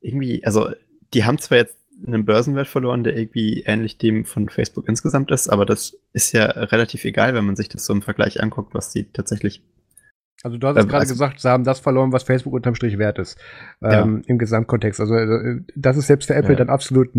irgendwie, 0.00 0.44
also 0.44 0.70
die 1.12 1.24
haben 1.24 1.38
zwar 1.38 1.58
jetzt 1.58 1.78
einen 2.06 2.24
Börsenwert 2.24 2.66
verloren, 2.66 3.04
der 3.04 3.16
irgendwie 3.16 3.62
ähnlich 3.62 3.98
dem 3.98 4.24
von 4.24 4.48
Facebook 4.48 4.88
insgesamt 4.88 5.30
ist, 5.30 5.48
aber 5.48 5.64
das 5.64 5.96
ist 6.12 6.32
ja 6.32 6.44
relativ 6.46 7.04
egal, 7.04 7.34
wenn 7.34 7.44
man 7.44 7.56
sich 7.56 7.68
das 7.68 7.86
so 7.86 7.92
im 7.92 8.02
Vergleich 8.02 8.42
anguckt, 8.42 8.74
was 8.74 8.90
die 8.90 9.04
tatsächlich 9.12 9.62
also 10.42 10.58
du 10.58 10.66
hast 10.66 10.76
ähm, 10.76 10.88
gerade 10.88 11.00
also, 11.00 11.14
gesagt, 11.14 11.40
sie 11.40 11.48
haben 11.48 11.64
das 11.64 11.80
verloren, 11.80 12.12
was 12.12 12.22
Facebook 12.22 12.52
unterm 12.52 12.74
Strich 12.74 12.98
wert 12.98 13.18
ist. 13.18 13.38
Ähm, 13.82 14.18
ja. 14.18 14.22
Im 14.26 14.38
Gesamtkontext. 14.38 15.00
Also 15.00 15.14
äh, 15.14 15.62
das 15.74 15.96
ist 15.96 16.06
selbst 16.06 16.26
für 16.26 16.34
Apple 16.34 16.52
ja. 16.52 16.56
dann 16.56 16.68
absolut 16.68 17.14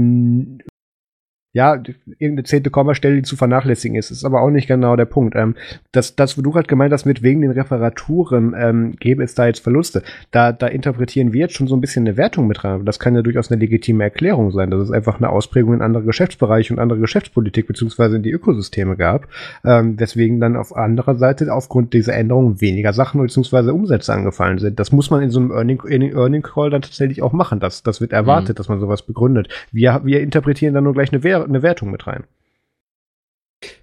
ja, 1.56 1.82
irgendeine 2.20 2.44
zehnte 2.44 2.70
Kommastelle, 2.70 3.16
die 3.16 3.22
zu 3.22 3.38
vernachlässigen 3.38 3.96
ist. 3.96 4.12
ist 4.12 4.26
aber 4.26 4.42
auch 4.42 4.50
nicht 4.50 4.68
genau 4.68 4.98
der 4.98 5.06
Punkt. 5.06 5.38
Ähm, 5.38 5.56
das, 5.94 6.14
das, 6.18 6.38
wo 6.38 6.42
du 6.42 6.52
gerade 6.52 6.68
gemeint 6.68 6.92
hast, 6.92 7.06
mit 7.06 7.24
wegen 7.24 7.40
den 7.40 7.52
Reparaturen 7.52 8.54
ähm, 8.60 8.98
gäbe 9.00 9.24
es 9.24 9.36
da 9.36 9.46
jetzt 9.48 9.62
Verluste. 9.62 10.04
Da, 10.32 10.52
da 10.52 10.68
interpretieren 10.68 11.32
wir 11.32 11.40
jetzt 11.40 11.54
schon 11.54 11.68
so 11.68 11.78
ein 11.78 11.80
bisschen 11.80 12.06
eine 12.06 12.18
Wertung 12.18 12.48
mit 12.48 12.66
rein. 12.66 12.84
Das 12.84 13.00
kann 13.00 13.16
ja 13.16 13.22
durchaus 13.22 13.50
eine 13.50 13.62
legitime 13.62 14.04
Erklärung 14.04 14.52
sein, 14.52 14.70
dass 14.70 14.82
es 14.82 14.92
einfach 14.92 15.16
eine 15.18 15.30
Ausprägung 15.30 15.76
in 15.76 15.82
andere 15.82 16.04
Geschäftsbereiche 16.04 16.74
und 16.74 16.80
andere 16.80 17.00
Geschäftspolitik 17.00 17.68
beziehungsweise 17.68 18.18
in 18.18 18.24
die 18.24 18.32
Ökosysteme 18.32 18.98
gab, 18.98 19.30
ähm, 19.64 19.98
weswegen 19.98 20.42
dann 20.42 20.58
auf 20.58 20.76
anderer 20.76 21.16
Seite 21.16 21.54
aufgrund 21.54 21.94
dieser 21.94 22.16
Änderungen 22.16 22.60
weniger 22.60 22.92
Sachen 22.92 23.22
beziehungsweise 23.22 23.74
Umsätze 23.74 24.12
angefallen 24.12 24.58
sind. 24.58 24.78
Das 24.78 24.92
muss 24.92 25.10
man 25.10 25.24
in 25.24 25.30
so 25.30 25.40
einem 25.40 25.52
Earning, 25.52 25.80
Earning 25.88 26.42
Call 26.42 26.70
dann 26.70 26.82
tatsächlich 26.82 27.22
auch 27.22 27.32
machen. 27.32 27.62
Das, 27.62 27.82
das 27.82 28.02
wird 28.02 28.12
erwartet, 28.12 28.50
mhm. 28.50 28.58
dass 28.58 28.68
man 28.68 28.82
sowas 28.82 29.04
begründet. 29.04 29.48
Wir, 29.72 30.02
wir 30.04 30.20
interpretieren 30.20 30.74
dann 30.74 30.84
nur 30.84 30.94
gleich 30.94 31.14
eine 31.14 31.24
Währung 31.24 31.45
eine 31.46 31.62
Wertung 31.62 31.92
mit 31.92 32.08
rein. 32.08 32.26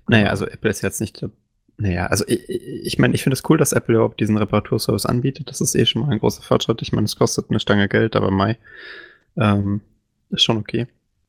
Naja, 0.09 0.29
also 0.29 0.47
Apple 0.47 0.71
ist 0.71 0.83
jetzt 0.83 1.01
nicht. 1.01 1.25
Naja, 1.79 2.07
also 2.07 2.25
ich 2.29 2.39
meine, 2.39 2.83
ich, 2.83 2.99
mein, 2.99 3.15
ich 3.15 3.23
finde 3.23 3.35
es 3.35 3.49
cool, 3.49 3.59
dass 3.59 3.73
Apple 3.73 3.95
überhaupt 3.95 4.21
diesen 4.21 4.37
Reparaturservice 4.37 5.07
anbietet. 5.07 5.49
Das 5.49 5.61
ist 5.61 5.75
eh 5.75 5.87
schon 5.87 6.03
mal 6.03 6.11
ein 6.11 6.19
großer 6.19 6.43
Fortschritt. 6.43 6.83
Ich 6.83 6.93
meine, 6.93 7.07
es 7.07 7.17
kostet 7.17 7.51
eine 7.51 7.61
Stange 7.61 7.89
Geld, 7.89 8.15
aber 8.15 8.31
Mai 8.31 8.59
ähm, 9.37 9.81
ist 10.31 10.45
schon 10.45 10.59
okay. 10.59 10.87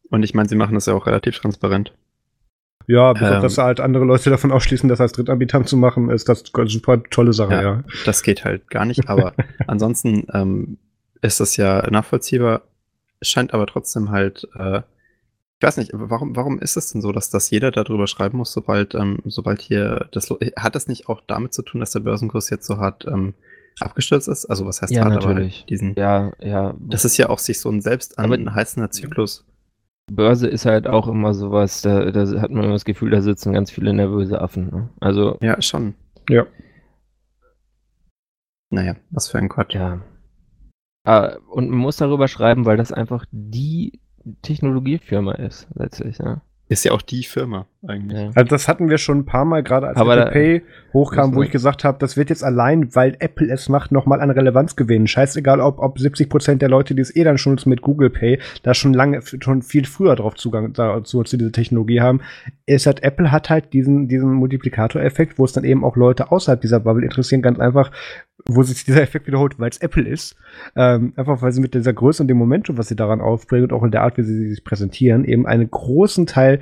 Und 0.09 0.23
ich 0.23 0.33
meine, 0.33 0.49
sie 0.49 0.55
machen 0.55 0.75
das 0.75 0.85
ja 0.85 0.93
auch 0.93 1.07
relativ 1.07 1.39
transparent. 1.39 1.93
Ja, 2.87 3.13
bis 3.13 3.21
ähm, 3.21 3.41
dass 3.41 3.57
halt 3.57 3.79
andere 3.79 4.03
Leute 4.03 4.29
davon 4.29 4.51
ausschließen, 4.51 4.89
das 4.89 4.99
als 4.99 5.13
Drittanbieter 5.13 5.65
zu 5.65 5.77
machen, 5.77 6.09
ist 6.09 6.27
das 6.27 6.43
eine 6.53 6.67
super 6.67 7.01
tolle 7.03 7.33
Sache, 7.33 7.53
ja. 7.53 7.61
ja. 7.61 7.83
Das 8.05 8.23
geht 8.23 8.43
halt 8.43 8.69
gar 8.69 8.85
nicht, 8.85 9.07
aber 9.09 9.33
ansonsten 9.67 10.27
ähm, 10.33 10.77
ist 11.21 11.39
das 11.39 11.55
ja 11.55 11.89
nachvollziehbar, 11.89 12.63
scheint 13.21 13.53
aber 13.53 13.65
trotzdem 13.67 14.11
halt 14.11 14.47
äh, 14.59 14.81
Ich 15.63 15.67
weiß 15.67 15.77
nicht, 15.77 15.91
warum, 15.93 16.35
warum 16.35 16.59
ist 16.59 16.75
es 16.75 16.91
denn 16.91 16.99
so, 16.99 17.13
dass, 17.13 17.29
dass 17.29 17.49
jeder 17.49 17.71
darüber 17.71 18.05
schreiben 18.05 18.37
muss, 18.37 18.51
sobald, 18.51 18.95
ähm, 18.95 19.19
sobald 19.23 19.61
hier 19.61 20.09
das 20.11 20.29
hat 20.57 20.75
das 20.75 20.89
nicht 20.89 21.07
auch 21.07 21.21
damit 21.25 21.53
zu 21.53 21.61
tun, 21.61 21.79
dass 21.79 21.91
der 21.91 22.01
Börsenkurs 22.01 22.49
jetzt 22.49 22.67
so 22.67 22.79
hart 22.79 23.05
ähm, 23.07 23.33
abgestürzt 23.79 24.27
ist? 24.27 24.45
Also 24.47 24.65
was 24.65 24.81
heißt 24.81 24.91
ja, 24.91 25.05
hart, 25.05 25.13
natürlich. 25.13 25.59
aber 25.59 25.67
diesen. 25.67 25.95
Ja, 25.95 26.33
ja. 26.41 26.75
Das 26.81 27.05
ist 27.05 27.15
ja 27.15 27.29
auch 27.29 27.39
sich 27.39 27.61
so 27.61 27.69
ein 27.69 27.79
selbst 27.79 28.19
anheißender 28.19 28.91
Zyklus. 28.91 29.45
Börse 30.11 30.49
ist 30.49 30.65
halt 30.65 30.85
auch 30.85 31.07
immer 31.07 31.33
sowas, 31.33 31.81
da, 31.81 32.11
da 32.11 32.41
hat 32.41 32.51
man 32.51 32.65
immer 32.65 32.73
das 32.73 32.83
Gefühl, 32.83 33.11
da 33.11 33.21
sitzen 33.21 33.53
ganz 33.53 33.71
viele 33.71 33.93
nervöse 33.93 34.41
Affen. 34.41 34.69
Ne? 34.69 34.89
Also. 34.99 35.37
Ja, 35.41 35.61
schon. 35.61 35.95
Ja. 36.27 36.45
Naja, 38.69 38.97
was 39.11 39.29
für 39.29 39.37
ein 39.37 39.47
Quatsch. 39.47 39.75
Ja. 39.75 40.01
Ah, 41.05 41.37
und 41.49 41.69
man 41.69 41.79
muss 41.79 41.95
darüber 41.95 42.27
schreiben, 42.27 42.65
weil 42.65 42.75
das 42.75 42.91
einfach 42.91 43.25
die 43.31 44.02
Technologiefirma 44.41 45.33
ist, 45.33 45.67
letztlich. 45.75 46.17
Ja. 46.17 46.41
Ist 46.69 46.85
ja 46.85 46.91
auch 46.91 47.01
die 47.01 47.23
Firma 47.23 47.67
eigentlich. 47.87 48.19
Ja. 48.19 48.31
Also 48.35 48.49
das 48.49 48.67
hatten 48.67 48.89
wir 48.89 48.97
schon 48.97 49.19
ein 49.19 49.25
paar 49.25 49.45
Mal, 49.45 49.63
gerade 49.63 49.87
als 49.87 49.97
Aber 49.97 50.17
Apple 50.17 50.31
Pay 50.31 50.61
hochkam, 50.93 51.35
wo 51.35 51.41
ich 51.41 51.51
gesagt 51.51 51.83
habe, 51.83 51.97
das 51.99 52.17
wird 52.17 52.29
jetzt 52.29 52.43
allein, 52.43 52.95
weil 52.95 53.15
Apple 53.19 53.51
es 53.51 53.69
macht, 53.69 53.91
nochmal 53.91 54.21
an 54.21 54.29
Relevanz 54.29 54.75
gewinnen. 54.75 55.07
Scheißegal, 55.07 55.59
ob, 55.59 55.79
ob 55.79 55.99
70 55.99 56.29
Prozent 56.29 56.61
der 56.61 56.69
Leute, 56.69 56.95
die 56.95 57.01
es 57.01 57.15
eh 57.15 57.23
dann 57.23 57.37
schon 57.37 57.59
mit 57.65 57.81
Google 57.81 58.09
Pay, 58.09 58.39
da 58.63 58.73
schon 58.73 58.93
lange, 58.93 59.21
schon 59.21 59.61
viel 59.61 59.85
früher 59.85 60.15
drauf 60.15 60.35
Zugang 60.35 60.73
dazu, 60.73 61.23
zu 61.23 61.37
dieser 61.37 61.51
Technologie 61.51 62.01
haben. 62.01 62.21
Es 62.65 62.85
hat, 62.85 63.03
Apple 63.03 63.31
hat 63.31 63.49
halt 63.49 63.73
diesen, 63.73 64.07
diesen 64.07 64.33
Multiplikatoreffekt, 64.33 65.37
wo 65.37 65.45
es 65.45 65.53
dann 65.53 65.63
eben 65.63 65.83
auch 65.83 65.95
Leute 65.95 66.31
außerhalb 66.31 66.61
dieser 66.61 66.79
Bubble 66.79 67.03
interessieren, 67.03 67.41
ganz 67.41 67.59
einfach, 67.59 67.91
wo 68.45 68.63
sich 68.63 68.83
dieser 68.83 69.01
Effekt 69.01 69.27
wiederholt, 69.27 69.59
weil 69.59 69.69
es 69.69 69.77
Apple 69.77 70.07
ist. 70.07 70.35
Ähm, 70.75 71.13
einfach 71.15 71.41
weil 71.41 71.51
sie 71.51 71.61
mit 71.61 71.73
dieser 71.73 71.93
Größe 71.93 72.23
und 72.23 72.27
dem 72.27 72.37
Momentum, 72.37 72.77
was 72.77 72.87
sie 72.87 72.95
daran 72.95 73.21
aufbringen 73.21 73.65
und 73.65 73.73
auch 73.73 73.83
in 73.83 73.91
der 73.91 74.01
Art, 74.01 74.17
wie 74.17 74.23
sie 74.23 74.49
sich 74.49 74.63
präsentieren, 74.63 75.25
eben 75.25 75.45
einen 75.47 75.69
großen 75.69 76.25
Teil 76.25 76.59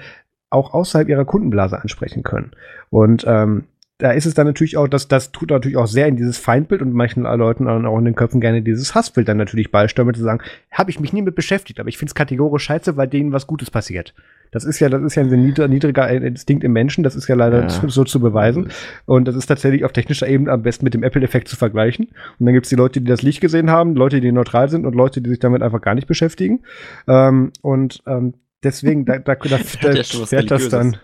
auch 0.52 0.74
außerhalb 0.74 1.10
ihrer 1.10 1.26
Kundenblase 1.26 1.82
ansprechen 1.82 2.24
können. 2.24 2.52
Und 2.90 3.24
ähm, 3.28 3.64
da 4.02 4.12
ist 4.12 4.26
es 4.26 4.34
dann 4.34 4.48
natürlich 4.48 4.78
auch, 4.78 4.88
dass 4.88 5.08
das 5.08 5.32
tut 5.32 5.52
natürlich 5.52 5.78
auch 5.78 5.86
sehr 5.86 6.08
in 6.08 6.16
dieses 6.16 6.40
Feindbild 6.40 6.82
und 6.82 6.92
manchen 6.92 7.22
Leuten 7.22 7.66
dann 7.66 7.86
auch 7.86 8.00
in 8.00 8.06
den 8.06 8.16
Köpfen 8.16 8.42
gerne 8.42 8.64
dieses 8.64 8.96
Hassbild 8.96 9.28
dann 9.28 9.38
natürlich 9.38 9.70
beisteuern, 9.70 10.14
zu 10.16 10.24
sagen, 10.24 10.42
habe 10.72 10.90
ich 10.90 11.00
mich 11.00 11.14
nie 11.14 11.22
mit 11.22 11.36
beschäftigt, 11.36 11.80
aber 11.80 11.88
ich 11.88 12.00
finde 12.00 12.10
es 12.10 12.16
kategorisch 12.16 12.64
scheiße, 12.64 12.98
weil 12.98 13.08
denen 13.08 13.32
was 13.32 13.46
Gutes 13.46 13.70
passiert. 13.70 14.16
Das 14.50 14.66
ist 14.66 14.80
ja, 14.80 14.90
das 14.90 15.04
ist 15.04 15.16
ja 15.16 15.24
ein 15.24 15.30
niedriger, 15.30 15.68
niedriger 15.68 16.10
Instinkt 16.10 16.64
im 16.64 16.74
Menschen, 16.74 17.04
das 17.04 17.16
ist 17.16 17.28
ja 17.28 17.36
leider 17.36 17.62
ja. 17.62 17.70
so 17.70 18.04
zu 18.04 18.20
beweisen. 18.20 18.70
Und 19.06 19.28
das 19.28 19.36
ist 19.36 19.46
tatsächlich 19.46 19.86
auf 19.86 19.94
technischer 19.94 20.28
Ebene 20.28 20.52
am 20.52 20.64
besten 20.64 20.84
mit 20.84 20.96
dem 20.96 21.04
Apple-Effekt 21.04 21.48
zu 21.48 21.56
vergleichen. 21.56 22.08
Und 22.40 22.46
dann 22.48 22.54
gibt 22.54 22.66
es 22.66 22.70
die 22.72 22.76
Leute, 22.76 23.02
die 23.02 23.08
das 23.08 23.22
Licht 23.22 23.40
gesehen 23.40 23.70
haben, 23.70 23.96
Leute, 23.96 24.20
die 24.20 24.32
neutral 24.32 24.68
sind 24.68 24.88
und 24.88 24.96
Leute, 24.96 25.22
die 25.22 25.30
sich 25.30 25.40
damit 25.40 25.62
einfach 25.62 25.80
gar 25.80 25.94
nicht 25.94 26.08
beschäftigen. 26.08 26.62
Ähm, 27.08 27.52
und 27.62 28.02
ähm, 28.08 28.34
deswegen, 28.64 29.06
da, 29.06 29.20
da, 29.20 29.36
da, 29.36 29.58
da 29.82 30.04
fährt 30.04 30.52
das 30.52 30.70
dann. 30.70 30.98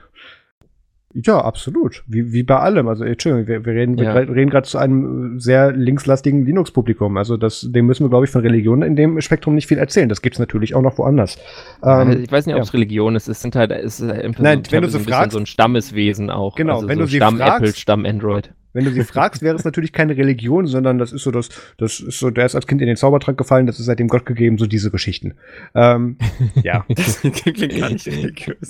Ja, 1.14 1.40
absolut. 1.40 2.04
Wie, 2.06 2.32
wie 2.32 2.44
bei 2.44 2.58
allem. 2.58 2.88
Also, 2.88 3.04
Entschuldigung, 3.04 3.48
wir, 3.48 3.66
wir 3.66 3.74
reden, 3.74 3.98
ja. 3.98 4.14
wir 4.14 4.36
reden 4.36 4.52
gerade 4.52 4.68
zu 4.68 4.78
einem 4.78 5.40
sehr 5.40 5.72
linkslastigen 5.72 6.46
Linux-Publikum. 6.46 7.18
Also, 7.18 7.38
das, 7.38 7.68
dem 7.72 7.88
müssen 7.88 8.04
wir, 8.04 8.10
glaube 8.10 8.26
ich, 8.26 8.32
von 8.32 8.42
Religion 8.42 8.82
in 8.84 8.96
dem 8.96 9.20
Spektrum 9.22 9.56
nicht 9.56 9.68
viel 9.68 9.78
erzählen. 9.78 10.10
Das 10.10 10.22
gibt 10.22 10.36
es 10.36 10.40
natürlich 10.40 10.76
auch 10.76 10.82
noch 10.82 10.98
woanders. 10.98 11.40
Ähm, 11.84 12.24
ich 12.24 12.32
weiß 12.32 12.46
nicht, 12.46 12.56
ob 12.56 12.62
es 12.62 12.68
ja. 12.70 12.74
Religion 12.74 13.16
ist. 13.16 13.30
Es 13.30 13.42
sind 13.42 13.56
halt, 13.56 13.72
es 13.72 14.00
ist 14.00 14.12
im 14.12 14.36
Nein, 14.38 14.62
wenn 14.70 14.84
du 14.84 14.90
so 14.90 15.00
fragst, 15.00 15.32
so 15.32 15.40
ein 15.40 15.46
Stammeswesen 15.46 16.30
auch. 16.30 16.56
Genau, 16.56 16.76
also 16.76 16.88
wenn 16.88 16.98
so 16.98 17.06
du 17.06 17.10
sie 17.10 17.18
Stamm 17.18 17.38
fragst, 17.38 17.62
Apple, 17.62 17.74
Stamm 17.74 18.06
Android. 18.06 18.52
Wenn 18.74 18.86
du 18.86 18.92
sie 18.92 19.04
fragst, 19.06 19.42
wäre 19.42 19.56
es 19.56 19.64
natürlich 19.64 19.94
keine 19.94 20.18
Religion, 20.18 20.68
sondern 20.68 20.98
das 20.98 21.12
ist 21.12 21.24
so 21.24 21.32
das, 21.32 21.50
das 21.78 22.00
ist 22.00 22.20
so, 22.20 22.30
der 22.30 22.46
ist 22.46 22.56
als 22.56 22.68
Kind 22.68 22.82
in 22.82 22.88
den 22.88 22.98
Zaubertrank 22.98 23.38
gefallen, 23.38 23.68
das 23.68 23.80
ist 23.80 23.86
seitdem 23.86 24.08
Gott 24.08 24.26
gegeben, 24.26 24.58
so 24.58 24.66
diese 24.66 24.92
Geschichten. 24.92 25.36
Ähm, 25.76 26.18
ja. 26.64 26.86
das 26.90 27.22
klingt 27.22 27.80
gar 27.80 27.90
nicht 27.90 28.08
religiös. 28.08 28.70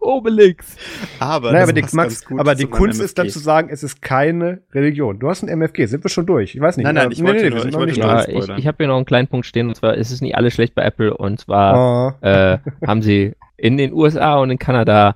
Obelix. 0.00 0.76
Aber, 1.18 1.52
naja, 1.52 1.64
aber 1.64 1.72
die, 1.72 1.84
Max, 1.92 2.24
aber 2.36 2.54
die 2.54 2.66
Kunst 2.66 3.00
ist 3.00 3.18
dann 3.18 3.28
zu 3.28 3.38
sagen, 3.38 3.68
es 3.70 3.82
ist 3.82 4.00
keine 4.00 4.60
Religion. 4.72 5.18
Du 5.18 5.28
hast 5.28 5.42
ein 5.42 5.48
MFG, 5.48 5.86
sind 5.86 6.04
wir 6.04 6.10
schon 6.10 6.26
durch? 6.26 6.54
Ich 6.54 6.60
weiß 6.60 6.76
nicht. 6.76 6.84
Nein, 6.84 6.94
nein, 6.94 7.10
ich 7.10 7.22
wollte 7.22 7.44
nee, 7.44 7.50
nur, 7.50 7.66
ich 7.66 7.74
wollte 7.74 7.98
ja, 7.98 8.28
ich, 8.28 8.48
ich 8.48 8.66
habe 8.66 8.76
hier 8.78 8.88
noch 8.88 8.96
einen 8.96 9.06
kleinen 9.06 9.28
Punkt 9.28 9.46
stehen 9.46 9.68
und 9.68 9.74
zwar 9.74 9.94
ist 9.94 10.10
es 10.10 10.20
nicht 10.20 10.36
alles 10.36 10.54
schlecht 10.54 10.74
bei 10.74 10.82
Apple 10.82 11.16
und 11.16 11.40
zwar 11.40 12.16
oh. 12.22 12.26
äh, 12.26 12.58
haben 12.86 13.02
sie 13.02 13.32
in 13.56 13.76
den 13.76 13.92
USA 13.92 14.38
und 14.38 14.50
in 14.50 14.58
Kanada 14.58 15.14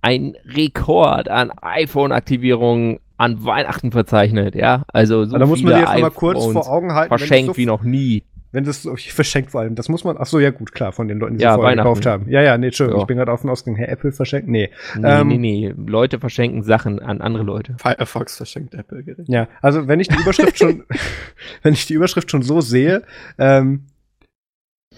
ein 0.00 0.34
Rekord 0.46 1.28
an 1.28 1.50
iPhone-Aktivierungen 1.60 2.98
an 3.16 3.44
Weihnachten 3.44 3.92
verzeichnet, 3.92 4.54
ja. 4.54 4.84
Also 4.88 5.24
so 5.24 5.38
da 5.38 5.46
muss 5.46 5.62
man 5.62 5.74
dir 5.74 5.80
jetzt 5.80 6.00
mal 6.00 6.10
kurz 6.10 6.44
vor 6.44 6.68
Augen 6.68 6.92
halten. 6.92 7.16
Verschenkt 7.16 7.54
so 7.54 7.56
wie 7.56 7.66
noch 7.66 7.82
nie. 7.82 8.24
Wenn 8.52 8.64
das 8.64 8.82
so 8.82 8.94
verschenkt 8.96 9.50
vor 9.50 9.62
allem, 9.62 9.74
das 9.76 9.88
muss 9.88 10.04
man, 10.04 10.16
ach 10.18 10.26
so, 10.26 10.38
ja 10.38 10.50
gut, 10.50 10.72
klar, 10.72 10.92
von 10.92 11.08
den 11.08 11.18
Leuten, 11.18 11.38
die 11.38 11.42
ja, 11.42 11.54
vorher 11.54 11.74
gekauft 11.74 12.04
haben. 12.04 12.28
Ja, 12.28 12.42
ja, 12.42 12.58
nee, 12.58 12.66
Entschuldigung, 12.66 13.00
ja. 13.00 13.04
ich 13.04 13.06
bin 13.06 13.16
gerade 13.16 13.32
auf 13.32 13.40
den 13.40 13.48
Ausgang, 13.48 13.76
Herr 13.76 13.88
Apple 13.88 14.12
verschenkt, 14.12 14.46
nee. 14.46 14.68
Nee, 14.94 15.08
ähm, 15.08 15.28
nee, 15.28 15.38
nee, 15.38 15.74
Leute 15.74 16.20
verschenken 16.20 16.62
Sachen 16.62 17.00
an 17.00 17.22
andere 17.22 17.44
Leute. 17.44 17.76
Firefox 17.78 18.36
verschenkt 18.36 18.74
Apple 18.74 19.04
Geräte. 19.04 19.24
Ja, 19.32 19.48
also 19.62 19.88
wenn 19.88 20.00
ich 20.00 20.08
die 20.08 20.20
Überschrift 20.20 20.58
schon, 20.58 20.84
wenn 21.62 21.72
ich 21.72 21.86
die 21.86 21.94
Überschrift 21.94 22.30
schon 22.30 22.42
so 22.42 22.60
sehe, 22.60 23.04
ähm, 23.38 23.86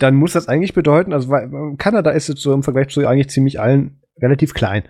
dann 0.00 0.16
muss 0.16 0.32
das 0.32 0.48
eigentlich 0.48 0.74
bedeuten, 0.74 1.12
also 1.12 1.28
weil, 1.28 1.48
Kanada 1.78 2.10
ist 2.10 2.28
jetzt 2.28 2.42
so 2.42 2.52
im 2.52 2.64
Vergleich 2.64 2.88
zu 2.88 3.06
eigentlich 3.06 3.30
ziemlich 3.30 3.60
allen 3.60 4.00
relativ 4.20 4.52
klein. 4.52 4.82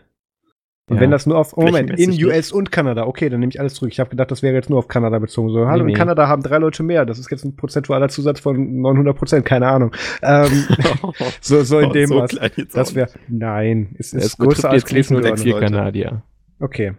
Und 0.86 0.97
ja. 0.97 1.01
wenn 1.01 1.11
das 1.11 1.24
nur 1.24 1.39
auf, 1.39 1.56
oh 1.56 1.62
Moment, 1.62 1.98
in 1.98 2.11
US 2.27 2.52
und 2.52 2.70
Kanada, 2.70 3.06
okay, 3.06 3.31
dann 3.31 3.40
nehme 3.40 3.51
ich 3.51 3.59
alles 3.59 3.73
zurück. 3.73 3.90
Ich 3.90 4.01
habe 4.01 4.11
gedacht, 4.11 4.31
das 4.31 4.43
wäre 4.43 4.55
jetzt 4.55 4.69
nur 4.69 4.78
auf 4.78 4.86
Kanada 4.86 5.19
bezogen. 5.19 5.48
So, 5.48 5.66
hallo, 5.66 5.85
nee, 5.85 5.93
in 5.93 5.97
Kanada 5.97 6.28
haben 6.28 6.43
drei 6.43 6.59
Leute 6.59 6.82
mehr. 6.82 7.06
Das 7.06 7.19
ist 7.19 7.31
jetzt 7.31 7.43
ein 7.43 7.56
prozentualer 7.56 8.11
Zusatz 8.11 8.40
von 8.40 8.82
900 8.82 9.16
Prozent, 9.16 9.47
keine 9.47 9.69
Ahnung. 9.69 9.94
Ähm, 10.20 10.66
so, 11.40 11.62
so 11.62 11.78
in 11.78 11.90
dem 11.93 12.09
so 12.09 12.16
was. 12.16 12.39
Das 12.74 12.94
wäre, 12.94 13.09
nein, 13.28 13.97
es 13.98 14.12
ist 14.12 14.36
größer 14.36 14.69
als 14.69 14.90
jetzt 14.90 15.11
nur 15.11 15.23
der 15.23 15.39
vier 15.39 15.59
Kanadier. 15.59 16.23
Okay. 16.61 16.94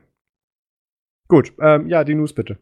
Gut, 1.27 1.53
ähm, 1.59 1.87
ja, 1.87 2.03
die 2.03 2.15
News 2.15 2.33
bitte. 2.33 2.57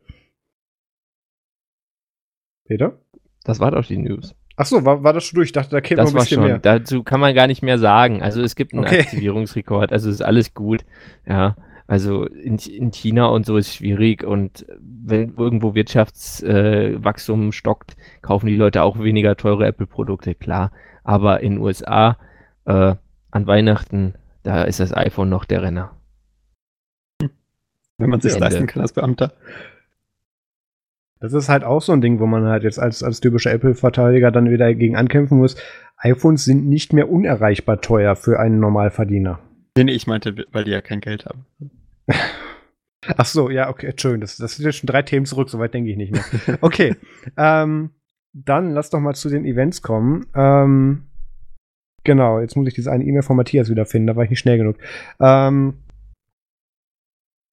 Peter? 2.65 2.99
Das 3.45 3.61
war 3.61 3.71
doch 3.71 3.85
die 3.85 3.97
News. 3.97 4.35
Ach 4.55 4.65
so, 4.65 4.85
war, 4.85 5.03
war 5.03 5.13
das 5.13 5.23
schon 5.23 5.37
durch? 5.37 5.47
Ich 5.47 5.51
dachte, 5.53 5.71
da 5.71 5.81
käme 5.81 6.03
noch 6.03 6.09
ein 6.09 6.15
bisschen 6.15 6.35
schon. 6.35 6.43
mehr. 6.45 6.59
Dazu 6.59 7.03
kann 7.03 7.19
man 7.19 7.33
gar 7.33 7.47
nicht 7.47 7.63
mehr 7.63 7.79
sagen. 7.79 8.21
Also 8.21 8.41
es 8.41 8.55
gibt 8.55 8.73
einen 8.73 8.83
okay. 8.85 8.99
Aktivierungsrekord, 9.01 9.91
also 9.91 10.09
ist 10.09 10.21
alles 10.21 10.53
gut. 10.53 10.85
Ja, 11.27 11.55
also 11.87 12.25
in, 12.25 12.57
in 12.57 12.91
China 12.91 13.25
und 13.27 13.45
so 13.45 13.57
ist 13.57 13.73
schwierig 13.73 14.23
und 14.23 14.65
wenn 14.79 15.35
irgendwo 15.35 15.75
Wirtschaftswachstum 15.75 17.49
äh, 17.49 17.51
stockt, 17.51 17.97
kaufen 18.21 18.47
die 18.47 18.55
Leute 18.55 18.83
auch 18.83 18.99
weniger 18.99 19.35
teure 19.35 19.65
Apple-Produkte, 19.65 20.35
klar. 20.35 20.71
Aber 21.03 21.41
in 21.41 21.53
den 21.53 21.61
USA 21.61 22.17
äh, 22.65 22.95
an 23.31 23.47
Weihnachten, 23.47 24.13
da 24.43 24.63
ist 24.63 24.79
das 24.79 24.95
iPhone 24.95 25.29
noch 25.29 25.45
der 25.45 25.63
Renner. 25.63 25.91
Wenn 27.97 28.09
man 28.09 28.21
sich 28.21 28.37
leisten 28.37 28.67
kann 28.67 28.81
als 28.81 28.93
Beamter. 28.93 29.33
Das 31.23 31.31
ist 31.31 31.47
halt 31.47 31.63
auch 31.63 31.81
so 31.81 31.93
ein 31.93 32.01
Ding, 32.01 32.19
wo 32.19 32.25
man 32.25 32.43
halt 32.43 32.63
jetzt 32.63 32.77
als, 32.77 33.01
als 33.01 33.21
typischer 33.21 33.53
Apple-Verteidiger 33.53 34.29
dann 34.29 34.49
wieder 34.49 34.65
dagegen 34.65 34.97
ankämpfen 34.97 35.37
muss. 35.37 35.55
iPhones 35.95 36.43
sind 36.43 36.67
nicht 36.67 36.91
mehr 36.91 37.09
unerreichbar 37.09 37.79
teuer 37.79 38.17
für 38.17 38.41
einen 38.41 38.59
Normalverdiener. 38.59 39.39
Nee, 39.77 39.85
nee, 39.85 39.93
ich 39.93 40.05
meinte, 40.05 40.35
weil 40.51 40.65
die 40.65 40.71
ja 40.71 40.81
kein 40.81 40.99
Geld 40.99 41.25
haben. 41.25 41.45
Ach 43.15 43.25
so, 43.25 43.49
ja, 43.49 43.69
okay, 43.69 43.93
schön. 43.95 44.19
Das, 44.19 44.35
das 44.35 44.57
sind 44.57 44.65
jetzt 44.65 44.79
schon 44.79 44.87
drei 44.87 45.01
Themen 45.01 45.25
zurück, 45.25 45.49
soweit 45.49 45.73
denke 45.73 45.91
ich 45.91 45.95
nicht 45.95 46.11
mehr. 46.11 46.57
Okay, 46.59 46.97
ähm, 47.37 47.91
dann 48.33 48.71
lass 48.71 48.89
doch 48.89 48.99
mal 48.99 49.15
zu 49.15 49.29
den 49.29 49.45
Events 49.45 49.81
kommen. 49.81 50.25
Ähm, 50.35 51.03
genau, 52.03 52.41
jetzt 52.41 52.57
muss 52.57 52.67
ich 52.67 52.73
diese 52.73 52.91
eine 52.91 53.05
E-Mail 53.05 53.23
von 53.23 53.37
Matthias 53.37 53.69
wieder 53.69 53.85
finden, 53.85 54.07
da 54.07 54.17
war 54.17 54.25
ich 54.25 54.29
nicht 54.29 54.39
schnell 54.39 54.57
genug. 54.57 54.75
Ähm, 55.21 55.75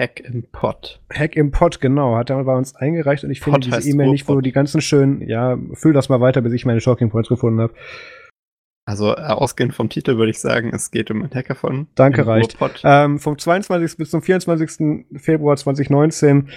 Hack 0.00 0.20
im 0.20 0.44
Pod. 0.50 0.98
Hack 1.12 1.36
im 1.36 1.50
Pod, 1.50 1.78
genau. 1.80 2.16
Hat 2.16 2.30
er 2.30 2.42
bei 2.44 2.56
uns 2.56 2.74
eingereicht 2.74 3.22
und 3.22 3.30
ich 3.30 3.40
finde 3.40 3.60
diese 3.60 3.86
E-Mail 3.88 4.08
nicht, 4.08 4.26
wo 4.28 4.40
die 4.40 4.52
ganzen 4.52 4.80
schönen, 4.80 5.20
ja, 5.28 5.58
füll 5.74 5.92
das 5.92 6.08
mal 6.08 6.20
weiter, 6.20 6.40
bis 6.40 6.54
ich 6.54 6.64
meine 6.64 6.80
Talking 6.80 7.10
Points 7.10 7.28
gefunden 7.28 7.60
habe. 7.60 7.74
Also 8.86 9.14
äh, 9.14 9.20
ausgehend 9.20 9.74
vom 9.74 9.90
Titel 9.90 10.16
würde 10.16 10.30
ich 10.30 10.40
sagen, 10.40 10.70
es 10.74 10.90
geht 10.90 11.10
um 11.10 11.22
ein 11.22 11.30
Hackathon. 11.32 11.86
Danke, 11.94 12.26
reicht. 12.26 12.56
Ähm, 12.82 13.18
vom 13.18 13.38
22. 13.38 13.98
bis 13.98 14.10
zum 14.10 14.22
24. 14.22 15.04
Februar 15.16 15.56
2019 15.56 16.48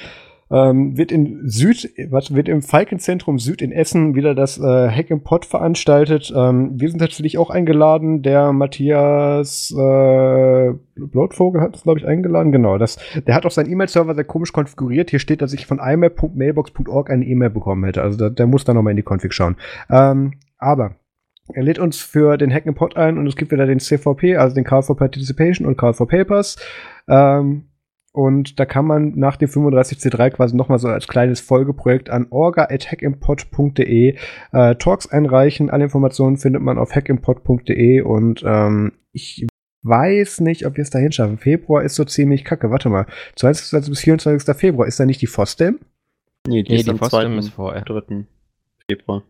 ähm, 0.52 0.98
wird 0.98 1.12
in 1.12 1.48
Süd, 1.48 1.90
was 2.10 2.36
wird 2.36 2.48
im 2.50 2.62
Falkenzentrum 2.62 3.40
Süd 3.40 3.62
in 3.62 3.72
Essen 3.72 4.16
wieder 4.16 4.36
das 4.36 4.60
äh, 4.60 4.90
Hack 4.90 5.10
im 5.10 5.22
Pod 5.22 5.46
veranstaltet. 5.46 6.32
Ähm, 6.36 6.80
wir 6.80 6.90
sind 6.90 7.00
natürlich 7.00 7.38
auch 7.38 7.50
eingeladen. 7.50 8.22
Der 8.22 8.54
Matthias 8.54 9.72
äh, 9.72 10.74
Blotvogel 10.96 11.62
hat 11.62 11.74
uns, 11.74 11.84
glaube 11.84 12.00
ich, 12.00 12.06
eingeladen. 12.06 12.52
Genau, 12.52 12.78
das, 12.78 12.98
der 13.26 13.36
hat 13.36 13.46
auch 13.46 13.52
seinen 13.52 13.72
E-Mail-Server 13.72 14.16
sehr 14.16 14.24
komisch 14.24 14.54
konfiguriert. 14.54 15.10
Hier 15.10 15.20
steht, 15.20 15.42
dass 15.42 15.54
ich 15.54 15.66
von 15.66 15.80
imap.mailbox.org 15.80 17.10
eine 17.10 17.26
E-Mail 17.26 17.50
bekommen 17.50 17.84
hätte. 17.86 18.02
Also 18.02 18.18
da, 18.18 18.30
der 18.30 18.48
muss 18.48 18.64
da 18.64 18.74
nochmal 18.74 18.92
in 18.92 18.98
die 18.98 19.04
Config 19.04 19.34
schauen. 19.34 19.56
Ähm, 19.90 20.34
aber 20.58 20.96
er 21.54 21.64
lädt 21.64 21.80
uns 21.80 22.00
für 22.00 22.38
den 22.38 22.54
Hack 22.54 22.64
Pod 22.76 22.96
ein 22.96 23.18
und 23.18 23.28
es 23.28 23.36
gibt 23.36 23.52
wieder 23.52 23.66
den 23.66 23.80
CVP, 23.80 24.38
also 24.38 24.56
den 24.56 24.64
Call 24.64 24.84
for 24.84 24.96
Participation 24.96 25.68
und 25.68 25.78
Call 25.78 25.94
for 25.94 26.08
Papers. 26.08 26.58
Ähm, 27.08 27.66
und 28.14 28.60
da 28.60 28.66
kann 28.66 28.86
man 28.86 29.14
nach 29.18 29.38
dem 29.38 29.50
35C3 29.50 30.30
quasi 30.30 30.56
nochmal 30.56 30.78
so 30.78 30.88
als 30.88 31.08
kleines 31.08 31.42
Folgeprojekt 31.42 32.12
an 32.12 32.28
orga.hackimpod.de 32.30 34.18
äh, 34.52 34.76
Talks 34.76 35.08
einreichen. 35.08 35.72
Alle 35.72 35.86
Informationen 35.86 36.38
findet 36.38 36.62
man 36.62 36.78
auf 36.78 36.94
hackimpod.de 36.96 38.02
und 38.02 38.44
ähm, 38.46 38.94
ich 39.14 39.48
weiß 39.82 40.42
nicht, 40.42 40.68
ob 40.68 40.78
wir 40.78 40.84
es 40.84 40.92
dahin 40.92 41.12
schaffen. 41.12 41.40
Februar 41.40 41.84
ist 41.84 41.96
so 41.96 42.06
ziemlich 42.06 42.46
kacke. 42.46 42.70
Warte 42.70 42.90
mal. 42.90 43.08
20. 43.36 43.90
bis 43.90 44.00
24. 44.02 44.56
Februar. 44.56 44.88
Ist 44.88 45.00
da 45.00 45.06
nicht 45.06 45.22
die 45.24 45.28
FOSDEM? 45.28 45.80
Nee, 46.48 46.62
die, 46.62 46.72
nee, 46.72 46.84
die 46.84 46.96
FOSDEM 46.96 47.40
ist 47.40 47.50
vorher. 47.50 47.82
3. 47.82 48.26
Februar. 48.88 49.24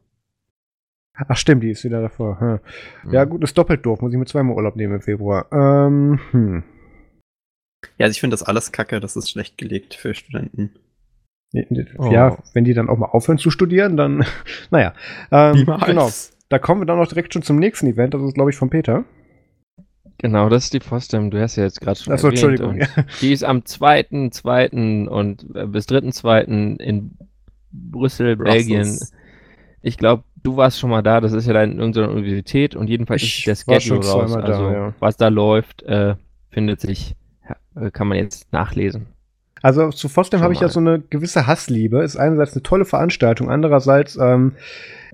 Ach 1.14 1.38
stimmt, 1.38 1.64
die 1.64 1.70
ist 1.70 1.86
wieder 1.86 2.02
davor. 2.02 2.40
Hm. 2.42 2.60
Ja, 3.14 3.24
gut, 3.24 3.44
ist 3.44 3.58
doppelt 3.58 3.86
doof. 3.86 4.02
Muss 4.02 4.12
ich 4.12 4.20
mir 4.20 4.26
zweimal 4.26 4.58
Urlaub 4.58 4.76
nehmen 4.76 4.96
im 4.96 5.02
Februar. 5.02 5.46
Ähm, 5.54 6.20
hm. 6.32 6.64
Ja, 7.98 8.06
also 8.06 8.12
ich 8.12 8.20
finde 8.20 8.34
das 8.34 8.44
alles 8.44 8.72
kacke. 8.72 9.00
Das 9.00 9.16
ist 9.16 9.30
schlecht 9.30 9.58
gelegt 9.58 9.94
für 9.94 10.14
Studenten. 10.14 10.72
Ja, 11.52 12.32
oh. 12.32 12.38
wenn 12.54 12.64
die 12.64 12.74
dann 12.74 12.90
auch 12.90 12.98
mal 12.98 13.08
aufhören 13.08 13.38
zu 13.38 13.52
studieren, 13.52 13.96
dann, 13.96 14.26
naja. 14.72 14.94
Ähm, 15.32 15.66
genau. 15.86 16.10
Da 16.50 16.60
kommen 16.60 16.82
wir 16.82 16.86
dann 16.86 17.00
auch 17.00 17.08
direkt 17.08 17.34
schon 17.34 17.44
zum 17.44 17.58
nächsten 17.58 17.88
Event. 17.88 18.14
Das 18.14 18.22
ist, 18.22 18.34
glaube 18.34 18.50
ich, 18.50 18.56
von 18.56 18.70
Peter. 18.70 19.06
Genau, 20.18 20.50
das 20.50 20.66
ist 20.66 20.74
die 20.74 20.80
Fostem. 20.80 21.32
Du 21.32 21.42
hast 21.42 21.56
ja 21.58 21.64
jetzt 21.64 21.82
gerade 21.82 22.00
schon 22.00 22.14
Achso, 22.14 22.30
Entschuldigung. 22.30 22.80
Ja. 22.80 22.88
Die 23.22 23.34
ist 23.34 23.44
am 23.44 23.60
2.2. 23.60 25.08
und 25.08 25.46
äh, 25.56 25.68
bis 25.68 25.88
3.2. 25.88 26.80
in 26.80 27.18
Brüssel, 27.72 28.38
Brussels. 28.38 28.66
Belgien. 28.66 29.00
Ich 29.82 29.98
glaube, 29.98 30.24
du 30.42 30.56
warst 30.56 30.80
schon 30.80 30.92
mal 30.92 31.02
da. 31.02 31.20
Das 31.20 31.34
ist 31.34 31.46
ja 31.46 31.54
da 31.54 31.64
in 31.64 31.78
irgendeiner 31.78 32.10
Universität 32.10 32.76
und 32.76 32.88
jedenfalls 32.88 33.24
ich 33.24 33.48
ist 33.48 33.68
der 33.68 33.80
Schedule 33.80 34.08
raus. 34.08 34.36
Also, 34.36 34.48
da, 34.48 34.74
ja. 34.74 34.94
was 35.00 35.18
da 35.18 35.28
läuft, 35.28 35.84
äh, 35.84 36.16
findet 36.52 36.80
sich, 36.80 37.16
kann 37.92 38.08
man 38.08 38.18
jetzt 38.18 38.52
nachlesen. 38.52 39.08
Also 39.64 39.90
zu 39.92 40.10
Fostem 40.10 40.42
habe 40.42 40.54
ich 40.54 40.60
ja 40.60 40.68
so 40.68 40.82
eine 40.82 41.00
gewisse 41.00 41.48
Hassliebe. 41.48 42.04
Ist 42.04 42.18
einerseits 42.18 42.52
eine 42.54 42.64
tolle 42.64 42.84
Veranstaltung, 42.84 43.50
andererseits 43.50 44.18
ähm, 44.18 44.52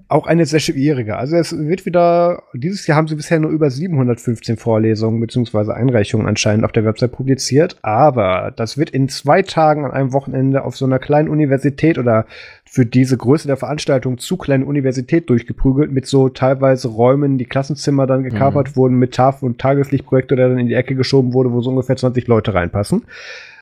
auch 0.07 0.25
eine 0.25 0.47
sehr 0.47 0.59
schwierige. 0.59 1.17
Also 1.17 1.35
es 1.35 1.55
wird 1.55 1.85
wieder, 1.85 2.41
dieses 2.53 2.87
Jahr 2.87 2.97
haben 2.97 3.07
sie 3.07 3.15
bisher 3.15 3.39
nur 3.39 3.51
über 3.51 3.69
715 3.69 4.57
Vorlesungen 4.57 5.21
bzw. 5.21 5.71
Einreichungen 5.71 6.25
anscheinend 6.25 6.65
auf 6.65 6.71
der 6.71 6.83
Website 6.83 7.11
publiziert, 7.11 7.77
aber 7.83 8.51
das 8.55 8.75
wird 8.75 8.89
in 8.89 9.07
zwei 9.07 9.43
Tagen 9.43 9.85
an 9.85 9.91
einem 9.91 10.13
Wochenende 10.13 10.63
auf 10.63 10.75
so 10.75 10.85
einer 10.85 10.97
kleinen 10.97 11.29
Universität 11.29 11.99
oder 11.99 12.25
für 12.65 12.87
diese 12.87 13.17
Größe 13.17 13.47
der 13.47 13.57
Veranstaltung 13.57 14.17
zu 14.17 14.35
kleinen 14.35 14.63
Universität 14.63 15.29
durchgeprügelt 15.29 15.91
mit 15.91 16.07
so 16.07 16.27
teilweise 16.29 16.87
Räumen, 16.87 17.37
die 17.37 17.45
Klassenzimmer 17.45 18.07
dann 18.07 18.23
gekapert 18.23 18.69
mhm. 18.69 18.75
wurden 18.77 18.95
mit 18.95 19.13
Tafel- 19.13 19.45
und 19.45 19.59
Tageslichtprojektor, 19.59 20.35
der 20.35 20.49
dann 20.49 20.57
in 20.57 20.67
die 20.67 20.73
Ecke 20.73 20.95
geschoben 20.95 21.33
wurde, 21.33 21.51
wo 21.51 21.61
so 21.61 21.69
ungefähr 21.69 21.97
20 21.97 22.25
Leute 22.25 22.55
reinpassen. 22.55 23.03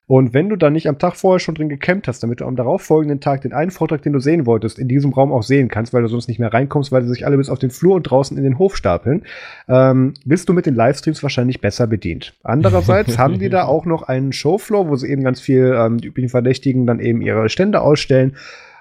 Und 0.07 0.33
wenn 0.33 0.47
du 0.47 0.55
dann 0.55 0.71
nicht 0.71 0.87
am 0.87 0.99
Tag 0.99 1.17
vorher 1.17 1.39
schon 1.39 1.55
drin 1.55 1.67
gecampt 1.67 2.07
hast, 2.07 2.23
damit 2.23 2.39
du 2.39 2.45
am 2.45 2.55
darauffolgenden 2.55 3.19
Tag 3.19 3.41
den 3.41 3.51
einen 3.51 3.71
Vortrag, 3.71 4.01
den 4.01 4.13
du 4.13 4.19
sehen 4.19 4.45
wolltest, 4.45 4.79
in 4.79 4.87
diesem 4.87 5.11
Raum 5.11 5.33
auch 5.33 5.43
sehen 5.43 5.67
kannst, 5.67 5.93
weil 5.93 6.01
du 6.01 6.07
sonst 6.07 6.29
nicht 6.29 6.39
mehr 6.39 6.53
reinkommst, 6.53 6.93
weil 6.93 7.03
sie 7.03 7.09
sich 7.09 7.25
alle 7.25 7.35
bis 7.35 7.49
auf 7.49 7.59
den 7.59 7.71
Flur 7.71 7.95
und 7.95 8.03
draußen 8.03 8.37
in 8.37 8.43
den 8.43 8.57
Hof 8.57 8.77
stapeln, 8.77 9.23
ähm, 9.67 10.13
bist 10.23 10.47
du 10.47 10.53
mit 10.53 10.65
den 10.65 10.75
Livestreams 10.75 11.21
wahrscheinlich 11.23 11.59
besser 11.59 11.87
bedient. 11.87 12.33
Andererseits 12.41 13.17
haben 13.19 13.37
die 13.37 13.49
da 13.49 13.65
auch 13.65 13.85
noch 13.85 14.03
einen 14.03 14.31
Showfloor, 14.31 14.87
wo 14.87 14.95
sie 14.95 15.09
eben 15.09 15.23
ganz 15.23 15.41
viel 15.41 15.75
ähm, 15.77 15.97
die 15.97 16.07
üblichen 16.07 16.29
Verdächtigen 16.29 16.87
dann 16.87 17.01
eben 17.01 17.21
ihre 17.21 17.49
Stände 17.49 17.81
ausstellen 17.81 18.35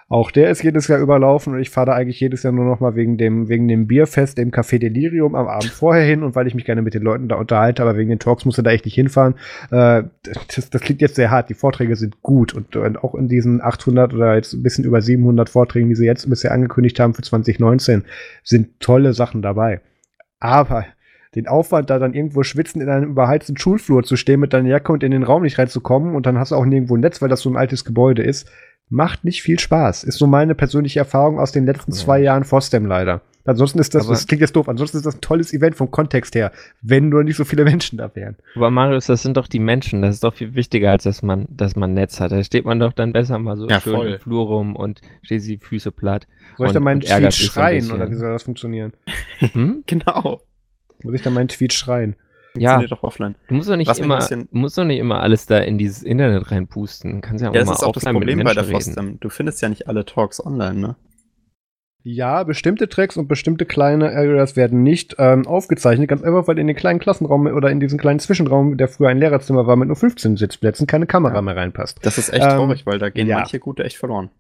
auch 0.09 0.31
der 0.31 0.51
ist 0.51 0.63
jedes 0.63 0.87
Jahr 0.87 1.01
überlaufen 1.01 1.55
und 1.55 1.61
ich 1.61 1.71
fahre 1.71 1.87
da 1.87 1.93
eigentlich 1.95 2.21
jedes 2.21 2.45
Jahr 2.45 2.53
nur 2.53 2.65
noch 2.65 2.79
mal 2.79 2.95
wegen 2.95 3.19
dem, 3.19 3.49
wegen 3.49 3.67
dem 3.67 3.89
Bierfest 3.89 4.39
im 4.39 4.53
Café 4.53 4.79
Delirium 4.79 5.35
am 5.35 5.49
Abend 5.49 5.71
vorher 5.71 6.05
hin 6.05 6.23
und 6.23 6.37
weil 6.37 6.47
ich 6.47 6.55
mich 6.55 6.65
gerne 6.65 6.83
mit 6.83 6.95
den 6.95 7.03
Leuten 7.03 7.29
da 7.29 7.35
unterhalte, 7.35 7.83
aber 7.83 7.97
wegen 7.97 8.11
den 8.11 8.21
Talks 8.21 8.45
musste 8.45 8.63
da 8.63 8.71
echt 8.71 8.85
nicht 8.85 8.95
hinfahren. 8.95 9.35
Äh, 9.73 10.05
das, 10.55 10.71
das 10.71 10.81
klingt 10.81 11.01
jetzt 11.01 11.17
sehr 11.17 11.33
hart. 11.33 11.49
Die 11.49 11.55
Vorträge 11.55 11.97
sind 11.97 12.23
gut 12.23 12.55
und, 12.55 12.77
und, 12.77 13.03
auch 13.03 13.17
in 13.17 13.27
diesen 13.27 13.61
800 13.61 14.15
oder 14.15 14.37
jetzt 14.37 14.53
ein 14.53 14.63
bisschen 14.63 14.85
über 14.85 15.03
700 15.03 15.49
Vorträgen, 15.49 15.89
die 15.89 15.97
sie 15.97 16.07
jetzt 16.07 16.31
bisher 16.31 16.53
angekündigt 16.53 17.01
haben 17.01 17.15
für 17.15 17.23
2019, 17.23 18.05
sind 18.45 18.79
tolle 18.79 19.13
Sachen 19.13 19.43
dabei. 19.43 19.81
Aber 20.39 20.87
den 21.35 21.49
Aufwand, 21.49 21.91
da 21.91 21.99
dann 21.99 22.15
irgendwo 22.15 22.45
schwitzen 22.45 22.81
in 22.81 22.89
einem 22.89 23.11
überheizten 23.11 23.59
Schulflur 23.59 24.05
zu 24.05 24.17
stehen 24.17 24.39
mit 24.39 24.53
deiner 24.53 24.69
Jacke 24.69 24.93
und 24.93 25.03
in 25.03 25.11
den 25.11 25.25
Raum 25.25 25.43
nicht 25.43 25.59
reinzukommen 25.59 26.15
und 26.15 26.27
dann 26.27 26.39
hast 26.39 26.53
du 26.53 26.55
auch 26.55 26.65
nirgendwo 26.65 26.97
ein 26.97 27.01
Netz, 27.01 27.21
weil 27.21 27.29
das 27.29 27.41
so 27.41 27.51
ein 27.51 27.57
altes 27.57 27.85
Gebäude 27.85 28.23
ist, 28.23 28.49
macht 28.89 29.25
nicht 29.25 29.43
viel 29.43 29.59
Spaß. 29.59 30.05
Ist 30.05 30.19
so 30.19 30.27
meine 30.27 30.55
persönliche 30.55 31.01
Erfahrung 31.01 31.39
aus 31.39 31.53
den 31.53 31.67
letzten 31.67 31.93
zwei 31.93 32.21
Jahren 32.21 32.45
Fosdem 32.45 32.87
leider. 32.87 33.23
Ansonsten 33.47 33.79
ist 33.79 33.95
das, 33.95 34.05
aber 34.05 34.15
das 34.15 34.27
klingt 34.27 34.41
jetzt 34.41 34.57
doof, 34.57 34.69
ansonsten 34.69 34.97
ist 34.97 35.07
das 35.07 35.15
ein 35.15 35.21
tolles 35.21 35.53
Event 35.53 35.77
vom 35.77 35.91
Kontext 35.91 36.35
her, 36.35 36.51
wenn 36.83 37.09
nur 37.09 37.23
nicht 37.23 37.37
so 37.37 37.45
viele 37.45 37.63
Menschen 37.65 37.97
da 37.99 38.11
wären. 38.15 38.37
Aber 38.57 38.71
Marius, 38.71 39.07
das 39.07 39.23
sind 39.23 39.37
doch 39.37 39.47
die 39.47 39.61
Menschen, 39.61 40.03
das 40.03 40.17
ist 40.17 40.25
doch 40.25 40.35
viel 40.35 40.55
wichtiger, 40.55 40.91
als 40.91 41.05
dass 41.05 41.23
man, 41.23 41.47
dass 41.49 41.77
man 41.77 41.95
Netz 41.95 42.19
hat. 42.19 42.33
Da 42.33 42.43
steht 42.43 42.65
man 42.65 42.81
doch 42.81 42.93
dann 42.93 43.13
besser 43.13 43.39
mal 43.39 43.57
so 43.57 43.69
ja, 43.69 43.81
schön 43.81 43.95
voll. 43.95 44.13
im 44.15 44.19
Flur 44.19 44.47
rum 44.47 44.75
und 44.75 45.01
steht 45.23 45.45
die 45.45 45.59
Füße 45.59 45.93
platt. 45.93 46.27
Soll 46.59 46.67
ich 46.67 46.73
dann 46.73 46.83
meinen 46.83 47.01
Tweet 47.01 47.35
schreien 47.35 47.93
oder 47.93 48.11
wie 48.11 48.17
soll 48.17 48.33
das 48.33 48.43
funktionieren? 48.43 48.93
Hm? 49.39 49.85
genau. 49.87 50.41
Muss 51.05 51.15
ich 51.15 51.23
dann 51.23 51.35
meinen 51.35 51.49
Tweet 51.49 51.73
schreien? 51.73 52.17
Ja, 52.61 52.83
doch 52.83 53.03
offline. 53.03 53.35
Du 53.49 53.55
musst 53.55 53.69
doch 53.69 53.77
nicht 53.77 53.89
Was 53.89 53.99
immer, 53.99 54.19
musst 54.51 54.79
doch 54.79 54.85
nicht 54.85 54.99
immer 54.99 55.21
alles 55.21 55.47
da 55.47 55.59
in 55.59 55.79
dieses 55.79 56.03
Internet 56.03 56.51
reinpusten. 56.51 57.21
Kannst 57.21 57.43
ja 57.43 57.51
auch 57.51 57.55
ja, 57.55 57.65
mal 57.65 57.71
das 57.71 57.79
ist 57.79 57.85
auch 57.85 57.93
das 57.93 58.05
Problem 58.05 58.43
bei 58.43 58.55
der 58.55 58.65
FOSDEM. 58.65 59.19
Du 59.21 59.29
findest 59.29 59.63
ja 59.63 59.69
nicht 59.69 59.89
alle 59.89 60.05
Talks 60.05 60.45
online, 60.45 60.75
ne? 60.75 60.97
Ja, 62.09 62.45
bestimmte 62.45 62.89
Tracks 62.89 63.17
und 63.17 63.27
bestimmte 63.27 63.67
kleine 63.67 64.11
Areas 64.11 64.55
werden 64.55 64.85
nicht 64.85 65.17
ähm, 65.19 65.45
aufgezeichnet, 65.45 66.09
ganz 66.09 66.23
einfach, 66.23 66.47
weil 66.47 66.57
in 66.61 66.69
den 66.69 66.77
kleinen 66.77 67.01
Klassenraum 67.01 67.47
oder 67.47 67.69
in 67.73 67.81
diesen 67.81 67.99
kleinen 67.99 68.21
Zwischenraum, 68.21 68.77
der 68.77 68.87
früher 68.87 69.09
ein 69.09 69.19
Lehrerzimmer 69.19 69.67
war 69.67 69.75
mit 69.75 69.89
nur 69.89 69.97
15 69.97 70.37
Sitzplätzen, 70.37 70.87
keine 70.87 71.07
Kamera 71.07 71.35
ja. 71.35 71.43
mehr 71.43 71.57
reinpasst. 71.57 71.99
Das 72.03 72.17
ist 72.17 72.33
echt 72.33 72.45
ähm, 72.45 72.51
traurig, 72.51 72.87
weil 72.87 73.01
da 73.01 73.11
gehen 73.11 73.27
ja. 73.27 73.39
manche 73.39 73.59
gute 73.59 73.83
echt 73.83 73.97
verloren. 73.97 74.31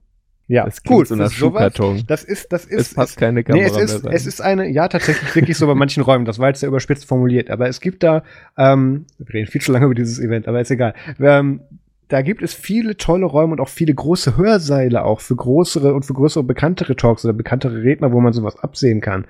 Ja, 0.48 0.64
das 0.64 0.82
gut. 0.82 1.08
So 1.08 1.16
nach 1.16 1.30
Schuhkarton. 1.30 2.04
Das 2.06 2.22
ist, 2.22 2.52
das 2.52 2.64
ist. 2.64 2.80
Es 2.80 2.94
passt 2.94 3.12
ist, 3.12 3.16
keine 3.18 3.42
Kamera 3.42 3.64
nee, 3.64 3.70
es 3.70 3.92
ist, 3.92 4.06
Es 4.06 4.26
ist 4.26 4.40
eine, 4.40 4.68
ja, 4.68 4.86
tatsächlich 4.86 5.34
wirklich 5.34 5.58
so 5.58 5.66
bei 5.66 5.74
manchen 5.74 6.02
Räumen. 6.02 6.24
Das 6.24 6.38
war 6.38 6.48
jetzt 6.48 6.60
sehr 6.60 6.68
überspitzt 6.68 7.04
formuliert. 7.06 7.50
Aber 7.50 7.68
es 7.68 7.80
gibt 7.80 8.02
da, 8.02 8.22
ähm, 8.56 9.06
wir 9.18 9.34
reden 9.34 9.50
viel 9.50 9.60
zu 9.60 9.72
lange 9.72 9.86
über 9.86 9.94
dieses 9.94 10.20
Event, 10.20 10.46
aber 10.46 10.60
ist 10.60 10.70
egal. 10.70 10.94
Ähm, 11.18 11.60
da 12.08 12.22
gibt 12.22 12.42
es 12.42 12.54
viele 12.54 12.96
tolle 12.96 13.26
Räume 13.26 13.52
und 13.52 13.60
auch 13.60 13.68
viele 13.68 13.92
große 13.92 14.36
Hörseile 14.36 15.04
auch 15.04 15.20
für 15.20 15.34
größere 15.34 15.92
und 15.92 16.04
für 16.04 16.14
größere 16.14 16.44
bekanntere 16.44 16.94
Talks 16.94 17.24
oder 17.24 17.34
bekanntere 17.34 17.82
Redner, 17.82 18.12
wo 18.12 18.20
man 18.20 18.32
sowas 18.32 18.56
absehen 18.56 19.00
kann. 19.00 19.26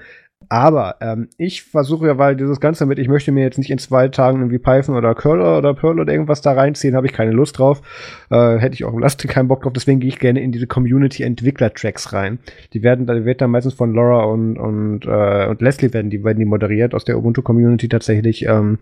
Aber 0.48 0.96
ähm, 1.00 1.28
ich 1.38 1.62
versuche 1.62 2.06
ja, 2.06 2.18
weil 2.18 2.36
dieses 2.36 2.60
Ganze 2.60 2.86
mit, 2.86 2.98
ich 2.98 3.08
möchte 3.08 3.32
mir 3.32 3.42
jetzt 3.42 3.58
nicht 3.58 3.70
in 3.70 3.78
zwei 3.78 4.08
Tagen 4.08 4.38
irgendwie 4.38 4.58
Python 4.58 4.94
oder 4.94 5.14
Curl 5.14 5.40
oder 5.40 5.74
Perl 5.74 5.98
oder 5.98 6.12
irgendwas 6.12 6.40
da 6.40 6.52
reinziehen, 6.52 6.94
habe 6.94 7.06
ich 7.06 7.12
keine 7.12 7.32
Lust 7.32 7.58
drauf. 7.58 7.82
Äh, 8.30 8.58
hätte 8.58 8.74
ich 8.74 8.84
auch 8.84 8.92
im 8.92 9.00
Last 9.00 9.26
keinen 9.28 9.48
Bock 9.48 9.62
drauf, 9.62 9.72
deswegen 9.72 9.98
gehe 9.98 10.08
ich 10.08 10.18
gerne 10.18 10.40
in 10.40 10.52
diese 10.52 10.66
Community-Entwickler-Tracks 10.66 12.12
rein. 12.12 12.38
Die 12.72 12.82
werden, 12.82 13.06
da 13.06 13.24
wird 13.24 13.40
dann 13.40 13.50
meistens 13.50 13.74
von 13.74 13.92
Laura 13.92 14.24
und, 14.24 14.56
und, 14.56 15.06
äh, 15.06 15.46
und 15.48 15.60
Leslie 15.62 15.92
werden 15.92 16.10
die, 16.10 16.22
werden 16.22 16.38
die 16.38 16.44
moderiert 16.44 16.94
aus 16.94 17.04
der 17.04 17.18
Ubuntu-Community 17.18 17.88
tatsächlich. 17.88 18.46
Ähm, 18.46 18.78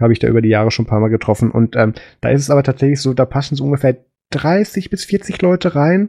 habe 0.00 0.12
ich 0.12 0.18
da 0.18 0.28
über 0.28 0.42
die 0.42 0.48
Jahre 0.48 0.70
schon 0.70 0.84
ein 0.84 0.88
paar 0.88 1.00
Mal 1.00 1.08
getroffen. 1.08 1.50
Und 1.50 1.76
ähm, 1.76 1.92
da 2.20 2.30
ist 2.30 2.42
es 2.42 2.50
aber 2.50 2.62
tatsächlich 2.62 3.00
so, 3.00 3.12
da 3.12 3.26
passen 3.26 3.54
so 3.54 3.64
ungefähr 3.64 3.96
30 4.30 4.88
bis 4.88 5.04
40 5.04 5.42
Leute 5.42 5.74
rein. 5.74 6.08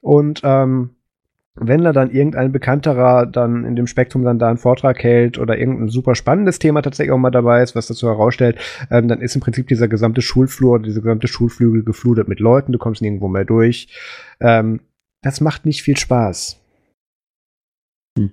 Und 0.00 0.42
ähm, 0.44 0.90
wenn 1.56 1.84
da 1.84 1.92
dann 1.92 2.10
irgendein 2.10 2.50
Bekannterer 2.50 3.26
dann 3.26 3.64
in 3.64 3.76
dem 3.76 3.86
Spektrum 3.86 4.24
dann 4.24 4.38
da 4.38 4.48
einen 4.48 4.58
Vortrag 4.58 5.02
hält 5.02 5.38
oder 5.38 5.56
irgendein 5.56 5.88
super 5.88 6.14
spannendes 6.14 6.58
Thema 6.58 6.82
tatsächlich 6.82 7.12
auch 7.12 7.18
mal 7.18 7.30
dabei 7.30 7.62
ist, 7.62 7.76
was 7.76 7.86
dazu 7.86 8.08
herausstellt, 8.08 8.58
ähm, 8.90 9.06
dann 9.06 9.20
ist 9.20 9.36
im 9.36 9.40
Prinzip 9.40 9.68
dieser 9.68 9.86
gesamte 9.86 10.20
Schulflur 10.20 10.74
oder 10.74 10.84
diese 10.84 11.00
gesamte 11.00 11.28
Schulflügel 11.28 11.84
geflutet 11.84 12.26
mit 12.28 12.40
Leuten, 12.40 12.72
du 12.72 12.78
kommst 12.78 13.02
nirgendwo 13.02 13.28
mehr 13.28 13.44
durch. 13.44 13.88
Ähm, 14.40 14.80
das 15.22 15.40
macht 15.40 15.64
nicht 15.64 15.82
viel 15.82 15.96
Spaß. 15.96 16.60
Hm. 18.18 18.32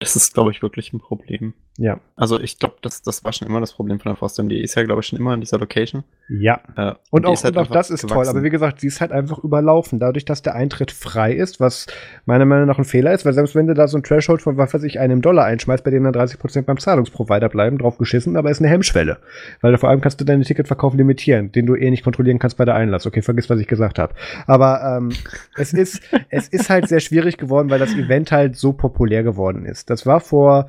Das 0.00 0.16
ist, 0.16 0.34
glaube 0.34 0.50
ich, 0.50 0.62
wirklich 0.62 0.92
ein 0.92 1.00
Problem. 1.00 1.54
Ja. 1.78 2.00
Also 2.16 2.40
ich 2.40 2.58
glaube, 2.58 2.74
das, 2.82 3.02
das 3.02 3.22
war 3.22 3.32
schon 3.32 3.46
immer 3.46 3.60
das 3.60 3.72
Problem 3.72 4.00
von 4.00 4.10
der 4.10 4.16
Frostum. 4.16 4.48
Die 4.48 4.60
ist 4.60 4.74
ja, 4.74 4.82
glaube 4.82 5.00
ich, 5.00 5.06
schon 5.06 5.18
immer 5.18 5.32
in 5.32 5.40
dieser 5.40 5.58
Location. 5.58 6.02
Ja. 6.28 6.60
Äh, 6.76 6.94
und, 7.10 7.24
und, 7.24 7.26
auch, 7.26 7.44
halt 7.44 7.56
und 7.56 7.62
auch 7.62 7.70
das 7.70 7.88
ist 7.90 8.02
gewachsen. 8.02 8.24
toll. 8.24 8.28
Aber 8.28 8.42
wie 8.42 8.50
gesagt, 8.50 8.80
sie 8.80 8.88
ist 8.88 9.00
halt 9.00 9.12
einfach 9.12 9.38
überlaufen. 9.38 10.00
Dadurch, 10.00 10.24
dass 10.24 10.42
der 10.42 10.56
Eintritt 10.56 10.90
frei 10.90 11.32
ist, 11.32 11.60
was 11.60 11.86
meiner 12.26 12.46
Meinung 12.46 12.66
nach 12.66 12.78
ein 12.78 12.84
Fehler 12.84 13.12
ist, 13.14 13.24
weil 13.24 13.32
selbst 13.32 13.54
wenn 13.54 13.68
du 13.68 13.74
da 13.74 13.86
so 13.86 13.96
ein 13.96 14.02
Threshold 14.02 14.42
von, 14.42 14.56
was 14.56 14.74
weiß 14.74 14.82
ich, 14.82 14.98
einem 14.98 15.22
Dollar 15.22 15.44
einschmeißt, 15.44 15.84
bei 15.84 15.92
dem 15.92 16.02
dann 16.02 16.12
30% 16.12 16.62
beim 16.62 16.78
Zahlungsprovider 16.78 17.48
bleiben, 17.48 17.78
drauf 17.78 17.96
geschissen, 17.96 18.36
aber 18.36 18.50
ist 18.50 18.60
eine 18.60 18.68
Hemmschwelle. 18.68 19.18
Weil 19.60 19.78
vor 19.78 19.88
allem 19.88 20.00
kannst 20.00 20.20
du 20.20 20.24
deine 20.24 20.42
Ticketverkauf 20.42 20.94
limitieren, 20.94 21.52
den 21.52 21.66
du 21.66 21.76
eh 21.76 21.90
nicht 21.90 22.02
kontrollieren 22.02 22.40
kannst 22.40 22.56
bei 22.56 22.64
der 22.64 22.74
Einlass. 22.74 23.06
Okay, 23.06 23.22
vergiss, 23.22 23.48
was 23.50 23.60
ich 23.60 23.68
gesagt 23.68 24.00
habe. 24.00 24.14
Aber 24.48 24.98
ähm, 24.98 25.12
es, 25.56 25.72
ist, 25.72 26.02
es 26.28 26.48
ist 26.48 26.70
halt 26.70 26.88
sehr 26.88 27.00
schwierig 27.00 27.36
geworden, 27.36 27.70
weil 27.70 27.78
das 27.78 27.94
Event 27.94 28.32
halt 28.32 28.56
so 28.56 28.72
populär 28.72 29.22
geworden 29.22 29.64
ist. 29.64 29.90
Das 29.90 30.04
war 30.04 30.18
vor 30.18 30.68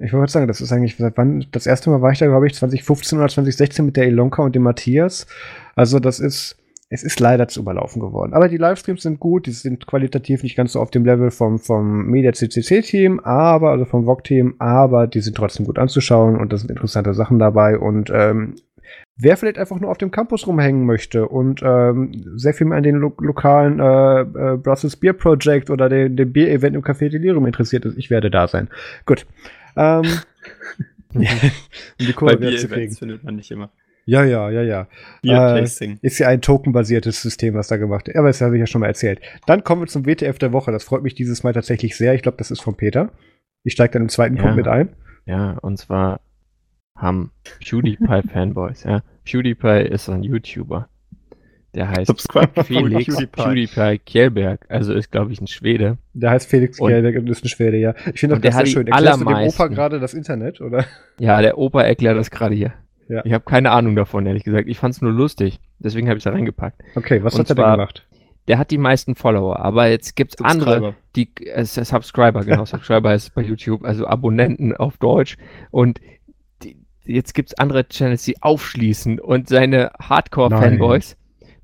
ich 0.00 0.12
wollte 0.12 0.32
sagen, 0.32 0.48
das 0.48 0.60
ist 0.60 0.72
eigentlich, 0.72 0.96
seit 0.96 1.16
wann, 1.16 1.44
das 1.52 1.66
erste 1.66 1.90
Mal 1.90 2.00
war 2.00 2.10
ich 2.10 2.18
da, 2.18 2.26
glaube 2.26 2.46
ich, 2.46 2.54
2015 2.54 3.18
oder 3.18 3.28
2016 3.28 3.84
mit 3.84 3.96
der 3.96 4.06
Elonka 4.06 4.42
und 4.42 4.54
dem 4.54 4.62
Matthias. 4.62 5.26
Also 5.76 5.98
das 5.98 6.20
ist, 6.20 6.56
es 6.88 7.02
ist 7.02 7.20
leider 7.20 7.48
zu 7.48 7.60
überlaufen 7.60 8.00
geworden. 8.00 8.32
Aber 8.32 8.48
die 8.48 8.56
Livestreams 8.56 9.02
sind 9.02 9.20
gut, 9.20 9.46
die 9.46 9.52
sind 9.52 9.86
qualitativ 9.86 10.42
nicht 10.42 10.56
ganz 10.56 10.72
so 10.72 10.80
auf 10.80 10.90
dem 10.90 11.04
Level 11.04 11.30
vom, 11.30 11.58
vom 11.58 12.06
Media 12.06 12.32
CCC 12.32 12.80
Team, 12.80 13.20
aber, 13.20 13.70
also 13.70 13.84
vom 13.84 14.06
VOG 14.06 14.24
Team, 14.24 14.54
aber 14.58 15.06
die 15.06 15.20
sind 15.20 15.36
trotzdem 15.36 15.66
gut 15.66 15.78
anzuschauen 15.78 16.36
und 16.36 16.52
da 16.52 16.56
sind 16.56 16.70
interessante 16.70 17.12
Sachen 17.12 17.38
dabei 17.38 17.78
und, 17.78 18.10
ähm, 18.12 18.54
Wer 19.22 19.36
vielleicht 19.36 19.58
einfach 19.58 19.78
nur 19.78 19.90
auf 19.90 19.98
dem 19.98 20.10
Campus 20.10 20.46
rumhängen 20.46 20.86
möchte 20.86 21.28
und 21.28 21.60
ähm, 21.62 22.10
sehr 22.36 22.54
viel 22.54 22.66
mehr 22.66 22.78
an 22.78 22.82
den 22.82 22.96
lo 22.96 23.12
lokalen 23.18 23.78
äh, 23.78 24.20
äh, 24.22 24.56
Brussels 24.56 24.96
Beer 24.96 25.12
Project 25.12 25.68
oder 25.68 25.90
dem, 25.90 26.16
dem 26.16 26.32
Bier-Event 26.32 26.74
im 26.74 26.82
Café 26.82 27.10
Delirium 27.10 27.44
interessiert 27.44 27.84
ist, 27.84 27.98
ich 27.98 28.08
werde 28.08 28.30
da 28.30 28.48
sein. 28.48 28.68
Gut. 29.04 29.26
Ähm, 29.76 30.04
um 31.14 31.26
die 31.98 32.12
Kurve 32.12 32.40
wieder 32.40 32.56
zu 32.56 32.68
kriegen. 32.68 32.94
findet 32.94 33.24
man 33.24 33.36
nicht 33.36 33.50
immer. 33.50 33.70
Ja, 34.06 34.24
ja, 34.24 34.50
ja, 34.50 34.62
ja. 35.22 35.56
Äh, 35.56 35.62
ist 35.62 36.18
ja 36.18 36.28
ein 36.28 36.40
tokenbasiertes 36.40 37.22
System, 37.22 37.54
was 37.54 37.68
da 37.68 37.76
gemacht 37.76 38.06
wird. 38.06 38.16
Aber 38.16 38.28
das 38.28 38.40
habe 38.40 38.56
ich 38.56 38.60
ja 38.60 38.66
schon 38.66 38.80
mal 38.80 38.88
erzählt. 38.88 39.20
Dann 39.46 39.62
kommen 39.62 39.82
wir 39.82 39.86
zum 39.86 40.04
WTF 40.04 40.38
der 40.38 40.52
Woche. 40.52 40.72
Das 40.72 40.84
freut 40.84 41.02
mich 41.02 41.14
dieses 41.14 41.42
Mal 41.44 41.52
tatsächlich 41.52 41.96
sehr. 41.96 42.14
Ich 42.14 42.22
glaube, 42.22 42.38
das 42.38 42.50
ist 42.50 42.60
von 42.60 42.76
Peter. 42.76 43.12
Ich 43.62 43.74
steige 43.74 43.92
dann 43.92 44.02
im 44.02 44.08
zweiten 44.08 44.36
ja. 44.36 44.42
Punkt 44.42 44.56
mit 44.56 44.66
ein. 44.66 44.96
Ja, 45.26 45.58
und 45.58 45.78
zwar 45.78 46.20
haben 46.96 47.30
PewDiePie-Fanboys, 47.60 48.84
ja. 48.88 49.02
PewDiePie 49.24 49.88
ist 49.88 50.08
ein 50.08 50.22
YouTuber. 50.22 50.88
Der 51.74 51.88
heißt 51.88 52.06
Subscribe 52.06 52.64
Felix 52.64 53.06
PewDiePie. 53.06 53.26
PewDiePie 53.26 53.98
Kjellberg, 53.98 54.66
also 54.68 54.92
ist, 54.92 55.10
glaube 55.12 55.32
ich, 55.32 55.40
ein 55.40 55.46
Schwede. 55.46 55.98
Der 56.14 56.30
heißt 56.30 56.48
Felix 56.48 56.78
Kjellberg 56.78 57.16
und 57.16 57.28
ist 57.28 57.44
ein 57.44 57.48
Schwede, 57.48 57.76
ja. 57.76 57.94
Ich 58.12 58.20
finde 58.20 58.40
das 58.40 58.54
sehr 58.56 58.66
schön. 58.66 58.86
Erklärst 58.86 59.20
du 59.20 59.24
dem 59.24 59.36
Opa 59.36 59.66
gerade 59.68 60.00
das 60.00 60.14
Internet, 60.14 60.60
oder? 60.60 60.84
Ja, 61.18 61.40
der 61.40 61.58
Opa 61.58 61.82
erklärt 61.82 62.16
das 62.16 62.30
gerade 62.30 62.54
hier. 62.54 62.72
Ja. 63.08 63.22
Ich 63.24 63.32
habe 63.32 63.44
keine 63.44 63.72
Ahnung 63.72 63.96
davon, 63.96 64.24
ehrlich 64.26 64.44
gesagt. 64.44 64.68
Ich 64.68 64.78
fand 64.78 64.94
es 64.94 65.02
nur 65.02 65.12
lustig. 65.12 65.60
Deswegen 65.80 66.08
habe 66.08 66.18
ich 66.18 66.24
da 66.24 66.30
reingepackt. 66.30 66.80
Okay, 66.94 67.24
was 67.24 67.34
und 67.34 67.40
hat 67.40 67.50
er 67.50 67.54
denn 67.54 67.72
gemacht? 67.72 68.06
Der 68.48 68.58
hat 68.58 68.70
die 68.70 68.78
meisten 68.78 69.14
Follower, 69.14 69.60
aber 69.60 69.88
jetzt 69.88 70.16
gibt 70.16 70.34
es 70.34 70.44
andere, 70.44 70.94
die 71.14 71.28
äh, 71.44 71.64
Subscriber, 71.64 72.44
genau, 72.44 72.64
Subscriber 72.64 73.14
ist 73.14 73.34
bei 73.34 73.42
YouTube, 73.42 73.84
also 73.84 74.06
Abonnenten 74.06 74.74
auf 74.74 74.96
Deutsch. 74.96 75.36
Und 75.70 76.00
die, 76.62 76.76
jetzt 77.04 77.34
gibt 77.34 77.50
es 77.50 77.58
andere 77.58 77.86
Channels, 77.88 78.24
die 78.24 78.42
aufschließen 78.42 79.20
und 79.20 79.48
seine 79.48 79.92
Hardcore-Fanboys 80.00 81.16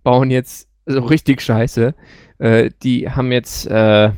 bauen 0.06 0.30
jetzt 0.30 0.68
so 0.86 1.00
richtig 1.00 1.42
scheiße. 1.42 1.92
Äh, 2.38 2.70
die 2.84 3.10
haben 3.10 3.32
jetzt 3.32 3.66
äh, 3.66 4.12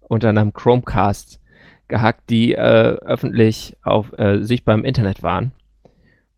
unter 0.00 0.30
einem 0.30 0.52
Chromecast 0.52 1.40
gehackt, 1.86 2.28
die 2.28 2.54
äh, 2.54 2.58
öffentlich 2.58 3.76
auf 3.84 4.12
äh, 4.18 4.42
sichtbar 4.42 4.74
im 4.74 4.84
Internet 4.84 5.22
waren, 5.22 5.52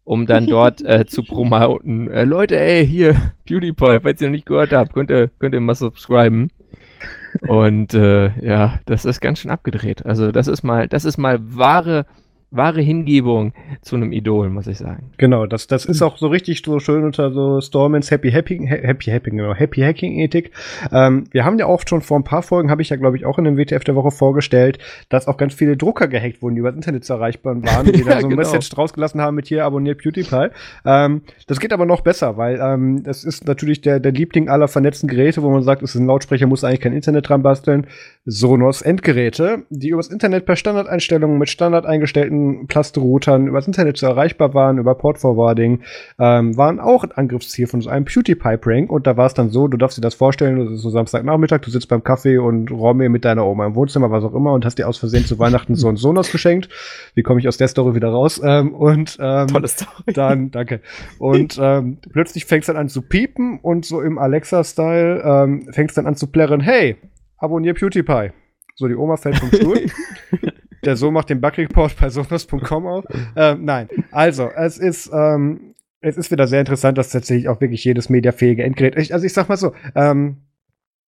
um 0.05 0.27
dann 0.27 0.47
dort 0.47 0.83
äh, 0.85 1.07
zu 1.07 1.23
promoten. 1.23 2.11
Äh, 2.11 2.25
Leute, 2.25 2.61
ey, 2.61 2.87
hier, 2.87 3.17
PewDiePie, 3.47 4.01
falls 4.03 4.21
ihr 4.21 4.29
noch 4.29 4.33
nicht 4.33 4.45
gehört 4.45 4.73
habt, 4.73 4.93
könnt 4.93 5.11
ihr, 5.11 5.29
könnt 5.39 5.55
ihr 5.55 5.61
mal 5.61 5.75
subscriben. 5.75 6.51
Und 7.49 7.93
ja, 7.93 8.81
das 8.87 9.05
ist 9.05 9.21
ganz 9.21 9.39
schön 9.39 9.53
abgedreht. 9.53 10.05
Also 10.05 10.33
das 10.33 10.49
ist 10.49 10.65
mal, 10.65 10.89
das 10.89 11.05
ist 11.05 11.17
mal 11.17 11.39
wahre 11.41 12.05
wahre 12.51 12.81
Hingebung 12.81 13.53
zu 13.81 13.97
einem 13.97 14.13
Idol, 14.13 14.51
muss 14.51 14.67
ich 14.67 14.79
sagen. 14.79 15.11
Genau, 15.19 15.47
das, 15.47 15.67
das 15.67 15.85
ist 15.85 16.03
auch 16.03 16.19
so 16.19 16.29
richtig 16.29 16.63
so 16.65 16.81
schön 16.81 17.05
unter 17.05 17.31
so 17.31 17.61
Stormans 17.61 18.11
Happy 18.11 18.31
Hacking, 18.33 18.67
Happy 18.67 19.11
Hacking, 19.11 19.37
genau, 19.37 19.55
Happy 19.55 19.81
Hacking 19.81 20.19
Ethik. 20.19 20.51
Ähm, 20.93 21.25
wir 21.31 21.45
haben 21.45 21.59
ja 21.59 21.67
auch 21.67 21.83
schon 21.87 22.03
vor 22.03 22.19
ein 22.19 22.25
paar 22.25 22.43
Folgen, 22.43 22.71
habe 22.71 22.83
ich 22.83 22.89
ja 22.89 22.97
glaube 22.97 23.17
ich 23.17 23.25
auch 23.25 23.39
in 23.39 23.45
dem 23.45 23.57
WTF 23.57 23.85
der 23.85 23.95
Woche 23.95 24.11
vorgestellt, 24.11 24.79
dass 25.09 25.29
auch 25.29 25.37
ganz 25.37 25.55
viele 25.55 25.77
Drucker 25.77 26.09
gehackt 26.09 26.43
wurden, 26.43 26.55
die 26.55 26.61
über 26.61 26.71
das 26.71 26.77
Internet 26.77 27.05
zu 27.05 27.13
erreichbar 27.13 27.63
waren, 27.63 27.93
die 27.93 27.99
ja, 28.01 28.05
dann 28.07 28.21
so 28.21 28.27
ein 28.27 28.31
genau. 28.31 28.43
Message 28.43 28.77
rausgelassen 28.77 29.21
haben 29.21 29.37
mit 29.37 29.47
hier 29.47 29.65
abonniert 29.65 29.99
PewDiePie. 29.99 30.49
Ähm, 30.85 31.23
das 31.47 31.61
geht 31.61 31.73
aber 31.73 31.87
noch 31.87 32.01
besser, 32.01 32.37
weil 32.37 32.59
ähm, 32.61 33.03
das 33.05 33.25
ist 33.25 33.47
natürlich 33.47 33.81
der, 33.81 34.01
der 34.01 34.13
Liebling 34.13 34.49
aller 34.49 34.67
vernetzten 34.67 35.09
Geräte, 35.09 35.43
wo 35.43 35.51
man 35.51 35.63
sagt, 35.63 35.83
es 35.83 35.95
ist 35.95 36.01
ein 36.01 36.07
Lautsprecher, 36.07 36.47
muss 36.47 36.65
eigentlich 36.65 36.81
kein 36.81 36.93
Internet 36.93 37.29
dran 37.29 37.43
basteln. 37.43 37.87
Sonos 38.25 38.83
Endgeräte, 38.83 39.65
die 39.71 39.91
übers 39.91 40.09
Internet 40.09 40.47
per 40.47 40.57
Standardeinstellungen 40.57 41.39
mit 41.39 41.49
standard 41.49 41.87
eingestellten 42.41 42.69
Cluster-Routern 42.69 43.47
übers 43.47 43.67
Internet 43.67 43.97
zu 43.97 44.07
erreichbar 44.07 44.55
waren, 44.55 44.79
über 44.79 44.95
Port-Forwarding, 44.95 45.81
ähm, 46.19 46.57
waren 46.57 46.81
auch 46.81 47.05
ein 47.05 47.13
Angriffsziel 47.13 47.67
von 47.67 47.81
so 47.81 47.91
einem 47.91 48.05
PewDiePie-Prank. 48.05 48.91
Und 48.91 49.07
da 49.07 49.17
war 49.17 49.27
es 49.27 49.35
dann 49.35 49.51
so, 49.51 49.69
du 49.69 49.77
darfst 49.77 49.99
dir 49.99 50.03
das 50.03 50.15
vorstellen, 50.15 50.59
das 50.59 50.75
ist 50.75 50.83
so 50.83 50.91
Samstagnachmittag, 50.91 51.61
du 51.61 51.71
sitzt 51.71 51.89
beim 51.89 52.03
Kaffee 52.03 52.39
und 52.39 52.71
räume 52.71 53.09
mit 53.09 53.25
deiner 53.25 53.47
Oma 53.47 53.67
im 53.67 53.75
Wohnzimmer, 53.75 54.11
was 54.11 54.25
auch 54.25 54.35
immer, 54.35 54.53
und 54.53 54.65
hast 54.65 54.79
dir 54.79 54.89
aus 54.89 54.99
Versehen 54.99 55.25
zu 55.25 55.39
Weihnachten 55.39 55.75
so 55.75 55.89
ein 55.89 55.97
Sonos 55.97 56.31
geschenkt. 56.33 56.69
Wie 57.15 57.23
komme 57.23 57.41
ich 57.41 57.49
aus 57.49 57.57
der 57.57 57.69
Story 57.69 57.95
wieder 57.95 58.09
raus? 58.09 58.41
Ähm, 58.43 58.75
und 58.75 59.19
ähm, 59.21 59.49
Tolle 59.49 59.69
Story. 59.69 60.13
dann, 60.15 60.51
danke. 60.51 60.81
Und 61.19 61.59
ähm, 61.61 61.99
plötzlich 62.13 62.45
fängst 62.47 62.69
dann 62.69 62.77
an 62.77 62.89
zu 62.89 63.03
piepen 63.03 63.59
und 63.61 63.85
so 63.85 64.01
im 64.01 64.19
Alexa-Style 64.19 65.23
ähm, 65.25 65.69
fängst 65.73 65.97
dann 65.97 66.07
an 66.07 66.17
zu 66.17 66.27
plärren, 66.27 66.61
hey, 66.61 66.97
abonnier 67.39 67.75
PewDiePie. 67.75 68.33
So, 68.77 68.89
die 68.89 68.95
Oma 68.95 69.19
fällt 69.19 69.37
vom 69.37 69.51
Stuhl. 69.53 69.81
Der 70.85 70.97
Sohn 70.97 71.15
macht 71.15 71.31
den 71.31 71.41
Bug-Report 71.41 71.97
bei 71.99 72.09
sonos.com 72.09 72.87
auf. 72.87 73.05
Ähm, 73.37 73.65
nein, 73.65 73.89
also, 74.11 74.49
es 74.51 74.79
ist, 74.79 75.11
ähm, 75.13 75.75
es 76.01 76.17
ist 76.17 76.31
wieder 76.31 76.47
sehr 76.47 76.61
interessant, 76.61 76.97
dass 76.99 77.11
tatsächlich 77.11 77.49
auch 77.49 77.61
wirklich 77.61 77.85
jedes 77.85 78.09
mediafähige 78.09 78.65
Endgerät, 78.65 78.97
ich, 78.97 79.13
also 79.13 79.27
ich 79.27 79.33
sag 79.33 79.49
mal 79.49 79.57
so, 79.57 79.75
ähm, 79.95 80.39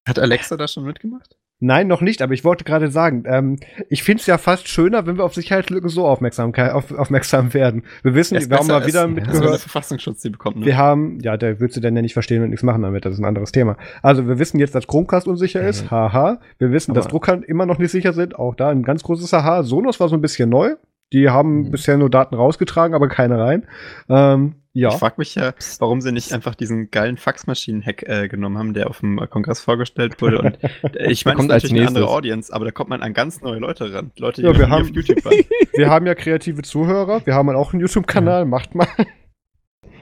Hat 0.07 0.19
Alexa 0.19 0.57
da 0.57 0.67
schon 0.67 0.85
mitgemacht? 0.85 1.37
Nein, 1.61 1.88
noch 1.88 1.99
nicht, 1.99 2.22
aber 2.22 2.34
ich 2.34 2.45
wollte 2.45 2.64
gerade 2.64 2.90
sagen, 2.90 3.23
ähm, 3.26 3.57
ich 3.90 4.03
finde 4.03 4.22
es 4.22 4.27
ja 4.27 4.38
fast 4.38 4.69
schöner, 4.69 5.06
wenn 5.06 5.18
wir 5.18 5.26
auf 5.26 5.34
Sicherheitslücken 5.34 5.90
so 5.90 6.07
aufmerksam, 6.07 6.53
auf, 6.56 6.91
aufmerksam 6.94 7.53
werden. 7.53 7.84
Wir 8.02 8.15
wissen, 8.15 8.38
wir 8.49 8.57
haben 8.57 8.68
mal 8.68 8.86
wieder 8.86 9.07
mitgehört. 9.07 9.44
Ja, 9.44 9.57
Verfassungsschutz, 9.57 10.22
die 10.22 10.30
bekommen, 10.30 10.61
ne? 10.61 10.65
Wir 10.65 10.77
haben, 10.77 11.19
ja, 11.19 11.36
der 11.36 11.60
würdest 11.60 11.76
du 11.76 11.81
dann 11.81 11.98
ja 11.98 12.02
nicht 12.02 12.14
verstehen 12.14 12.44
und 12.44 12.49
nichts 12.49 12.64
machen 12.64 12.81
damit, 12.81 13.03
das 13.03 13.14
ist 13.14 13.19
ein 13.19 13.26
anderes 13.26 13.52
Thema. 13.52 13.76
Also 14.02 14.26
wir 14.26 14.40
wissen 14.40 14.57
jetzt, 14.60 14.73
dass 14.73 14.88
Chromecast 14.88 15.27
unsicher 15.27 15.61
ist, 15.61 15.86
mhm. 15.86 15.91
haha. 15.91 16.40
Wir 16.60 16.72
wissen, 16.72 16.91
aber 16.91 17.02
dass 17.02 17.10
Drucker 17.10 17.41
immer 17.45 17.65
noch 17.65 17.77
nicht 17.77 17.91
sicher 17.91 18.14
sind, 18.14 18.40
auch 18.40 18.56
da 18.56 18.69
ein 18.69 18.84
ganz 18.84 19.03
großes 19.03 19.34
Haha. 19.34 19.64
Sonos 19.64 19.99
war 19.99 20.07
so 20.07 20.15
ein 20.15 20.22
bisschen 20.22 20.49
neu. 20.49 20.76
Die 21.14 21.30
haben 21.30 21.64
mhm. 21.64 21.72
bisher 21.72 21.98
nur 21.98 22.10
Daten 22.10 22.36
rausgetragen, 22.36 22.94
aber 22.94 23.07
keine 23.07 23.40
rein. 23.40 23.68
Ähm, 24.10 24.56
ja. 24.73 24.90
Ich 24.90 24.95
frage 24.95 25.15
mich 25.18 25.34
ja, 25.34 25.53
warum 25.80 25.99
sie 25.99 26.11
nicht 26.11 26.31
einfach 26.31 26.53
diesen 26.53 26.91
geilen 26.91 27.18
Faxmaschinen-Hack 27.18 28.03
äh, 28.03 28.27
genommen 28.27 28.57
haben, 28.57 28.73
der 28.73 28.90
auf 28.90 28.99
dem 28.99 29.18
Kongress 29.30 29.60
vorgestellt 29.60 30.22
wurde. 30.22 30.40
Und 30.40 30.60
äh, 30.95 31.11
ich 31.11 31.26
meine, 31.26 31.38
das 31.38 31.64
ist 31.64 31.72
natürlich 31.72 31.88
eine 31.88 31.88
andere 31.88 32.10
Audience, 32.10 32.53
aber 32.53 32.65
da 32.65 32.72
kommt 32.72 32.90
man 32.90 33.02
an 33.02 33.14
ganz 33.14 33.41
neue 33.41 33.60
Leute 33.60 33.91
ran. 33.91 34.11
Leute, 34.18 34.41
die 34.41 34.48
ja, 34.48 34.57
wir 34.57 34.69
haben, 34.69 34.84
auf 34.84 34.90
YouTube 34.90 35.26
waren. 35.26 35.44
Wir 35.73 35.90
haben 35.90 36.06
ja 36.06 36.15
kreative 36.15 36.61
Zuhörer, 36.61 37.26
wir 37.26 37.36
haben 37.36 37.49
auch 37.52 37.72
einen 37.72 37.80
YouTube-Kanal, 37.81 38.45
macht 38.45 38.76
mal. 38.76 38.88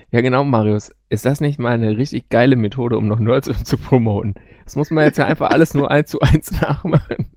Ja, 0.09 0.21
genau, 0.21 0.45
Marius. 0.45 0.91
Ist 1.09 1.25
das 1.25 1.41
nicht 1.41 1.59
mal 1.59 1.73
eine 1.73 1.97
richtig 1.97 2.29
geile 2.29 2.55
Methode, 2.55 2.97
um 2.97 3.09
noch 3.09 3.19
Nerds 3.19 3.51
zu 3.65 3.77
promoten? 3.77 4.35
Das 4.63 4.77
muss 4.77 4.89
man 4.89 5.03
jetzt 5.03 5.17
ja 5.17 5.25
einfach 5.25 5.51
alles 5.51 5.73
nur 5.73 5.91
eins 5.91 6.09
zu 6.09 6.21
eins 6.21 6.49
nachmachen. 6.61 7.29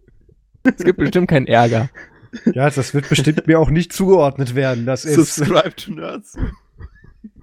Es 0.62 0.76
gibt 0.84 0.98
bestimmt 0.98 1.28
keinen 1.28 1.48
Ärger. 1.48 1.90
Ja, 2.54 2.70
das 2.70 2.94
wird 2.94 3.08
bestimmt 3.08 3.46
mir 3.46 3.58
auch 3.58 3.70
nicht 3.70 3.92
zugeordnet 3.92 4.54
werden. 4.54 4.86
Das 4.86 5.04
ist. 5.04 5.34
Subscribe 5.34 5.74
to 5.76 5.92
Nerds. 5.92 6.36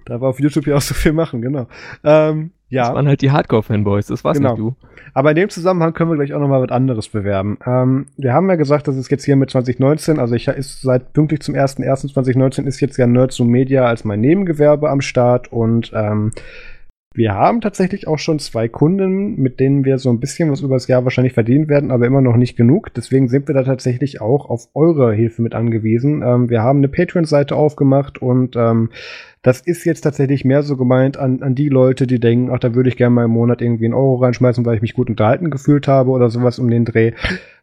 Da 0.04 0.20
war 0.20 0.30
auf 0.30 0.40
YouTube 0.40 0.66
ja 0.66 0.76
auch 0.76 0.80
so 0.80 0.94
viel 0.94 1.12
machen, 1.12 1.42
genau. 1.42 1.66
Ähm, 2.02 2.52
ja. 2.70 2.86
Das 2.86 2.94
waren 2.94 3.08
halt 3.08 3.22
die 3.22 3.30
Hardcore-Fanboys, 3.30 4.06
das 4.06 4.24
war's 4.24 4.38
genau. 4.38 4.50
nicht 4.50 4.60
du. 4.60 4.76
Aber 5.14 5.30
in 5.30 5.36
dem 5.36 5.48
Zusammenhang 5.50 5.94
können 5.94 6.10
wir 6.10 6.16
gleich 6.16 6.34
auch 6.34 6.40
nochmal 6.40 6.62
was 6.62 6.70
anderes 6.70 7.08
bewerben. 7.08 7.58
Ähm, 7.66 8.06
wir 8.16 8.32
haben 8.32 8.48
ja 8.48 8.56
gesagt, 8.56 8.88
dass 8.88 8.96
es 8.96 9.08
jetzt 9.10 9.24
hier 9.24 9.36
mit 9.36 9.50
2019, 9.50 10.18
also 10.18 10.34
ich 10.34 10.48
ist 10.48 10.82
seit 10.82 11.12
pünktlich 11.12 11.40
zum 11.40 11.54
1.1.2019 11.54 12.64
ist 12.66 12.80
jetzt 12.80 12.96
ja 12.96 13.06
Nerds 13.06 13.38
Media 13.38 13.84
als 13.84 14.04
mein 14.04 14.20
Nebengewerbe 14.20 14.90
am 14.90 15.00
Start 15.00 15.50
und 15.52 15.92
ähm, 15.94 16.32
wir 17.18 17.34
haben 17.34 17.60
tatsächlich 17.60 18.06
auch 18.06 18.18
schon 18.18 18.38
zwei 18.38 18.68
Kunden, 18.68 19.34
mit 19.40 19.58
denen 19.58 19.84
wir 19.84 19.98
so 19.98 20.08
ein 20.08 20.20
bisschen 20.20 20.50
was 20.52 20.60
übers 20.60 20.86
Jahr 20.86 21.02
wahrscheinlich 21.02 21.34
verdienen 21.34 21.68
werden, 21.68 21.90
aber 21.90 22.06
immer 22.06 22.20
noch 22.20 22.36
nicht 22.36 22.56
genug. 22.56 22.94
Deswegen 22.94 23.28
sind 23.28 23.48
wir 23.48 23.54
da 23.54 23.64
tatsächlich 23.64 24.20
auch 24.20 24.48
auf 24.48 24.68
eure 24.72 25.12
Hilfe 25.12 25.42
mit 25.42 25.54
angewiesen. 25.54 26.22
Ähm, 26.22 26.48
wir 26.48 26.62
haben 26.62 26.78
eine 26.78 26.88
Patreon-Seite 26.88 27.56
aufgemacht 27.56 28.22
und 28.22 28.54
ähm, 28.54 28.90
das 29.48 29.62
ist 29.62 29.86
jetzt 29.86 30.02
tatsächlich 30.02 30.44
mehr 30.44 30.62
so 30.62 30.76
gemeint 30.76 31.16
an, 31.16 31.42
an 31.42 31.54
die 31.54 31.70
Leute, 31.70 32.06
die 32.06 32.20
denken, 32.20 32.50
ach, 32.52 32.58
da 32.58 32.74
würde 32.74 32.90
ich 32.90 32.98
gerne 32.98 33.14
mal 33.14 33.24
im 33.24 33.30
Monat 33.30 33.62
irgendwie 33.62 33.86
einen 33.86 33.94
Euro 33.94 34.16
reinschmeißen, 34.16 34.66
weil 34.66 34.76
ich 34.76 34.82
mich 34.82 34.92
gut 34.92 35.08
unterhalten 35.08 35.48
gefühlt 35.48 35.88
habe 35.88 36.10
oder 36.10 36.28
sowas 36.28 36.58
um 36.58 36.68
den 36.68 36.84
Dreh. 36.84 37.12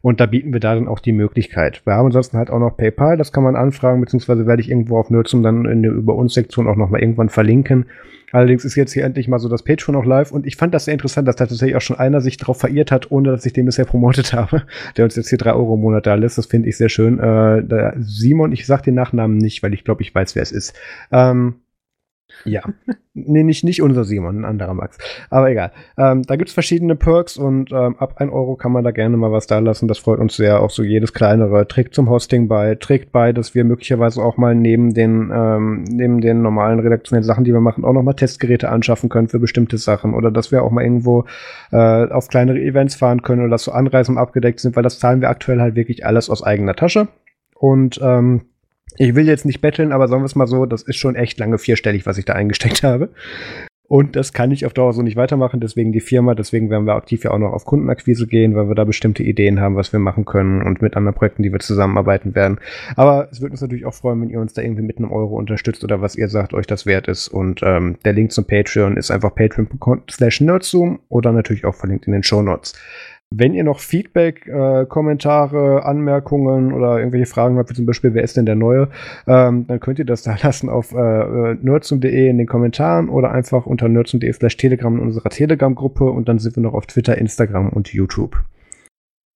Und 0.02 0.18
da 0.18 0.26
bieten 0.26 0.52
wir 0.52 0.58
da 0.58 0.74
dann 0.74 0.88
auch 0.88 0.98
die 0.98 1.12
Möglichkeit. 1.12 1.82
Wir 1.84 1.92
haben 1.94 2.06
ansonsten 2.06 2.38
halt 2.38 2.50
auch 2.50 2.58
noch 2.58 2.76
PayPal, 2.76 3.16
das 3.16 3.30
kann 3.30 3.44
man 3.44 3.54
anfragen, 3.54 4.00
beziehungsweise 4.00 4.48
werde 4.48 4.62
ich 4.62 4.68
irgendwo 4.68 4.98
auf 4.98 5.10
Nutzung 5.10 5.44
dann 5.44 5.64
in 5.64 5.84
der 5.84 5.92
Über 5.92 6.16
uns 6.16 6.34
Sektion 6.34 6.66
auch 6.66 6.74
nochmal 6.74 7.02
irgendwann 7.02 7.28
verlinken. 7.28 7.86
Allerdings 8.32 8.64
ist 8.64 8.74
jetzt 8.74 8.92
hier 8.92 9.04
endlich 9.04 9.28
mal 9.28 9.38
so 9.38 9.48
das 9.48 9.62
Patreon 9.62 9.94
auch 9.94 10.04
live 10.04 10.32
und 10.32 10.44
ich 10.44 10.56
fand 10.56 10.74
das 10.74 10.86
sehr 10.86 10.94
interessant, 10.94 11.28
dass 11.28 11.36
da 11.36 11.46
tatsächlich 11.46 11.76
auch 11.76 11.80
schon 11.80 12.00
einer 12.00 12.20
sich 12.20 12.36
darauf 12.36 12.58
verirrt 12.58 12.90
hat, 12.90 13.12
ohne 13.12 13.30
dass 13.30 13.46
ich 13.46 13.52
den 13.52 13.66
bisher 13.66 13.84
promotet 13.84 14.32
habe, 14.32 14.64
der 14.96 15.04
uns 15.04 15.14
jetzt 15.14 15.28
hier 15.28 15.38
drei 15.38 15.52
Euro 15.52 15.74
im 15.74 15.82
Monat 15.82 16.04
da 16.08 16.16
lässt. 16.16 16.36
Das 16.36 16.46
finde 16.46 16.68
ich 16.68 16.76
sehr 16.76 16.88
schön. 16.88 17.20
Äh, 17.20 17.92
Simon, 18.00 18.50
ich 18.50 18.66
sag 18.66 18.82
den 18.82 18.96
Nachnamen 18.96 19.38
nicht, 19.38 19.62
weil 19.62 19.72
ich 19.72 19.84
glaube, 19.84 20.02
ich 20.02 20.12
weiß, 20.12 20.34
wer 20.34 20.42
es 20.42 20.50
ist. 20.50 20.74
Ähm, 21.12 21.60
ja. 22.44 22.62
nee, 23.14 23.42
nicht, 23.42 23.64
nicht 23.64 23.82
unser 23.82 24.04
Simon, 24.04 24.40
ein 24.40 24.44
anderer 24.44 24.74
Max. 24.74 24.98
Aber 25.30 25.50
egal. 25.50 25.72
Ähm, 25.96 26.22
da 26.22 26.36
gibt's 26.36 26.52
verschiedene 26.52 26.96
Perks 26.96 27.36
und 27.36 27.72
ähm, 27.72 27.96
ab 27.98 28.14
1 28.18 28.32
Euro 28.32 28.56
kann 28.56 28.72
man 28.72 28.84
da 28.84 28.90
gerne 28.90 29.16
mal 29.16 29.32
was 29.32 29.46
da 29.46 29.58
lassen. 29.58 29.88
Das 29.88 29.98
freut 29.98 30.20
uns 30.20 30.36
sehr. 30.36 30.62
Auch 30.62 30.70
so 30.70 30.82
jedes 30.82 31.12
kleinere 31.12 31.66
trägt 31.66 31.94
zum 31.94 32.10
Hosting 32.10 32.48
bei, 32.48 32.74
trägt 32.74 33.12
bei, 33.12 33.32
dass 33.32 33.54
wir 33.54 33.64
möglicherweise 33.64 34.22
auch 34.22 34.36
mal 34.36 34.54
neben 34.54 34.94
den, 34.94 35.30
ähm, 35.34 35.84
neben 35.84 36.20
den 36.20 36.42
normalen 36.42 36.80
redaktionellen 36.80 37.24
Sachen, 37.24 37.44
die 37.44 37.52
wir 37.52 37.60
machen, 37.60 37.84
auch 37.84 37.92
nochmal 37.92 38.14
Testgeräte 38.14 38.68
anschaffen 38.68 39.08
können 39.08 39.28
für 39.28 39.38
bestimmte 39.38 39.78
Sachen. 39.78 40.14
Oder 40.14 40.30
dass 40.30 40.52
wir 40.52 40.62
auch 40.62 40.70
mal 40.70 40.84
irgendwo 40.84 41.24
äh, 41.72 41.76
auf 42.10 42.28
kleinere 42.28 42.60
Events 42.60 42.94
fahren 42.94 43.22
können 43.22 43.42
oder 43.42 43.50
dass 43.50 43.64
so 43.64 43.72
Anreisen 43.72 44.18
abgedeckt 44.18 44.60
sind, 44.60 44.76
weil 44.76 44.82
das 44.82 44.98
zahlen 44.98 45.20
wir 45.20 45.30
aktuell 45.30 45.60
halt 45.60 45.74
wirklich 45.74 46.06
alles 46.06 46.30
aus 46.30 46.42
eigener 46.42 46.74
Tasche. 46.74 47.08
Und 47.54 47.98
ähm, 48.02 48.42
ich 48.96 49.14
will 49.14 49.26
jetzt 49.26 49.44
nicht 49.44 49.60
betteln, 49.60 49.92
aber 49.92 50.08
sagen 50.08 50.22
wir 50.22 50.26
es 50.26 50.36
mal 50.36 50.46
so, 50.46 50.66
das 50.66 50.82
ist 50.82 50.96
schon 50.96 51.16
echt 51.16 51.38
lange 51.38 51.58
vierstellig, 51.58 52.06
was 52.06 52.18
ich 52.18 52.24
da 52.24 52.34
eingesteckt 52.34 52.82
habe. 52.82 53.10
Und 53.88 54.16
das 54.16 54.32
kann 54.32 54.50
ich 54.50 54.66
auf 54.66 54.72
Dauer 54.72 54.92
so 54.92 55.02
nicht 55.02 55.16
weitermachen, 55.16 55.60
deswegen 55.60 55.92
die 55.92 56.00
Firma, 56.00 56.34
deswegen 56.34 56.70
werden 56.70 56.86
wir 56.86 56.94
aktiv 56.94 57.22
ja 57.22 57.30
auch 57.30 57.38
noch 57.38 57.52
auf 57.52 57.64
Kundenakquise 57.64 58.26
gehen, 58.26 58.56
weil 58.56 58.68
wir 58.68 58.74
da 58.74 58.84
bestimmte 58.84 59.22
Ideen 59.22 59.60
haben, 59.60 59.76
was 59.76 59.92
wir 59.92 60.00
machen 60.00 60.24
können 60.24 60.60
und 60.62 60.82
mit 60.82 60.96
anderen 60.96 61.14
Projekten, 61.14 61.44
die 61.44 61.52
wir 61.52 61.60
zusammenarbeiten 61.60 62.34
werden. 62.34 62.58
Aber 62.96 63.28
es 63.30 63.40
würde 63.40 63.52
uns 63.52 63.60
natürlich 63.60 63.86
auch 63.86 63.94
freuen, 63.94 64.20
wenn 64.22 64.30
ihr 64.30 64.40
uns 64.40 64.54
da 64.54 64.62
irgendwie 64.62 64.82
mit 64.82 64.98
einem 64.98 65.12
Euro 65.12 65.36
unterstützt 65.36 65.84
oder 65.84 66.00
was 66.00 66.16
ihr 66.16 66.28
sagt, 66.28 66.52
euch 66.52 66.66
das 66.66 66.84
wert 66.84 67.06
ist. 67.06 67.28
Und 67.28 67.60
ähm, 67.62 67.96
der 68.04 68.12
Link 68.12 68.32
zum 68.32 68.44
Patreon 68.44 68.96
ist 68.96 69.12
einfach 69.12 69.34
patreon.com 69.34 70.02
slash 70.10 70.40
nerdzoom 70.40 70.98
oder 71.08 71.30
natürlich 71.30 71.64
auch 71.64 71.74
verlinkt 71.74 72.06
in 72.06 72.12
den 72.12 72.24
Show 72.24 72.42
Notes. 72.42 72.74
Wenn 73.34 73.54
ihr 73.54 73.64
noch 73.64 73.80
Feedback, 73.80 74.46
äh, 74.46 74.86
Kommentare, 74.86 75.84
Anmerkungen 75.84 76.72
oder 76.72 76.98
irgendwelche 76.98 77.26
Fragen 77.26 77.58
habt, 77.58 77.70
wie 77.70 77.74
zum 77.74 77.84
Beispiel, 77.84 78.14
wer 78.14 78.22
ist 78.22 78.36
denn 78.36 78.46
der 78.46 78.54
Neue, 78.54 78.88
ähm, 79.26 79.66
dann 79.66 79.80
könnt 79.80 79.98
ihr 79.98 80.04
das 80.04 80.22
da 80.22 80.36
lassen 80.42 80.68
auf 80.68 80.92
äh, 80.92 81.54
nerdsum.de 81.54 82.28
in 82.28 82.38
den 82.38 82.46
Kommentaren 82.46 83.08
oder 83.08 83.32
einfach 83.32 83.66
unter 83.66 83.88
nerdsum.de 83.88 84.32
slash 84.32 84.56
telegram 84.56 84.96
in 84.96 85.02
unserer 85.02 85.28
Telegram-Gruppe 85.28 86.04
und 86.04 86.28
dann 86.28 86.38
sind 86.38 86.54
wir 86.54 86.62
noch 86.62 86.74
auf 86.74 86.86
Twitter, 86.86 87.18
Instagram 87.18 87.70
und 87.70 87.92
YouTube. 87.92 88.36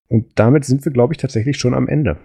Und 0.08 0.26
damit 0.38 0.64
sind 0.64 0.84
wir, 0.84 0.92
glaube 0.92 1.14
ich, 1.14 1.18
tatsächlich 1.18 1.58
schon 1.58 1.74
am 1.74 1.88
Ende. 1.88 2.16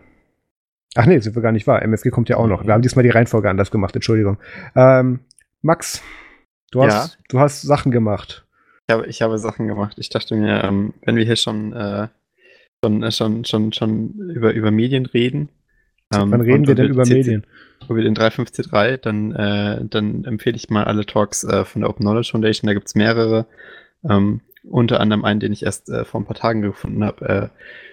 Ach 0.95 1.07
nee, 1.07 1.19
sind 1.19 1.35
wir 1.35 1.41
gar 1.41 1.51
nicht 1.51 1.67
wahr. 1.67 1.81
MFG 1.81 2.09
kommt 2.09 2.29
ja 2.29 2.37
auch 2.37 2.47
noch. 2.47 2.65
Wir 2.65 2.73
haben 2.73 2.81
diesmal 2.81 3.03
die 3.03 3.09
Reihenfolge 3.09 3.49
anders 3.49 3.71
gemacht, 3.71 3.95
Entschuldigung. 3.95 4.37
Ähm, 4.75 5.19
Max, 5.61 6.01
du 6.71 6.83
hast, 6.83 7.15
ja? 7.15 7.19
du 7.29 7.39
hast 7.39 7.63
Sachen 7.63 7.91
gemacht. 7.91 8.44
Ich 8.87 8.93
habe, 8.93 9.07
ich 9.07 9.21
habe 9.21 9.37
Sachen 9.39 9.67
gemacht. 9.67 9.97
Ich 9.97 10.09
dachte 10.09 10.35
mir, 10.35 10.63
ähm, 10.63 10.93
wenn 11.03 11.15
wir 11.15 11.25
hier 11.25 11.35
schon, 11.35 11.73
äh, 11.73 12.07
schon, 12.83 13.03
äh, 13.03 13.11
schon, 13.11 13.45
schon, 13.45 13.73
schon 13.73 14.09
über, 14.29 14.53
über 14.53 14.71
Medien 14.71 15.05
reden. 15.07 15.49
Ähm, 16.13 16.31
Wann 16.31 16.41
reden 16.41 16.67
wir 16.67 16.75
denn 16.75 16.89
über 16.89 17.05
Medien? 17.05 17.45
Über 17.89 18.01
den 18.01 18.13
353, 18.13 19.01
dann, 19.01 19.31
äh, 19.33 19.85
dann 19.85 20.23
empfehle 20.23 20.55
ich 20.55 20.69
mal 20.69 20.83
alle 20.83 21.05
Talks 21.05 21.43
äh, 21.43 21.65
von 21.65 21.81
der 21.81 21.89
Open 21.89 22.03
Knowledge 22.03 22.29
Foundation. 22.31 22.67
Da 22.67 22.73
gibt 22.73 22.87
es 22.87 22.95
mehrere. 22.95 23.47
Ähm, 24.07 24.41
unter 24.63 24.99
anderem 24.99 25.25
einen, 25.25 25.39
den 25.39 25.53
ich 25.53 25.63
erst 25.63 25.89
äh, 25.89 26.05
vor 26.05 26.21
ein 26.21 26.25
paar 26.25 26.35
Tagen 26.35 26.61
gefunden 26.61 27.03
habe, 27.03 27.25
äh, 27.27 27.49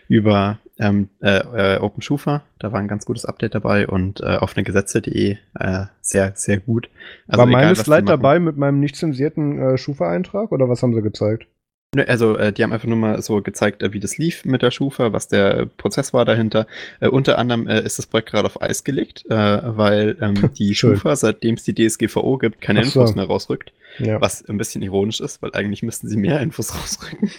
über 0.08 0.58
ähm, 0.82 1.08
äh, 1.20 1.76
äh, 1.76 1.78
OpenSchufa. 1.78 2.42
Da 2.58 2.72
war 2.72 2.80
ein 2.80 2.88
ganz 2.88 3.06
gutes 3.06 3.24
Update 3.24 3.54
dabei 3.54 3.86
und 3.86 4.20
äh, 4.20 4.36
offenegesetze.de 4.36 5.36
äh, 5.58 5.84
sehr, 6.00 6.32
sehr 6.34 6.58
gut. 6.58 6.90
Also 7.28 7.38
war 7.38 7.46
meine 7.46 7.74
Slide 7.76 8.04
dabei 8.04 8.38
mit 8.40 8.56
meinem 8.56 8.80
nicht 8.80 8.96
zensierten 8.96 9.58
äh, 9.58 9.78
Schufa-Eintrag 9.78 10.50
oder 10.50 10.68
was 10.68 10.82
haben 10.82 10.94
sie 10.94 11.02
gezeigt? 11.02 11.46
Also, 11.94 12.38
äh, 12.38 12.54
die 12.54 12.62
haben 12.62 12.72
einfach 12.72 12.88
nur 12.88 12.96
mal 12.96 13.20
so 13.20 13.42
gezeigt, 13.42 13.82
äh, 13.82 13.92
wie 13.92 14.00
das 14.00 14.16
lief 14.16 14.46
mit 14.46 14.62
der 14.62 14.70
Schufa, 14.70 15.12
was 15.12 15.28
der 15.28 15.66
Prozess 15.66 16.14
war 16.14 16.24
dahinter. 16.24 16.66
Äh, 17.00 17.08
unter 17.08 17.36
anderem 17.36 17.68
äh, 17.68 17.82
ist 17.82 17.98
das 17.98 18.06
Projekt 18.06 18.30
gerade 18.30 18.46
auf 18.46 18.62
Eis 18.62 18.82
gelegt, 18.82 19.24
weil 19.28 20.16
ähm, 20.20 20.50
die 20.58 20.74
Schufa, 20.74 21.14
seitdem 21.16 21.56
es 21.56 21.64
die 21.64 21.74
DSGVO 21.74 22.38
gibt, 22.38 22.62
keine 22.62 22.82
so. 22.84 23.00
Infos 23.00 23.14
mehr 23.14 23.26
rausrückt. 23.26 23.72
Ja. 23.98 24.22
Was 24.22 24.42
ein 24.48 24.56
bisschen 24.56 24.80
ironisch 24.80 25.20
ist, 25.20 25.42
weil 25.42 25.52
eigentlich 25.52 25.82
müssten 25.82 26.08
sie 26.08 26.16
mehr 26.16 26.40
Infos 26.42 26.74
rausrücken. 26.74 27.30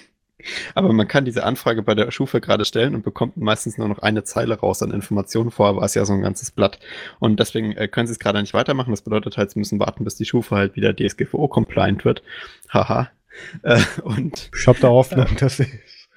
Aber 0.76 0.94
man 0.94 1.07
kann 1.07 1.26
diese 1.26 1.44
Anfrage 1.44 1.84
bei 1.84 1.95
der 1.95 2.11
Schufa 2.11 2.40
gerade 2.40 2.65
stellen 2.65 2.95
und 2.95 3.03
bekommt 3.03 3.38
meistens 3.38 3.78
nur 3.78 3.88
noch 3.88 3.99
eine 3.99 4.24
Zeile 4.24 4.60
raus 4.60 4.82
an 4.84 4.91
Informationen. 4.91 5.52
Vorher 5.52 5.76
war 5.76 5.84
es 5.84 5.95
ja 5.95 6.06
so 6.06 6.14
ein 6.14 6.22
ganzes 6.22 6.52
Blatt. 6.52 6.80
Und 7.20 7.40
deswegen 7.40 7.74
äh, 7.74 7.88
können 7.88 8.07
sie 8.07 8.14
es 8.14 8.20
gerade 8.20 8.40
nicht 8.41 8.53
weitermachen. 8.53 8.91
Das 8.91 9.02
bedeutet 9.02 9.38
halt, 9.38 9.52
sie 9.52 9.60
müssen 9.60 9.80
warten, 9.80 10.03
bis 10.03 10.15
die 10.15 10.26
Schufa 10.26 10.57
halt 10.57 10.76
wieder 10.76 10.95
DSGVO-compliant 10.95 12.06
wird. 12.06 12.24
Haha. 12.70 13.10
Äh, 13.64 13.82
und 14.03 14.52
ich 14.56 14.68
habe 14.68 14.80
da 14.80 14.90
Hoffnung, 14.90 15.26
äh, 15.26 15.36
dass 15.40 15.60
ich. 15.60 15.68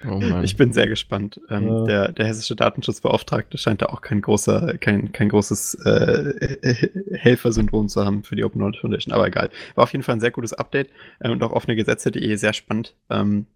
Oh 0.07 0.21
ich 0.43 0.57
bin 0.57 0.73
sehr 0.73 0.87
gespannt. 0.87 1.41
Ähm, 1.49 1.69
ja. 1.69 1.85
der, 1.85 2.13
der 2.13 2.27
hessische 2.27 2.55
Datenschutzbeauftragte 2.55 3.57
scheint 3.57 3.81
da 3.81 3.87
auch 3.87 4.03
kein 4.03 4.21
großer, 4.21 4.77
kein, 4.79 5.13
kein 5.13 5.31
großes 5.31 5.75
äh, 5.87 6.91
Helfersyndrom 7.17 7.89
zu 7.89 8.05
haben 8.05 8.23
für 8.23 8.37
die 8.37 8.45
Open 8.45 8.59
Knowledge 8.59 8.81
Foundation. 8.81 9.15
Aber 9.15 9.27
egal. 9.27 9.49
War 9.75 9.85
auf 9.85 9.93
jeden 9.93 10.03
Fall 10.03 10.17
ein 10.17 10.21
sehr 10.21 10.31
gutes 10.31 10.53
Update 10.53 10.91
äh, 11.21 11.31
und 11.31 11.43
auch 11.43 11.53
offene 11.53 11.77
Gesetze.de 11.77 12.37
sehr 12.37 12.53
spannend. 12.53 12.95
Ähm, 13.09 13.47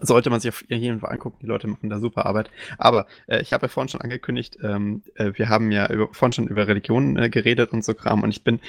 sollte 0.00 0.30
man 0.30 0.40
sich 0.40 0.50
auf 0.50 0.64
jeden 0.68 1.00
Fall 1.00 1.12
angucken. 1.12 1.38
Die 1.42 1.46
Leute 1.46 1.66
machen 1.66 1.90
da 1.90 1.98
super 1.98 2.26
Arbeit. 2.26 2.50
Aber 2.78 3.06
äh, 3.26 3.40
ich 3.40 3.52
habe 3.52 3.66
ja 3.66 3.68
vorhin 3.68 3.88
schon 3.88 4.00
angekündigt, 4.00 4.58
ähm, 4.62 5.02
äh, 5.14 5.32
wir 5.34 5.48
haben 5.48 5.72
ja 5.72 5.90
über, 5.90 6.08
vorhin 6.12 6.32
schon 6.32 6.48
über 6.48 6.68
Religionen 6.68 7.16
äh, 7.16 7.30
geredet 7.30 7.72
und 7.72 7.84
so 7.84 7.94
Kram. 7.94 8.22
Und 8.22 8.30
ich 8.30 8.44
bin 8.44 8.60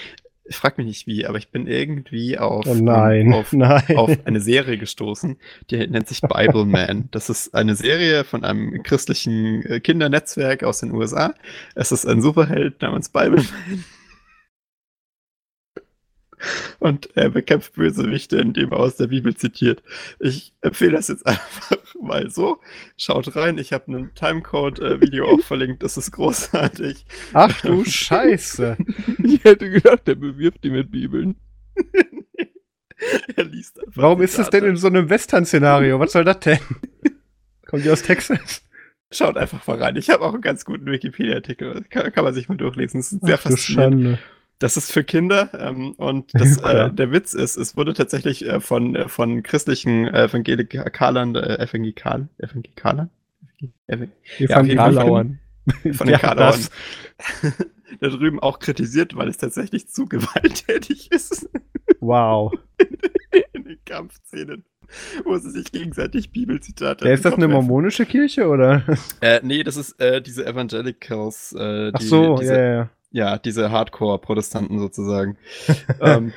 ich 0.50 0.56
frage 0.56 0.76
mich 0.78 0.88
nicht 0.88 1.08
wie, 1.08 1.28
aber 1.28 1.38
ich 1.38 1.50
bin 1.50 1.68
irgendwie 1.68 2.40
auf, 2.40 2.66
oh 2.66 2.74
nein, 2.74 3.34
auf, 3.34 3.54
nein. 3.54 3.96
auf, 3.96 4.10
eine 4.26 4.42
Serie 4.42 4.80
gestoßen, 4.80 5.38
die 5.70 5.88
nennt 5.88 6.08
sich 6.08 6.22
Bible 6.22 6.66
Man. 6.66 7.08
Das 7.12 7.30
ist 7.30 7.54
eine 7.54 7.76
Serie 7.76 8.24
von 8.24 8.44
einem 8.44 8.82
christlichen 8.82 9.64
äh, 9.64 9.80
Kindernetzwerk 9.80 10.64
aus 10.64 10.80
den 10.80 10.92
USA. 10.92 11.36
Es 11.76 11.92
ist 11.92 12.06
ein 12.08 12.24
Superheld 12.24 12.82
namens 12.82 13.10
Bible 13.10 13.44
Man. 13.44 13.86
Und 16.80 17.16
er 17.16 17.30
bekämpft 17.30 17.74
Bösewichte, 17.74 18.38
indem 18.38 18.72
er 18.72 18.80
aus 18.80 18.98
der 18.98 19.08
Bibel 19.08 19.36
zitiert. 19.36 19.84
Ich 20.20 20.54
empfehle 20.62 20.94
das 20.94 21.08
jetzt 21.08 21.26
einfach 21.28 21.78
mal 22.02 22.30
so. 22.30 22.60
Schaut 22.98 23.36
rein, 23.36 23.58
ich 23.58 23.74
habe 23.74 23.88
einen 23.88 24.14
Timecode-Video 24.16 25.28
auch 25.28 25.42
verlinkt, 25.42 25.84
das 25.84 25.98
ist 25.98 26.12
großartig. 26.12 27.06
Ach 27.34 27.62
du 27.62 27.84
Scheiße. 27.86 28.78
Ich 29.24 29.44
hätte 29.44 29.70
gedacht, 29.70 30.08
der 30.08 30.16
bewirft 30.16 30.64
die 30.64 30.70
mit 30.70 30.92
Bibeln. 30.92 31.36
er 33.36 33.44
liest 33.46 33.80
einfach. 33.80 34.02
Warum 34.02 34.22
ist 34.22 34.38
das 34.38 34.50
denn 34.50 34.66
in 34.66 34.76
so 34.76 34.88
einem 34.88 35.10
Western-Szenario? 35.10 36.00
Was 36.00 36.12
soll 36.14 36.24
das 36.24 36.40
denn? 36.40 36.60
Kommt 37.66 37.86
die 37.86 37.90
aus 37.90 38.02
Texas? 38.02 38.64
Schaut 39.12 39.38
einfach 39.38 39.66
mal 39.66 39.82
rein. 39.82 39.96
Ich 39.96 40.10
habe 40.10 40.24
auch 40.24 40.34
einen 40.34 40.42
ganz 40.42 40.66
guten 40.66 40.86
Wikipedia-Artikel. 40.86 41.84
Kann, 41.90 42.12
kann, 42.12 42.24
man 42.24 42.34
sich 42.34 42.48
mal 42.48 42.58
durchlesen. 42.58 43.00
Das 43.00 43.12
ist 43.12 43.26
sehr 43.26 43.36
Ach, 43.36 43.42
faszinierend. 43.42 44.04
Schande. 44.04 44.20
Das 44.60 44.76
ist 44.76 44.92
für 44.92 45.06
Kinder 45.06 45.50
ähm, 45.58 45.94
und 45.94 46.34
das, 46.34 46.58
äh, 46.58 46.92
der 46.92 47.12
Witz 47.12 47.34
ist, 47.34 47.56
es 47.56 47.78
wurde 47.78 47.94
tatsächlich 47.94 48.46
äh, 48.46 48.60
von, 48.60 48.96
äh, 48.96 49.08
von 49.08 49.42
christlichen 49.42 50.08
Evangelikalern, 50.08 51.36
äh, 51.36 51.56
Evangelikal, 51.56 52.28
Evangelikalern? 52.38 53.10
Evangelikalen. 53.88 55.40
Ja, 55.84 55.94
von 55.94 56.08
den 56.08 56.14
ja, 56.14 56.20
Karlauern. 56.20 56.68
da 58.00 58.10
drüben 58.10 58.40
auch 58.40 58.60
kritisiert, 58.60 59.16
weil 59.16 59.30
es 59.30 59.38
tatsächlich 59.38 59.88
zu 59.88 60.06
gewalttätig 60.10 61.12
ist. 61.12 61.50
Wow. 62.00 62.54
In 63.54 63.64
den 63.64 63.80
Kampfszenen 63.86 64.66
wo 65.24 65.38
sie 65.38 65.52
sich 65.52 65.72
gegenseitig 65.72 66.32
Bibelzitate. 66.32 67.06
Ja, 67.06 67.14
ist 67.14 67.24
das 67.24 67.36
eine 67.36 67.48
mormonische 67.48 68.08
Kirche 68.08 68.48
oder? 68.48 68.84
Äh, 69.22 69.40
nee, 69.44 69.62
das 69.62 69.78
ist 69.78 70.02
äh, 70.02 70.20
diese 70.20 70.48
Evangelicals. 70.48 71.54
Äh, 71.54 71.92
die, 71.92 71.94
Ach 71.94 72.02
so, 72.02 72.38
diese, 72.38 72.56
ja, 72.56 72.74
ja 72.74 72.90
ja, 73.12 73.38
diese 73.38 73.72
Hardcore-Protestanten 73.72 74.80
sozusagen. 74.80 75.38
ähm, 76.02 76.34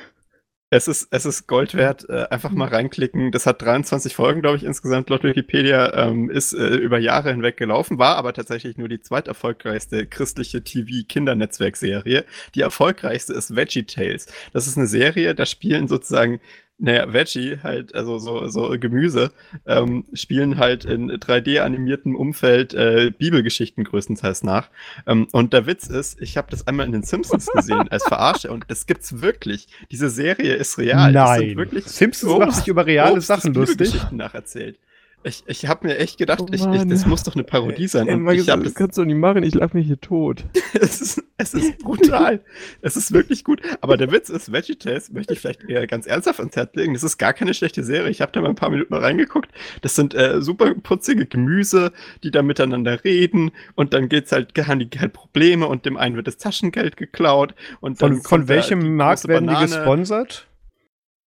es 0.75 0.87
ist, 0.87 1.07
es 1.11 1.27
ist 1.27 1.45
Gold 1.45 1.75
wert. 1.75 2.09
Äh, 2.09 2.25
einfach 2.31 2.49
mal 2.49 2.67
reinklicken. 2.67 3.31
Das 3.31 3.45
hat 3.45 3.61
23 3.61 4.15
Folgen, 4.15 4.41
glaube 4.41 4.57
ich, 4.57 4.63
insgesamt 4.63 5.07
laut 5.11 5.23
Wikipedia. 5.23 5.93
Ähm, 5.93 6.31
ist 6.31 6.53
äh, 6.53 6.75
über 6.77 6.97
Jahre 6.97 7.29
hinweg 7.29 7.57
gelaufen, 7.57 7.99
war 7.99 8.17
aber 8.17 8.33
tatsächlich 8.33 8.77
nur 8.77 8.89
die 8.89 8.99
zweiterfolgreichste 8.99 10.07
christliche 10.07 10.63
TV-Kindernetzwerkserie. 10.63 12.25
Die 12.55 12.61
erfolgreichste 12.61 13.33
ist 13.33 13.55
Veggie 13.55 13.83
Tales. 13.83 14.25
Das 14.51 14.65
ist 14.65 14.75
eine 14.75 14.87
Serie, 14.87 15.35
da 15.35 15.45
spielen 15.45 15.87
sozusagen 15.87 16.39
naja, 16.83 17.13
Veggie, 17.13 17.59
halt, 17.63 17.95
also 17.95 18.19
so, 18.19 18.45
so 18.49 18.75
Gemüse, 18.77 19.31
ähm, 19.65 20.03
spielen 20.13 20.57
halt 20.57 20.83
in 20.83 21.09
3D-animiertem 21.09 22.13
Umfeld 22.13 22.73
äh, 22.73 23.09
Bibelgeschichten 23.17 23.85
größtenteils 23.85 24.43
nach. 24.43 24.69
Ähm, 25.07 25.29
und 25.31 25.53
der 25.53 25.65
Witz 25.65 25.87
ist, 25.87 26.21
ich 26.21 26.35
habe 26.35 26.51
das 26.51 26.67
einmal 26.67 26.85
in 26.85 26.91
den 26.91 27.03
Simpsons 27.03 27.47
gesehen 27.47 27.87
als 27.89 28.03
Verarsche 28.03 28.51
und 28.51 28.65
das 28.67 28.85
gibt's 28.85 29.21
wirklich. 29.21 29.69
Diese 29.91 30.09
Serie 30.09 30.55
ist 30.55 30.77
real. 30.77 31.13
Nein. 31.13 31.55
wirklich 31.55 31.85
Simpsons 31.85 32.39
macht 32.39 32.55
sich 32.55 32.67
über 32.67 32.85
reale 32.85 33.21
Sachen 33.21 33.53
lustig. 33.53 33.77
Bibelgeschichten 33.77 34.17
nacherzählt. 34.17 34.77
Ich, 35.23 35.43
ich 35.47 35.67
habe 35.67 35.87
mir 35.87 35.97
echt 35.97 36.17
gedacht, 36.17 36.41
oh 36.41 36.47
ich, 36.51 36.65
ich, 36.65 36.87
das 36.87 37.05
muss 37.05 37.23
doch 37.23 37.35
eine 37.35 37.43
Parodie 37.43 37.87
sein. 37.87 38.07
Ey, 38.07 38.15
und 38.15 38.29
ich 38.29 38.37
gesagt, 38.39 38.65
das 38.65 38.75
kannst 38.75 38.97
du 38.97 39.05
nicht 39.05 39.15
machen, 39.15 39.43
ich 39.43 39.55
lauf 39.55 39.73
mich 39.73 39.87
hier 39.87 39.99
tot. 39.99 40.43
es, 40.73 41.01
ist, 41.01 41.23
es 41.37 41.53
ist 41.53 41.77
brutal. 41.83 42.41
es 42.81 42.97
ist 42.97 43.13
wirklich 43.13 43.43
gut. 43.43 43.61
Aber 43.81 43.95
der 43.95 44.11
Witz 44.11 44.29
ist, 44.29 44.51
VeggieTales 44.51 45.11
möchte 45.11 45.33
ich 45.33 45.39
vielleicht 45.39 45.63
eher 45.69 45.87
ganz 45.87 46.07
ernsthaft 46.07 46.39
ans 46.39 46.55
Herz 46.55 46.75
legen. 46.75 46.93
Das 46.93 47.03
ist 47.03 47.17
gar 47.17 47.33
keine 47.33 47.53
schlechte 47.53 47.83
Serie. 47.83 48.09
Ich 48.09 48.21
habe 48.21 48.31
da 48.31 48.41
mal 48.41 48.49
ein 48.49 48.55
paar 48.55 48.69
Minuten 48.69 48.93
mal 48.93 49.01
reingeguckt. 49.01 49.49
Das 49.81 49.95
sind 49.95 50.13
äh, 50.13 50.41
super 50.41 50.73
putzige 50.75 51.25
Gemüse, 51.25 51.93
die 52.23 52.31
da 52.31 52.41
miteinander 52.41 53.03
reden. 53.03 53.51
Und 53.75 53.93
dann 53.93 54.09
geht's 54.09 54.31
halt, 54.31 54.51
haben 54.67 54.79
die 54.79 54.89
halt 54.99 55.13
Probleme 55.13 55.67
und 55.67 55.85
dem 55.85 55.97
einen 55.97 56.15
wird 56.15 56.27
das 56.27 56.37
Taschengeld 56.37 56.97
geklaut. 56.97 57.55
Und 57.79 57.99
von, 57.99 58.21
von 58.21 58.47
welchem 58.47 58.95
Markt 58.95 59.27
werden 59.27 59.47
die 59.47 59.55
gesponsert? 59.55 60.47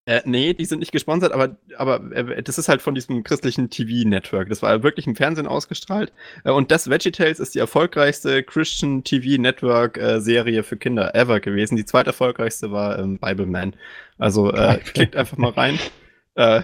Äh, 0.07 0.21
nee, 0.27 0.53
die 0.53 0.67
sind 0.67 0.81
nicht 0.81 0.93
gesponsert, 0.93 1.33
aber, 1.33 1.57
aber 1.79 2.13
äh, 2.13 2.43
das 2.43 2.59
ist 2.59 2.69
halt 2.69 2.83
von 2.83 2.95
diesem 2.95 3.23
christlichen 3.23 3.71
TV-Network. 3.71 4.51
Das 4.51 4.61
war 4.63 4.83
wirklich 4.83 5.07
im 5.07 5.17
Fernsehen 5.17 5.47
ausgestrahlt. 5.47 6.13
Äh, 6.45 6.51
und 6.51 6.71
das 6.71 6.91
VeggieTales 6.91 7.41
ist 7.41 7.55
die 7.55 7.59
erfolgreichste 7.59 8.43
Christian 8.43 9.03
TV-Network-Serie 9.03 10.63
für 10.63 10.77
Kinder 10.77 11.15
ever 11.15 11.41
gewesen. 11.41 11.77
Die 11.77 11.87
zweiterfolgreichste 11.87 12.71
war 12.71 12.99
ähm, 12.99 13.19
Bible 13.19 13.47
Man. 13.47 13.75
Also 14.19 14.53
äh, 14.53 14.79
klickt 14.79 15.17
einfach 15.17 15.39
mal 15.39 15.51
rein. 15.51 15.79
Äh, 16.35 16.63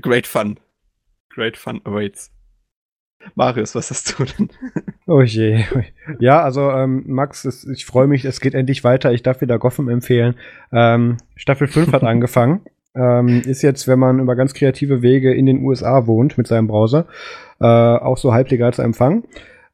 great 0.00 0.26
fun. 0.26 0.60
Great 1.30 1.56
fun 1.56 1.80
awaits. 1.84 2.31
Marius, 3.34 3.74
was 3.74 3.90
hast 3.90 4.18
du 4.18 4.24
denn? 4.24 4.48
Oh 5.06 5.22
je. 5.22 5.64
Ja, 6.20 6.42
also 6.42 6.70
ähm, 6.70 7.04
Max, 7.06 7.44
es, 7.44 7.64
ich 7.66 7.86
freue 7.86 8.06
mich, 8.06 8.24
es 8.24 8.40
geht 8.40 8.54
endlich 8.54 8.84
weiter. 8.84 9.12
Ich 9.12 9.22
darf 9.22 9.40
wieder 9.40 9.58
Gotham 9.58 9.88
empfehlen. 9.88 10.34
Ähm, 10.72 11.16
Staffel 11.36 11.66
5 11.66 11.92
hat 11.92 12.02
angefangen. 12.02 12.60
Ähm, 12.94 13.42
ist 13.46 13.62
jetzt, 13.62 13.88
wenn 13.88 13.98
man 13.98 14.20
über 14.20 14.36
ganz 14.36 14.52
kreative 14.54 15.02
Wege 15.02 15.32
in 15.32 15.46
den 15.46 15.64
USA 15.64 16.06
wohnt 16.06 16.36
mit 16.36 16.46
seinem 16.46 16.66
Browser, 16.66 17.06
äh, 17.60 17.64
auch 17.64 18.18
so 18.18 18.34
halblegal 18.34 18.74
zu 18.74 18.82
empfangen. 18.82 19.24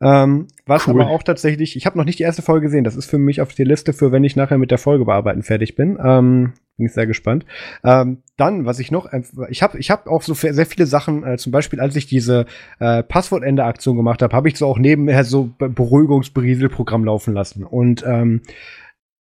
Ähm, 0.01 0.47
was 0.69 0.86
cool. 0.86 1.01
aber 1.01 1.11
auch 1.11 1.23
tatsächlich, 1.23 1.77
ich 1.77 1.86
habe 1.86 1.97
noch 1.97 2.05
nicht 2.05 2.19
die 2.19 2.24
erste 2.24 2.43
Folge 2.43 2.66
gesehen. 2.66 2.85
Das 2.85 2.97
ist 2.97 3.07
für 3.09 3.19
mich 3.19 3.40
auf 3.40 3.55
die 3.55 3.65
Liste 3.65 3.93
für, 3.93 4.12
wenn 4.12 4.24
ich 4.24 4.36
nachher 4.36 4.59
mit 4.59 4.70
der 4.70 4.78
Folge 4.78 5.05
bearbeiten 5.05 5.43
fertig 5.43 5.74
bin. 5.74 5.99
Ähm, 6.03 6.53
bin 6.77 6.86
ich 6.86 6.93
sehr 6.93 7.07
gespannt. 7.07 7.45
Ähm, 7.85 8.19
dann, 8.36 8.65
was 8.65 8.78
ich 8.78 8.90
noch, 8.90 9.09
ich 9.49 9.62
habe 9.62 9.78
ich 9.78 9.90
hab 9.90 10.07
auch 10.07 10.23
so 10.23 10.35
sehr 10.35 10.66
viele 10.66 10.86
Sachen, 10.86 11.24
äh, 11.24 11.36
zum 11.36 11.51
Beispiel, 11.51 11.81
als 11.81 11.97
ich 11.97 12.07
diese 12.07 12.47
äh, 12.78 13.03
Passwortende-Aktion 13.03 13.97
gemacht 13.97 14.23
habe, 14.23 14.35
habe 14.35 14.49
ich 14.49 14.57
so 14.57 14.66
auch 14.66 14.78
nebenher 14.78 15.24
so 15.24 15.51
Beruhigungsberieselprogramm 15.59 17.05
laufen 17.05 17.35
lassen. 17.35 17.65
Und 17.65 18.05
ähm, 18.07 18.43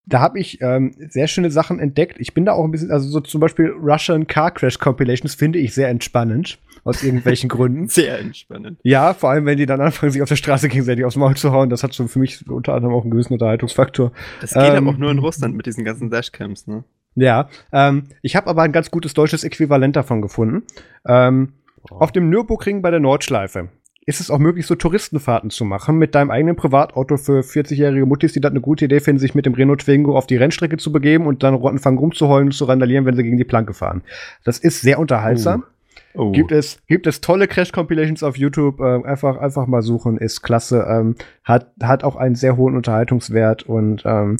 da 0.06 0.20
habe 0.20 0.38
ich 0.38 0.60
ähm, 0.62 0.94
sehr 1.08 1.26
schöne 1.26 1.50
Sachen 1.50 1.80
entdeckt. 1.80 2.16
Ich 2.18 2.32
bin 2.32 2.46
da 2.46 2.52
auch 2.52 2.64
ein 2.64 2.70
bisschen, 2.70 2.90
also 2.90 3.08
so 3.08 3.20
zum 3.20 3.40
Beispiel 3.40 3.74
Russian 3.78 4.26
Car 4.26 4.52
Crash 4.52 4.78
Compilations 4.78 5.34
finde 5.34 5.58
ich 5.58 5.74
sehr 5.74 5.88
entspannend. 5.88 6.58
Aus 6.88 7.02
irgendwelchen 7.02 7.48
Gründen. 7.48 7.88
Sehr 7.88 8.18
entspannend. 8.18 8.80
Ja, 8.82 9.12
vor 9.12 9.30
allem, 9.30 9.44
wenn 9.44 9.58
die 9.58 9.66
dann 9.66 9.80
anfangen, 9.80 10.10
sich 10.10 10.22
auf 10.22 10.28
der 10.28 10.36
Straße 10.36 10.68
gegenseitig 10.68 11.04
aufs 11.04 11.16
Maul 11.16 11.36
zu 11.36 11.52
hauen. 11.52 11.68
Das 11.68 11.82
hat 11.82 11.92
so 11.92 12.06
für 12.08 12.18
mich 12.18 12.48
unter 12.48 12.74
anderem 12.74 12.94
auch 12.94 13.02
einen 13.02 13.10
gewissen 13.10 13.34
Unterhaltungsfaktor. 13.34 14.12
Das 14.40 14.54
geht 14.54 14.62
ähm, 14.62 14.76
aber 14.76 14.90
auch 14.90 14.98
nur 14.98 15.10
in 15.10 15.18
Russland 15.18 15.54
mit 15.54 15.66
diesen 15.66 15.84
ganzen 15.84 16.08
Dashcams, 16.10 16.66
ne? 16.66 16.84
Ja, 17.14 17.48
ähm, 17.72 18.04
ich 18.22 18.36
habe 18.36 18.46
aber 18.48 18.62
ein 18.62 18.72
ganz 18.72 18.90
gutes 18.90 19.12
deutsches 19.12 19.44
Äquivalent 19.44 19.96
davon 19.96 20.22
gefunden. 20.22 20.62
Ähm, 21.06 21.54
oh. 21.90 21.96
Auf 21.96 22.12
dem 22.12 22.30
Nürburgring 22.30 22.80
bei 22.80 22.90
der 22.90 23.00
Nordschleife 23.00 23.68
ist 24.06 24.20
es 24.20 24.30
auch 24.30 24.38
möglich, 24.38 24.66
so 24.66 24.74
Touristenfahrten 24.74 25.50
zu 25.50 25.66
machen 25.66 25.98
mit 25.98 26.14
deinem 26.14 26.30
eigenen 26.30 26.56
Privatauto 26.56 27.18
für 27.18 27.42
40-jährige 27.42 28.06
Muttis, 28.06 28.32
die 28.32 28.40
das 28.40 28.52
eine 28.52 28.62
gute 28.62 28.86
Idee 28.86 29.00
finden, 29.00 29.20
sich 29.20 29.34
mit 29.34 29.44
dem 29.44 29.52
Renault 29.52 29.80
Twingo 29.82 30.16
auf 30.16 30.26
die 30.26 30.36
Rennstrecke 30.36 30.78
zu 30.78 30.90
begeben 30.92 31.26
und 31.26 31.42
dann 31.42 31.62
anfangen 31.62 31.98
rumzuheulen 31.98 32.48
und 32.48 32.52
zu 32.52 32.64
randalieren, 32.64 33.04
wenn 33.04 33.16
sie 33.16 33.22
gegen 33.22 33.36
die 33.36 33.44
Planke 33.44 33.74
fahren. 33.74 34.02
Das 34.44 34.58
ist 34.58 34.80
sehr 34.80 34.98
unterhaltsam. 34.98 35.64
Oh. 35.66 35.77
Oh. 36.14 36.32
Gibt 36.32 36.52
es, 36.52 36.84
gibt 36.86 37.06
es 37.06 37.20
tolle 37.20 37.46
Crash-Compilations 37.46 38.22
auf 38.22 38.36
YouTube, 38.36 38.80
äh, 38.80 39.04
einfach, 39.04 39.36
einfach 39.36 39.66
mal 39.66 39.82
suchen, 39.82 40.18
ist 40.18 40.42
klasse, 40.42 40.86
ähm, 40.88 41.14
hat, 41.44 41.70
hat 41.82 42.02
auch 42.02 42.16
einen 42.16 42.34
sehr 42.34 42.56
hohen 42.56 42.76
Unterhaltungswert 42.76 43.64
und 43.64 44.02
ähm, 44.04 44.36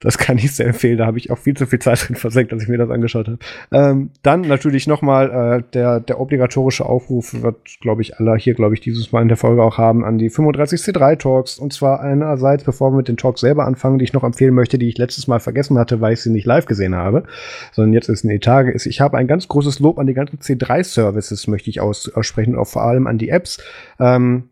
das 0.00 0.18
kann 0.18 0.38
ich 0.38 0.54
sehr 0.54 0.66
empfehlen. 0.66 0.98
Da 0.98 1.06
habe 1.06 1.18
ich 1.18 1.30
auch 1.30 1.38
viel 1.38 1.54
zu 1.54 1.66
viel 1.66 1.78
Zeit 1.78 2.08
drin 2.08 2.16
versenkt, 2.16 2.52
als 2.52 2.62
ich 2.62 2.68
mir 2.68 2.78
das 2.78 2.90
angeschaut 2.90 3.28
habe. 3.28 3.38
Ähm, 3.72 4.10
dann 4.22 4.42
natürlich 4.42 4.86
nochmal 4.86 5.30
äh, 5.30 5.62
der, 5.72 6.00
der 6.00 6.20
obligatorische 6.20 6.86
Aufruf, 6.86 7.42
wird, 7.42 7.80
glaube 7.80 8.02
ich, 8.02 8.18
alle 8.18 8.36
hier, 8.36 8.54
glaube 8.54 8.74
ich, 8.74 8.80
dieses 8.80 9.12
Mal 9.12 9.22
in 9.22 9.28
der 9.28 9.36
Folge 9.36 9.62
auch 9.62 9.78
haben, 9.78 10.04
an 10.04 10.18
die 10.18 10.30
35C3 10.30 11.18
Talks. 11.18 11.58
Und 11.58 11.72
zwar 11.72 12.00
einerseits, 12.00 12.64
bevor 12.64 12.92
wir 12.92 12.96
mit 12.98 13.08
den 13.08 13.16
Talks 13.16 13.40
selber 13.40 13.64
anfangen, 13.66 13.98
die 13.98 14.04
ich 14.04 14.12
noch 14.12 14.24
empfehlen 14.24 14.54
möchte, 14.54 14.78
die 14.78 14.88
ich 14.88 14.98
letztes 14.98 15.26
Mal 15.26 15.40
vergessen 15.40 15.78
hatte, 15.78 16.00
weil 16.00 16.14
ich 16.14 16.22
sie 16.22 16.30
nicht 16.30 16.46
live 16.46 16.66
gesehen 16.66 16.94
habe, 16.94 17.24
sondern 17.72 17.92
jetzt 17.92 18.08
ist 18.08 18.24
in 18.24 18.30
die 18.30 18.40
Tage 18.40 18.72
ist. 18.72 18.86
Ich 18.86 19.00
habe 19.00 19.16
ein 19.16 19.26
ganz 19.26 19.48
großes 19.48 19.80
Lob 19.80 19.98
an 19.98 20.06
die 20.06 20.14
ganzen 20.14 20.38
C3-Services, 20.38 21.46
möchte 21.46 21.70
ich 21.70 21.80
aus, 21.80 22.12
aussprechen, 22.14 22.56
auch 22.56 22.66
vor 22.66 22.82
allem 22.82 23.06
an 23.06 23.18
die 23.18 23.28
Apps. 23.28 23.62
Ähm, 23.98 24.50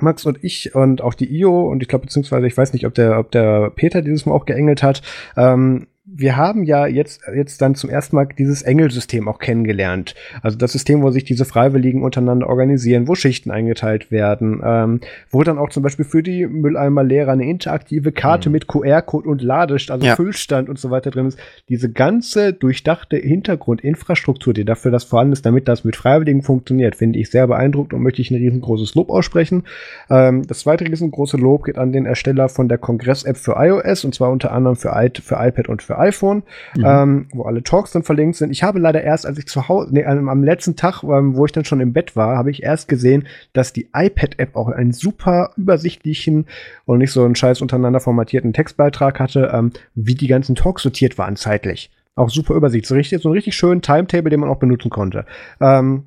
Max 0.00 0.24
und 0.26 0.42
ich 0.42 0.74
und 0.74 1.02
auch 1.02 1.14
die 1.14 1.30
IO 1.38 1.68
und 1.70 1.82
ich 1.82 1.88
glaube 1.88 2.06
beziehungsweise 2.06 2.46
ich 2.46 2.56
weiß 2.56 2.72
nicht, 2.72 2.86
ob 2.86 2.94
der 2.94 3.18
ob 3.18 3.30
der 3.30 3.70
Peter 3.70 4.02
dieses 4.02 4.26
Mal 4.26 4.34
auch 4.34 4.46
geengelt 4.46 4.82
hat, 4.82 5.02
ähm, 5.36 5.86
wir 6.08 6.36
haben 6.36 6.62
ja 6.62 6.86
jetzt, 6.86 7.22
jetzt 7.34 7.60
dann 7.60 7.74
zum 7.74 7.90
ersten 7.90 8.14
Mal 8.14 8.28
dieses 8.38 8.62
Engelsystem 8.62 9.26
auch 9.26 9.40
kennengelernt. 9.40 10.14
Also 10.40 10.56
das 10.56 10.70
System, 10.72 11.02
wo 11.02 11.10
sich 11.10 11.24
diese 11.24 11.44
Freiwilligen 11.44 12.04
untereinander 12.04 12.48
organisieren, 12.48 13.08
wo 13.08 13.16
Schichten 13.16 13.50
eingeteilt 13.50 14.12
werden, 14.12 14.62
ähm, 14.64 15.00
wo 15.30 15.42
dann 15.42 15.58
auch 15.58 15.70
zum 15.70 15.82
Beispiel 15.82 16.04
für 16.04 16.22
die 16.22 16.46
Mülleimerlehrer 16.46 17.32
eine 17.32 17.48
interaktive 17.50 18.12
Karte 18.12 18.48
mhm. 18.48 18.52
mit 18.52 18.68
QR-Code 18.68 19.28
und 19.28 19.42
Ladestand, 19.42 20.02
also 20.02 20.06
ja. 20.06 20.14
Füllstand 20.14 20.68
und 20.68 20.78
so 20.78 20.90
weiter 20.90 21.10
drin 21.10 21.26
ist. 21.26 21.40
Diese 21.68 21.90
ganze 21.90 22.52
durchdachte 22.52 23.16
Hintergrundinfrastruktur, 23.16 24.54
die 24.54 24.64
dafür 24.64 24.92
das 24.92 25.02
vorhanden 25.02 25.32
ist, 25.32 25.44
damit 25.44 25.66
das 25.66 25.82
mit 25.82 25.96
Freiwilligen 25.96 26.42
funktioniert, 26.42 26.94
finde 26.94 27.18
ich 27.18 27.30
sehr 27.30 27.48
beeindruckend 27.48 27.94
und 27.94 28.02
möchte 28.02 28.22
ich 28.22 28.30
ein 28.30 28.36
riesengroßes 28.36 28.94
Lob 28.94 29.10
aussprechen. 29.10 29.64
Ähm, 30.08 30.46
das 30.46 30.60
zweite 30.60 30.84
riesengroße 30.84 31.36
Lob 31.36 31.64
geht 31.64 31.78
an 31.78 31.90
den 31.90 32.06
Ersteller 32.06 32.48
von 32.48 32.68
der 32.68 32.78
Kongress-App 32.78 33.36
für 33.36 33.56
iOS 33.58 34.04
und 34.04 34.14
zwar 34.14 34.30
unter 34.30 34.52
anderem 34.52 34.76
für, 34.76 34.90
I 34.94 35.10
für 35.20 35.34
iPad 35.34 35.68
und 35.68 35.82
für 35.82 35.95
iPhone, 35.98 36.42
mhm. 36.76 36.84
ähm, 36.84 37.28
wo 37.32 37.44
alle 37.44 37.62
Talks 37.62 37.92
dann 37.92 38.02
verlinkt 38.02 38.36
sind. 38.36 38.50
Ich 38.50 38.62
habe 38.62 38.78
leider 38.78 39.02
erst, 39.02 39.26
als 39.26 39.38
ich 39.38 39.46
zu 39.46 39.68
Hause, 39.68 39.90
nee, 39.92 40.04
am, 40.04 40.44
letzten 40.44 40.76
Tag, 40.76 41.02
ähm, 41.02 41.36
wo 41.36 41.44
ich 41.44 41.52
dann 41.52 41.64
schon 41.64 41.80
im 41.80 41.92
Bett 41.92 42.16
war, 42.16 42.36
habe 42.36 42.50
ich 42.50 42.62
erst 42.62 42.88
gesehen, 42.88 43.26
dass 43.52 43.72
die 43.72 43.88
iPad-App 43.94 44.56
auch 44.56 44.68
einen 44.68 44.92
super 44.92 45.50
übersichtlichen 45.56 46.46
und 46.84 46.98
nicht 46.98 47.12
so 47.12 47.24
einen 47.24 47.34
scheiß 47.34 47.60
untereinander 47.60 48.00
formatierten 48.00 48.52
Textbeitrag 48.52 49.20
hatte, 49.20 49.50
ähm, 49.52 49.72
wie 49.94 50.14
die 50.14 50.28
ganzen 50.28 50.54
Talks 50.54 50.82
sortiert 50.82 51.18
waren 51.18 51.36
zeitlich. 51.36 51.90
Auch 52.14 52.30
super 52.30 52.54
Übersicht. 52.54 52.86
So, 52.86 52.94
richtig, 52.94 53.20
so 53.20 53.28
einen 53.28 53.34
richtig 53.34 53.54
schönen 53.56 53.82
Timetable, 53.82 54.30
den 54.30 54.40
man 54.40 54.48
auch 54.48 54.58
benutzen 54.58 54.90
konnte. 54.90 55.26
Ähm, 55.60 56.04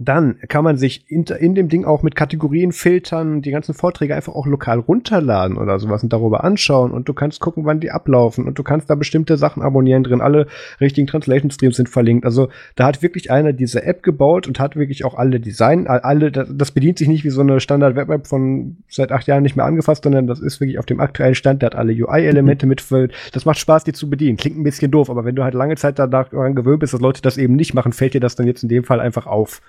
dann 0.00 0.38
kann 0.48 0.64
man 0.64 0.76
sich 0.76 1.10
in, 1.10 1.24
in, 1.24 1.54
dem 1.54 1.68
Ding 1.68 1.84
auch 1.84 2.02
mit 2.02 2.14
Kategorien 2.14 2.72
filtern, 2.72 3.42
die 3.42 3.50
ganzen 3.50 3.74
Vorträge 3.74 4.14
einfach 4.14 4.34
auch 4.34 4.46
lokal 4.46 4.78
runterladen 4.78 5.56
oder 5.56 5.78
sowas 5.78 6.02
und 6.02 6.12
darüber 6.12 6.44
anschauen 6.44 6.90
und 6.90 7.08
du 7.08 7.14
kannst 7.14 7.40
gucken, 7.40 7.64
wann 7.64 7.80
die 7.80 7.90
ablaufen 7.90 8.46
und 8.46 8.58
du 8.58 8.62
kannst 8.62 8.90
da 8.90 8.94
bestimmte 8.94 9.36
Sachen 9.36 9.62
abonnieren 9.62 10.02
drin. 10.02 10.20
Alle 10.20 10.46
richtigen 10.80 11.06
Translation 11.06 11.50
Streams 11.50 11.76
sind 11.76 11.88
verlinkt. 11.88 12.24
Also 12.24 12.48
da 12.74 12.86
hat 12.86 13.02
wirklich 13.02 13.30
einer 13.30 13.52
diese 13.52 13.82
App 13.84 14.02
gebaut 14.02 14.46
und 14.46 14.60
hat 14.60 14.76
wirklich 14.76 15.04
auch 15.04 15.14
alle 15.14 15.40
Design, 15.40 15.86
alle, 15.86 16.30
das 16.30 16.70
bedient 16.72 16.98
sich 16.98 17.08
nicht 17.08 17.24
wie 17.24 17.30
so 17.30 17.40
eine 17.40 17.60
Standard 17.60 17.96
Web 17.96 18.10
App 18.10 18.26
von 18.26 18.76
seit 18.88 19.12
acht 19.12 19.26
Jahren 19.26 19.42
nicht 19.42 19.56
mehr 19.56 19.64
angefasst, 19.64 20.04
sondern 20.04 20.26
das 20.26 20.40
ist 20.40 20.60
wirklich 20.60 20.78
auf 20.78 20.86
dem 20.86 21.00
aktuellen 21.00 21.34
Stand, 21.34 21.62
der 21.62 21.68
hat 21.68 21.76
alle 21.76 21.92
UI-Elemente 21.92 22.66
mhm. 22.66 22.70
mitfüllt. 22.70 23.12
Das 23.32 23.44
macht 23.44 23.58
Spaß, 23.58 23.84
die 23.84 23.92
zu 23.92 24.10
bedienen. 24.10 24.36
Klingt 24.36 24.58
ein 24.58 24.62
bisschen 24.62 24.90
doof, 24.90 25.10
aber 25.10 25.24
wenn 25.24 25.34
du 25.34 25.44
halt 25.44 25.54
lange 25.54 25.76
Zeit 25.76 25.98
daran 25.98 26.54
gewöhnt 26.54 26.80
bist, 26.80 26.92
dass 26.92 27.00
Leute 27.00 27.22
das 27.22 27.38
eben 27.38 27.56
nicht 27.56 27.74
machen, 27.74 27.92
fällt 27.92 28.14
dir 28.14 28.20
das 28.20 28.36
dann 28.36 28.46
jetzt 28.46 28.62
in 28.62 28.68
dem 28.68 28.84
Fall 28.84 29.00
einfach 29.00 29.26
auf. 29.26 29.60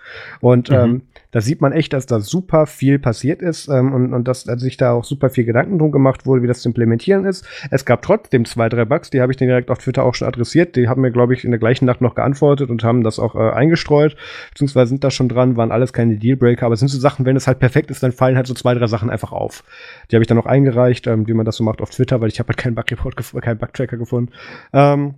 Und 0.41 0.69
mhm. 0.69 0.75
ähm, 0.75 1.01
da 1.31 1.41
sieht 1.41 1.61
man 1.61 1.73
echt, 1.73 1.93
dass 1.93 2.05
da 2.05 2.19
super 2.19 2.65
viel 2.65 2.99
passiert 2.99 3.41
ist 3.41 3.67
ähm, 3.67 3.93
und, 3.93 4.13
und 4.13 4.27
dass 4.27 4.47
also 4.47 4.63
sich 4.63 4.77
da 4.77 4.93
auch 4.93 5.03
super 5.03 5.29
viel 5.29 5.43
Gedanken 5.43 5.77
drum 5.77 5.91
gemacht 5.91 6.25
wurde, 6.25 6.41
wie 6.41 6.47
das 6.47 6.61
zu 6.61 6.69
implementieren 6.69 7.25
ist. 7.25 7.45
Es 7.69 7.85
gab 7.85 8.01
trotzdem 8.01 8.45
zwei, 8.45 8.69
drei 8.69 8.85
Bugs, 8.85 9.09
die 9.09 9.21
habe 9.21 9.31
ich 9.31 9.37
dann 9.37 9.47
direkt 9.47 9.69
auf 9.69 9.79
Twitter 9.79 10.03
auch 10.03 10.15
schon 10.15 10.27
adressiert. 10.27 10.75
Die 10.75 10.87
haben 10.87 11.01
mir, 11.01 11.11
glaube 11.11 11.33
ich, 11.33 11.43
in 11.43 11.51
der 11.51 11.59
gleichen 11.59 11.85
Nacht 11.85 12.01
noch 12.01 12.15
geantwortet 12.15 12.69
und 12.69 12.83
haben 12.83 13.03
das 13.03 13.19
auch 13.19 13.35
äh, 13.35 13.51
eingestreut, 13.51 14.15
beziehungsweise 14.51 14.89
sind 14.89 15.03
da 15.03 15.11
schon 15.11 15.29
dran, 15.29 15.57
waren 15.57 15.71
alles 15.71 15.93
keine 15.93 16.17
Dealbreaker, 16.17 16.65
aber 16.65 16.73
es 16.73 16.79
sind 16.79 16.89
so 16.89 16.99
Sachen, 16.99 17.25
wenn 17.25 17.35
es 17.35 17.47
halt 17.47 17.59
perfekt 17.59 17.91
ist, 17.91 18.01
dann 18.03 18.11
fallen 18.13 18.35
halt 18.35 18.47
so 18.47 18.53
zwei, 18.53 18.73
drei 18.73 18.87
Sachen 18.87 19.09
einfach 19.09 19.31
auf. 19.31 19.63
Die 20.09 20.15
habe 20.15 20.23
ich 20.23 20.27
dann 20.27 20.39
auch 20.39 20.45
eingereicht, 20.45 21.07
ähm, 21.07 21.27
wie 21.27 21.33
man 21.33 21.45
das 21.45 21.57
so 21.57 21.63
macht 21.63 21.81
auf 21.81 21.89
Twitter, 21.89 22.21
weil 22.21 22.29
ich 22.29 22.39
habe 22.39 22.47
halt 22.47 22.57
keinen 22.57 22.75
Bug-Report, 22.75 23.15
keinen 23.41 23.57
Bug-Tracker 23.57 23.97
gefunden. 23.97 24.31
Ähm, 24.73 25.15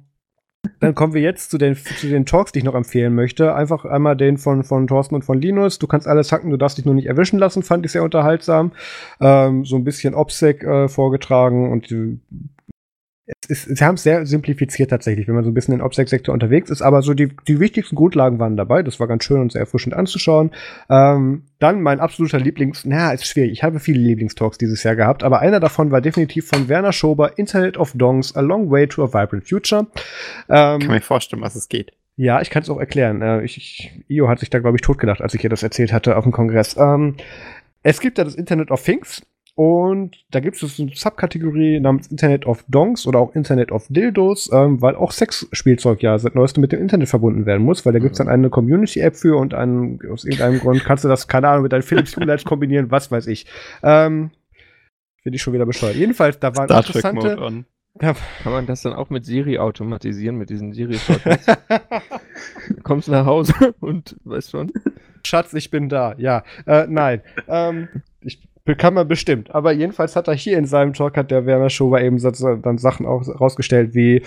dann 0.80 0.95
kommen 0.95 1.14
wir 1.14 1.22
jetzt 1.22 1.52
zu 1.52 1.57
den, 1.57 1.76
zu 1.76 2.07
den 2.07 2.26
Talks, 2.26 2.52
die 2.52 2.60
ich 2.60 2.65
noch 2.65 2.76
empfehlen 2.76 3.15
möchte. 3.15 3.53
Einfach 3.53 3.86
einmal 3.86 4.15
den 4.15 4.38
von, 4.38 4.64
von 4.64 4.88
Thorsten 4.88 5.15
und 5.15 5.23
von 5.23 5.40
Linus. 5.40 5.80
Du 5.80 5.88
kannst 5.88 6.07
alles 6.07 6.31
hacken, 6.31 6.52
du 6.52 6.57
darfst 6.57 6.77
dich 6.77 6.86
nur 6.86 6.95
nicht 6.95 7.07
erwischen 7.07 7.40
lassen, 7.40 7.64
fand 7.64 7.86
ich 7.86 7.91
sehr 7.91 8.03
unterhaltsam. 8.03 8.72
Ähm, 9.19 9.65
so 9.65 9.76
ein 9.76 9.84
bisschen 9.84 10.14
OPSEC 10.14 10.64
äh, 10.64 10.88
vorgetragen 10.88 11.72
und 11.72 11.91
äh, 11.91 12.18
ist, 13.50 13.64
sie 13.64 13.84
haben 13.84 13.96
es 13.96 14.04
sehr 14.04 14.26
simplifiziert 14.26 14.92
tatsächlich, 14.92 15.28
wenn 15.28 15.36
man 15.36 15.44
so 15.44 15.50
ein 15.50 15.54
bisschen 15.54 15.74
in 15.74 15.80
den 15.80 15.86
OPSEC-Sektor 15.86 16.34
unterwegs 16.34 16.70
ist, 16.70 16.82
aber 16.82 17.02
so 17.02 17.14
die, 17.14 17.30
die 17.48 17.60
wichtigsten 17.60 17.96
Grundlagen 17.96 18.40
waren 18.40 18.56
dabei. 18.56 18.84
Das 18.84 19.00
war 19.00 19.08
ganz 19.08 19.24
schön 19.24 19.42
und 19.42 19.52
sehr 19.52 19.62
erfrischend 19.62 19.96
anzuschauen. 19.96 20.52
Ähm, 20.90 21.44
dann 21.58 21.82
mein 21.82 22.00
absoluter 22.00 22.40
Lieblings, 22.40 22.86
naja, 22.86 23.12
ist 23.12 23.26
schwierig. 23.26 23.52
Ich 23.52 23.64
habe 23.64 23.80
viele 23.80 24.00
Lieblingstalks 24.00 24.58
dieses 24.58 24.84
Jahr 24.84 24.96
gehabt, 24.96 25.24
aber 25.24 25.40
einer 25.40 25.60
davon 25.60 25.92
war 25.92 26.02
definitiv 26.02 26.48
von 26.48 26.70
Werner 26.70 26.94
Schober, 26.94 27.38
Internet 27.38 27.78
of 27.78 27.94
Dongs, 27.96 28.36
A 28.36 28.42
Long 28.42 28.70
Way 28.70 28.88
to 28.88 29.04
a 29.04 29.08
Vibrant 29.08 29.48
Future. 29.48 29.88
Ähm, 30.48 30.80
kann 30.80 30.88
mir 30.88 31.02
vorstellen, 31.02 31.42
was 31.42 31.56
es 31.56 31.70
geht. 31.70 31.92
Ja, 32.16 32.42
ich 32.42 32.50
kann 32.50 32.64
es 32.64 32.70
auch 32.70 32.80
erklären. 32.80 33.22
Äh, 33.22 33.44
ich, 33.44 33.58
ich, 33.58 34.04
Io 34.10 34.28
hat 34.28 34.40
sich 34.40 34.50
da, 34.50 34.60
glaube 34.60 34.78
ich, 34.78 34.82
totgedacht, 34.82 35.22
als 35.22 35.34
ich 35.34 35.44
ihr 35.44 35.50
das 35.50 35.64
erzählt 35.64 35.94
hatte 35.94 36.18
auf 36.18 36.24
dem 36.24 36.34
Kongress. 36.34 36.76
Ähm, 36.78 37.16
es 37.82 38.00
gibt 38.00 38.18
ja 38.18 38.26
das 38.26 38.36
Internet 38.36 38.72
of 38.72 38.84
Things. 38.84 39.22
Und 39.60 40.15
da 40.31 40.40
gibt 40.40 40.64
es 40.64 40.80
eine 40.80 40.91
Subkategorie 40.95 41.81
namens 41.81 42.07
Internet 42.07 42.45
of 42.45 42.64
Dongs 42.69 43.06
oder 43.06 43.19
auch 43.19 43.36
Internet 43.36 43.73
of 43.73 43.88
Dildos, 43.90 44.49
ähm, 44.53 44.81
weil 44.81 44.95
auch 44.95 45.11
Sexspielzeug 45.11 46.02
ja 46.02 46.18
seit 46.18 46.34
neuestem 46.34 46.61
mit 46.61 46.72
dem 46.72 46.80
Internet 46.80 47.10
verbunden 47.10 47.45
werden 47.45 47.65
muss, 47.65 47.86
weil 47.86 47.91
da 47.91 47.99
gibt 47.99 48.14
es 48.14 48.19
dann 48.19 48.27
mhm. 48.27 48.34
eine 48.34 48.49
Community-App 48.49 49.18
für 49.18 49.36
und 49.36 49.53
einen, 49.53 49.99
aus 50.10 50.23
irgendeinem 50.23 50.61
Grund 50.61 50.86
kannst 50.86 51.03
du 51.03 51.10
das, 51.10 51.27
keine 51.27 51.49
Ahnung, 51.49 51.64
mit 51.64 51.73
deinen 51.73 51.81
Philips 51.81 52.15
Lights 52.15 52.45
kombinieren, 52.45 52.90
was 52.90 53.11
weiß 53.11 53.27
ich. 53.27 53.48
Ähm, 53.84 54.31
Finde 55.23 55.36
ich 55.36 55.41
schon 55.41 55.53
wieder 55.53 55.65
bescheuert. 55.65 55.95
Jedenfalls, 55.95 56.40
da 56.40 56.56
waren 56.56 56.68
Star 56.68 56.77
interessante. 56.77 57.38
On. 57.41 57.65
Ja. 58.02 58.15
Kann 58.44 58.53
man 58.53 58.65
das 58.65 58.84
dann 58.84 58.94
auch 58.94 59.10
mit 59.10 59.26
Siri 59.26 59.57
automatisieren, 59.57 60.38
mit 60.38 60.49
diesen 60.49 60.72
Siri-Shortcuts? 60.72 61.48
Kommst 62.84 63.10
nach 63.10 63.26
Hause 63.26 63.76
und 63.81 64.15
weißt 64.23 64.52
schon. 64.52 64.72
Schatz, 65.26 65.53
ich 65.53 65.69
bin 65.69 65.90
da. 65.90 66.15
Ja, 66.18 66.44
äh, 66.65 66.88
nein. 66.88 67.23
Ähm, 67.49 67.90
ich 68.22 68.49
kann 68.76 68.94
man 68.94 69.08
bestimmt. 69.08 69.54
Aber 69.54 69.72
jedenfalls 69.72 70.16
hat 70.16 70.28
er 70.28 70.36
hier 70.36 70.58
in 70.58 70.66
seinem 70.66 70.94
Talk, 70.94 71.18
hat 71.18 71.32
der 71.32 71.46
Werner 71.46 71.70
Schober 71.70 72.02
eben 72.02 72.20
dann 72.20 72.78
Sachen 72.78 73.06
auch 73.06 73.28
rausgestellt 73.40 73.94
wie 73.94 74.24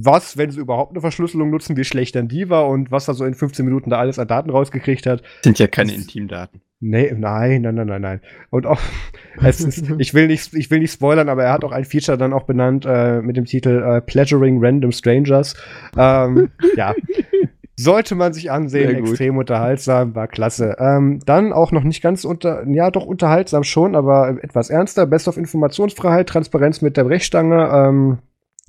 was, 0.00 0.36
wenn 0.36 0.50
sie 0.50 0.60
überhaupt 0.60 0.92
eine 0.92 1.00
Verschlüsselung 1.00 1.50
nutzen, 1.50 1.76
wie 1.76 1.84
schlecht 1.84 2.14
dann 2.14 2.28
die 2.28 2.48
war 2.48 2.68
und 2.68 2.90
was 2.90 3.08
er 3.08 3.14
so 3.14 3.24
in 3.24 3.34
15 3.34 3.64
Minuten 3.64 3.90
da 3.90 3.98
alles 3.98 4.18
an 4.18 4.28
Daten 4.28 4.50
rausgekriegt 4.50 5.06
hat. 5.06 5.22
Sind 5.42 5.58
ja 5.58 5.66
keine 5.66 5.92
Intimdaten. 5.92 6.60
Nee, 6.80 7.12
nein, 7.16 7.62
nein, 7.62 7.74
nein, 7.74 7.88
nein, 7.88 8.02
nein. 8.02 8.20
Und 8.50 8.66
auch, 8.66 8.80
es 9.42 9.60
ist, 9.60 9.90
ich 9.98 10.14
will 10.14 10.28
nicht, 10.28 10.54
ich 10.54 10.70
will 10.70 10.78
nicht 10.78 10.92
spoilern, 10.92 11.28
aber 11.28 11.44
er 11.44 11.52
hat 11.52 11.64
auch 11.64 11.72
ein 11.72 11.84
Feature 11.84 12.16
dann 12.16 12.32
auch 12.32 12.44
benannt 12.44 12.86
äh, 12.86 13.20
mit 13.20 13.36
dem 13.36 13.46
Titel 13.46 13.82
äh, 13.82 14.00
Pleasuring 14.00 14.64
Random 14.64 14.92
Strangers. 14.92 15.56
Ähm, 15.96 16.50
ja. 16.76 16.94
Sollte 17.78 18.16
man 18.16 18.32
sich 18.32 18.50
ansehen, 18.50 18.96
extrem 18.96 19.36
unterhaltsam, 19.36 20.14
war 20.16 20.26
klasse. 20.26 20.76
Ähm, 20.80 21.20
dann 21.24 21.52
auch 21.52 21.70
noch 21.70 21.84
nicht 21.84 22.02
ganz 22.02 22.24
unter, 22.24 22.66
ja 22.66 22.90
doch 22.90 23.06
unterhaltsam 23.06 23.62
schon, 23.62 23.94
aber 23.94 24.36
etwas 24.42 24.68
ernster. 24.68 25.06
Best 25.06 25.28
of 25.28 25.36
Informationsfreiheit, 25.36 26.28
Transparenz 26.28 26.82
mit 26.82 26.96
der 26.96 27.04
Brechstange. 27.04 27.70
Ähm, 27.72 28.18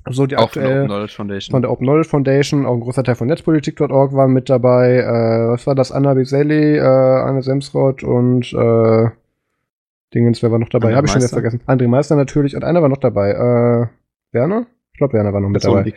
so 0.08 0.26
die 0.26 0.36
auch 0.36 0.44
aktuell, 0.44 0.64
von 0.64 0.70
der 0.70 0.78
Open 0.78 0.88
Knowledge 0.88 1.14
Foundation. 1.14 1.52
Von 1.52 1.62
der 1.62 1.70
Open 1.72 1.86
Knowledge 1.86 2.08
Foundation, 2.08 2.66
auch 2.66 2.74
ein 2.74 2.80
großer 2.80 3.02
Teil 3.02 3.16
von 3.16 3.26
Netzpolitik.org 3.26 4.12
war 4.14 4.28
mit 4.28 4.48
dabei. 4.48 4.98
Äh, 4.98 5.48
was 5.48 5.66
war 5.66 5.74
das? 5.74 5.90
Anna 5.90 6.14
Biselli, 6.14 6.76
äh, 6.76 6.80
Anne 6.80 7.42
Semsrott 7.42 8.04
und 8.04 8.52
äh, 8.52 9.10
Dingens, 10.14 10.42
wer 10.42 10.50
war 10.50 10.58
noch 10.58 10.68
dabei? 10.68 10.94
Habe 10.94 11.06
ich 11.06 11.12
schon 11.12 11.20
jetzt 11.20 11.32
vergessen. 11.32 11.60
André 11.66 11.88
Meister 11.88 12.16
natürlich 12.16 12.56
und 12.56 12.64
einer 12.64 12.80
war 12.80 12.88
noch 12.88 12.96
dabei. 12.98 13.30
Äh, 13.30 13.86
Werner? 14.32 14.66
Ich 14.92 14.98
glaube, 14.98 15.14
Werner 15.14 15.32
war 15.32 15.40
noch 15.40 15.48
mit 15.48 15.64
dabei. 15.64 15.92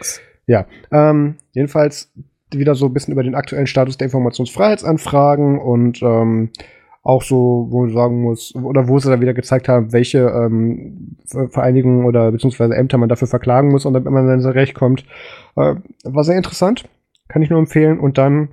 Ja, 0.46 0.66
ähm, 0.92 1.36
jedenfalls 1.52 2.12
wieder 2.58 2.76
so 2.76 2.88
ein 2.88 2.94
bisschen 2.94 3.14
über 3.14 3.24
den 3.24 3.36
aktuellen 3.36 3.68
Status 3.68 3.98
der 3.98 4.06
Informationsfreiheitsanfragen 4.06 5.60
und 5.60 6.02
ähm, 6.02 6.50
auch 7.04 7.22
so, 7.22 7.68
wo 7.70 7.82
man 7.82 7.94
sagen 7.94 8.22
muss, 8.22 8.56
oder 8.56 8.88
wo 8.88 8.98
sie 8.98 9.10
dann 9.10 9.20
wieder 9.20 9.34
gezeigt 9.34 9.68
haben, 9.68 9.92
welche 9.92 10.20
ähm, 10.20 11.18
Vereinigungen 11.26 12.06
oder 12.06 12.32
beziehungsweise 12.32 12.76
Ämter 12.76 12.98
man 12.98 13.10
dafür 13.10 13.28
verklagen 13.28 13.70
muss 13.70 13.86
und 13.86 13.94
damit 13.94 14.10
man 14.10 14.26
dann 14.26 14.40
sein 14.40 14.54
Recht 14.54 14.74
kommt. 14.74 15.04
Äh, 15.58 15.76
war 16.06 16.24
sehr 16.24 16.38
interessant, 16.38 16.86
kann 17.28 17.42
ich 17.42 17.50
nur 17.50 17.60
empfehlen. 17.60 18.00
Und 18.00 18.18
dann, 18.18 18.50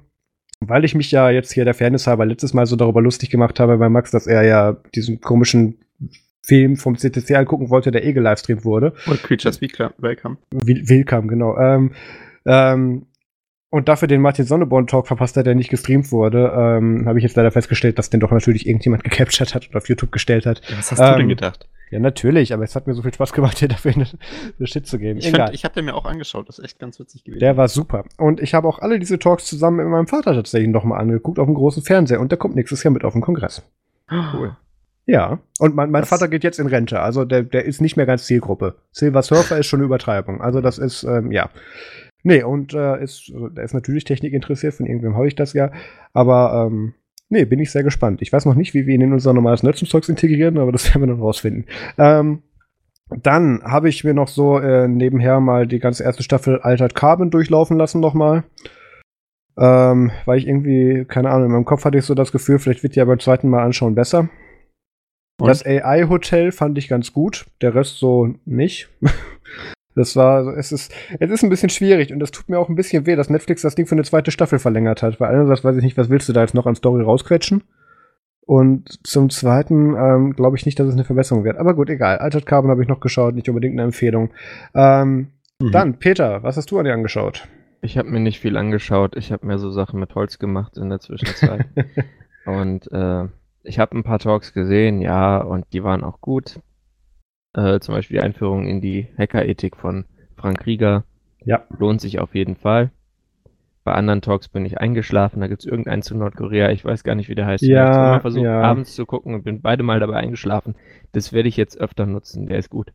weil 0.58 0.84
ich 0.84 0.96
mich 0.96 1.12
ja 1.12 1.30
jetzt 1.30 1.52
hier 1.52 1.64
der 1.64 1.74
Fairness 1.74 2.08
halber 2.08 2.26
letztes 2.26 2.52
Mal 2.52 2.66
so 2.66 2.74
darüber 2.74 3.00
lustig 3.00 3.30
gemacht 3.30 3.60
habe 3.60 3.78
bei 3.78 3.88
Max, 3.88 4.10
dass 4.10 4.26
er 4.26 4.44
ja 4.44 4.76
diesen 4.96 5.20
komischen 5.20 5.78
Film 6.42 6.74
vom 6.74 6.96
CTC 6.96 7.36
angucken 7.36 7.70
wollte, 7.70 7.92
der 7.92 8.04
eh 8.04 8.12
gelivestreamt 8.12 8.64
wurde. 8.64 8.94
Und 9.06 9.22
Creatures 9.22 9.60
Welcome. 9.60 10.38
Welcome, 10.50 11.28
genau. 11.28 11.56
Ähm, 11.56 11.92
ähm, 12.46 13.06
und 13.70 13.88
dafür 13.88 14.08
den 14.08 14.20
Martin 14.20 14.44
Sonneborn-Talk 14.44 15.06
verpasst 15.06 15.36
hat, 15.36 15.46
der 15.46 15.54
nicht 15.54 15.70
gestreamt 15.70 16.10
wurde, 16.12 16.52
ähm, 16.54 17.06
habe 17.06 17.18
ich 17.18 17.22
jetzt 17.22 17.36
leider 17.36 17.52
festgestellt, 17.52 17.98
dass 17.98 18.10
den 18.10 18.20
doch 18.20 18.32
natürlich 18.32 18.66
irgendjemand 18.66 19.04
gecaptured 19.04 19.54
hat 19.54 19.68
und 19.68 19.76
auf 19.76 19.88
YouTube 19.88 20.12
gestellt 20.12 20.44
hat. 20.44 20.60
Ja, 20.68 20.78
was 20.78 20.90
hast 20.90 21.00
ähm, 21.00 21.06
du 21.06 21.12
denn 21.12 21.22
ähm, 21.22 21.28
gedacht? 21.28 21.68
Ja, 21.90 21.98
natürlich, 21.98 22.52
aber 22.52 22.62
es 22.62 22.76
hat 22.76 22.86
mir 22.86 22.94
so 22.94 23.02
viel 23.02 23.14
Spaß 23.14 23.32
gemacht, 23.32 23.60
dir 23.60 23.68
dafür 23.68 23.92
eine, 23.92 24.06
eine 24.58 24.66
Shit 24.66 24.86
zu 24.86 24.98
geben. 24.98 25.18
Ich, 25.18 25.28
Egal. 25.28 25.54
ich 25.54 25.64
habe 25.64 25.74
den 25.74 25.84
mir 25.84 25.94
auch 25.94 26.04
angeschaut, 26.04 26.48
das 26.48 26.58
ist 26.58 26.64
echt 26.64 26.78
ganz 26.78 26.98
witzig 26.98 27.24
gewesen. 27.24 27.40
Der 27.40 27.56
war 27.56 27.68
super. 27.68 28.04
Und 28.16 28.40
ich 28.40 28.54
habe 28.54 28.68
auch 28.68 28.80
alle 28.80 28.98
diese 28.98 29.18
Talks 29.18 29.46
zusammen 29.46 29.78
mit 29.78 29.86
meinem 29.86 30.06
Vater 30.06 30.34
tatsächlich 30.34 30.70
nochmal 30.70 31.00
angeguckt 31.00 31.38
auf 31.38 31.46
dem 31.46 31.54
großen 31.54 31.82
Fernseher 31.82 32.20
und 32.20 32.32
der 32.32 32.38
kommt 32.38 32.56
nächstes 32.56 32.82
Jahr 32.82 32.92
mit 32.92 33.04
auf 33.04 33.12
den 33.12 33.22
Kongress. 33.22 33.62
Cool. 34.34 34.56
Ja, 35.06 35.40
und 35.58 35.74
mein, 35.74 35.90
mein 35.90 36.04
Vater 36.04 36.28
geht 36.28 36.44
jetzt 36.44 36.60
in 36.60 36.68
Rente, 36.68 37.00
also 37.00 37.24
der, 37.24 37.42
der 37.42 37.64
ist 37.64 37.80
nicht 37.80 37.96
mehr 37.96 38.06
ganz 38.06 38.26
Zielgruppe. 38.26 38.76
Silver 38.92 39.22
Surfer 39.22 39.58
ist 39.58 39.66
schon 39.66 39.80
eine 39.80 39.86
Übertreibung. 39.86 40.40
Also 40.40 40.60
das 40.60 40.78
ist, 40.78 41.02
ähm, 41.02 41.32
ja. 41.32 41.50
Nee, 42.22 42.42
und 42.42 42.74
äh, 42.74 43.02
ist, 43.02 43.30
also, 43.32 43.48
er 43.54 43.64
ist 43.64 43.74
natürlich 43.74 44.04
Technik 44.04 44.32
interessiert, 44.32 44.74
von 44.74 44.86
irgendwem 44.86 45.16
habe 45.16 45.28
ich 45.28 45.34
das 45.34 45.52
ja. 45.52 45.72
Aber 46.12 46.66
ähm, 46.66 46.94
nee, 47.28 47.44
bin 47.44 47.60
ich 47.60 47.70
sehr 47.70 47.82
gespannt. 47.82 48.22
Ich 48.22 48.32
weiß 48.32 48.44
noch 48.44 48.54
nicht, 48.54 48.74
wie 48.74 48.86
wir 48.86 48.94
ihn 48.94 49.00
in 49.00 49.12
unser 49.12 49.32
normales 49.32 49.62
Nutzungszeugs 49.62 50.08
integrieren, 50.08 50.58
aber 50.58 50.72
das 50.72 50.88
werden 50.94 51.08
wir 51.08 51.14
noch 51.14 51.22
rausfinden. 51.22 51.66
Ähm, 51.98 52.42
dann 53.22 53.62
habe 53.64 53.88
ich 53.88 54.04
mir 54.04 54.14
noch 54.14 54.28
so 54.28 54.58
äh, 54.58 54.86
nebenher 54.86 55.40
mal 55.40 55.66
die 55.66 55.80
ganze 55.80 56.04
erste 56.04 56.22
Staffel 56.22 56.60
Altered 56.60 56.94
Carbon 56.94 57.30
durchlaufen 57.30 57.76
lassen 57.76 58.00
nochmal. 58.00 58.44
Ähm, 59.58 60.10
weil 60.26 60.38
ich 60.38 60.46
irgendwie, 60.46 61.04
keine 61.06 61.30
Ahnung, 61.30 61.46
in 61.46 61.52
meinem 61.52 61.64
Kopf 61.64 61.84
hatte 61.84 61.98
ich 61.98 62.04
so 62.04 62.14
das 62.14 62.32
Gefühl, 62.32 62.58
vielleicht 62.58 62.82
wird 62.82 62.94
die 62.94 62.98
ja 62.98 63.04
beim 63.04 63.18
zweiten 63.18 63.48
Mal 63.48 63.64
anschauen 63.64 63.94
besser. 63.94 64.28
Und? 65.40 65.48
Das 65.48 65.64
AI-Hotel 65.64 66.52
fand 66.52 66.78
ich 66.78 66.88
ganz 66.88 67.12
gut, 67.12 67.46
der 67.60 67.74
Rest 67.74 67.98
so 67.98 68.34
nicht. 68.44 68.88
Das 69.94 70.14
war, 70.14 70.56
es 70.56 70.72
ist, 70.72 70.92
es 71.18 71.30
ist 71.30 71.42
ein 71.42 71.50
bisschen 71.50 71.70
schwierig 71.70 72.12
und 72.12 72.22
es 72.22 72.30
tut 72.30 72.48
mir 72.48 72.58
auch 72.58 72.68
ein 72.68 72.76
bisschen 72.76 73.06
weh, 73.06 73.16
dass 73.16 73.30
Netflix 73.30 73.62
das 73.62 73.74
Ding 73.74 73.86
für 73.86 73.94
eine 73.94 74.04
zweite 74.04 74.30
Staffel 74.30 74.58
verlängert 74.58 75.02
hat. 75.02 75.18
Weil 75.20 75.34
einerseits 75.34 75.64
weiß 75.64 75.76
ich 75.76 75.82
nicht, 75.82 75.96
was 75.96 76.10
willst 76.10 76.28
du 76.28 76.32
da 76.32 76.42
jetzt 76.42 76.54
noch 76.54 76.66
an 76.66 76.76
Story 76.76 77.02
rausquetschen? 77.02 77.62
Und 78.42 79.06
zum 79.06 79.30
Zweiten 79.30 79.94
ähm, 79.94 80.32
glaube 80.32 80.56
ich 80.56 80.66
nicht, 80.66 80.78
dass 80.78 80.88
es 80.88 80.94
eine 80.94 81.04
Verbesserung 81.04 81.44
wird. 81.44 81.56
Aber 81.56 81.74
gut, 81.74 81.90
egal. 81.90 82.18
Altered 82.18 82.46
Carbon 82.46 82.70
habe 82.70 82.82
ich 82.82 82.88
noch 82.88 83.00
geschaut, 83.00 83.34
nicht 83.34 83.48
unbedingt 83.48 83.74
eine 83.74 83.82
Empfehlung. 83.82 84.30
Ähm, 84.74 85.28
mhm. 85.60 85.70
Dann, 85.70 85.98
Peter, 85.98 86.42
was 86.42 86.56
hast 86.56 86.70
du 86.70 86.78
an 86.78 86.84
dir 86.84 86.94
angeschaut? 86.94 87.46
Ich 87.82 87.96
habe 87.96 88.10
mir 88.10 88.20
nicht 88.20 88.40
viel 88.40 88.56
angeschaut. 88.56 89.16
Ich 89.16 89.32
habe 89.32 89.46
mir 89.46 89.58
so 89.58 89.70
Sachen 89.70 90.00
mit 90.00 90.14
Holz 90.14 90.38
gemacht 90.38 90.76
in 90.76 90.88
der 90.88 91.00
Zwischenzeit. 91.00 91.66
und 92.44 92.90
äh, 92.92 93.26
ich 93.62 93.78
habe 93.78 93.96
ein 93.96 94.02
paar 94.02 94.18
Talks 94.18 94.52
gesehen, 94.52 95.00
ja, 95.00 95.38
und 95.38 95.66
die 95.72 95.84
waren 95.84 96.02
auch 96.02 96.20
gut. 96.20 96.60
Äh, 97.52 97.80
zum 97.80 97.94
Beispiel 97.94 98.18
die 98.18 98.22
Einführung 98.22 98.66
in 98.66 98.80
die 98.80 99.08
Hackerethik 99.18 99.76
von 99.76 100.04
Frank 100.36 100.66
Rieger. 100.66 101.04
Ja. 101.44 101.64
Lohnt 101.76 102.00
sich 102.00 102.18
auf 102.18 102.34
jeden 102.34 102.56
Fall. 102.56 102.90
Bei 103.82 103.92
anderen 103.92 104.20
Talks 104.20 104.48
bin 104.48 104.64
ich 104.66 104.78
eingeschlafen. 104.78 105.40
Da 105.40 105.48
gibt 105.48 105.60
es 105.60 105.66
irgendeinen 105.66 106.02
zu 106.02 106.16
Nordkorea. 106.16 106.70
Ich 106.70 106.84
weiß 106.84 107.02
gar 107.02 107.14
nicht, 107.14 107.28
wie 107.28 107.34
der 107.34 107.46
heißt. 107.46 107.64
Ja, 107.64 107.90
ich 107.90 107.96
habe 107.96 108.10
mal 108.10 108.20
versucht, 108.20 108.44
ja. 108.44 108.60
abends 108.60 108.94
zu 108.94 109.06
gucken 109.06 109.34
und 109.34 109.42
bin 109.42 109.62
beide 109.62 109.82
Mal 109.82 110.00
dabei 110.00 110.16
eingeschlafen. 110.16 110.74
Das 111.12 111.32
werde 111.32 111.48
ich 111.48 111.56
jetzt 111.56 111.80
öfter 111.80 112.06
nutzen. 112.06 112.46
Der 112.46 112.58
ist 112.58 112.70
gut. 112.70 112.92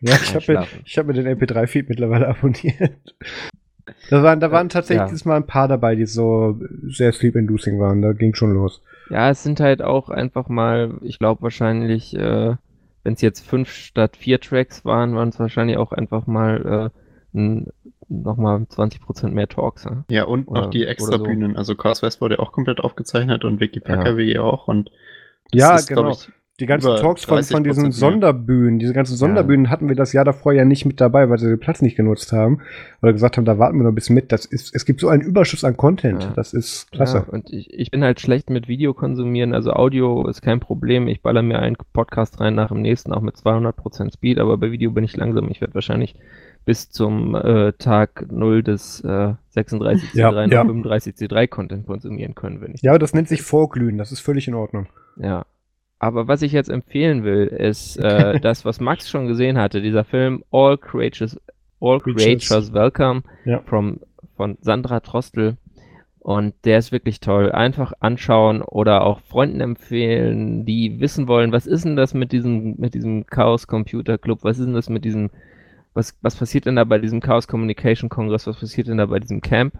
Ja, 0.00 0.14
ich 0.14 0.34
habe 0.34 0.52
mir, 0.52 0.60
hab 0.96 1.06
mir 1.06 1.12
den 1.12 1.38
MP3-Feed 1.38 1.88
mittlerweile 1.88 2.28
abonniert. 2.28 3.16
Da 4.08 4.22
waren, 4.22 4.40
da 4.40 4.50
waren 4.50 4.68
tatsächlich 4.68 5.20
ja. 5.20 5.28
Mal 5.28 5.36
ein 5.36 5.46
paar 5.46 5.68
dabei, 5.68 5.94
die 5.94 6.06
so 6.06 6.58
sehr 6.88 7.12
sleep-inducing 7.12 7.78
waren. 7.80 8.00
Da 8.00 8.12
ging 8.12 8.34
schon 8.34 8.54
los. 8.54 8.82
Ja, 9.10 9.30
es 9.30 9.42
sind 9.42 9.60
halt 9.60 9.82
auch 9.82 10.08
einfach 10.08 10.48
mal, 10.48 10.94
ich 11.02 11.18
glaube 11.18 11.42
wahrscheinlich 11.42 12.16
äh, 12.16 12.54
wenn 13.02 13.14
es 13.14 13.20
jetzt 13.20 13.46
fünf 13.46 13.70
statt 13.70 14.16
vier 14.16 14.40
Tracks 14.40 14.84
waren, 14.84 15.14
waren 15.14 15.30
es 15.30 15.38
wahrscheinlich 15.38 15.76
auch 15.76 15.92
einfach 15.92 16.26
mal 16.26 16.92
äh, 17.34 17.62
nochmal 18.08 18.58
20% 18.58 19.28
mehr 19.28 19.48
Talks. 19.48 19.84
Ja, 19.84 20.04
ja 20.10 20.24
und 20.24 20.48
oder, 20.48 20.62
noch 20.62 20.70
die 20.70 20.84
extra 20.84 21.18
so. 21.18 21.24
Bühnen. 21.24 21.56
Also 21.56 21.74
Chaos 21.74 22.02
West 22.02 22.20
wurde 22.20 22.36
ja 22.36 22.40
auch 22.40 22.52
komplett 22.52 22.80
aufgezeichnet 22.80 23.44
und 23.44 23.60
Wikipedia 23.60 24.18
ja. 24.18 24.42
auch. 24.42 24.68
Und 24.68 24.90
ja, 25.52 25.76
ist, 25.76 25.86
genau. 25.86 26.10
Ich, 26.10 26.28
die 26.60 26.66
ganzen 26.66 26.96
Talks 26.96 27.24
von, 27.24 27.42
von 27.42 27.64
diesen 27.64 27.84
mehr. 27.84 27.92
Sonderbühnen, 27.92 28.78
diese 28.78 28.92
ganzen 28.92 29.16
Sonderbühnen 29.16 29.66
ja. 29.66 29.70
hatten 29.70 29.88
wir 29.88 29.96
das 29.96 30.12
Jahr 30.12 30.24
davor 30.24 30.52
ja 30.52 30.64
nicht 30.64 30.84
mit 30.84 31.00
dabei, 31.00 31.30
weil 31.30 31.38
sie 31.38 31.48
den 31.48 31.58
Platz 31.58 31.80
nicht 31.80 31.96
genutzt 31.96 32.32
haben. 32.32 32.60
Oder 33.02 33.12
gesagt 33.12 33.36
haben, 33.36 33.44
da 33.44 33.58
warten 33.58 33.78
wir 33.78 33.84
noch 33.84 33.92
ein 33.92 33.94
bisschen 33.94 34.14
mit. 34.14 34.30
Das 34.30 34.44
ist, 34.44 34.74
es 34.74 34.84
gibt 34.84 35.00
so 35.00 35.08
einen 35.08 35.22
Überschuss 35.22 35.64
an 35.64 35.76
Content. 35.76 36.22
Ja. 36.22 36.32
Das 36.36 36.52
ist 36.52 36.92
klasse. 36.92 37.24
Ja, 37.26 37.32
und 37.32 37.50
ich, 37.50 37.72
ich 37.72 37.90
bin 37.90 38.04
halt 38.04 38.20
schlecht 38.20 38.50
mit 38.50 38.68
Video 38.68 38.92
konsumieren. 38.92 39.54
Also 39.54 39.72
Audio 39.72 40.28
ist 40.28 40.42
kein 40.42 40.60
Problem. 40.60 41.08
Ich 41.08 41.22
baller 41.22 41.42
mir 41.42 41.58
einen 41.60 41.76
Podcast 41.92 42.40
rein 42.40 42.54
nach 42.54 42.68
dem 42.68 42.82
nächsten, 42.82 43.12
auch 43.12 43.22
mit 43.22 43.36
200% 43.36 44.12
Speed. 44.12 44.38
Aber 44.38 44.58
bei 44.58 44.70
Video 44.70 44.90
bin 44.90 45.04
ich 45.04 45.16
langsam. 45.16 45.50
Ich 45.50 45.60
werde 45.60 45.74
wahrscheinlich 45.74 46.14
bis 46.64 46.90
zum 46.90 47.34
äh, 47.34 47.72
Tag 47.72 48.26
0 48.30 48.62
des 48.62 49.00
äh, 49.00 49.34
36C3 49.54 50.00
ja, 50.14 50.30
ja. 50.46 50.62
35C3 50.62 51.48
Content 51.48 51.86
konsumieren 51.86 52.34
können, 52.34 52.60
wenn 52.60 52.74
ich. 52.74 52.82
Ja, 52.82 52.98
das 52.98 53.14
nennt 53.14 53.28
sich 53.28 53.42
Vorglühen. 53.42 53.98
Das 53.98 54.12
ist 54.12 54.20
völlig 54.20 54.46
in 54.46 54.54
Ordnung. 54.54 54.86
Ja. 55.16 55.46
Aber 56.00 56.28
was 56.28 56.40
ich 56.40 56.52
jetzt 56.52 56.70
empfehlen 56.70 57.24
will, 57.24 57.46
ist 57.46 57.98
äh, 57.98 58.40
das, 58.42 58.64
was 58.64 58.80
Max 58.80 59.08
schon 59.08 59.28
gesehen 59.28 59.58
hatte, 59.58 59.80
dieser 59.82 60.02
Film 60.02 60.42
All 60.50 60.76
Creatures, 60.78 61.38
All 61.80 62.00
Creatures 62.00 62.72
Welcome 62.72 63.22
ja. 63.44 63.60
from, 63.60 64.00
von 64.36 64.58
Sandra 64.62 65.00
Trostel. 65.00 65.56
Und 66.18 66.54
der 66.64 66.78
ist 66.78 66.90
wirklich 66.92 67.20
toll. 67.20 67.52
Einfach 67.52 67.92
anschauen 68.00 68.62
oder 68.62 69.04
auch 69.04 69.20
Freunden 69.20 69.60
empfehlen, 69.60 70.64
die 70.64 71.00
wissen 71.00 71.28
wollen, 71.28 71.52
was 71.52 71.66
ist 71.66 71.84
denn 71.84 71.96
das 71.96 72.12
mit 72.12 72.32
diesem, 72.32 72.76
mit 72.78 72.94
diesem 72.94 73.26
Chaos 73.26 73.66
Computer 73.66 74.18
Club? 74.18 74.40
Was 74.42 74.58
ist 74.58 74.66
denn 74.66 74.74
das 74.74 74.90
mit 74.90 75.04
diesem, 75.04 75.30
was, 75.94 76.18
was 76.22 76.36
passiert 76.36 76.66
denn 76.66 76.76
da 76.76 76.84
bei 76.84 76.98
diesem 76.98 77.20
Chaos 77.20 77.46
Communication 77.46 78.08
Kongress? 78.08 78.46
Was 78.46 78.60
passiert 78.60 78.88
denn 78.88 78.98
da 78.98 79.06
bei 79.06 79.18
diesem 79.18 79.40
Camp? 79.42 79.74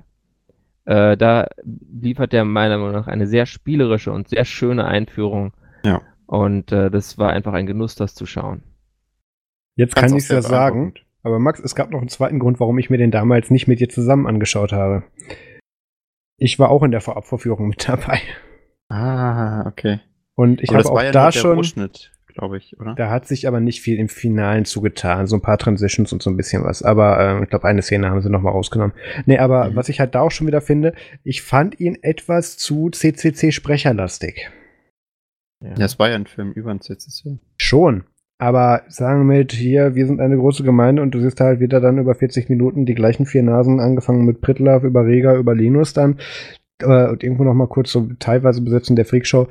Äh, 0.84 1.16
da 1.16 1.46
liefert 1.64 2.34
er 2.34 2.44
meiner 2.44 2.78
Meinung 2.78 2.92
nach 2.92 3.06
eine 3.06 3.26
sehr 3.26 3.46
spielerische 3.46 4.12
und 4.12 4.28
sehr 4.28 4.44
schöne 4.44 4.86
Einführung 4.86 5.52
ja. 5.84 6.02
Und 6.30 6.70
äh, 6.70 6.92
das 6.92 7.18
war 7.18 7.32
einfach 7.32 7.54
ein 7.54 7.66
Genuss, 7.66 7.96
das 7.96 8.14
zu 8.14 8.24
schauen. 8.24 8.62
Jetzt 9.74 9.96
Kannst 9.96 10.10
kann 10.10 10.18
ich 10.18 10.24
es 10.24 10.30
ja 10.30 10.42
sagen, 10.42 10.94
aber 11.24 11.40
Max, 11.40 11.58
es 11.58 11.74
gab 11.74 11.90
noch 11.90 11.98
einen 11.98 12.08
zweiten 12.08 12.38
Grund, 12.38 12.60
warum 12.60 12.78
ich 12.78 12.88
mir 12.88 12.98
den 12.98 13.10
damals 13.10 13.50
nicht 13.50 13.66
mit 13.66 13.80
dir 13.80 13.88
zusammen 13.88 14.28
angeschaut 14.28 14.70
habe. 14.70 15.02
Ich 16.36 16.60
war 16.60 16.70
auch 16.70 16.84
in 16.84 16.92
der 16.92 17.00
Vorabverführung 17.00 17.66
mit 17.66 17.88
dabei. 17.88 18.20
Ah, 18.88 19.66
okay. 19.66 19.98
Und 20.36 20.62
ich 20.62 20.72
habe 20.72 20.88
auch 20.88 21.02
ja 21.02 21.10
da 21.10 21.32
schon, 21.32 21.60
glaube 22.28 22.58
ich, 22.58 22.78
oder? 22.78 22.94
Da 22.94 23.10
hat 23.10 23.26
sich 23.26 23.48
aber 23.48 23.58
nicht 23.58 23.80
viel 23.80 23.98
im 23.98 24.08
Finalen 24.08 24.64
zugetan, 24.66 25.26
so 25.26 25.34
ein 25.34 25.42
paar 25.42 25.58
Transitions 25.58 26.12
und 26.12 26.22
so 26.22 26.30
ein 26.30 26.36
bisschen 26.36 26.62
was. 26.62 26.84
Aber 26.84 27.18
äh, 27.18 27.42
ich 27.42 27.50
glaube, 27.50 27.66
eine 27.66 27.82
Szene 27.82 28.08
haben 28.08 28.22
sie 28.22 28.30
noch 28.30 28.40
mal 28.40 28.50
rausgenommen. 28.50 28.94
Nee, 29.26 29.38
aber 29.38 29.70
mhm. 29.70 29.74
was 29.74 29.88
ich 29.88 29.98
halt 29.98 30.14
da 30.14 30.20
auch 30.20 30.30
schon 30.30 30.46
wieder 30.46 30.60
finde, 30.60 30.94
ich 31.24 31.42
fand 31.42 31.80
ihn 31.80 31.98
etwas 32.02 32.56
zu 32.56 32.88
CCC-sprecherlastig. 32.90 34.48
Ja. 35.62 35.84
es 35.84 35.98
war 35.98 36.08
ja 36.08 36.16
ein 36.16 36.26
Film 36.26 36.52
über 36.52 36.70
ein 36.70 36.80
CCC. 36.80 37.38
Schon. 37.58 38.04
aber 38.38 38.82
sagen 38.88 39.28
wir 39.28 39.38
mit 39.38 39.52
hier, 39.52 39.94
wir 39.94 40.06
sind 40.06 40.20
eine 40.20 40.36
große 40.36 40.62
Gemeinde 40.62 41.02
und 41.02 41.10
du 41.10 41.20
siehst 41.20 41.40
halt 41.40 41.60
wieder 41.60 41.80
dann 41.80 41.98
über 41.98 42.14
40 42.14 42.48
Minuten 42.48 42.86
die 42.86 42.94
gleichen 42.94 43.26
vier 43.26 43.42
Nasen, 43.42 43.80
angefangen 43.80 44.24
mit 44.24 44.40
Prittlaff, 44.40 44.82
über 44.82 45.04
Rega, 45.04 45.36
über 45.36 45.54
Linus 45.54 45.92
dann 45.92 46.18
äh, 46.82 47.08
und 47.08 47.22
irgendwo 47.22 47.44
noch 47.44 47.54
mal 47.54 47.68
kurz 47.68 47.92
so 47.92 48.08
teilweise 48.18 48.62
besetzen 48.62 48.96
der 48.96 49.04
Freakshow 49.04 49.48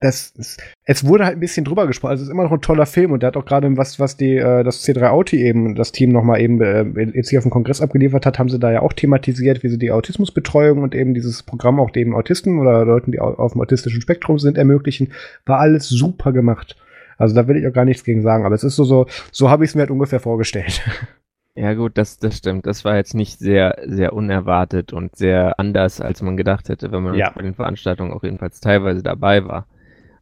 das 0.00 0.30
ist, 0.36 0.62
es 0.84 1.04
wurde 1.04 1.24
halt 1.24 1.36
ein 1.36 1.40
bisschen 1.40 1.64
drüber 1.64 1.86
gesprochen. 1.88 2.12
Also 2.12 2.22
es 2.22 2.28
ist 2.28 2.32
immer 2.32 2.44
noch 2.44 2.52
ein 2.52 2.60
toller 2.60 2.86
Film 2.86 3.10
und 3.10 3.22
der 3.22 3.28
hat 3.28 3.36
auch 3.36 3.44
gerade 3.44 3.76
was, 3.76 3.98
was 3.98 4.16
die, 4.16 4.36
äh, 4.36 4.62
das 4.62 4.86
C3 4.86 5.08
Auti 5.08 5.42
eben, 5.42 5.74
das 5.74 5.90
Team 5.90 6.10
nochmal 6.10 6.40
eben 6.40 6.60
äh, 6.60 6.84
jetzt 7.14 7.30
hier 7.30 7.40
auf 7.40 7.44
dem 7.44 7.50
Kongress 7.50 7.80
abgeliefert 7.80 8.24
hat, 8.24 8.38
haben 8.38 8.48
sie 8.48 8.60
da 8.60 8.70
ja 8.70 8.82
auch 8.82 8.92
thematisiert, 8.92 9.64
wie 9.64 9.68
sie 9.68 9.78
die 9.78 9.90
Autismusbetreuung 9.90 10.82
und 10.82 10.94
eben 10.94 11.14
dieses 11.14 11.42
Programm 11.42 11.80
auch 11.80 11.94
eben 11.96 12.14
Autisten 12.14 12.60
oder 12.60 12.84
Leuten, 12.84 13.10
die 13.10 13.18
auf 13.18 13.52
dem 13.52 13.60
autistischen 13.60 14.00
Spektrum 14.00 14.38
sind, 14.38 14.56
ermöglichen. 14.56 15.12
War 15.46 15.58
alles 15.58 15.88
super 15.88 16.32
gemacht. 16.32 16.76
Also 17.16 17.34
da 17.34 17.48
will 17.48 17.56
ich 17.56 17.66
auch 17.66 17.72
gar 17.72 17.84
nichts 17.84 18.04
gegen 18.04 18.22
sagen, 18.22 18.46
aber 18.46 18.54
es 18.54 18.62
ist 18.62 18.76
so, 18.76 18.84
so, 18.84 19.06
so 19.32 19.50
habe 19.50 19.64
ich 19.64 19.70
es 19.72 19.74
mir 19.74 19.80
halt 19.80 19.90
ungefähr 19.90 20.20
vorgestellt. 20.20 20.82
Ja 21.54 21.74
gut, 21.74 21.98
das, 21.98 22.18
das 22.18 22.36
stimmt. 22.36 22.66
Das 22.66 22.84
war 22.84 22.94
jetzt 22.94 23.14
nicht 23.14 23.40
sehr, 23.40 23.78
sehr 23.84 24.12
unerwartet 24.12 24.92
und 24.92 25.16
sehr 25.16 25.58
anders, 25.58 26.00
als 26.00 26.22
man 26.22 26.36
gedacht 26.36 26.68
hätte, 26.68 26.92
wenn 26.92 27.02
man 27.02 27.16
ja. 27.16 27.32
bei 27.34 27.42
den 27.42 27.54
Veranstaltungen 27.54 28.12
auch 28.12 28.22
jedenfalls 28.22 28.60
teilweise 28.60 29.02
dabei 29.02 29.44
war. 29.44 29.66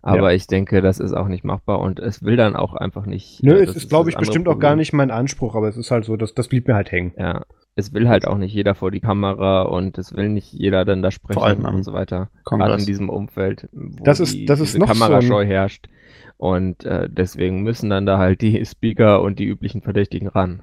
Aber 0.07 0.31
ja. 0.31 0.37
ich 0.37 0.47
denke, 0.47 0.83
das 0.83 1.01
ist 1.01 1.15
auch 1.15 1.27
nicht 1.27 1.43
machbar 1.43 1.81
und 1.81 1.99
es 1.99 2.23
will 2.23 2.37
dann 2.37 2.55
auch 2.55 2.74
einfach 2.74 3.07
nicht. 3.07 3.43
Nö, 3.43 3.55
es 3.55 3.74
ist, 3.74 3.89
glaube 3.89 4.09
ich, 4.09 4.16
bestimmt 4.16 4.45
Problem. 4.45 4.59
auch 4.59 4.61
gar 4.61 4.77
nicht 4.77 4.93
mein 4.93 5.11
Anspruch, 5.11 5.57
aber 5.57 5.69
es 5.69 5.77
ist 5.77 5.91
halt 5.91 6.05
so, 6.05 6.16
das, 6.16 6.33
das 6.33 6.47
blieb 6.47 6.69
mir 6.69 6.77
halt 6.77 6.93
hängen. 6.93 7.12
Ja, 7.19 7.43
es 7.74 7.93
will 7.93 8.09
halt 8.09 8.24
auch 8.24 8.39
nicht 8.39 8.55
jeder 8.55 8.77
vor 8.77 8.93
die 8.93 9.01
Kamera 9.01 9.62
und 9.62 9.99
es 9.99 10.15
will 10.15 10.28
nicht 10.28 10.53
jeder 10.53 10.85
dann 10.85 11.03
da 11.03 11.11
sprechen 11.11 11.66
und 11.66 11.83
so 11.83 11.93
weiter. 11.93 12.31
Gerade 12.45 12.74
in 12.74 12.87
diesem 12.87 13.11
Umfeld, 13.11 13.69
wo 13.73 14.05
das 14.05 14.20
ist, 14.20 14.35
die, 14.35 14.45
das 14.47 14.61
ist 14.61 14.77
diese 14.77 14.87
Kamerascheu 14.87 15.43
so 15.43 15.49
herrscht. 15.49 15.89
Und 16.37 16.85
äh, 16.85 17.09
deswegen 17.11 17.65
müssen 17.65 17.91
dann 17.91 18.07
da 18.07 18.19
halt 18.19 18.43
die 18.43 18.65
Speaker 18.65 19.23
und 19.23 19.41
die 19.41 19.47
üblichen 19.47 19.83
Verdächtigen 19.83 20.28
ran. 20.28 20.62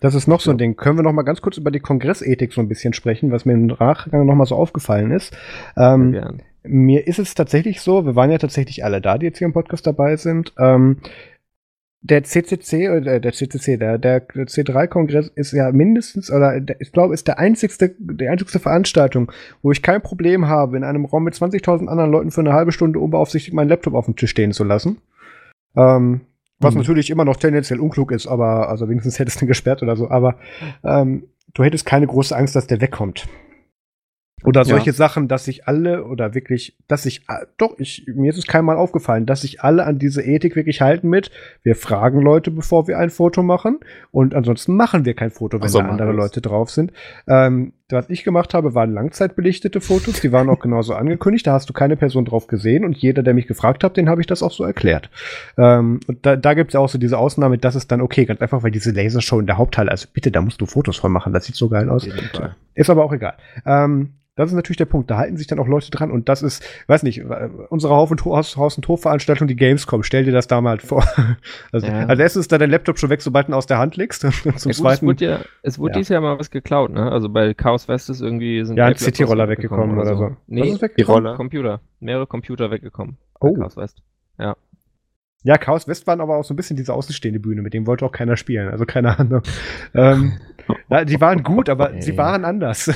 Das 0.00 0.16
ist 0.16 0.26
noch 0.26 0.40
so 0.40 0.50
ein 0.50 0.58
Ding. 0.58 0.74
Können 0.74 0.98
wir 0.98 1.04
noch 1.04 1.12
mal 1.12 1.22
ganz 1.22 1.40
kurz 1.40 1.56
über 1.56 1.70
die 1.70 1.78
Kongressethik 1.78 2.52
so 2.52 2.60
ein 2.60 2.68
bisschen 2.68 2.94
sprechen, 2.94 3.30
was 3.30 3.44
mir 3.44 3.52
im 3.52 3.66
Nachgang 3.66 4.26
noch 4.26 4.34
mal 4.34 4.46
so 4.46 4.56
aufgefallen 4.56 5.12
ist. 5.12 5.36
Ähm, 5.76 6.12
ja, 6.12 6.32
mir 6.64 7.06
ist 7.06 7.18
es 7.18 7.34
tatsächlich 7.34 7.80
so, 7.80 8.06
wir 8.06 8.16
waren 8.16 8.30
ja 8.30 8.38
tatsächlich 8.38 8.84
alle 8.84 9.00
da, 9.00 9.18
die 9.18 9.26
jetzt 9.26 9.38
hier 9.38 9.46
im 9.46 9.52
Podcast 9.52 9.86
dabei 9.86 10.16
sind. 10.16 10.52
Ähm, 10.58 10.98
der 12.04 12.24
CCC 12.24 12.90
oder 12.90 13.20
der 13.20 13.32
CCC, 13.32 13.76
der, 13.76 13.96
der 13.96 14.26
C3-Kongress 14.28 15.28
ist 15.28 15.52
ja 15.52 15.70
mindestens, 15.70 16.32
oder 16.32 16.60
der, 16.60 16.80
ich 16.80 16.90
glaube, 16.90 17.14
ist 17.14 17.28
der 17.28 17.38
einzigste, 17.38 17.94
die 17.98 18.28
einzigste 18.28 18.58
Veranstaltung, 18.58 19.30
wo 19.62 19.70
ich 19.70 19.82
kein 19.82 20.02
Problem 20.02 20.48
habe, 20.48 20.76
in 20.76 20.82
einem 20.82 21.04
Raum 21.04 21.24
mit 21.24 21.34
20.000 21.34 21.86
anderen 21.86 22.10
Leuten 22.10 22.32
für 22.32 22.40
eine 22.40 22.54
halbe 22.54 22.72
Stunde 22.72 22.98
unbeaufsichtigt 22.98 23.54
meinen 23.54 23.68
Laptop 23.68 23.94
auf 23.94 24.06
dem 24.06 24.16
Tisch 24.16 24.30
stehen 24.30 24.52
zu 24.52 24.64
lassen. 24.64 24.98
Ähm, 25.76 26.22
was 26.58 26.74
mhm. 26.74 26.80
natürlich 26.80 27.08
immer 27.10 27.24
noch 27.24 27.36
tendenziell 27.36 27.80
unklug 27.80 28.10
ist, 28.10 28.26
aber, 28.26 28.68
also 28.68 28.88
wenigstens 28.88 29.20
hättest 29.20 29.40
du 29.40 29.44
ihn 29.44 29.48
gesperrt 29.48 29.82
oder 29.82 29.96
so, 29.96 30.10
aber 30.10 30.36
ähm, 30.84 31.28
du 31.54 31.62
hättest 31.62 31.86
keine 31.86 32.08
große 32.08 32.36
Angst, 32.36 32.56
dass 32.56 32.66
der 32.66 32.80
wegkommt. 32.80 33.28
Oder 34.44 34.64
solche 34.64 34.90
ja. 34.90 34.92
Sachen, 34.92 35.28
dass 35.28 35.44
sich 35.44 35.66
alle 35.68 36.04
oder 36.04 36.34
wirklich, 36.34 36.76
dass 36.88 37.02
sich 37.02 37.22
doch, 37.58 37.78
ich, 37.78 38.06
mir 38.06 38.30
ist 38.30 38.38
es 38.38 38.46
keinmal 38.46 38.76
aufgefallen, 38.76 39.26
dass 39.26 39.42
sich 39.42 39.62
alle 39.62 39.84
an 39.84 39.98
diese 39.98 40.22
Ethik 40.22 40.56
wirklich 40.56 40.80
halten 40.80 41.08
mit, 41.08 41.30
wir 41.62 41.76
fragen 41.76 42.20
Leute, 42.20 42.50
bevor 42.50 42.88
wir 42.88 42.98
ein 42.98 43.10
Foto 43.10 43.42
machen 43.42 43.80
und 44.10 44.34
ansonsten 44.34 44.76
machen 44.76 45.04
wir 45.04 45.14
kein 45.14 45.30
Foto, 45.30 45.60
wenn 45.60 45.68
so, 45.68 45.78
da 45.78 45.86
andere 45.86 46.12
Leute 46.12 46.40
drauf 46.40 46.70
sind. 46.70 46.92
Ähm, 47.26 47.72
was 47.92 48.10
ich 48.10 48.24
gemacht 48.24 48.54
habe, 48.54 48.74
waren 48.74 48.92
langzeitbelichtete 48.92 49.80
Fotos, 49.80 50.20
die 50.20 50.32
waren 50.32 50.48
auch 50.48 50.60
genauso 50.60 50.94
angekündigt, 50.94 51.46
da 51.46 51.52
hast 51.52 51.68
du 51.68 51.72
keine 51.72 51.96
Person 51.96 52.24
drauf 52.24 52.46
gesehen 52.46 52.84
und 52.84 52.96
jeder, 52.96 53.22
der 53.22 53.34
mich 53.34 53.46
gefragt 53.46 53.84
hat, 53.84 53.96
den 53.96 54.08
habe 54.08 54.20
ich 54.20 54.26
das 54.26 54.42
auch 54.42 54.52
so 54.52 54.64
erklärt. 54.64 55.10
Ähm, 55.56 56.00
und 56.06 56.24
da, 56.24 56.36
da 56.36 56.54
gibt 56.54 56.70
es 56.70 56.74
ja 56.74 56.80
auch 56.80 56.88
so 56.88 56.98
diese 56.98 57.18
Ausnahme, 57.18 57.58
das 57.58 57.74
ist 57.74 57.90
dann 57.92 58.00
okay, 58.00 58.24
ganz 58.24 58.40
einfach, 58.40 58.62
weil 58.62 58.70
diese 58.70 58.92
Lasershow 58.92 59.40
in 59.40 59.46
der 59.46 59.58
Hauptteil, 59.58 59.88
also 59.88 60.06
bitte, 60.12 60.30
da 60.30 60.40
musst 60.40 60.60
du 60.60 60.66
Fotos 60.66 60.96
von 60.96 61.12
machen, 61.12 61.32
das 61.32 61.44
sieht 61.44 61.56
so 61.56 61.68
geil 61.68 61.88
aus. 61.88 62.08
Ist 62.74 62.90
aber 62.90 63.04
auch 63.04 63.12
egal. 63.12 63.34
Ähm, 63.66 64.14
das 64.34 64.48
ist 64.48 64.56
natürlich 64.56 64.78
der 64.78 64.86
Punkt. 64.86 65.10
Da 65.10 65.18
halten 65.18 65.36
sich 65.36 65.46
dann 65.46 65.58
auch 65.58 65.66
Leute 65.66 65.90
dran 65.90 66.10
und 66.10 66.30
das 66.30 66.42
ist, 66.42 66.64
weiß 66.86 67.02
nicht, 67.02 67.22
unsere 67.68 67.94
Haus- 67.94 68.10
und, 68.10 68.24
Haus, 68.24 68.76
und 68.76 68.88
Hofveranstaltung, 68.88 69.46
die 69.46 69.56
Gamescom, 69.56 70.02
stell 70.02 70.24
dir 70.24 70.32
das 70.32 70.46
da 70.46 70.60
mal 70.60 70.78
vor. 70.78 71.04
Also, 71.70 71.86
ja. 71.86 72.06
als 72.06 72.18
erstes 72.18 72.42
ist 72.42 72.52
da 72.52 72.58
dein 72.58 72.70
Laptop 72.70 72.98
schon 72.98 73.08
weg, 73.08 73.22
sobald 73.22 73.46
du 73.46 73.52
ihn 73.52 73.54
aus 73.54 73.66
der 73.66 73.78
Hand 73.78 73.96
legst. 73.96 74.24
Und 74.24 74.34
zum 74.58 74.72
ja, 74.72 74.76
zweiten. 74.76 75.06
Gut, 75.06 75.20
es 75.22 75.28
wurde 75.28 75.38
ja, 75.38 75.44
es 75.62 75.78
wurde 75.78 75.92
ja. 75.92 75.98
dieses 75.98 76.08
Jahr 76.10 76.20
mal 76.20 76.38
was 76.38 76.50
geklaut, 76.50 76.90
ne? 76.92 77.10
Also 77.10 77.28
bei 77.28 77.54
Chaos 77.54 77.81
West 77.88 78.10
ist 78.10 78.20
irgendwie 78.20 78.64
sind 78.64 78.76
Ja, 78.76 78.86
ein 78.86 78.94
CT-Roller 78.94 79.48
weggekommen 79.48 79.98
oder 79.98 80.16
so. 80.16 80.24
Oder 80.24 80.30
so. 80.30 80.36
Nee, 80.46 80.72
was? 80.80 80.90
Die 80.96 81.02
Roller. 81.02 81.36
Computer. 81.36 81.80
Mehrere 82.00 82.26
Computer 82.26 82.70
weggekommen. 82.70 83.16
Oh. 83.40 83.54
Chaos 83.54 83.76
West. 83.76 84.02
Ja. 84.38 84.56
Ja, 85.44 85.58
Chaos 85.58 85.88
West 85.88 86.06
waren 86.06 86.20
aber 86.20 86.36
auch 86.36 86.44
so 86.44 86.54
ein 86.54 86.56
bisschen 86.56 86.76
diese 86.76 86.94
außenstehende 86.94 87.40
Bühne, 87.40 87.62
mit 87.62 87.74
dem 87.74 87.86
wollte 87.86 88.04
auch 88.04 88.12
keiner 88.12 88.36
spielen. 88.36 88.68
Also 88.68 88.84
keine 88.86 89.18
Ahnung. 89.18 89.42
ähm, 89.94 90.34
ja, 90.90 91.04
die 91.04 91.20
waren 91.20 91.42
gut, 91.42 91.68
aber 91.68 91.90
okay. 91.90 92.00
sie 92.00 92.16
waren 92.16 92.44
anders. 92.44 92.92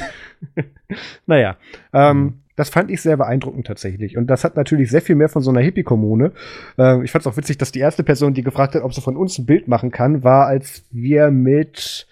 naja, 1.26 1.56
ähm, 1.92 2.18
mhm. 2.18 2.34
das 2.54 2.68
fand 2.68 2.90
ich 2.90 3.02
sehr 3.02 3.16
beeindruckend 3.16 3.66
tatsächlich. 3.66 4.16
Und 4.16 4.28
das 4.28 4.44
hat 4.44 4.56
natürlich 4.56 4.90
sehr 4.90 5.02
viel 5.02 5.16
mehr 5.16 5.28
von 5.28 5.42
so 5.42 5.50
einer 5.50 5.60
Hippie-Kommune. 5.60 6.32
Ähm, 6.78 7.02
ich 7.02 7.10
fand 7.10 7.26
es 7.26 7.26
auch 7.26 7.36
witzig, 7.36 7.58
dass 7.58 7.72
die 7.72 7.80
erste 7.80 8.04
Person, 8.04 8.34
die 8.34 8.42
gefragt 8.42 8.76
hat, 8.76 8.82
ob 8.82 8.94
sie 8.94 9.00
von 9.00 9.16
uns 9.16 9.38
ein 9.38 9.46
Bild 9.46 9.66
machen 9.66 9.90
kann, 9.90 10.22
war, 10.22 10.46
als 10.46 10.84
wir 10.92 11.32
mit 11.32 12.06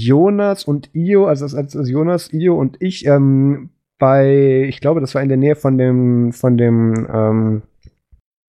Jonas 0.00 0.64
und 0.64 0.90
Io, 0.94 1.26
also 1.26 1.44
als, 1.56 1.76
als 1.76 1.88
Jonas, 1.88 2.32
Io 2.32 2.58
und 2.58 2.76
ich 2.80 3.06
ähm, 3.06 3.70
bei, 3.98 4.64
ich 4.68 4.80
glaube, 4.80 5.00
das 5.00 5.14
war 5.14 5.22
in 5.22 5.28
der 5.28 5.36
Nähe 5.36 5.54
von 5.54 5.78
dem, 5.78 6.32
von 6.32 6.56
dem, 6.56 7.06
ähm, 7.12 7.62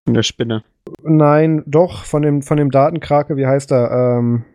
von 0.06 0.14
der 0.14 0.24
Spinne. 0.24 0.64
Nein, 1.04 1.64
doch, 1.68 2.06
von 2.06 2.24
dem, 2.24 2.42
von 2.42 2.58
dem 2.58 2.72
Datenkrake, 2.72 3.38
wie 3.38 3.46
heißt 3.46 3.72
er? 3.72 3.92
Ähm, 3.92 4.46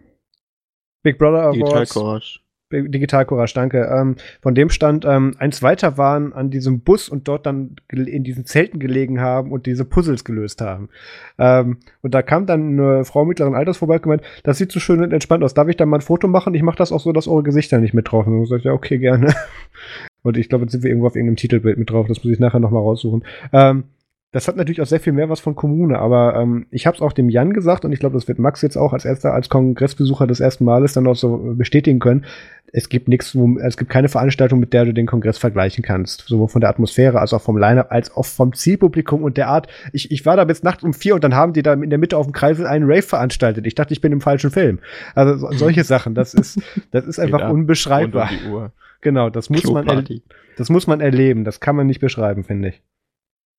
Big 1.03 1.19
Brother 1.19 1.43
Awards. 1.43 1.59
Digital 1.59 1.87
Courage. 1.87 2.41
Digital 2.73 3.25
Courage, 3.25 3.55
danke. 3.55 3.89
Ähm, 3.93 4.17
von 4.43 4.55
dem 4.55 4.71
stand 4.71 5.05
ähm, 5.05 5.35
eins 5.39 5.63
weiter 5.63 5.97
waren 5.99 6.33
an 6.33 6.51
diesem 6.51 6.81
Bus 6.81 7.09
und 7.09 7.29
dort 7.29 7.47
dann 7.47 7.77
in 7.93 8.25
diesen 8.25 8.45
Zelten 8.45 8.81
gelegen 8.81 9.21
haben 9.21 9.53
und 9.53 9.67
diese 9.67 9.85
Puzzles 9.85 10.25
gelöst 10.25 10.61
haben. 10.61 10.89
Ähm, 11.39 11.79
und 12.03 12.15
da 12.15 12.23
kam 12.23 12.47
dann 12.47 12.79
eine 12.79 13.05
Frau 13.05 13.25
mittleren 13.25 13.55
Alters 13.55 13.77
vorbei 13.77 13.97
und 13.97 14.03
gemeint, 14.03 14.23
das 14.43 14.59
sieht 14.59 14.73
so 14.73 14.81
schön 14.81 15.01
und 15.01 15.13
entspannt 15.13 15.45
aus. 15.45 15.55
Darf 15.55 15.69
ich 15.69 15.77
da 15.77 15.87
mal 15.87 15.99
ein 15.99 16.03
Foto 16.03 16.27
machen? 16.27 16.55
Ich 16.55 16.63
mache 16.63 16.77
das 16.77 16.91
auch 16.91 17.01
so, 17.01 17.13
dass 17.13 17.29
eure 17.29 17.45
Gesichter 17.45 17.79
nicht 17.79 17.95
mit 17.95 18.11
drauf 18.11 18.25
sind. 18.25 18.35
Und 18.35 18.43
ich 18.43 18.49
sagte, 18.49 18.69
ja, 18.69 18.75
okay, 18.75 18.99
gerne. 18.99 19.33
Und 20.23 20.37
ich 20.37 20.49
glaube, 20.49 20.65
jetzt 20.65 20.73
sind 20.73 20.83
wir 20.83 20.91
irgendwo 20.91 21.07
auf 21.07 21.15
irgendeinem 21.15 21.37
Titelbild 21.37 21.79
mit 21.79 21.89
drauf. 21.89 22.09
Das 22.09 22.25
muss 22.25 22.33
ich 22.33 22.41
nachher 22.41 22.59
noch 22.59 22.73
mal 22.73 22.81
raussuchen. 22.81 23.23
Ähm, 23.53 23.85
das 24.37 24.49
hat 24.49 24.57
natürlich 24.57 24.83
auch 24.83 24.87
sehr 24.87 25.01
viel 25.01 25.15
mehr 25.15 25.31
was 25.31 25.41
von 25.41 25.57
Kommune, 25.57 25.99
aber 25.99 26.37
ähm, 26.37 26.67
ich 26.71 26.87
habe 26.87 26.95
es 26.95 27.01
auch 27.01 27.15
dem 27.15 27.31
Jan 27.31 27.55
gesagt 27.55 27.87
und 27.87 27.93
ich 27.93 28.01
glaube, 28.01 28.13
das 28.13 28.29
wird 28.29 28.39
Max 28.39 28.61
jetzt 28.61 28.77
auch 28.77 28.93
als 28.93 29.07
erster, 29.07 29.33
als 29.33 29.49
Kongressbesucher 29.49 30.27
des 30.27 30.41
ersten 30.41 30.67
Males 30.67 30.93
dann 30.93 31.07
auch 31.07 31.17
so 31.17 31.55
bestätigen 31.57 32.01
können. 32.01 32.27
Es 32.71 32.91
gibt 32.91 33.09
nichts, 33.09 33.35
es 33.35 33.79
gibt 33.79 33.91
keine 33.91 34.11
Veranstaltung, 34.11 34.61
mit 34.61 34.75
der 34.75 34.85
du 34.85 34.93
den 34.93 35.07
Kongress 35.07 35.39
vergleichen 35.39 35.83
kannst. 35.83 36.25
Sowohl 36.27 36.49
von 36.49 36.61
der 36.61 36.69
Atmosphäre 36.69 37.19
als 37.19 37.33
auch 37.33 37.41
vom 37.41 37.57
Line-Up, 37.57 37.91
als 37.91 38.15
auch 38.15 38.27
vom 38.27 38.53
Zielpublikum 38.53 39.23
und 39.23 39.39
der 39.39 39.49
Art. 39.49 39.69
Ich, 39.95 40.11
ich 40.11 40.27
war 40.27 40.37
da 40.37 40.45
bis 40.45 40.63
nachts 40.63 40.85
um 40.85 40.93
vier 40.93 41.15
und 41.15 41.25
dann 41.25 41.35
haben 41.35 41.55
die 41.55 41.63
da 41.63 41.73
in 41.73 41.89
der 41.89 41.99
Mitte 41.99 42.19
auf 42.19 42.27
dem 42.27 42.35
Kreisel 42.35 42.67
einen 42.67 42.85
Rave 42.85 43.01
veranstaltet. 43.01 43.67
Ich 43.67 43.75
dachte, 43.75 43.95
ich 43.95 44.03
bin 44.03 44.13
im 44.13 44.21
falschen 44.21 44.51
Film. 44.51 44.81
Also 45.15 45.39
so, 45.39 45.51
solche 45.57 45.85
Sachen, 45.85 46.15
das 46.15 46.35
ist, 46.35 46.61
das 46.91 47.07
ist 47.07 47.19
einfach 47.21 47.49
unbeschreibbar. 47.49 48.29
Genau, 49.01 49.31
das 49.31 49.49
muss 49.49 49.65
man, 49.65 50.05
das 50.59 50.69
muss 50.69 50.87
man 50.87 51.01
erleben. 51.01 51.45
Das 51.45 51.61
kann 51.61 51.75
man 51.75 51.87
nicht 51.87 52.01
beschreiben, 52.01 52.45
finde 52.45 52.69
ich. 52.69 52.83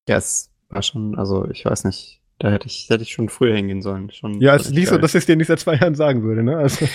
Yes 0.08 0.52
war 0.68 0.82
schon, 0.82 1.18
also 1.18 1.48
ich 1.50 1.64
weiß 1.64 1.84
nicht, 1.84 2.20
da 2.38 2.50
hätte 2.50 2.66
ich, 2.66 2.88
hätte 2.88 3.02
ich 3.02 3.12
schon 3.12 3.28
früher 3.28 3.56
hingehen 3.56 3.82
sollen. 3.82 4.10
Schon, 4.10 4.40
ja, 4.40 4.54
es 4.54 4.66
ist 4.66 4.74
nicht 4.74 4.88
so, 4.88 4.98
dass 4.98 5.14
ich 5.14 5.20
es 5.20 5.26
dir 5.26 5.36
nicht 5.36 5.48
seit 5.48 5.60
zwei 5.60 5.74
Jahren 5.74 5.94
sagen 5.94 6.22
würde, 6.22 6.42
ne? 6.42 6.56
Also. 6.56 6.86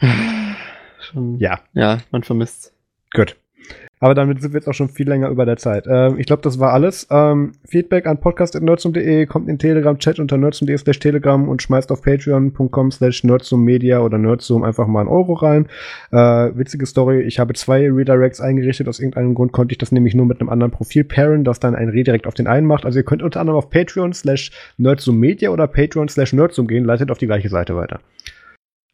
schon, 1.00 1.38
ja. 1.38 1.60
Ja, 1.72 2.00
man 2.10 2.22
vermisst. 2.22 2.72
Gut. 3.12 3.36
Aber 3.98 4.14
damit 4.14 4.42
sind 4.42 4.52
wir 4.52 4.58
jetzt 4.60 4.68
auch 4.68 4.74
schon 4.74 4.90
viel 4.90 5.08
länger 5.08 5.30
über 5.30 5.46
der 5.46 5.56
Zeit. 5.56 5.86
Ähm, 5.88 6.18
ich 6.18 6.26
glaube, 6.26 6.42
das 6.42 6.60
war 6.60 6.72
alles. 6.72 7.06
Ähm, 7.10 7.52
Feedback 7.66 8.06
an 8.06 8.20
podcast.nerdsum.de, 8.20 9.24
kommt 9.24 9.48
in 9.48 9.58
Telegram-Chat 9.58 10.18
unter 10.18 10.36
nerdsum.de 10.36 10.76
slash 10.76 10.98
telegram 10.98 11.48
und 11.48 11.62
schmeißt 11.62 11.90
auf 11.90 12.02
patreon.com 12.02 12.90
slash 12.90 13.24
nerdsum-media 13.24 14.00
oder 14.00 14.18
nerdsum 14.18 14.64
einfach 14.64 14.86
mal 14.86 15.00
einen 15.00 15.08
Euro 15.08 15.32
rein. 15.32 15.66
Äh, 16.12 16.16
witzige 16.16 16.84
Story, 16.84 17.22
ich 17.22 17.38
habe 17.38 17.54
zwei 17.54 17.90
Redirects 17.90 18.40
eingerichtet. 18.40 18.86
Aus 18.86 19.00
irgendeinem 19.00 19.34
Grund 19.34 19.52
konnte 19.52 19.72
ich 19.72 19.78
das 19.78 19.92
nämlich 19.92 20.14
nur 20.14 20.26
mit 20.26 20.40
einem 20.40 20.50
anderen 20.50 20.72
Profil 20.72 21.04
pairen, 21.04 21.44
das 21.44 21.58
dann 21.58 21.74
ein 21.74 21.88
Redirect 21.88 22.26
auf 22.26 22.34
den 22.34 22.48
einen 22.48 22.66
macht. 22.66 22.84
Also 22.84 22.98
ihr 22.98 23.04
könnt 23.04 23.22
unter 23.22 23.40
anderem 23.40 23.56
auf 23.56 23.70
Patreon 23.70 24.12
slash 24.12 24.50
nerdsum-media 24.76 25.48
oder 25.48 25.66
Patreon 25.66 26.08
slash 26.08 26.34
nerdsum 26.34 26.66
gehen, 26.66 26.84
leitet 26.84 27.10
auf 27.10 27.18
die 27.18 27.26
gleiche 27.26 27.48
Seite 27.48 27.74
weiter. 27.76 28.00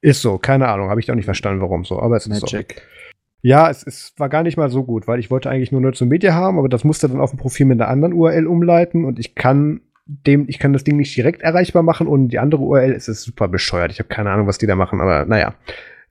Ist 0.00 0.22
so, 0.22 0.38
keine 0.38 0.68
Ahnung, 0.68 0.90
habe 0.90 1.00
ich 1.00 1.10
auch 1.10 1.16
nicht 1.16 1.24
verstanden, 1.24 1.60
warum 1.60 1.84
so, 1.84 2.00
aber 2.00 2.16
es 2.16 2.26
ist 2.26 2.42
Magic. 2.42 2.74
so. 2.76 3.11
Ja, 3.42 3.68
es, 3.68 3.84
es 3.84 4.14
war 4.16 4.28
gar 4.28 4.44
nicht 4.44 4.56
mal 4.56 4.70
so 4.70 4.84
gut, 4.84 5.08
weil 5.08 5.18
ich 5.18 5.30
wollte 5.30 5.50
eigentlich 5.50 5.72
nur 5.72 5.80
Nerd 5.80 6.00
Media 6.02 6.32
haben, 6.32 6.58
aber 6.58 6.68
das 6.68 6.84
musste 6.84 7.08
dann 7.08 7.20
auf 7.20 7.30
dem 7.30 7.40
Profil 7.40 7.66
mit 7.66 7.80
einer 7.80 7.90
anderen 7.90 8.14
URL 8.14 8.46
umleiten 8.46 9.04
und 9.04 9.18
ich 9.18 9.34
kann 9.34 9.80
dem, 10.06 10.48
ich 10.48 10.58
kann 10.58 10.72
das 10.72 10.84
Ding 10.84 10.96
nicht 10.96 11.16
direkt 11.16 11.42
erreichbar 11.42 11.82
machen 11.82 12.06
und 12.06 12.28
die 12.28 12.38
andere 12.38 12.62
URL 12.62 12.92
ist, 12.92 13.08
ist 13.08 13.22
super 13.22 13.48
bescheuert. 13.48 13.90
Ich 13.90 13.98
habe 13.98 14.08
keine 14.08 14.30
Ahnung, 14.30 14.46
was 14.46 14.58
die 14.58 14.66
da 14.66 14.76
machen, 14.76 15.00
aber 15.00 15.24
naja. 15.26 15.54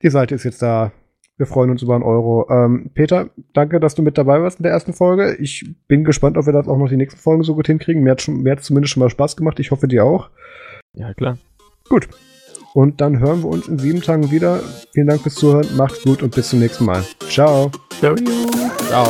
Die 0.02 0.10
Seite 0.10 0.36
ist 0.36 0.44
jetzt 0.44 0.62
da. 0.62 0.92
Wir 1.38 1.46
freuen 1.48 1.72
uns 1.72 1.82
über 1.82 1.96
einen 1.96 2.04
Euro. 2.04 2.48
Ähm, 2.50 2.92
Peter, 2.94 3.30
danke, 3.54 3.80
dass 3.80 3.96
du 3.96 4.02
mit 4.02 4.18
dabei 4.18 4.42
warst 4.42 4.60
in 4.60 4.64
der 4.64 4.72
ersten 4.72 4.94
Folge. 4.94 5.36
Ich 5.40 5.66
bin 5.88 6.04
gespannt, 6.04 6.38
ob 6.38 6.46
wir 6.46 6.54
das 6.54 6.68
auch 6.68 6.78
noch 6.78 6.90
die 6.90 6.98
nächsten 6.98 7.20
Folgen 7.20 7.44
so 7.44 7.56
gut 7.56 7.68
hinkriegen. 7.68 8.04
Mir 8.04 8.12
hat, 8.12 8.22
schon, 8.22 8.44
mir 8.44 8.52
hat 8.52 8.64
zumindest 8.64 8.94
schon 8.94 9.02
mal 9.02 9.10
Spaß 9.10 9.38
gemacht. 9.38 9.60
Ich 9.60 9.72
hoffe, 9.72 9.88
dir 9.88 10.06
auch. 10.06 10.30
Ja, 10.94 11.14
klar. 11.14 11.38
Gut. 11.90 12.08
Und 12.74 13.02
dann 13.02 13.20
hören 13.20 13.44
wir 13.44 13.50
uns 13.50 13.68
in 13.68 13.80
sieben 13.80 14.02
Tagen 14.02 14.32
wieder. 14.32 14.60
Vielen 14.94 15.08
Dank 15.08 15.22
fürs 15.22 15.36
Zuhören. 15.36 15.68
Macht's 15.76 16.04
gut 16.04 16.24
und 16.24 16.34
bis 16.34 16.50
zum 16.50 16.60
nächsten 16.60 16.86
Mal. 16.86 17.04
Ciao. 17.30 17.72
Ciao. 18.00 18.16
Ciao. 18.88 19.08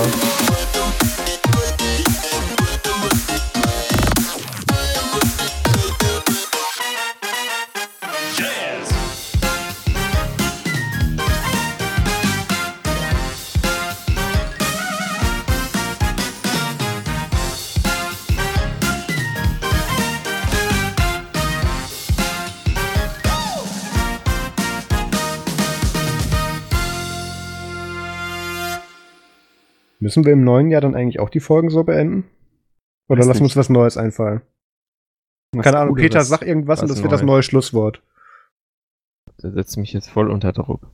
Müssen 30.12 30.26
wir 30.26 30.34
im 30.34 30.44
neuen 30.44 30.70
Jahr 30.70 30.82
dann 30.82 30.94
eigentlich 30.94 31.22
auch 31.22 31.30
die 31.30 31.40
Folgen 31.40 31.70
so 31.70 31.86
beenden? 31.86 32.26
Oder 33.08 33.24
lassen 33.24 33.40
wir 33.40 33.46
uns 33.46 33.56
was 33.56 33.70
Neues 33.70 33.96
einfallen? 33.96 34.42
Was 35.56 35.64
Keine 35.64 35.80
Ahnung, 35.80 35.96
Peter, 35.96 36.22
sag 36.22 36.42
irgendwas 36.42 36.82
und 36.82 36.90
das 36.90 37.02
wird 37.02 37.14
das 37.14 37.22
neue 37.22 37.44
Schlusswort. 37.44 38.04
Der 39.42 39.52
setzt 39.52 39.78
mich 39.78 39.94
jetzt 39.94 40.10
voll 40.10 40.30
unter 40.30 40.52
Druck. 40.52 40.92